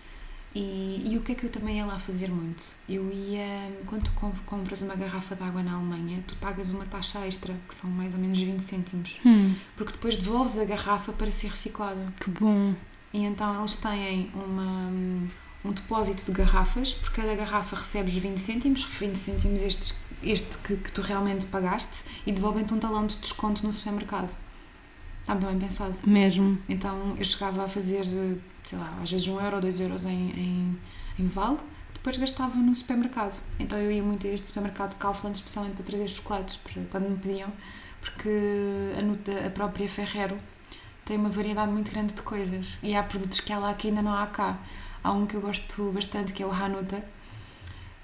E, 0.55 1.03
e, 1.05 1.19
o 1.19 1.21
que 1.23 1.33
é 1.33 1.35
que 1.35 1.45
eu 1.45 1.51
também 1.51 1.79
ia 1.79 1.85
lá 1.85 1.99
fazer 1.99 2.29
muito? 2.29 2.77
Eu 2.89 3.11
ia, 3.11 3.73
quando 3.87 4.05
tu 4.05 4.13
compras 4.47 4.83
uma 4.83 4.95
garrafa 4.95 5.35
de 5.35 5.43
água 5.43 5.65
na 5.65 5.75
Alemanha, 5.75 6.23
tu 6.25 6.37
pagas 6.37 6.71
uma 6.71 6.85
taxa 6.85 7.27
extra, 7.27 7.53
que 7.69 7.75
são 7.75 7.91
mais 7.91 8.15
ou 8.15 8.21
menos 8.21 8.39
20 8.39 8.61
cêntimos, 8.61 9.19
hum. 9.27 9.53
porque 9.77 9.93
depois 9.93 10.15
devolves 10.15 10.57
a 10.57 10.65
garrafa 10.65 11.13
para 11.13 11.29
ser 11.33 11.49
reciclada. 11.49 12.13
Que 12.21 12.31
bom! 12.31 12.73
E 13.13 13.25
então 13.25 13.59
eles 13.59 13.75
têm 13.75 14.31
uma, 14.33 14.91
um 15.65 15.73
depósito 15.73 16.27
de 16.27 16.33
garrafas, 16.33 16.95
por 16.95 17.11
cada 17.11 17.35
garrafa 17.35 17.75
recebes 17.75 18.15
20 18.17 18.39
cêntimos, 18.39 18.85
20 18.85 19.17
cêntimos 19.17 19.63
estes, 19.63 19.99
este 20.23 20.57
que, 20.59 20.77
que 20.77 20.93
tu 20.93 21.01
realmente 21.01 21.47
pagaste, 21.47 22.05
e 22.25 22.31
devolvem-te 22.31 22.73
um 22.73 22.79
talão 22.79 23.09
de 23.09 23.17
desconto 23.17 23.67
no 23.67 23.73
supermercado. 23.73 24.31
Está 25.21 25.35
muito 25.35 25.49
bem 25.49 25.59
pensado. 25.59 25.95
Mesmo. 26.07 26.59
Então 26.69 27.17
eu 27.19 27.25
chegava 27.25 27.65
a 27.65 27.69
fazer 27.69 28.05
sei 28.65 28.79
lá, 28.79 28.99
às 29.03 29.11
vezes 29.11 29.27
um 29.29 29.41
euro 29.41 29.57
ou 29.57 29.63
dois 29.63 29.81
euros 29.81 30.05
em, 30.05 30.31
em, 30.31 30.79
em 31.19 31.27
vale, 31.27 31.59
depois 31.93 32.17
gastava 32.17 32.57
no 32.57 32.75
supermercado. 32.75 33.41
Então 33.59 33.79
eu 33.79 33.91
ia 33.91 34.03
muito 34.03 34.27
a 34.27 34.31
este 34.31 34.49
supermercado 34.49 34.97
Kaufland, 34.97 35.37
especialmente 35.37 35.75
para 35.75 35.85
trazer 35.85 36.09
chocolates, 36.09 36.57
para, 36.57 36.83
quando 36.91 37.09
me 37.09 37.17
pediam, 37.17 37.51
porque 38.01 38.29
a, 38.97 39.47
a 39.47 39.51
própria 39.51 39.89
Ferrero 39.89 40.37
tem 41.05 41.17
uma 41.17 41.29
variedade 41.29 41.71
muito 41.71 41.91
grande 41.91 42.15
de 42.15 42.23
coisas 42.23 42.79
e 42.83 42.95
há 42.95 43.03
produtos 43.03 43.41
que 43.41 43.53
há 43.53 43.59
lá 43.59 43.75
que 43.75 43.89
ainda 43.89 44.03
não 44.03 44.15
há 44.15 44.27
cá. 44.27 44.59
Há 45.03 45.13
um 45.13 45.27
que 45.27 45.35
eu 45.35 45.41
gosto 45.41 45.93
bastante 45.93 46.33
que 46.33 46.43
é 46.43 46.47
o 46.47 46.53
Hanuta, 46.53 47.05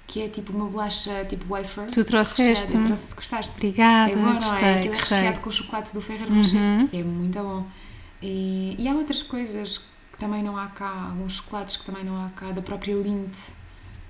que 0.05 0.21
é 0.21 0.27
tipo 0.29 0.53
uma 0.53 0.67
bolacha 0.67 1.25
tipo 1.25 1.45
wafer. 1.47 1.89
Tu 1.89 2.03
trouxeste? 2.03 2.77
Trouxe, 2.77 3.15
gostaste? 3.15 3.53
Obrigada, 3.55 4.11
é 4.11 4.15
bom, 4.15 4.35
gostei, 4.35 4.61
não 4.61 4.67
é? 4.67 4.75
Aquilo 4.75 4.93
é 4.93 4.97
gostei. 4.97 5.17
recheado 5.17 5.39
com 5.39 5.49
o 5.49 5.53
chocolate 5.53 5.93
do 5.93 6.01
Ferrero 6.01 6.31
Uhum. 6.31 6.89
É 6.93 7.03
muito 7.03 7.39
bom. 7.39 7.65
E, 8.21 8.75
e 8.77 8.87
há 8.87 8.93
outras 8.93 9.23
coisas 9.23 9.81
também 10.21 10.43
não 10.43 10.55
há 10.55 10.67
cá, 10.67 11.07
alguns 11.09 11.33
chocolates 11.33 11.75
que 11.75 11.83
também 11.83 12.03
não 12.03 12.15
há 12.23 12.29
cá, 12.29 12.51
da 12.51 12.61
própria 12.61 12.93
Lindt, 12.93 13.53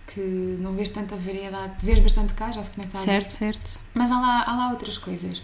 que 0.07 0.19
não 0.59 0.73
vês 0.73 0.89
tanta 0.89 1.15
variedade, 1.15 1.73
vês 1.81 1.99
bastante 1.99 2.33
cá, 2.33 2.51
já 2.51 2.61
se 2.61 2.71
começa 2.71 2.97
a 2.97 2.99
ver. 2.99 3.05
Certo, 3.05 3.29
certo. 3.29 3.79
Mas 3.93 4.11
há 4.11 4.19
lá, 4.19 4.43
há 4.45 4.55
lá 4.57 4.71
outras 4.71 4.97
coisas. 4.97 5.41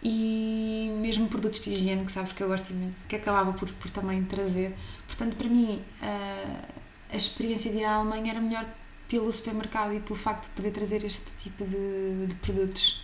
E 0.00 0.96
mesmo 1.00 1.26
produtos 1.26 1.60
de 1.60 1.70
higiene, 1.70 2.04
que 2.06 2.12
sabes 2.12 2.32
que 2.32 2.40
eu 2.40 2.46
gosto 2.46 2.70
imenso, 2.70 3.08
que 3.08 3.16
acabava 3.16 3.52
por, 3.54 3.68
por 3.72 3.90
também 3.90 4.22
trazer. 4.24 4.72
Portanto, 5.04 5.34
para 5.36 5.48
mim, 5.48 5.82
a, 6.00 6.60
a 7.12 7.16
experiência 7.16 7.72
de 7.72 7.78
ir 7.78 7.84
à 7.84 7.94
Alemanha 7.96 8.30
era 8.30 8.40
melhor 8.40 8.64
pelo 9.08 9.32
supermercado 9.32 9.94
e 9.94 10.00
pelo 10.00 10.16
facto 10.16 10.44
de 10.44 10.50
poder 10.50 10.70
trazer 10.70 11.04
este 11.04 11.32
tipo 11.38 11.64
de, 11.64 12.26
de 12.26 12.34
produtos. 12.36 13.03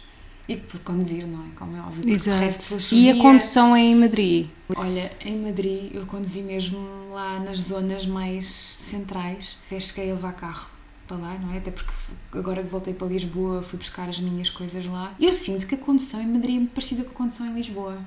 E 0.53 0.57
por 0.57 0.81
conduzir, 0.81 1.27
não 1.27 1.41
é? 1.41 1.49
Como 1.57 1.77
é 1.77 1.81
óbvio. 1.81 2.13
Exato. 2.15 2.79
E 2.95 3.09
a 3.11 3.17
condução 3.17 3.75
é 3.77 3.81
em 3.81 3.95
Madrid? 3.95 4.49
Olha, 4.75 5.11
em 5.25 5.41
Madrid 5.41 5.95
eu 5.95 6.05
conduzi 6.07 6.43
mesmo 6.43 6.79
lá 7.13 7.39
nas 7.39 7.59
zonas 7.61 8.05
mais 8.05 8.47
centrais. 8.47 9.59
Até 9.67 9.79
cheguei 9.81 10.11
a 10.11 10.15
levar 10.15 10.33
carro 10.33 10.69
para 11.07 11.17
lá, 11.17 11.39
não 11.39 11.53
é? 11.55 11.59
Até 11.59 11.71
porque 11.71 11.93
agora 12.33 12.63
que 12.63 12.69
voltei 12.69 12.95
para 12.95 13.07
Lisboa 13.07 13.63
fui 13.63 13.79
buscar 13.79 14.09
as 14.09 14.19
minhas 14.19 14.51
coisas 14.51 14.87
lá. 14.87 15.15
Eu 15.21 15.33
sinto 15.33 15.67
que 15.67 15.75
a 15.75 15.79
condução 15.79 16.21
em 16.21 16.27
Madrid 16.27 16.57
é 16.57 16.59
muito 16.59 16.73
parecida 16.73 17.05
com 17.05 17.11
a 17.11 17.15
condução 17.15 17.47
em 17.47 17.55
Lisboa. 17.55 17.99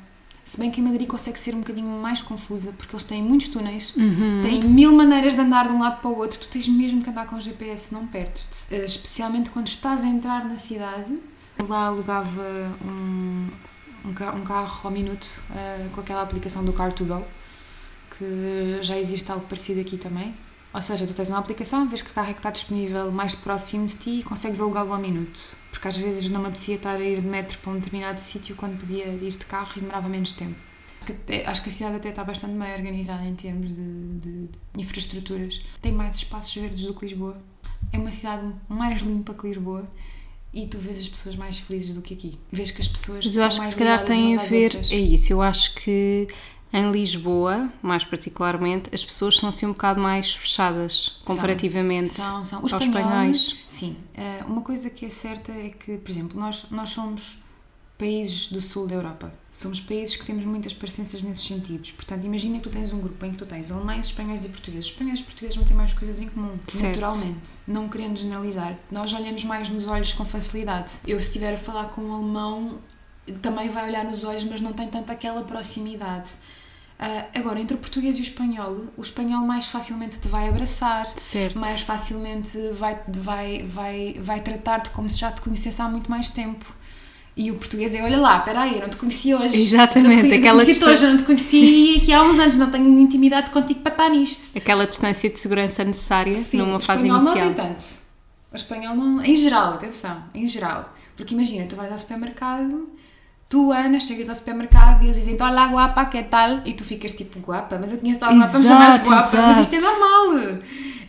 Se 0.45 0.59
bem 0.59 0.69
que 0.69 0.81
em 0.81 0.83
Madrid 0.83 1.07
consegue 1.07 1.39
ser 1.39 1.55
um 1.55 1.59
bocadinho 1.59 1.87
mais 2.01 2.21
confusa, 2.21 2.73
porque 2.77 2.93
eles 2.93 3.05
têm 3.05 3.23
muitos 3.23 3.47
túneis, 3.47 3.95
Uhum. 3.95 4.41
têm 4.43 4.61
mil 4.65 4.91
maneiras 4.93 5.35
de 5.35 5.39
andar 5.39 5.67
de 5.69 5.73
um 5.73 5.79
lado 5.79 6.01
para 6.01 6.09
o 6.11 6.17
outro, 6.17 6.37
tu 6.37 6.49
tens 6.49 6.67
mesmo 6.67 7.01
que 7.01 7.09
andar 7.09 7.25
com 7.27 7.37
o 7.37 7.41
GPS, 7.41 7.93
não 7.93 8.05
perdes-te. 8.05 8.73
Eh, 8.75 8.83
Especialmente 8.83 9.49
quando 9.51 9.67
estás 9.69 10.03
a 10.03 10.07
entrar 10.07 10.43
na 10.45 10.57
cidade. 10.57 11.13
Lá 11.67 11.85
alugava 11.87 12.41
um, 12.83 13.47
um, 14.05 14.13
ca- 14.13 14.31
um 14.33 14.43
carro 14.43 14.81
ao 14.83 14.91
minuto 14.91 15.27
eh, 15.55 15.87
com 15.93 16.01
aquela 16.01 16.21
aplicação 16.21 16.63
do 16.65 16.73
Car2Go, 16.73 17.23
que 18.17 18.79
já 18.81 18.97
existe 18.97 19.31
algo 19.31 19.45
parecido 19.45 19.79
aqui 19.81 19.97
também. 19.97 20.35
Ou 20.73 20.81
seja, 20.81 21.05
tu 21.05 21.13
tens 21.13 21.29
uma 21.29 21.37
aplicação, 21.37 21.87
vês 21.87 22.01
que 22.01 22.09
carro 22.11 22.31
é 22.31 22.33
que 22.33 22.39
está 22.39 22.49
disponível 22.49 23.11
mais 23.11 23.35
próximo 23.35 23.85
de 23.85 23.95
ti 23.95 24.09
e 24.19 24.23
consegues 24.23 24.59
alugá-lo 24.59 24.91
ao 24.93 24.99
minuto. 24.99 25.55
Porque 25.71 25.87
às 25.87 25.95
vezes 25.97 26.29
não 26.29 26.41
me 26.41 26.47
apetecia 26.47 26.75
estar 26.75 26.95
a 26.95 26.99
ir 26.99 27.21
de 27.21 27.27
metro 27.27 27.57
para 27.59 27.71
um 27.71 27.75
determinado 27.75 28.19
sítio 28.19 28.55
quando 28.55 28.79
podia 28.79 29.05
ir 29.07 29.31
de 29.31 29.45
carro 29.45 29.69
e 29.77 29.79
demorava 29.79 30.09
menos 30.09 30.31
tempo. 30.31 30.55
Acho 31.01 31.13
que, 31.13 31.33
acho 31.45 31.63
que 31.63 31.69
a 31.69 31.71
cidade 31.71 31.95
até 31.97 32.09
está 32.09 32.23
bastante 32.23 32.57
bem 32.57 32.73
organizada 32.73 33.23
em 33.23 33.35
termos 33.35 33.67
de, 33.69 33.75
de- 33.75 34.47
de 34.47 34.81
infraestruturas. 34.81 35.61
Tem 35.81 35.91
mais 35.91 36.15
espaços 36.15 36.53
verdes 36.55 36.85
do 36.85 36.93
que 36.93 37.05
Lisboa. 37.05 37.37
É 37.91 37.97
uma 37.97 38.11
cidade 38.11 38.51
mais 38.67 39.01
limpa 39.01 39.33
que 39.33 39.47
Lisboa 39.47 39.85
e 40.53 40.67
tu 40.67 40.77
vês 40.77 40.99
as 40.99 41.07
pessoas 41.07 41.35
mais 41.35 41.57
felizes 41.59 41.95
do 41.95 42.01
que 42.01 42.13
aqui. 42.13 42.37
Vês 42.51 42.69
que 42.71 42.81
as 42.81 42.87
pessoas 42.87 43.25
Mas 43.25 43.35
eu 43.35 43.43
acho 43.43 43.61
que 43.61 43.67
se 43.67 43.75
calhar 43.75 44.03
tem 44.05 44.37
a 44.37 44.41
ver. 44.41 44.79
É 44.91 44.97
isso, 44.97 45.33
eu 45.33 45.41
acho 45.41 45.73
que 45.75 46.27
Em 46.71 46.91
Lisboa, 46.91 47.69
mais 47.81 48.03
particularmente, 48.03 48.89
as 48.93 49.05
pessoas 49.05 49.37
são 49.37 49.49
assim 49.49 49.65
um 49.65 49.73
bocado 49.73 49.99
mais 49.99 50.33
fechadas 50.33 51.19
comparativamente 51.23 52.09
São, 52.09 52.43
são. 52.45 52.59
O 52.59 52.63
aos 52.63 52.73
espanhol, 52.73 52.99
espanhóis. 52.99 53.55
Sim. 53.67 53.95
Eh, 54.15 54.43
uma 54.47 54.61
coisa 54.61 54.89
que 54.89 55.05
é 55.05 55.09
certa 55.09 55.51
é 55.51 55.69
que, 55.69 55.97
por 55.97 56.09
exemplo, 56.09 56.39
nós, 56.39 56.67
nós 56.71 56.89
somos 56.89 57.42
países 57.97 58.47
do 58.47 58.59
sul 58.59 58.87
da 58.87 58.95
Europa. 58.95 59.31
Somos 59.51 59.79
países 59.79 60.15
que 60.15 60.25
temos 60.25 60.43
muitas 60.45 60.73
parecências 60.73 61.21
nesses 61.21 61.45
sentidos. 61.45 61.91
Portanto, 61.91 62.25
imagina 62.25 62.57
que 62.57 62.63
tu 62.63 62.69
tens 62.69 62.91
um 62.91 62.99
grupo 62.99 63.23
em 63.25 63.31
que 63.31 63.37
tu 63.37 63.45
tens 63.45 63.71
alemães, 63.71 64.07
espanhóis 64.07 64.43
e 64.45 64.49
portugueses. 64.49 64.85
Espanhóis 64.89 65.19
e 65.19 65.23
portugueses 65.23 65.55
não 65.55 65.63
têm 65.63 65.77
mais 65.77 65.93
coisas 65.93 66.19
em 66.19 66.27
comum, 66.27 66.57
Certo. 66.67 66.99
naturalmente. 66.99 67.49
Não 67.67 67.87
querendo 67.87 68.17
generalizar. 68.17 68.75
Nós 68.91 69.13
olhamos 69.13 69.43
mais 69.43 69.69
nos 69.69 69.87
olhos 69.87 70.11
com 70.11 70.25
facilidade. 70.25 70.93
Eu, 71.05 71.19
se 71.21 71.27
estiver 71.27 71.53
a 71.53 71.57
falar 71.57 71.85
com 71.89 72.01
um 72.01 72.13
alemão, 72.13 72.79
também 73.41 73.69
vai 73.69 73.87
olhar 73.87 74.03
nos 74.03 74.23
olhos, 74.23 74.43
mas 74.43 74.59
não 74.59 74.73
tem 74.73 74.87
tanto 74.89 75.11
aquela 75.11 75.43
proximidade. 75.43 76.29
Ah, 76.99 77.25
agora, 77.35 77.59
entre 77.59 77.75
o 77.75 77.79
português 77.79 78.17
e 78.17 78.21
o 78.21 78.23
espanhol, 78.23 78.85
o 78.97 79.01
espanhol 79.01 79.45
mais 79.45 79.67
facilmente 79.67 80.19
te 80.19 80.27
vai 80.27 80.47
abraçar, 80.49 81.05
Certo. 81.19 81.59
mais 81.59 81.81
facilmente 81.81 82.57
vai, 82.73 82.99
vai, 83.07 83.63
vai, 83.63 84.13
vai 84.19 84.41
tratar-te 84.41 84.89
como 84.91 85.09
se 85.09 85.17
já 85.17 85.31
te 85.31 85.41
conhecesse 85.41 85.81
há 85.81 85.87
muito 85.87 86.09
mais 86.09 86.29
tempo. 86.29 86.65
E 87.35 87.49
o 87.49 87.55
português 87.55 87.95
é, 87.95 88.03
olha 88.03 88.19
lá, 88.19 88.39
peraí, 88.39 88.75
eu 88.75 88.81
não 88.81 88.89
te 88.89 88.97
conheci 88.97 89.33
hoje. 89.33 89.59
Exatamente, 89.59 90.21
não 90.21 90.29
te, 90.29 90.35
aquela 90.35 90.61
eu 90.61 90.65
te 90.65 90.71
distância. 90.71 90.93
hoje, 90.93 91.05
eu 91.05 91.09
não 91.09 91.17
te 91.17 91.23
conheci 91.23 91.97
aqui 91.97 92.13
há 92.13 92.21
uns 92.21 92.37
anos, 92.37 92.55
não 92.57 92.69
tenho 92.69 92.99
intimidade 92.99 93.49
contigo 93.49 93.79
para 93.79 93.91
estar 93.91 94.09
nisto. 94.09 94.55
Aquela 94.55 94.85
distância 94.85 95.29
de 95.29 95.39
segurança 95.39 95.83
necessária 95.83 96.37
Sim, 96.37 96.57
numa 96.57 96.77
o 96.77 96.79
fase 96.79 97.07
espanhol 97.07 97.21
inicial. 97.23 97.45
não 97.47 97.53
tem 97.55 97.65
tanto. 97.65 97.85
O 98.51 98.55
espanhol 98.55 98.95
não. 98.95 99.23
Em 99.23 99.35
geral, 99.35 99.73
atenção, 99.73 100.23
em 100.35 100.45
geral. 100.45 100.93
Porque 101.15 101.33
imagina, 101.33 101.65
tu 101.67 101.75
vais 101.75 101.91
ao 101.91 101.97
supermercado, 101.97 102.87
tu, 103.49 103.71
Ana, 103.71 103.99
chegas 103.99 104.29
ao 104.29 104.35
supermercado 104.35 105.01
e 105.01 105.05
eles 105.05 105.15
dizem 105.15 105.35
Olá, 105.35 105.67
guapa, 105.67 106.05
que 106.05 106.21
tal? 106.23 106.61
E 106.65 106.73
tu 106.73 106.83
ficas 106.83 107.11
tipo 107.13 107.39
guapa, 107.39 107.77
mas 107.79 107.93
eu 107.93 107.99
conheço 107.99 108.23
alguma 108.23 108.45
guapa, 108.45 108.63
chamas 108.63 108.87
Exato, 108.87 109.09
guapa, 109.09 109.41
mas 109.47 109.59
isto 109.59 109.73
é 109.73 109.77
exato. 109.77 109.99
normal. 109.99 110.59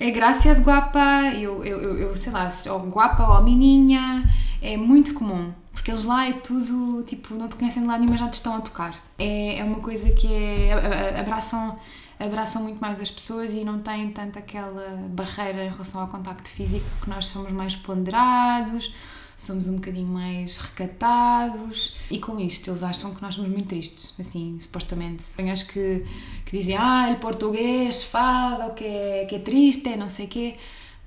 É 0.01 0.11
graças 0.11 0.59
guapa, 0.61 1.23
eu, 1.35 1.63
eu, 1.65 1.81
eu, 1.83 1.99
eu 1.99 2.17
sei 2.17 2.33
lá, 2.33 2.49
ou 2.71 2.81
guapa 2.89 3.31
ou 3.31 3.43
mininha, 3.43 4.25
é 4.63 4.77
muito 4.77 5.13
comum. 5.15 5.53
Porque 5.75 5.91
eles 5.91 6.07
lá 6.07 6.27
é 6.27 6.33
tudo, 6.33 7.03
tipo, 7.03 7.35
não 7.35 7.49
te 7.49 7.57
conhecem 7.57 7.83
de 7.83 7.89
lado 7.89 7.99
nenhum, 8.01 8.13
mas 8.13 8.21
já 8.21 8.31
te 8.31 8.35
estão 8.35 8.57
a 8.57 8.61
tocar. 8.61 8.95
É, 9.19 9.59
é 9.59 9.65
uma 9.65 9.81
coisa 9.81 10.11
que 10.13 10.27
é. 10.33 11.19
abraçam 11.21 11.79
abraçam 12.19 12.63
muito 12.63 12.81
mais 12.81 13.01
as 13.01 13.11
pessoas 13.11 13.53
e 13.53 13.65
não 13.65 13.81
têm 13.81 14.11
tanto 14.11 14.39
aquela 14.39 14.97
barreira 15.11 15.65
em 15.65 15.69
relação 15.69 16.01
ao 16.01 16.09
contacto 16.09 16.49
físico, 16.49 16.85
porque 16.97 17.11
nós 17.11 17.27
somos 17.27 17.51
mais 17.51 17.75
ponderados, 17.75 18.95
somos 19.37 19.67
um 19.67 19.77
bocadinho 19.77 20.07
mais 20.07 20.59
recatados 20.59 21.97
e 22.11 22.19
com 22.19 22.39
isto 22.39 22.71
eles 22.71 22.83
acham 22.83 23.13
que 23.13 23.21
nós 23.21 23.35
somos 23.35 23.51
muito 23.51 23.69
tristes, 23.69 24.15
assim, 24.19 24.57
supostamente. 24.59 25.25
Acho 25.51 25.67
que, 25.69 26.05
que 26.45 26.57
dizem, 26.57 26.77
ah, 26.77 27.11
o 27.13 27.21
português 27.21 28.03
fado, 28.05 28.75
que 28.75 28.85
é, 28.85 29.27
que 29.29 29.37
é 29.37 29.39
triste, 29.39 29.97
não 29.97 30.09
sei 30.09 30.27
o 30.27 30.29
quê, 30.29 30.57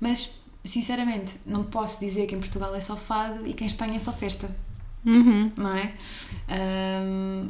mas 0.00 0.37
sinceramente 0.64 1.38
não 1.46 1.64
posso 1.64 2.00
dizer 2.00 2.26
que 2.26 2.34
em 2.34 2.40
Portugal 2.40 2.74
é 2.74 2.80
só 2.80 2.96
fado 2.96 3.46
e 3.46 3.52
que 3.54 3.62
em 3.64 3.66
Espanha 3.66 3.96
é 3.96 4.00
só 4.00 4.12
festa 4.12 4.54
Uhum. 5.06 5.52
não 5.56 5.74
é? 5.74 5.94
Ahm, 6.48 7.48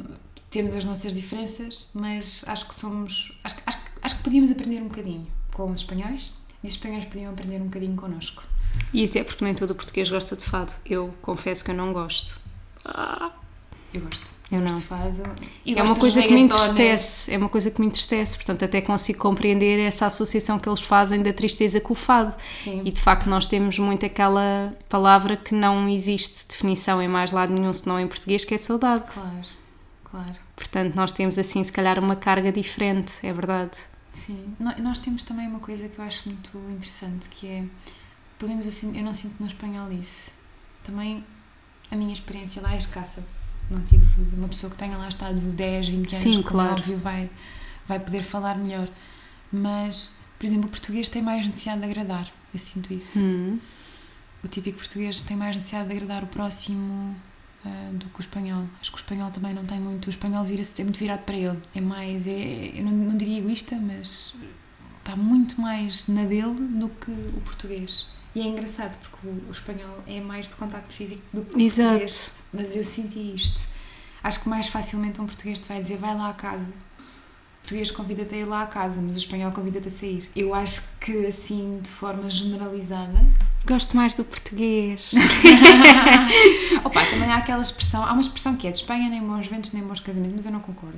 temos 0.49 0.73
as 0.75 0.85
nossas 0.85 1.13
diferenças, 1.13 1.87
mas 1.93 2.43
acho 2.47 2.67
que 2.67 2.75
somos. 2.75 3.37
Acho, 3.43 3.55
que- 3.55 3.61
acho, 3.65 3.77
que- 3.83 3.91
acho 4.01 4.17
que 4.17 4.23
podíamos 4.23 4.51
aprender 4.51 4.81
um 4.81 4.87
bocadinho 4.87 5.27
com 5.53 5.69
os 5.69 5.81
espanhóis 5.81 6.33
e 6.63 6.67
os 6.67 6.73
espanhóis 6.73 7.05
podiam 7.05 7.31
aprender 7.31 7.61
um 7.61 7.65
bocadinho 7.65 7.95
connosco. 7.95 8.43
E 8.93 9.03
até 9.05 9.23
porque 9.23 9.43
nem 9.43 9.53
todo 9.55 9.71
o 9.71 9.75
português 9.75 10.09
gosta 10.09 10.35
de 10.35 10.43
fado. 10.45 10.73
Eu 10.85 11.13
confesso 11.21 11.63
que 11.63 11.71
eu 11.71 11.75
não 11.75 11.91
gosto. 11.93 12.39
Ah, 12.85 13.31
Eu 13.93 14.01
gosto. 14.01 14.39
Eu 14.51 14.61
não. 14.61 14.77
fado. 14.79 15.23
É 15.65 15.83
uma 15.83 15.95
coisa 15.95 16.21
que 16.23 16.33
me 16.33 16.41
entristece. 16.41 17.31
É 17.31 17.37
uma 17.37 17.49
coisa 17.49 17.69
que 17.69 17.79
me 17.79 17.85
entristece. 17.85 18.35
Portanto, 18.35 18.65
até 18.65 18.81
consigo 18.81 19.19
compreender 19.19 19.79
essa 19.79 20.07
associação 20.07 20.57
que 20.57 20.67
eles 20.67 20.81
fazem 20.81 21.21
da 21.21 21.31
tristeza 21.31 21.79
com 21.79 21.93
o 21.93 21.95
fado. 21.95 22.35
Sim. 22.57 22.81
E 22.83 22.91
de 22.91 22.99
facto, 22.99 23.29
nós 23.29 23.45
temos 23.45 23.77
muito 23.77 24.05
aquela 24.05 24.75
palavra 24.87 25.37
que 25.37 25.53
não 25.53 25.87
existe 25.87 26.47
definição 26.47 27.01
em 27.01 27.07
mais 27.07 27.31
lado 27.31 27.53
nenhum, 27.53 27.71
senão 27.71 27.99
em 27.99 28.07
português, 28.07 28.43
que 28.43 28.55
é 28.55 28.57
saudade. 28.57 29.03
Claro, 29.13 29.47
claro. 30.05 30.39
Portanto, 30.55 30.95
nós 30.95 31.11
temos 31.11 31.37
assim, 31.37 31.63
se 31.63 31.71
calhar, 31.71 31.99
uma 31.99 32.15
carga 32.15 32.51
diferente, 32.51 33.13
é 33.21 33.31
verdade. 33.31 33.77
Sim. 34.11 34.55
Nós 34.79 34.97
temos 34.97 35.21
também 35.21 35.47
uma 35.47 35.59
coisa 35.59 35.87
que 35.87 35.99
eu 35.99 36.03
acho 36.03 36.27
muito 36.27 36.57
interessante, 36.71 37.29
que 37.29 37.47
é, 37.47 37.63
pelo 38.39 38.49
menos 38.49 38.83
eu 38.83 39.03
não 39.03 39.13
sinto 39.13 39.35
no 39.39 39.45
espanhol 39.45 39.91
isso. 39.91 40.31
Também 40.83 41.23
a 41.91 41.95
minha 41.95 42.13
experiência 42.13 42.63
lá 42.63 42.73
é 42.73 42.77
escassa. 42.77 43.23
Não 43.69 43.81
tive 43.83 44.05
uma 44.35 44.47
pessoa 44.47 44.71
que 44.71 44.77
tenha 44.77 44.97
lá 44.97 45.07
estado 45.07 45.39
10, 45.39 45.89
20 45.89 45.97
anos, 45.97 46.23
Sim, 46.23 46.33
como 46.41 46.43
claro. 46.43 46.69
é 46.69 46.73
óbvio, 46.73 46.97
vai, 46.97 47.29
vai 47.85 47.99
poder 47.99 48.23
falar 48.23 48.57
melhor. 48.57 48.87
Mas, 49.51 50.17
por 50.37 50.45
exemplo, 50.45 50.65
o 50.65 50.69
português 50.69 51.07
tem 51.07 51.21
mais 51.21 51.45
necessidade 51.45 51.81
de 51.81 51.85
agradar. 51.85 52.31
Eu 52.53 52.59
sinto 52.59 52.93
isso. 52.93 53.19
Hum. 53.19 53.59
O 54.43 54.47
típico 54.47 54.79
português 54.79 55.21
tem 55.21 55.35
mais 55.37 55.55
necessidade 55.55 55.89
de 55.89 55.95
agradar 55.95 56.23
o 56.23 56.27
próximo 56.27 57.15
ah, 57.65 57.89
do 57.93 58.05
que 58.05 58.19
o 58.19 58.21
espanhol. 58.21 58.65
Acho 58.79 58.91
que 58.91 58.97
o 58.97 59.01
espanhol 59.01 59.29
também 59.31 59.53
não 59.53 59.65
tem 59.65 59.79
muito. 59.79 60.07
O 60.07 60.09
espanhol 60.09 60.43
vira-se, 60.43 60.81
é 60.81 60.83
muito 60.83 60.97
virado 60.97 61.23
para 61.23 61.35
ele. 61.35 61.59
É 61.75 61.81
mais. 61.81 62.25
É, 62.25 62.71
eu 62.75 62.83
não, 62.85 62.91
não 62.91 63.17
diria 63.17 63.39
egoísta, 63.39 63.75
mas 63.75 64.33
está 64.99 65.15
muito 65.15 65.59
mais 65.59 66.07
na 66.07 66.23
dele 66.23 66.53
do 66.53 66.89
que 66.89 67.11
o 67.11 67.41
português. 67.43 68.07
E 68.33 68.41
é 68.41 68.45
engraçado 68.45 68.97
porque 68.99 69.27
o, 69.27 69.31
o 69.49 69.51
espanhol 69.51 70.03
é 70.07 70.21
mais 70.21 70.47
de 70.47 70.55
contacto 70.55 70.93
físico 70.93 71.21
do 71.33 71.41
que 71.41 71.55
o 71.55 71.59
Exato. 71.59 71.89
português. 71.89 72.38
Mas 72.53 72.75
eu 72.75 72.83
senti 72.83 73.33
isto. 73.35 73.69
Acho 74.23 74.41
que 74.41 74.49
mais 74.49 74.67
facilmente 74.67 75.21
um 75.21 75.25
português 75.25 75.59
te 75.59 75.67
vai 75.67 75.81
dizer 75.81 75.97
vai 75.97 76.15
lá 76.15 76.29
à 76.29 76.33
casa. 76.33 76.65
O 76.67 77.61
português 77.61 77.91
convida-te 77.91 78.33
a 78.33 78.37
ir 78.39 78.45
lá 78.45 78.63
à 78.63 78.67
casa, 78.67 78.99
mas 79.01 79.13
o 79.15 79.17
espanhol 79.17 79.51
convida-te 79.51 79.87
a 79.87 79.91
sair. 79.91 80.29
Eu 80.35 80.53
acho 80.55 80.81
que 80.99 81.25
assim, 81.27 81.79
de 81.81 81.89
forma 81.89 82.29
generalizada, 82.29 83.17
Gosto 83.67 83.95
mais 83.95 84.13
do 84.15 84.23
português. 84.23 85.11
Opa, 86.83 87.05
também 87.05 87.29
há 87.29 87.37
aquela 87.37 87.61
expressão, 87.61 88.03
há 88.05 88.11
uma 88.13 88.21
expressão 88.21 88.55
que 88.55 88.65
é 88.67 88.71
de 88.71 88.77
Espanha 88.77 89.09
nem 89.09 89.21
bons 89.21 89.47
ventos 89.47 89.71
nem 89.73 89.83
bons 89.83 89.99
casamentos, 89.99 90.37
mas 90.37 90.45
eu 90.45 90.51
não 90.51 90.59
concordo. 90.61 90.97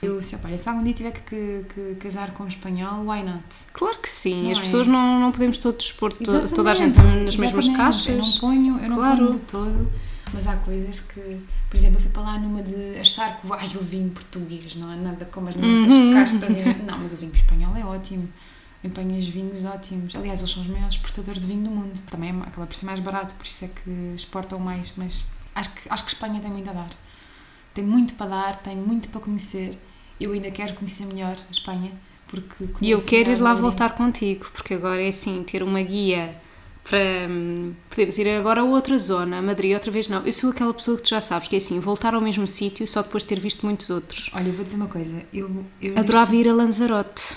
Eu, 0.00 0.22
se, 0.22 0.36
opa, 0.36 0.56
se 0.56 0.68
algum 0.68 0.84
dia 0.84 0.92
tiver 0.94 1.10
que, 1.10 1.64
que 1.74 1.96
casar 1.98 2.30
com 2.30 2.44
um 2.44 2.46
espanhol, 2.46 3.04
why 3.04 3.22
not? 3.24 3.42
Claro 3.72 3.98
que 3.98 4.08
sim. 4.08 4.44
Não 4.44 4.52
As 4.52 4.58
é? 4.58 4.60
pessoas 4.60 4.86
não, 4.86 5.18
não 5.20 5.32
podemos 5.32 5.58
todos 5.58 5.90
pôr 5.92 6.12
to- 6.12 6.48
toda 6.54 6.70
a 6.70 6.74
gente 6.74 6.96
nas 7.00 7.34
mesmas 7.36 7.64
exatamente. 7.66 7.76
caixas. 7.76 8.06
Eu 8.06 8.18
não 8.18 8.32
ponho, 8.38 8.78
eu 8.80 8.88
não 8.88 8.96
Claro. 8.96 9.16
ponho 9.18 9.30
de 9.32 9.38
todo, 9.40 9.92
mas 10.32 10.46
há 10.46 10.56
coisas 10.56 11.00
que, 11.00 11.40
por 11.70 11.76
exemplo, 11.76 11.96
eu 11.98 12.02
fui 12.02 12.10
para 12.10 12.22
lá 12.22 12.38
numa 12.38 12.62
de 12.62 12.98
achar 12.98 13.40
que 13.40 13.46
ai, 13.52 13.66
o 13.76 13.80
vinho 13.82 14.10
português 14.10 14.74
não 14.76 14.90
há 14.90 14.96
nada 14.96 15.24
como 15.26 15.48
as 15.48 15.56
nossas 15.56 15.92
Uhum. 15.92 16.12
castas. 16.14 16.56
Não, 16.86 16.98
mas 16.98 17.12
o 17.12 17.16
vinho 17.16 17.32
espanhol 17.34 17.74
é 17.76 17.84
ótimo. 17.84 18.28
Empanhas 18.84 19.26
vinhos 19.26 19.64
ótimos. 19.64 20.14
Aliás, 20.14 20.40
eles 20.40 20.52
são 20.52 20.62
os 20.62 20.68
maiores 20.68 20.94
exportadores 20.94 21.40
de 21.40 21.46
vinho 21.46 21.64
do 21.64 21.70
mundo. 21.70 22.00
Também 22.10 22.30
é- 22.30 22.42
acaba 22.48 22.66
por 22.66 22.74
ser 22.76 22.86
mais 22.86 23.00
barato, 23.00 23.34
por 23.34 23.44
isso 23.44 23.64
é 23.64 23.68
que 23.68 23.90
exportam 24.14 24.58
mais. 24.60 24.92
Mas 24.96 25.24
acho 25.54 25.70
que, 25.74 25.88
acho 25.90 26.04
que 26.04 26.12
Espanha 26.12 26.40
tem 26.40 26.50
muito 26.50 26.70
a 26.70 26.72
dar. 26.72 26.90
Tem 27.74 27.84
muito 27.84 28.14
para 28.14 28.26
dar, 28.30 28.56
tem 28.56 28.76
muito 28.76 29.08
para 29.08 29.20
conhecer. 29.20 29.76
Eu 30.20 30.32
ainda 30.32 30.50
quero 30.50 30.74
conhecer 30.74 31.06
melhor 31.06 31.36
a 31.36 31.50
Espanha, 31.50 31.92
porque 32.28 32.66
E 32.80 32.90
eu 32.90 33.00
quero 33.02 33.30
ir 33.30 33.40
lá 33.40 33.54
voltar 33.54 33.94
contigo, 33.94 34.46
porque 34.52 34.74
agora 34.74 35.02
é 35.02 35.08
assim, 35.08 35.42
ter 35.44 35.62
uma 35.62 35.80
guia 35.82 36.36
para. 36.88 37.28
hum, 37.28 37.72
podemos 37.90 38.16
ir 38.18 38.28
agora 38.30 38.60
a 38.60 38.64
outra 38.64 38.96
zona, 38.98 39.38
a 39.38 39.42
Madrid, 39.42 39.74
outra 39.74 39.90
vez 39.90 40.08
não. 40.08 40.24
Eu 40.24 40.32
sou 40.32 40.50
aquela 40.50 40.72
pessoa 40.74 40.96
que 40.96 41.02
tu 41.02 41.10
já 41.10 41.20
sabes, 41.20 41.48
que 41.48 41.54
é 41.54 41.58
assim, 41.58 41.78
voltar 41.80 42.14
ao 42.14 42.20
mesmo 42.20 42.46
sítio 42.46 42.86
só 42.86 43.02
depois 43.02 43.22
de 43.24 43.28
ter 43.28 43.40
visto 43.40 43.64
muitos 43.66 43.90
outros. 43.90 44.30
Olha, 44.34 44.48
eu 44.48 44.52
vou 44.54 44.64
dizer 44.64 44.76
uma 44.76 44.86
coisa. 44.88 45.10
Eu, 45.32 45.64
eu 45.82 45.98
Adorava 45.98 46.34
ir 46.34 46.48
a 46.48 46.52
Lanzarote. 46.54 47.36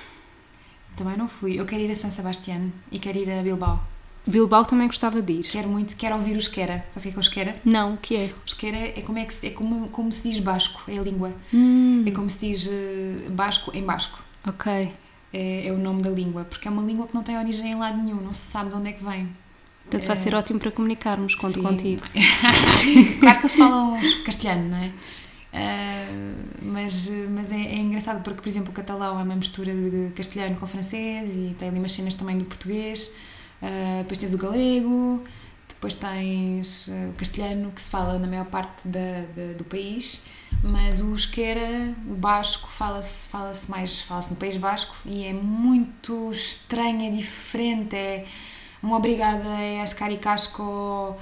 Também 0.96 1.18
não 1.18 1.28
fui. 1.28 1.60
Eu 1.60 1.66
quero 1.66 1.82
ir 1.82 1.92
a 1.92 1.96
San 1.96 2.12
Sebastián 2.12 2.70
e 2.92 3.00
quero 3.00 3.18
ir 3.18 3.30
a 3.32 3.42
Bilbao. 3.42 3.82
Bilbao 4.28 4.64
também 4.64 4.86
gostava 4.88 5.20
de 5.22 5.34
ir. 5.34 5.42
Quero 5.48 5.68
muito, 5.68 5.96
quero 5.98 6.16
ouvir 6.16 6.36
o 6.36 6.40
Esquera. 6.40 6.86
Sabes 6.94 6.98
o 6.98 7.02
que 7.02 7.08
é 7.08 7.12
que 7.12 7.18
é 7.18 7.20
o 7.20 7.22
Esquera? 7.22 7.62
Não, 7.66 7.94
o 7.96 7.98
que 7.98 8.16
é? 8.16 8.26
O 8.26 8.46
Esquera 8.46 8.78
é 8.78 9.02
como, 9.02 9.18
é 9.18 9.26
que 9.26 9.34
se, 9.34 9.48
é 9.48 9.50
como, 9.50 9.88
como 9.90 10.12
se 10.12 10.30
diz 10.30 10.40
basco, 10.40 10.80
é 10.88 11.00
a 11.00 11.02
língua. 11.02 11.34
Hum, 11.52 12.04
É 12.06 12.12
como 12.12 12.30
se 12.30 12.48
diz 12.48 12.68
eh, 12.72 13.28
basco 13.30 13.72
em 13.76 13.84
basco. 13.84 14.20
ok. 14.48 14.92
É, 15.34 15.66
é 15.68 15.72
o 15.72 15.78
nome 15.78 16.02
da 16.04 16.10
língua, 16.10 16.44
porque 16.44 16.68
é 16.68 16.72
uma 16.72 16.84
língua 16.84 17.08
que 17.08 17.16
não 17.16 17.24
tem 17.24 17.38
origem 17.38 17.72
em 17.72 17.76
lado 17.76 17.98
nenhum, 17.98 18.20
não 18.22 18.34
se 18.34 18.52
sabe 18.52 18.70
de 18.70 18.76
onde 18.76 18.90
é 18.90 18.92
que 18.92 19.02
vem. 19.04 19.30
Portanto, 19.92 20.08
vai 20.08 20.16
ser 20.18 20.34
ótimo 20.36 20.60
para 20.60 20.72
comunicarmos, 20.72 21.36
conto 21.36 21.56
Sim. 21.56 21.62
contigo. 21.64 22.02
claro 23.20 23.38
que 23.40 23.46
eles 23.46 23.54
falam 23.56 24.00
castelhano, 24.26 24.70
não 24.70 24.78
é? 24.78 24.92
Ah, 25.54 26.08
mas 26.62 27.10
mas 27.30 27.52
é, 27.52 27.56
é 27.62 27.76
engraçado 27.76 28.24
porque, 28.24 28.42
por 28.42 28.48
exemplo, 28.48 28.70
o 28.70 28.74
catalão 28.74 29.20
é 29.20 29.24
uma 29.24 29.36
mistura 29.36 29.74
de 29.74 30.12
castelhano 30.16 30.56
com 30.56 30.66
francês 30.66 31.30
e 31.36 31.54
tem 31.58 31.68
ali 31.70 31.80
umas 31.80 31.92
cenas 31.92 32.16
também 32.16 32.38
do 32.38 32.46
português. 32.46 33.12
Ah, 33.62 33.98
depois 34.00 34.18
tens 34.18 34.34
o 34.34 34.38
galego, 34.38 35.24
depois 35.68 35.94
tens 35.94 36.90
ah, 36.90 37.10
o 37.10 37.14
castelhano 37.18 37.72
que 37.72 37.82
se 37.82 37.90
fala 37.90 38.18
na 38.18 38.28
maior 38.28 38.46
parte 38.46 38.88
da, 38.88 39.00
da- 39.36 39.54
do 39.58 39.64
país, 39.66 40.26
mas 40.64 41.02
o 41.02 41.10
euskera, 41.10 41.94
o 42.08 42.14
basco, 42.14 42.70
fala-se 42.70 43.28
fala 43.28 43.54
mais 43.68 44.02
fala-se 44.02 44.30
no 44.32 44.38
País 44.38 44.56
Basco 44.58 44.96
e 45.06 45.26
é 45.26 45.34
muito 45.34 46.32
estranho, 46.32 47.02
é 47.08 47.12
diferente, 47.12 47.96
é 47.96 48.26
uma 48.82 48.98
obrigada 48.98 49.48
é 49.60 49.82
ascar 49.82 50.12
e 50.12 50.18
casco 50.18 51.16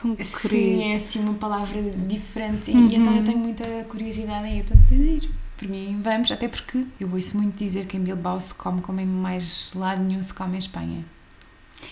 Tão 0.00 0.16
Sim, 0.20 0.92
é 0.92 0.94
assim 0.96 1.18
uma 1.18 1.34
palavra 1.34 1.80
diferente. 2.06 2.70
E- 2.70 2.74
Uhum. 2.74 2.88
E 2.88 2.94
então 2.96 3.16
eu 3.16 3.24
tenho 3.24 3.38
muita 3.38 3.64
curiosidade 3.88 4.46
em 4.46 4.58
ir, 4.58 4.64
portanto 4.64 4.88
tens 4.88 5.04
de 5.04 5.10
ir. 5.14 5.30
por 5.58 5.68
mim, 5.68 6.00
vamos, 6.02 6.30
até 6.30 6.46
porque 6.48 6.86
eu 7.00 7.10
ouço 7.12 7.36
muito 7.36 7.56
dizer 7.56 7.86
que 7.86 7.96
em 7.96 8.00
Bilbao 8.00 8.40
se 8.40 8.54
come 8.54 8.80
como 8.82 9.00
em 9.00 9.06
mais 9.06 9.70
lado 9.74 10.02
nenhum 10.02 10.22
se 10.22 10.32
come 10.32 10.54
em 10.56 10.58
Espanha. 10.58 11.04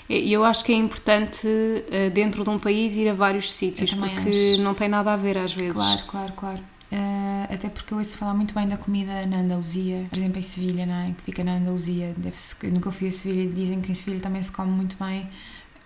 E 0.08 0.32
eu 0.32 0.44
acho 0.44 0.64
que 0.64 0.72
é 0.72 0.76
importante, 0.76 1.46
eh, 1.90 2.08
dentro 2.10 2.44
de 2.44 2.50
um 2.50 2.58
país, 2.58 2.94
ir 2.94 3.08
a 3.08 3.14
vários 3.14 3.52
sítios, 3.52 3.92
porque 3.94 4.30
acho. 4.54 4.62
não 4.62 4.74
tem 4.74 4.88
nada 4.88 5.12
a 5.12 5.16
ver 5.16 5.36
às 5.36 5.52
vezes. 5.52 5.72
Claro, 5.74 6.02
claro, 6.06 6.32
claro. 6.34 6.60
Uh, 6.90 7.52
até 7.52 7.68
porque 7.68 7.92
eu 7.92 7.98
ouço 7.98 8.16
falar 8.16 8.32
muito 8.32 8.54
bem 8.54 8.66
da 8.66 8.78
comida 8.78 9.26
na 9.26 9.40
Andaluzia, 9.40 10.06
por 10.08 10.16
exemplo 10.16 10.38
em 10.38 10.42
Sevilha, 10.42 10.86
não 10.86 10.94
é? 10.94 11.12
que 11.12 11.22
fica 11.22 11.44
na 11.44 11.56
Andaluzia. 11.56 12.14
Nunca 12.72 12.90
fui 12.90 13.08
a 13.08 13.10
Sevilha 13.10 13.42
e 13.42 13.52
dizem 13.52 13.80
que 13.80 13.90
em 13.90 13.94
Sevilha 13.94 14.20
também 14.20 14.42
se 14.42 14.50
come 14.50 14.70
muito 14.70 14.96
bem. 14.96 15.28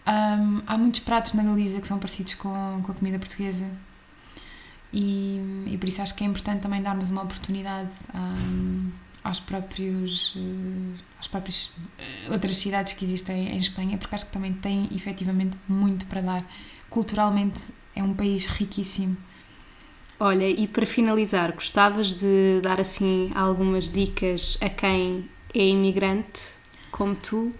Um, 0.06 0.62
há 0.66 0.76
muitos 0.78 1.00
pratos 1.00 1.32
na 1.34 1.42
Galiza 1.42 1.80
que 1.80 1.86
são 1.86 1.98
parecidos 1.98 2.34
com, 2.34 2.80
com 2.82 2.92
a 2.92 2.94
comida 2.94 3.18
portuguesa 3.18 3.64
e, 4.92 5.64
e 5.66 5.78
por 5.78 5.88
isso 5.88 6.02
acho 6.02 6.14
que 6.14 6.24
é 6.24 6.26
importante 6.26 6.60
também 6.60 6.82
darmos 6.82 7.08
uma 7.08 7.22
oportunidade 7.22 7.90
um, 8.12 8.90
aos 9.24 9.38
próprios 9.38 10.36
às 11.20 11.28
próprias 11.28 11.68
uh, 12.28 12.32
outras 12.32 12.56
cidades 12.56 12.92
que 12.94 13.04
existem 13.04 13.54
em 13.54 13.58
Espanha 13.58 13.96
porque 13.96 14.14
acho 14.14 14.26
que 14.26 14.32
também 14.32 14.52
tem 14.52 14.88
efetivamente 14.92 15.56
muito 15.68 16.04
para 16.06 16.20
dar 16.20 16.44
culturalmente 16.90 17.72
é 17.94 18.02
um 18.02 18.12
país 18.12 18.44
riquíssimo 18.46 19.16
Olha, 20.24 20.48
e 20.48 20.68
para 20.68 20.86
finalizar, 20.86 21.52
gostavas 21.52 22.14
de 22.14 22.60
dar 22.62 22.80
assim 22.80 23.32
algumas 23.34 23.90
dicas 23.90 24.56
a 24.60 24.68
quem 24.68 25.28
é 25.52 25.66
imigrante, 25.66 26.40
como 26.92 27.16
tu? 27.16 27.52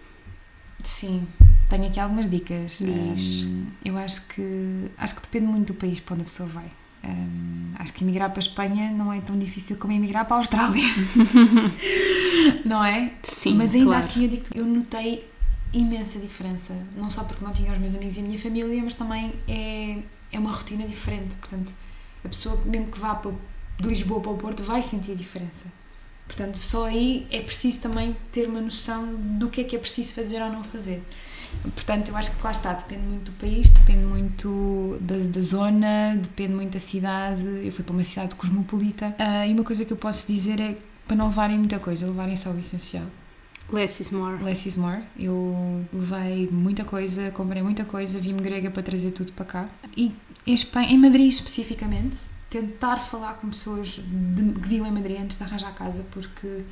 Sim, 0.85 1.27
tenho 1.69 1.89
aqui 1.89 1.99
algumas 1.99 2.31
dicas. 2.31 2.79
Diz. 2.79 3.43
Um, 3.43 3.67
eu 3.85 3.97
acho 3.97 4.29
que 4.29 4.89
acho 4.97 5.17
que 5.17 5.23
depende 5.23 5.47
muito 5.47 5.73
do 5.73 5.75
país 5.77 5.99
para 5.99 6.15
onde 6.15 6.23
a 6.23 6.27
pessoa 6.27 6.49
vai. 6.51 6.71
Um, 7.03 7.73
acho 7.81 7.93
que 7.95 8.05
emigrar 8.05 8.31
para 8.31 8.39
a 8.39 8.47
Espanha 8.47 8.93
não 8.93 9.13
é 9.13 9.21
tão 9.21 9.37
difícil 9.37 9.77
como 9.77 9.93
emigrar 9.93 10.25
para 10.25 10.37
a 10.37 10.39
Austrália. 10.39 10.85
não 12.65 12.85
é? 12.85 13.11
Sim, 13.25 13.57
Mas 13.57 13.75
ainda 13.75 13.87
claro. 13.87 14.05
assim 14.05 14.23
eu 14.23 14.29
digo 14.29 14.45
eu 14.55 14.65
notei 14.65 15.29
imensa 15.73 16.21
diferença. 16.21 16.77
Não 16.97 17.11
só 17.11 17.25
porque 17.25 17.45
não 17.45 17.51
tinha 17.51 17.73
os 17.73 17.79
meus 17.79 17.97
amigos 17.97 18.19
e 18.19 18.21
a 18.21 18.23
minha 18.23 18.39
família, 18.39 18.81
mas 18.85 18.95
também 18.95 19.33
é, 19.49 19.99
é 20.31 20.39
uma 20.39 20.53
rotina 20.53 20.87
diferente. 20.87 21.35
Portanto, 21.35 21.73
a 22.25 22.29
pessoa, 22.29 22.61
mesmo 22.64 22.87
que 22.87 22.99
vá 22.99 23.14
para, 23.14 23.33
de 23.81 23.89
Lisboa 23.89 24.20
para 24.20 24.31
o 24.31 24.37
Porto, 24.37 24.62
vai 24.62 24.83
sentir 24.83 25.14
diferença. 25.16 25.66
Portanto, 26.27 26.57
só 26.57 26.87
aí 26.87 27.27
é 27.31 27.41
preciso 27.41 27.81
também 27.81 28.16
ter 28.31 28.49
uma 28.49 28.61
noção 28.61 29.14
do 29.14 29.51
que 29.51 29.61
é 29.61 29.64
que 29.64 29.77
é 29.77 29.79
preciso 29.79 30.14
fazer 30.14 30.41
ou 30.41 30.51
não 30.51 30.64
fazer. 30.64 31.03
Portanto, 31.75 32.09
eu 32.09 32.16
acho 32.16 32.35
que 32.35 32.43
lá 32.43 32.51
está, 32.51 32.73
depende 32.73 33.07
muito 33.07 33.31
do 33.31 33.39
país, 33.39 33.68
depende 33.68 34.05
muito 34.05 34.97
da, 35.01 35.16
da 35.18 35.41
zona, 35.41 36.16
depende 36.16 36.55
muito 36.55 36.73
da 36.73 36.81
cidade. 36.81 37.45
Eu 37.45 37.70
fui 37.70 37.85
para 37.85 37.93
uma 37.93 38.05
cidade 38.05 38.35
cosmopolita 38.35 39.14
Ah, 39.18 39.47
e 39.47 39.53
uma 39.53 39.64
coisa 39.64 39.85
que 39.85 39.93
eu 39.93 39.97
posso 39.97 40.27
dizer 40.27 40.59
é 40.61 40.77
para 41.07 41.16
não 41.16 41.29
levarem 41.29 41.59
muita 41.59 41.79
coisa, 41.79 42.07
levarem 42.07 42.37
só 42.37 42.51
o 42.51 42.59
essencial. 42.59 43.05
Less 43.70 44.03
is 44.03 44.11
more. 44.11 44.43
Less 44.43 44.68
is 44.68 44.77
more. 44.77 45.03
Eu 45.18 45.85
levei 45.93 46.49
muita 46.51 46.85
coisa, 46.85 47.31
comprei 47.31 47.62
muita 47.62 47.85
coisa, 47.85 48.18
vim-me 48.18 48.41
grega 48.41 48.70
para 48.70 48.83
trazer 48.83 49.12
tudo 49.12 49.33
para 49.33 49.45
cá. 49.45 49.68
E 49.97 50.12
em, 50.47 50.55
Espanha, 50.55 50.90
em 50.90 50.99
Madrid 50.99 51.28
especificamente, 51.28 52.18
tentar 52.51 52.99
falar 52.99 53.34
com 53.34 53.49
pessoas 53.49 54.01
de, 54.07 54.53
que 54.61 54.68
vivem 54.68 54.88
em 54.88 54.93
Madrid 54.93 55.20
antes 55.20 55.38
de 55.38 55.45
arranjar 55.45 55.74
casa, 55.74 56.05
porque 56.11 56.64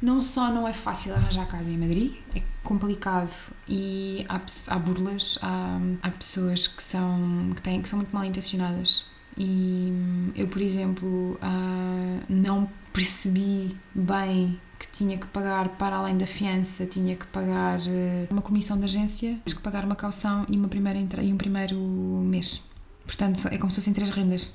não 0.00 0.22
só 0.22 0.50
não 0.50 0.66
é 0.66 0.72
fácil 0.72 1.14
arranjar 1.14 1.46
casa 1.46 1.70
em 1.70 1.76
Madrid, 1.76 2.12
é 2.34 2.42
complicado 2.62 3.30
e 3.68 4.24
há, 4.28 4.40
há 4.68 4.78
burlas, 4.78 5.38
há, 5.42 5.78
há 6.02 6.10
pessoas 6.10 6.66
que 6.66 6.82
são, 6.82 7.52
que, 7.54 7.62
têm, 7.62 7.82
que 7.82 7.88
são 7.88 7.98
muito 7.98 8.14
mal 8.14 8.24
intencionadas. 8.24 9.04
E 9.36 9.92
eu, 10.34 10.46
por 10.48 10.60
exemplo, 10.60 11.38
ah, 11.40 12.20
não 12.28 12.68
percebi 12.92 13.76
bem 13.94 14.58
que 14.78 14.88
tinha 14.90 15.18
que 15.18 15.26
pagar 15.26 15.68
para 15.70 15.96
além 15.96 16.16
da 16.16 16.26
fiança, 16.26 16.86
tinha 16.86 17.14
que 17.14 17.26
pagar 17.26 17.78
eh, 17.86 18.26
uma 18.30 18.40
comissão 18.42 18.78
de 18.78 18.84
agência, 18.84 19.38
tinha 19.44 19.56
que 19.56 19.62
pagar 19.62 19.84
uma 19.84 19.94
caução 19.94 20.46
e, 20.48 20.56
uma 20.56 20.68
primeira 20.68 20.98
e 20.98 21.32
um 21.32 21.36
primeiro 21.36 21.76
mês. 21.76 22.69
Portanto, 23.10 23.48
é 23.50 23.58
como 23.58 23.70
se 23.72 23.76
fossem 23.80 23.92
três 23.92 24.08
rendas. 24.10 24.54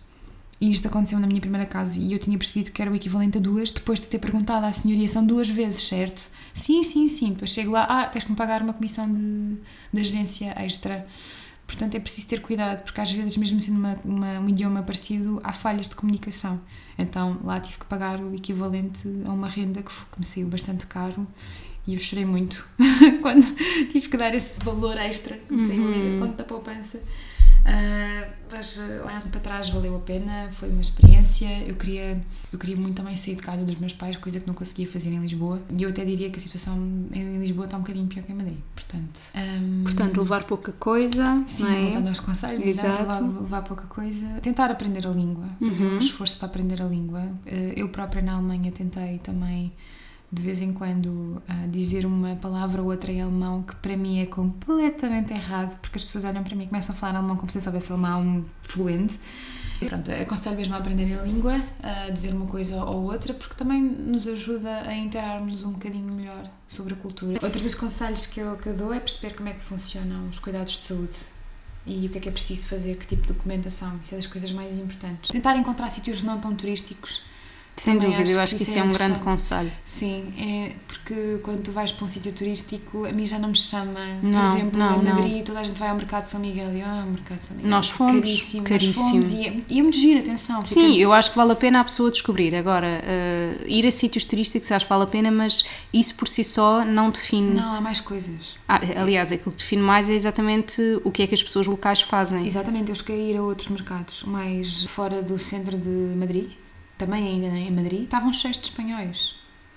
E 0.62 0.72
isto 0.72 0.88
aconteceu 0.88 1.20
na 1.20 1.28
minha 1.28 1.42
primeira 1.42 1.66
casa 1.68 2.00
e 2.00 2.14
eu 2.14 2.18
tinha 2.20 2.38
percebido 2.38 2.72
que 2.72 2.82
era 2.82 2.90
o 2.90 2.96
equivalente 2.96 3.38
a 3.38 3.42
duas, 3.42 3.70
depois 3.70 4.00
de 4.00 4.08
ter 4.08 4.18
perguntado 4.20 4.66
à 4.66 4.72
senhoria, 4.72 5.10
são 5.10 5.26
duas 5.26 5.50
vezes, 5.50 5.82
certo? 5.86 6.32
Sim, 6.54 6.82
sim, 6.82 7.10
sim. 7.10 7.32
Depois 7.34 7.50
chego 7.52 7.72
lá, 7.72 7.84
ah, 7.84 8.08
tens 8.08 8.24
que 8.24 8.30
me 8.32 8.38
pagar 8.38 8.62
uma 8.62 8.72
comissão 8.72 9.12
de, 9.14 9.58
de 9.92 10.00
agência 10.00 10.54
extra. 10.58 11.06
Portanto, 11.68 11.96
é 11.96 12.00
preciso 12.00 12.28
ter 12.30 12.42
cuidado, 12.42 12.84
porque 12.84 13.02
às 13.02 13.12
vezes, 13.12 13.36
mesmo 13.36 13.60
sendo 13.60 13.78
uma, 13.80 13.96
uma- 14.06 14.40
um 14.40 14.48
idioma 14.48 14.82
parecido, 14.82 15.42
há 15.44 15.52
falhas 15.52 15.90
de 15.90 15.96
comunicação. 15.98 16.62
Então, 16.98 17.38
lá 17.44 17.60
tive 17.60 17.80
que 17.80 17.86
pagar 17.86 18.22
o 18.22 18.34
equivalente 18.34 19.02
a 19.26 19.32
uma 19.32 19.50
renda 19.50 19.84
que, 19.84 19.92
que 19.92 20.20
me 20.20 20.26
saiu 20.26 20.48
bastante 20.48 20.86
caro 20.86 21.28
e 21.86 21.94
eu 21.96 22.00
chorei 22.00 22.24
muito 22.26 22.66
quando 23.22 23.44
tive 23.92 24.08
que 24.08 24.16
dar 24.16 24.34
esse 24.34 24.58
valor 24.64 24.98
extra 24.98 25.36
que 25.36 25.52
me 25.54 25.60
saiu 25.68 25.86
ali 25.86 26.02
da 26.02 26.18
conta 26.18 26.38
da 26.38 26.44
poupança. 26.46 27.04
Ah, 27.66 28.28
mas 28.52 28.78
eh, 28.78 29.02
olhando 29.04 29.30
para 29.32 29.40
trás 29.40 29.70
valeu 29.70 29.96
a 29.96 30.00
pena, 30.00 30.48
foi 30.52 30.70
uma 30.70 30.82
experiência. 30.82 31.48
Eu 31.68 31.76
queria, 31.76 32.22
eu 32.54 32.60
queria 32.60 32.76
muito 32.76 32.96
também 32.96 33.16
sair 33.16 33.36
de 33.36 33.42
casa 33.42 33.66
dos 33.66 33.76
meus 33.80 33.92
pais, 33.92 34.16
coisa 34.18 34.40
que 34.40 34.46
não 34.48 34.54
conseguia 34.54 34.88
fazer 34.88 35.10
em 35.10 35.20
Lisboa. 35.20 35.60
E 35.76 35.82
eu 35.82 35.90
até 35.90 36.06
diria 36.06 36.30
que 36.30 36.38
a 36.38 36.40
situação 36.40 36.78
em 37.12 37.40
Lisboa 37.40 37.66
está 37.66 37.78
um 37.78 37.82
bocadinho 37.82 38.06
pior 38.08 38.24
que 38.24 38.32
em 38.32 38.36
Madrid. 38.36 38.58
Portanto, 38.76 39.20
ahm, 39.34 39.84
Portanto, 39.84 40.18
levar 40.20 40.44
pouca 40.44 40.72
coisa, 40.74 41.42
Sim, 41.46 41.64
não 41.64 41.72
é? 41.72 41.82
voltando 41.86 42.08
aos 42.10 42.20
conselhos, 42.20 42.66
exato. 42.66 43.00
Levar, 43.02 43.20
levar 43.22 43.62
pouca 43.64 43.88
coisa. 43.88 44.26
Tentar 44.42 44.70
aprender 44.70 45.06
a 45.08 45.10
língua, 45.10 45.50
fazer 45.60 45.86
Uhum. 45.86 45.96
um 45.96 46.00
esforço 46.00 46.38
para 46.38 46.48
aprender 46.48 46.82
a 46.82 46.86
língua. 46.86 47.24
Eh, 47.48 47.74
Eu 47.76 47.90
própria 47.90 48.22
na 48.22 48.34
Alemanha 48.36 48.72
tentei 48.72 49.18
também, 49.18 49.72
de 50.36 50.42
vez 50.42 50.60
em 50.60 50.74
quando, 50.74 51.42
ah, 51.48 51.66
dizer 51.70 52.06
uma 52.06 52.36
palavra 52.36 52.82
ou 52.82 52.90
outra 52.90 53.10
em 53.10 53.22
alemão 53.22 53.64
que 53.64 53.74
para 53.78 53.96
mim 53.96 54.20
é 54.20 54.26
completamente 54.26 55.34
errado, 55.34 55.80
porque 55.80 55.98
as 55.98 56.04
pessoas 56.04 56.26
olham 56.26 56.44
para 56.44 56.56
mim 56.56 56.66
e 56.66 56.68
começam 56.68 56.94
a 56.94 56.98
falar 56.98 57.20
alemão 57.20 57.38
como 57.38 57.50
se 57.50 57.58
eu 57.58 57.62
soubesse 57.62 57.92
alemão 57.92 58.44
fluente. 58.62 59.18
Pronto, 59.80 60.12
aconselho 60.12 60.58
mesmo 60.58 60.74
a 60.76 60.78
aprenderem 60.78 61.16
a 61.16 61.22
língua, 61.22 61.62
a 61.82 62.10
dizer 62.10 62.34
uma 62.34 62.48
coisa 62.48 62.84
ou 62.84 63.12
outra, 63.12 63.34
porque 63.34 63.56
também 63.56 63.82
nos 63.82 64.28
ajuda 64.28 64.88
a 64.88 64.94
interarmos 64.94 65.64
um 65.64 65.72
bocadinho 65.72 66.14
melhor 66.14 66.50
sobre 66.68 66.94
a 66.94 66.98
cultura. 66.98 67.40
Outro 67.42 67.62
dos 67.62 67.76
conselhos 67.76 68.26
que 68.26 68.40
eu, 68.40 68.58
que 68.58 68.68
eu 68.68 68.76
dou 68.76 68.94
é 68.94 69.00
perceber 69.00 69.36
como 69.36 69.50
é 69.50 69.54
que 69.54 69.64
funcionam 69.64 70.28
os 70.30 70.40
cuidados 70.40 70.78
de 70.78 70.84
saúde 70.84 71.16
e 71.86 72.08
o 72.08 72.10
que 72.10 72.18
é 72.18 72.22
que 72.22 72.30
é 72.30 72.32
preciso 72.32 72.68
fazer, 72.68 72.98
que 72.98 73.06
tipo 73.06 73.22
de 73.22 73.34
documentação. 73.34 74.00
Isso 74.04 74.16
é 74.16 74.18
das 74.18 74.28
coisas 74.28 74.52
mais 74.52 74.78
importantes. 74.78 75.30
Tentar 75.30 75.56
encontrar 75.56 75.90
sítios 75.92 76.24
não 76.24 76.40
tão 76.40 76.56
turísticos. 76.56 77.22
Sem 77.78 77.98
dúvida, 77.98 78.18
eu 78.18 78.22
acho 78.22 78.40
acho 78.40 78.56
que 78.56 78.64
isso 78.64 78.76
é 78.76 78.80
é 78.80 78.84
um 78.84 78.90
grande 78.90 79.20
conselho. 79.20 79.72
Sim, 79.84 80.34
é 80.40 80.72
porque 80.88 81.40
quando 81.44 81.62
tu 81.62 81.72
vais 81.72 81.92
para 81.92 82.06
um 82.06 82.08
sítio 82.08 82.32
turístico, 82.32 83.06
a 83.06 83.12
mim 83.12 83.28
já 83.28 83.38
não 83.38 83.50
me 83.50 83.56
chama. 83.56 84.00
Por 84.22 84.30
Não, 84.32 84.42
exemplo, 84.42 84.80
não, 84.80 85.02
em 85.02 85.04
não. 85.04 85.16
Madrid, 85.16 85.46
toda 85.46 85.60
a 85.60 85.64
gente 85.64 85.78
vai 85.78 85.90
ao 85.90 85.96
Mercado 85.96 86.24
de 86.24 86.32
São 86.32 86.40
Miguel 86.40 86.74
e 86.74 86.80
eu, 86.80 86.88
ah, 86.88 87.04
o 87.06 87.12
Mercado 87.12 87.38
de 87.38 87.46
São 87.46 87.56
Miguel. 87.58 87.70
Nós 87.70 87.90
fomos, 87.90 88.14
caríssimo. 88.22 88.64
caríssimo. 88.64 89.04
Nós 89.04 89.12
fomos 89.12 89.32
e 89.34 89.48
é, 89.48 89.58
e 89.70 89.80
é 89.80 89.84
muito 89.84 89.98
giro, 89.98 90.20
atenção. 90.22 90.66
Sim, 90.66 90.96
eu 90.96 91.12
acho 91.14 91.30
que 91.32 91.38
vale 91.38 91.52
a 91.52 91.56
pena 91.56 91.82
a 91.82 91.84
pessoa 91.84 92.10
descobrir. 92.10 92.56
Agora, 92.56 93.02
eh, 93.04 93.58
ir 93.68 93.86
a 93.86 93.92
sítios 93.92 94.24
turísticos 94.26 94.72
acho 94.72 94.86
que 94.86 94.90
vale 94.90 95.04
a 95.04 95.08
pena, 95.08 95.30
mas 95.30 95.64
isso 95.94 96.16
por 96.16 96.28
si 96.28 96.44
só 96.44 96.84
não 96.86 97.10
define. 97.10 97.54
Não, 97.54 97.76
há 97.76 97.82
mais 97.82 98.00
coisas. 98.00 98.56
Ah, 98.68 98.80
aliás, 98.96 99.32
aquilo 99.32 99.52
que 99.52 99.58
define 99.62 99.82
mais 99.82 100.10
é 100.10 100.14
exatamente 100.14 100.82
o 101.04 101.12
que 101.12 101.22
é 101.24 101.28
que 101.28 101.36
as 101.36 101.44
pessoas 101.44 101.68
locais 101.68 102.02
fazem. 102.02 102.46
Exatamente, 102.48 102.90
eu 102.90 102.96
cheguei 102.96 103.16
a 103.16 103.32
ir 103.34 103.38
a 103.38 103.44
outros 103.44 103.68
mercados 103.68 104.24
mais 104.24 104.84
fora 104.86 105.22
do 105.22 105.38
centro 105.38 105.78
de 105.78 106.16
Madrid, 106.16 106.50
também 106.98 107.26
ainda 107.28 107.48
em 107.48 107.72
Madrid, 107.72 108.04
estavam 108.04 108.32
cheios 108.32 108.58
de 108.58 108.66
espanhóis, 108.66 109.36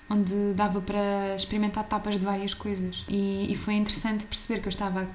onde 0.09 0.53
dava 0.53 0.81
para 0.81 1.35
experimentar 1.35 1.83
tapas 1.85 2.17
de 2.17 2.25
várias 2.25 2.53
coisas. 2.53 3.05
E, 3.07 3.51
e 3.51 3.55
foi 3.55 3.75
interessante 3.75 4.25
perceber 4.25 4.61
que 4.61 4.67
eu 4.67 4.71
estava 4.71 5.07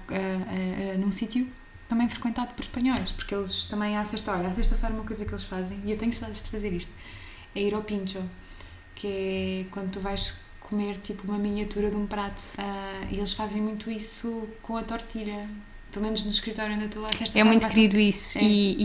num 0.99 1.11
sítio 1.11 1.49
também 1.89 2.09
frequentado 2.09 2.53
por 2.55 2.63
espanhóis, 2.63 3.13
porque 3.13 3.35
eles 3.35 3.65
também 3.65 3.97
à 3.97 4.05
sexta 4.05 4.33
olha, 4.33 4.49
à 4.49 4.55
sexta-feira 4.55 4.95
uma 4.95 5.05
coisa 5.05 5.25
que 5.25 5.31
eles 5.31 5.45
fazem, 5.45 5.79
e 5.85 5.93
eu 5.93 5.99
tenho 5.99 6.13
saudades 6.13 6.43
de 6.43 6.49
fazer 6.49 6.73
isto, 6.73 6.93
é 7.55 7.63
ir 7.63 7.75
ao 7.75 7.83
pincho, 7.83 8.23
que 8.95 9.07
é 9.67 9.71
quando 9.71 9.91
tu 9.91 10.01
vais 10.01 10.41
comer 10.61 10.97
tipo 10.99 11.29
uma 11.29 11.39
miniatura 11.39 11.91
de 11.91 11.97
um 11.97 12.07
prato. 12.07 12.55
Ah, 12.59 13.07
e 13.11 13.17
eles 13.17 13.33
fazem 13.33 13.61
muito 13.61 13.91
isso 13.91 14.49
com 14.63 14.77
a 14.77 14.83
tortilha. 14.83 15.47
Pelo 15.95 16.05
menos 16.07 16.25
no 16.25 16.31
escritório 16.33 16.75
onde 16.75 16.85
eu 16.85 16.89
estou 16.89 17.03
sexta-feira. 17.09 17.39
É 17.39 17.45
muito 17.45 17.67
querido 17.69 17.97
isso. 17.99 18.37
É. 18.39 18.43
E, 18.43 18.77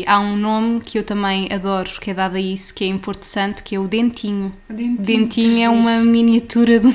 e 0.00 0.04
há 0.08 0.18
um 0.18 0.34
nome 0.34 0.80
que 0.80 0.98
eu 0.98 1.04
também 1.04 1.46
adoro, 1.52 1.90
que 2.00 2.10
é 2.10 2.14
dado 2.14 2.36
a 2.36 2.40
isso, 2.40 2.74
que 2.74 2.84
é 2.84 2.86
em 2.86 2.96
Porto 2.96 3.24
Santo, 3.24 3.62
que 3.62 3.76
é 3.76 3.78
o 3.78 3.86
dentinho. 3.86 4.50
sempre- 4.66 4.74
Dentinho, 4.86 5.04
Dentinho 5.04 5.62
é 5.62 5.68
uma 5.68 5.98
miniatura 6.00 6.80
de 6.80 6.86
um, 6.86 6.92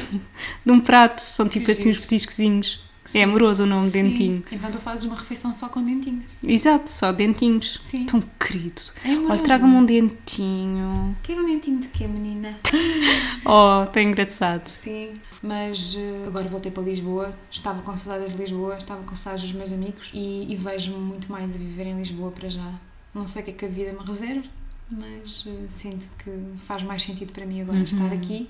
de 0.65 0.71
um 0.71 0.79
prato, 0.79 1.19
são 1.21 1.47
tipo 1.47 1.65
Que 1.67 1.71
assim 1.73 1.91
uns 1.91 1.99
petiscozinhos. 1.99 2.88
É 3.13 3.23
amoroso 3.23 3.63
o 3.63 3.65
nome, 3.65 3.85
Sim. 3.85 3.91
dentinho. 3.91 4.43
Então 4.51 4.71
tu 4.71 4.79
fazes 4.79 5.05
uma 5.05 5.15
refeição 5.15 5.53
só 5.53 5.69
com 5.69 5.83
dentinhos. 5.83 6.25
Exato, 6.43 6.89
só 6.89 7.11
dentinhos. 7.11 7.79
Sim. 7.81 8.05
Tão 8.05 8.21
querido. 8.39 8.81
É 9.03 9.11
amoroso. 9.11 9.31
Olha, 9.31 9.43
traga-me 9.43 9.75
um 9.75 9.85
dentinho. 9.85 11.15
Quero 11.23 11.43
um 11.43 11.45
dentinho 11.45 11.79
de 11.79 11.87
quê, 11.87 12.07
menina? 12.07 12.57
Oh, 13.45 13.85
tão 13.91 14.03
engraçado. 14.03 14.67
Sim. 14.67 15.13
Mas 15.41 15.95
eh, 15.97 16.27
agora 16.27 16.47
voltei 16.47 16.71
para 16.71 16.83
Lisboa. 16.83 17.33
Estava 17.49 17.81
com 17.81 17.95
saudades 17.97 18.31
de 18.31 18.37
Lisboa, 18.37 18.77
estava 18.77 19.01
com 19.03 19.15
saudades 19.15 19.47
dos 19.47 19.57
meus 19.57 19.73
amigos 19.73 20.11
e, 20.13 20.51
e 20.51 20.55
vejo-me 20.55 20.97
muito 20.97 21.31
mais 21.31 21.55
a 21.55 21.57
viver 21.57 21.87
em 21.87 21.97
Lisboa 21.97 22.31
para 22.31 22.49
já. 22.49 22.73
Não 23.13 23.25
sei 23.25 23.41
o 23.41 23.45
que 23.45 23.51
é 23.51 23.53
que 23.53 23.65
a 23.65 23.69
vida 23.69 23.91
me 23.91 24.05
reserva, 24.05 24.47
mas 24.89 25.45
uh, 25.45 25.65
sinto 25.69 26.07
que 26.23 26.31
faz 26.57 26.83
mais 26.83 27.03
sentido 27.03 27.31
para 27.31 27.45
mim 27.45 27.61
agora 27.61 27.79
uhum. 27.79 27.85
estar 27.85 28.11
aqui, 28.13 28.49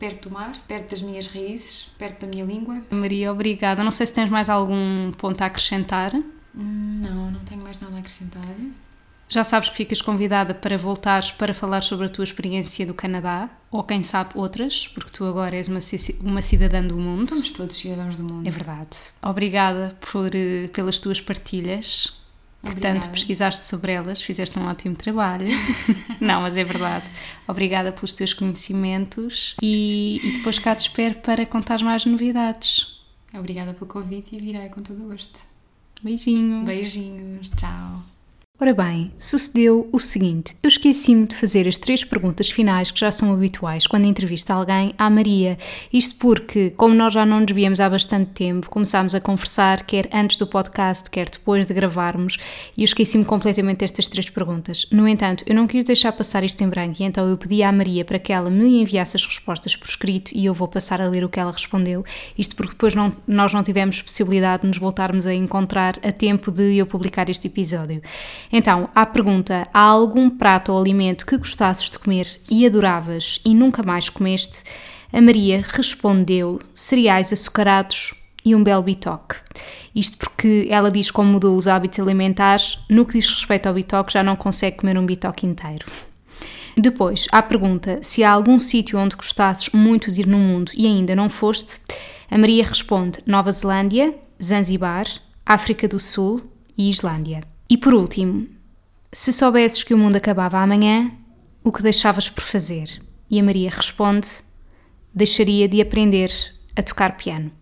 perto 0.00 0.30
do 0.30 0.34
mar, 0.34 0.54
perto 0.66 0.90
das 0.90 1.02
minhas 1.02 1.26
raízes, 1.26 1.92
perto 1.98 2.22
da 2.22 2.26
minha 2.26 2.44
língua. 2.44 2.82
Maria, 2.90 3.30
obrigada. 3.30 3.84
Não 3.84 3.90
sei 3.90 4.06
se 4.06 4.14
tens 4.14 4.30
mais 4.30 4.48
algum 4.48 5.12
ponto 5.12 5.40
a 5.42 5.46
acrescentar. 5.46 6.12
Não, 6.54 7.30
não 7.30 7.40
tenho 7.40 7.62
mais 7.62 7.80
nada 7.80 7.94
a 7.94 7.98
acrescentar. 7.98 8.42
Já 9.28 9.44
sabes 9.44 9.68
que 9.68 9.76
ficas 9.76 10.02
convidada 10.02 10.52
para 10.54 10.76
voltares 10.76 11.30
para 11.30 11.54
falar 11.54 11.82
sobre 11.82 12.06
a 12.06 12.08
tua 12.08 12.24
experiência 12.24 12.84
do 12.84 12.92
Canadá, 12.92 13.48
ou 13.70 13.84
quem 13.84 14.02
sabe 14.02 14.30
outras, 14.34 14.88
porque 14.88 15.12
tu 15.12 15.24
agora 15.24 15.54
és 15.54 15.68
uma, 15.68 15.78
uma 16.22 16.42
cidadã 16.42 16.84
do 16.84 16.96
mundo. 16.96 17.24
Somos 17.24 17.52
todos 17.52 17.76
cidadãos 17.76 18.18
do 18.18 18.24
mundo. 18.24 18.48
É 18.48 18.50
verdade. 18.50 18.96
Obrigada 19.22 19.96
por, 20.00 20.34
eh, 20.34 20.68
pelas 20.72 20.98
tuas 20.98 21.20
partilhas. 21.20 22.19
Obrigada. 22.62 22.98
Portanto, 22.98 23.12
pesquisaste 23.12 23.64
sobre 23.64 23.92
elas, 23.92 24.20
fizeste 24.20 24.58
um 24.58 24.66
ótimo 24.66 24.94
trabalho. 24.94 25.48
Não, 26.20 26.42
mas 26.42 26.56
é 26.56 26.64
verdade. 26.64 27.10
Obrigada 27.48 27.90
pelos 27.90 28.12
teus 28.12 28.32
conhecimentos 28.34 29.56
e, 29.62 30.20
e 30.22 30.32
depois 30.32 30.58
cá 30.58 30.74
te 30.74 30.80
espero 30.80 31.16
para 31.16 31.46
contar 31.46 31.80
mais 31.82 32.04
novidades. 32.04 33.00
Obrigada 33.32 33.72
pelo 33.72 33.86
convite 33.86 34.36
e 34.36 34.38
virei 34.38 34.68
com 34.68 34.82
todo 34.82 35.04
o 35.04 35.08
gosto. 35.08 35.40
Beijinho. 36.02 36.64
Beijinhos. 36.64 37.50
Tchau. 37.50 38.02
Ora 38.62 38.74
bem, 38.74 39.10
sucedeu 39.18 39.88
o 39.90 39.98
seguinte: 39.98 40.54
eu 40.62 40.68
esqueci-me 40.68 41.24
de 41.24 41.34
fazer 41.34 41.66
as 41.66 41.78
três 41.78 42.04
perguntas 42.04 42.50
finais 42.50 42.90
que 42.90 43.00
já 43.00 43.10
são 43.10 43.32
habituais 43.32 43.86
quando 43.86 44.04
entrevista 44.04 44.52
alguém 44.52 44.94
à 44.98 45.08
Maria. 45.08 45.56
Isto 45.90 46.16
porque, 46.18 46.68
como 46.76 46.94
nós 46.94 47.14
já 47.14 47.24
não 47.24 47.40
nos 47.40 47.52
víamos 47.52 47.80
há 47.80 47.88
bastante 47.88 48.32
tempo, 48.32 48.68
começámos 48.68 49.14
a 49.14 49.20
conversar, 49.20 49.82
quer 49.86 50.10
antes 50.12 50.36
do 50.36 50.46
podcast, 50.46 51.08
quer 51.08 51.30
depois 51.30 51.64
de 51.64 51.72
gravarmos, 51.72 52.36
e 52.76 52.82
eu 52.82 52.84
esqueci-me 52.84 53.24
completamente 53.24 53.78
destas 53.78 54.08
três 54.08 54.28
perguntas. 54.28 54.86
No 54.92 55.08
entanto, 55.08 55.42
eu 55.46 55.54
não 55.54 55.66
quis 55.66 55.82
deixar 55.82 56.12
passar 56.12 56.44
isto 56.44 56.62
em 56.62 56.68
branco 56.68 57.00
e 57.00 57.04
então 57.06 57.26
eu 57.30 57.38
pedi 57.38 57.62
à 57.62 57.72
Maria 57.72 58.04
para 58.04 58.18
que 58.18 58.30
ela 58.30 58.50
me 58.50 58.82
enviasse 58.82 59.16
as 59.16 59.24
respostas 59.24 59.74
por 59.74 59.86
escrito 59.86 60.32
e 60.34 60.44
eu 60.44 60.52
vou 60.52 60.68
passar 60.68 61.00
a 61.00 61.08
ler 61.08 61.24
o 61.24 61.30
que 61.30 61.40
ela 61.40 61.50
respondeu. 61.50 62.04
Isto 62.36 62.54
porque 62.56 62.72
depois 62.72 62.94
não, 62.94 63.10
nós 63.26 63.54
não 63.54 63.62
tivemos 63.62 64.02
possibilidade 64.02 64.64
de 64.64 64.68
nos 64.68 64.76
voltarmos 64.76 65.26
a 65.26 65.32
encontrar 65.32 65.98
a 66.02 66.12
tempo 66.12 66.52
de 66.52 66.76
eu 66.76 66.84
publicar 66.84 67.30
este 67.30 67.46
episódio. 67.46 68.02
Então, 68.52 68.88
à 68.94 69.06
pergunta: 69.06 69.66
há 69.72 69.80
algum 69.80 70.28
prato 70.28 70.72
ou 70.72 70.80
alimento 70.80 71.26
que 71.26 71.36
gostasses 71.36 71.90
de 71.90 71.98
comer 71.98 72.40
e 72.50 72.66
adoravas 72.66 73.40
e 73.44 73.54
nunca 73.54 73.82
mais 73.82 74.08
comeste? 74.08 74.64
A 75.12 75.20
Maria 75.20 75.64
respondeu: 75.66 76.60
cereais 76.74 77.32
açucarados 77.32 78.14
e 78.44 78.54
um 78.54 78.62
belo 78.62 78.82
bitoque. 78.82 79.36
Isto 79.94 80.18
porque 80.18 80.66
ela 80.70 80.90
diz 80.90 81.10
como 81.10 81.32
mudou 81.32 81.56
os 81.56 81.68
hábitos 81.68 82.00
alimentares, 82.00 82.78
no 82.88 83.04
que 83.04 83.14
diz 83.18 83.28
respeito 83.28 83.66
ao 83.66 83.74
bitoque, 83.74 84.12
já 84.12 84.22
não 84.22 84.36
consegue 84.36 84.78
comer 84.78 84.96
um 84.96 85.06
bitoque 85.06 85.46
inteiro. 85.46 85.86
Depois, 86.76 87.26
à 87.32 87.42
pergunta 87.42 87.98
se 88.02 88.22
há 88.22 88.30
algum 88.30 88.58
sítio 88.58 88.98
onde 88.98 89.16
gostasses 89.16 89.70
muito 89.70 90.10
de 90.10 90.20
ir 90.20 90.26
no 90.26 90.38
mundo 90.38 90.72
e 90.74 90.86
ainda 90.86 91.14
não 91.14 91.28
foste, 91.28 91.80
a 92.30 92.38
Maria 92.38 92.64
responde 92.64 93.18
Nova 93.26 93.50
Zelândia, 93.50 94.14
Zanzibar, 94.42 95.06
África 95.44 95.88
do 95.88 95.98
Sul 95.98 96.40
e 96.78 96.88
Islândia. 96.88 97.49
E 97.70 97.78
por 97.78 97.94
último, 97.94 98.48
se 99.12 99.32
soubesses 99.32 99.84
que 99.84 99.94
o 99.94 99.98
mundo 99.98 100.16
acabava 100.16 100.58
amanhã, 100.58 101.12
o 101.62 101.70
que 101.70 101.84
deixavas 101.84 102.28
por 102.28 102.42
fazer? 102.42 103.00
E 103.30 103.38
a 103.38 103.44
Maria 103.44 103.70
responde: 103.70 104.26
deixaria 105.14 105.68
de 105.68 105.80
aprender 105.80 106.32
a 106.74 106.82
tocar 106.82 107.16
piano. 107.16 107.52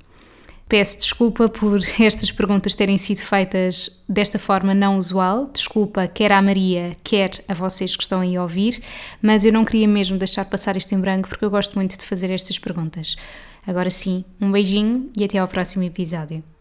Peço 0.66 0.98
desculpa 0.98 1.46
por 1.46 1.80
estas 2.00 2.32
perguntas 2.32 2.74
terem 2.74 2.96
sido 2.96 3.18
feitas 3.18 4.02
desta 4.08 4.38
forma 4.38 4.74
não 4.74 4.96
usual. 4.96 5.50
Desculpa 5.52 6.08
quer 6.08 6.32
à 6.32 6.40
Maria, 6.40 6.96
quer 7.04 7.44
a 7.46 7.52
vocês 7.52 7.94
que 7.94 8.02
estão 8.02 8.20
aí 8.22 8.34
a 8.34 8.40
ouvir, 8.40 8.82
mas 9.20 9.44
eu 9.44 9.52
não 9.52 9.62
queria 9.62 9.86
mesmo 9.86 10.16
deixar 10.16 10.46
passar 10.46 10.74
isto 10.74 10.94
em 10.94 11.00
branco 11.00 11.28
porque 11.28 11.44
eu 11.44 11.50
gosto 11.50 11.74
muito 11.74 11.98
de 11.98 12.06
fazer 12.06 12.30
estas 12.30 12.58
perguntas. 12.58 13.14
Agora 13.66 13.90
sim, 13.90 14.24
um 14.40 14.50
beijinho 14.50 15.10
e 15.18 15.24
até 15.24 15.36
ao 15.36 15.48
próximo 15.48 15.84
episódio. 15.84 16.42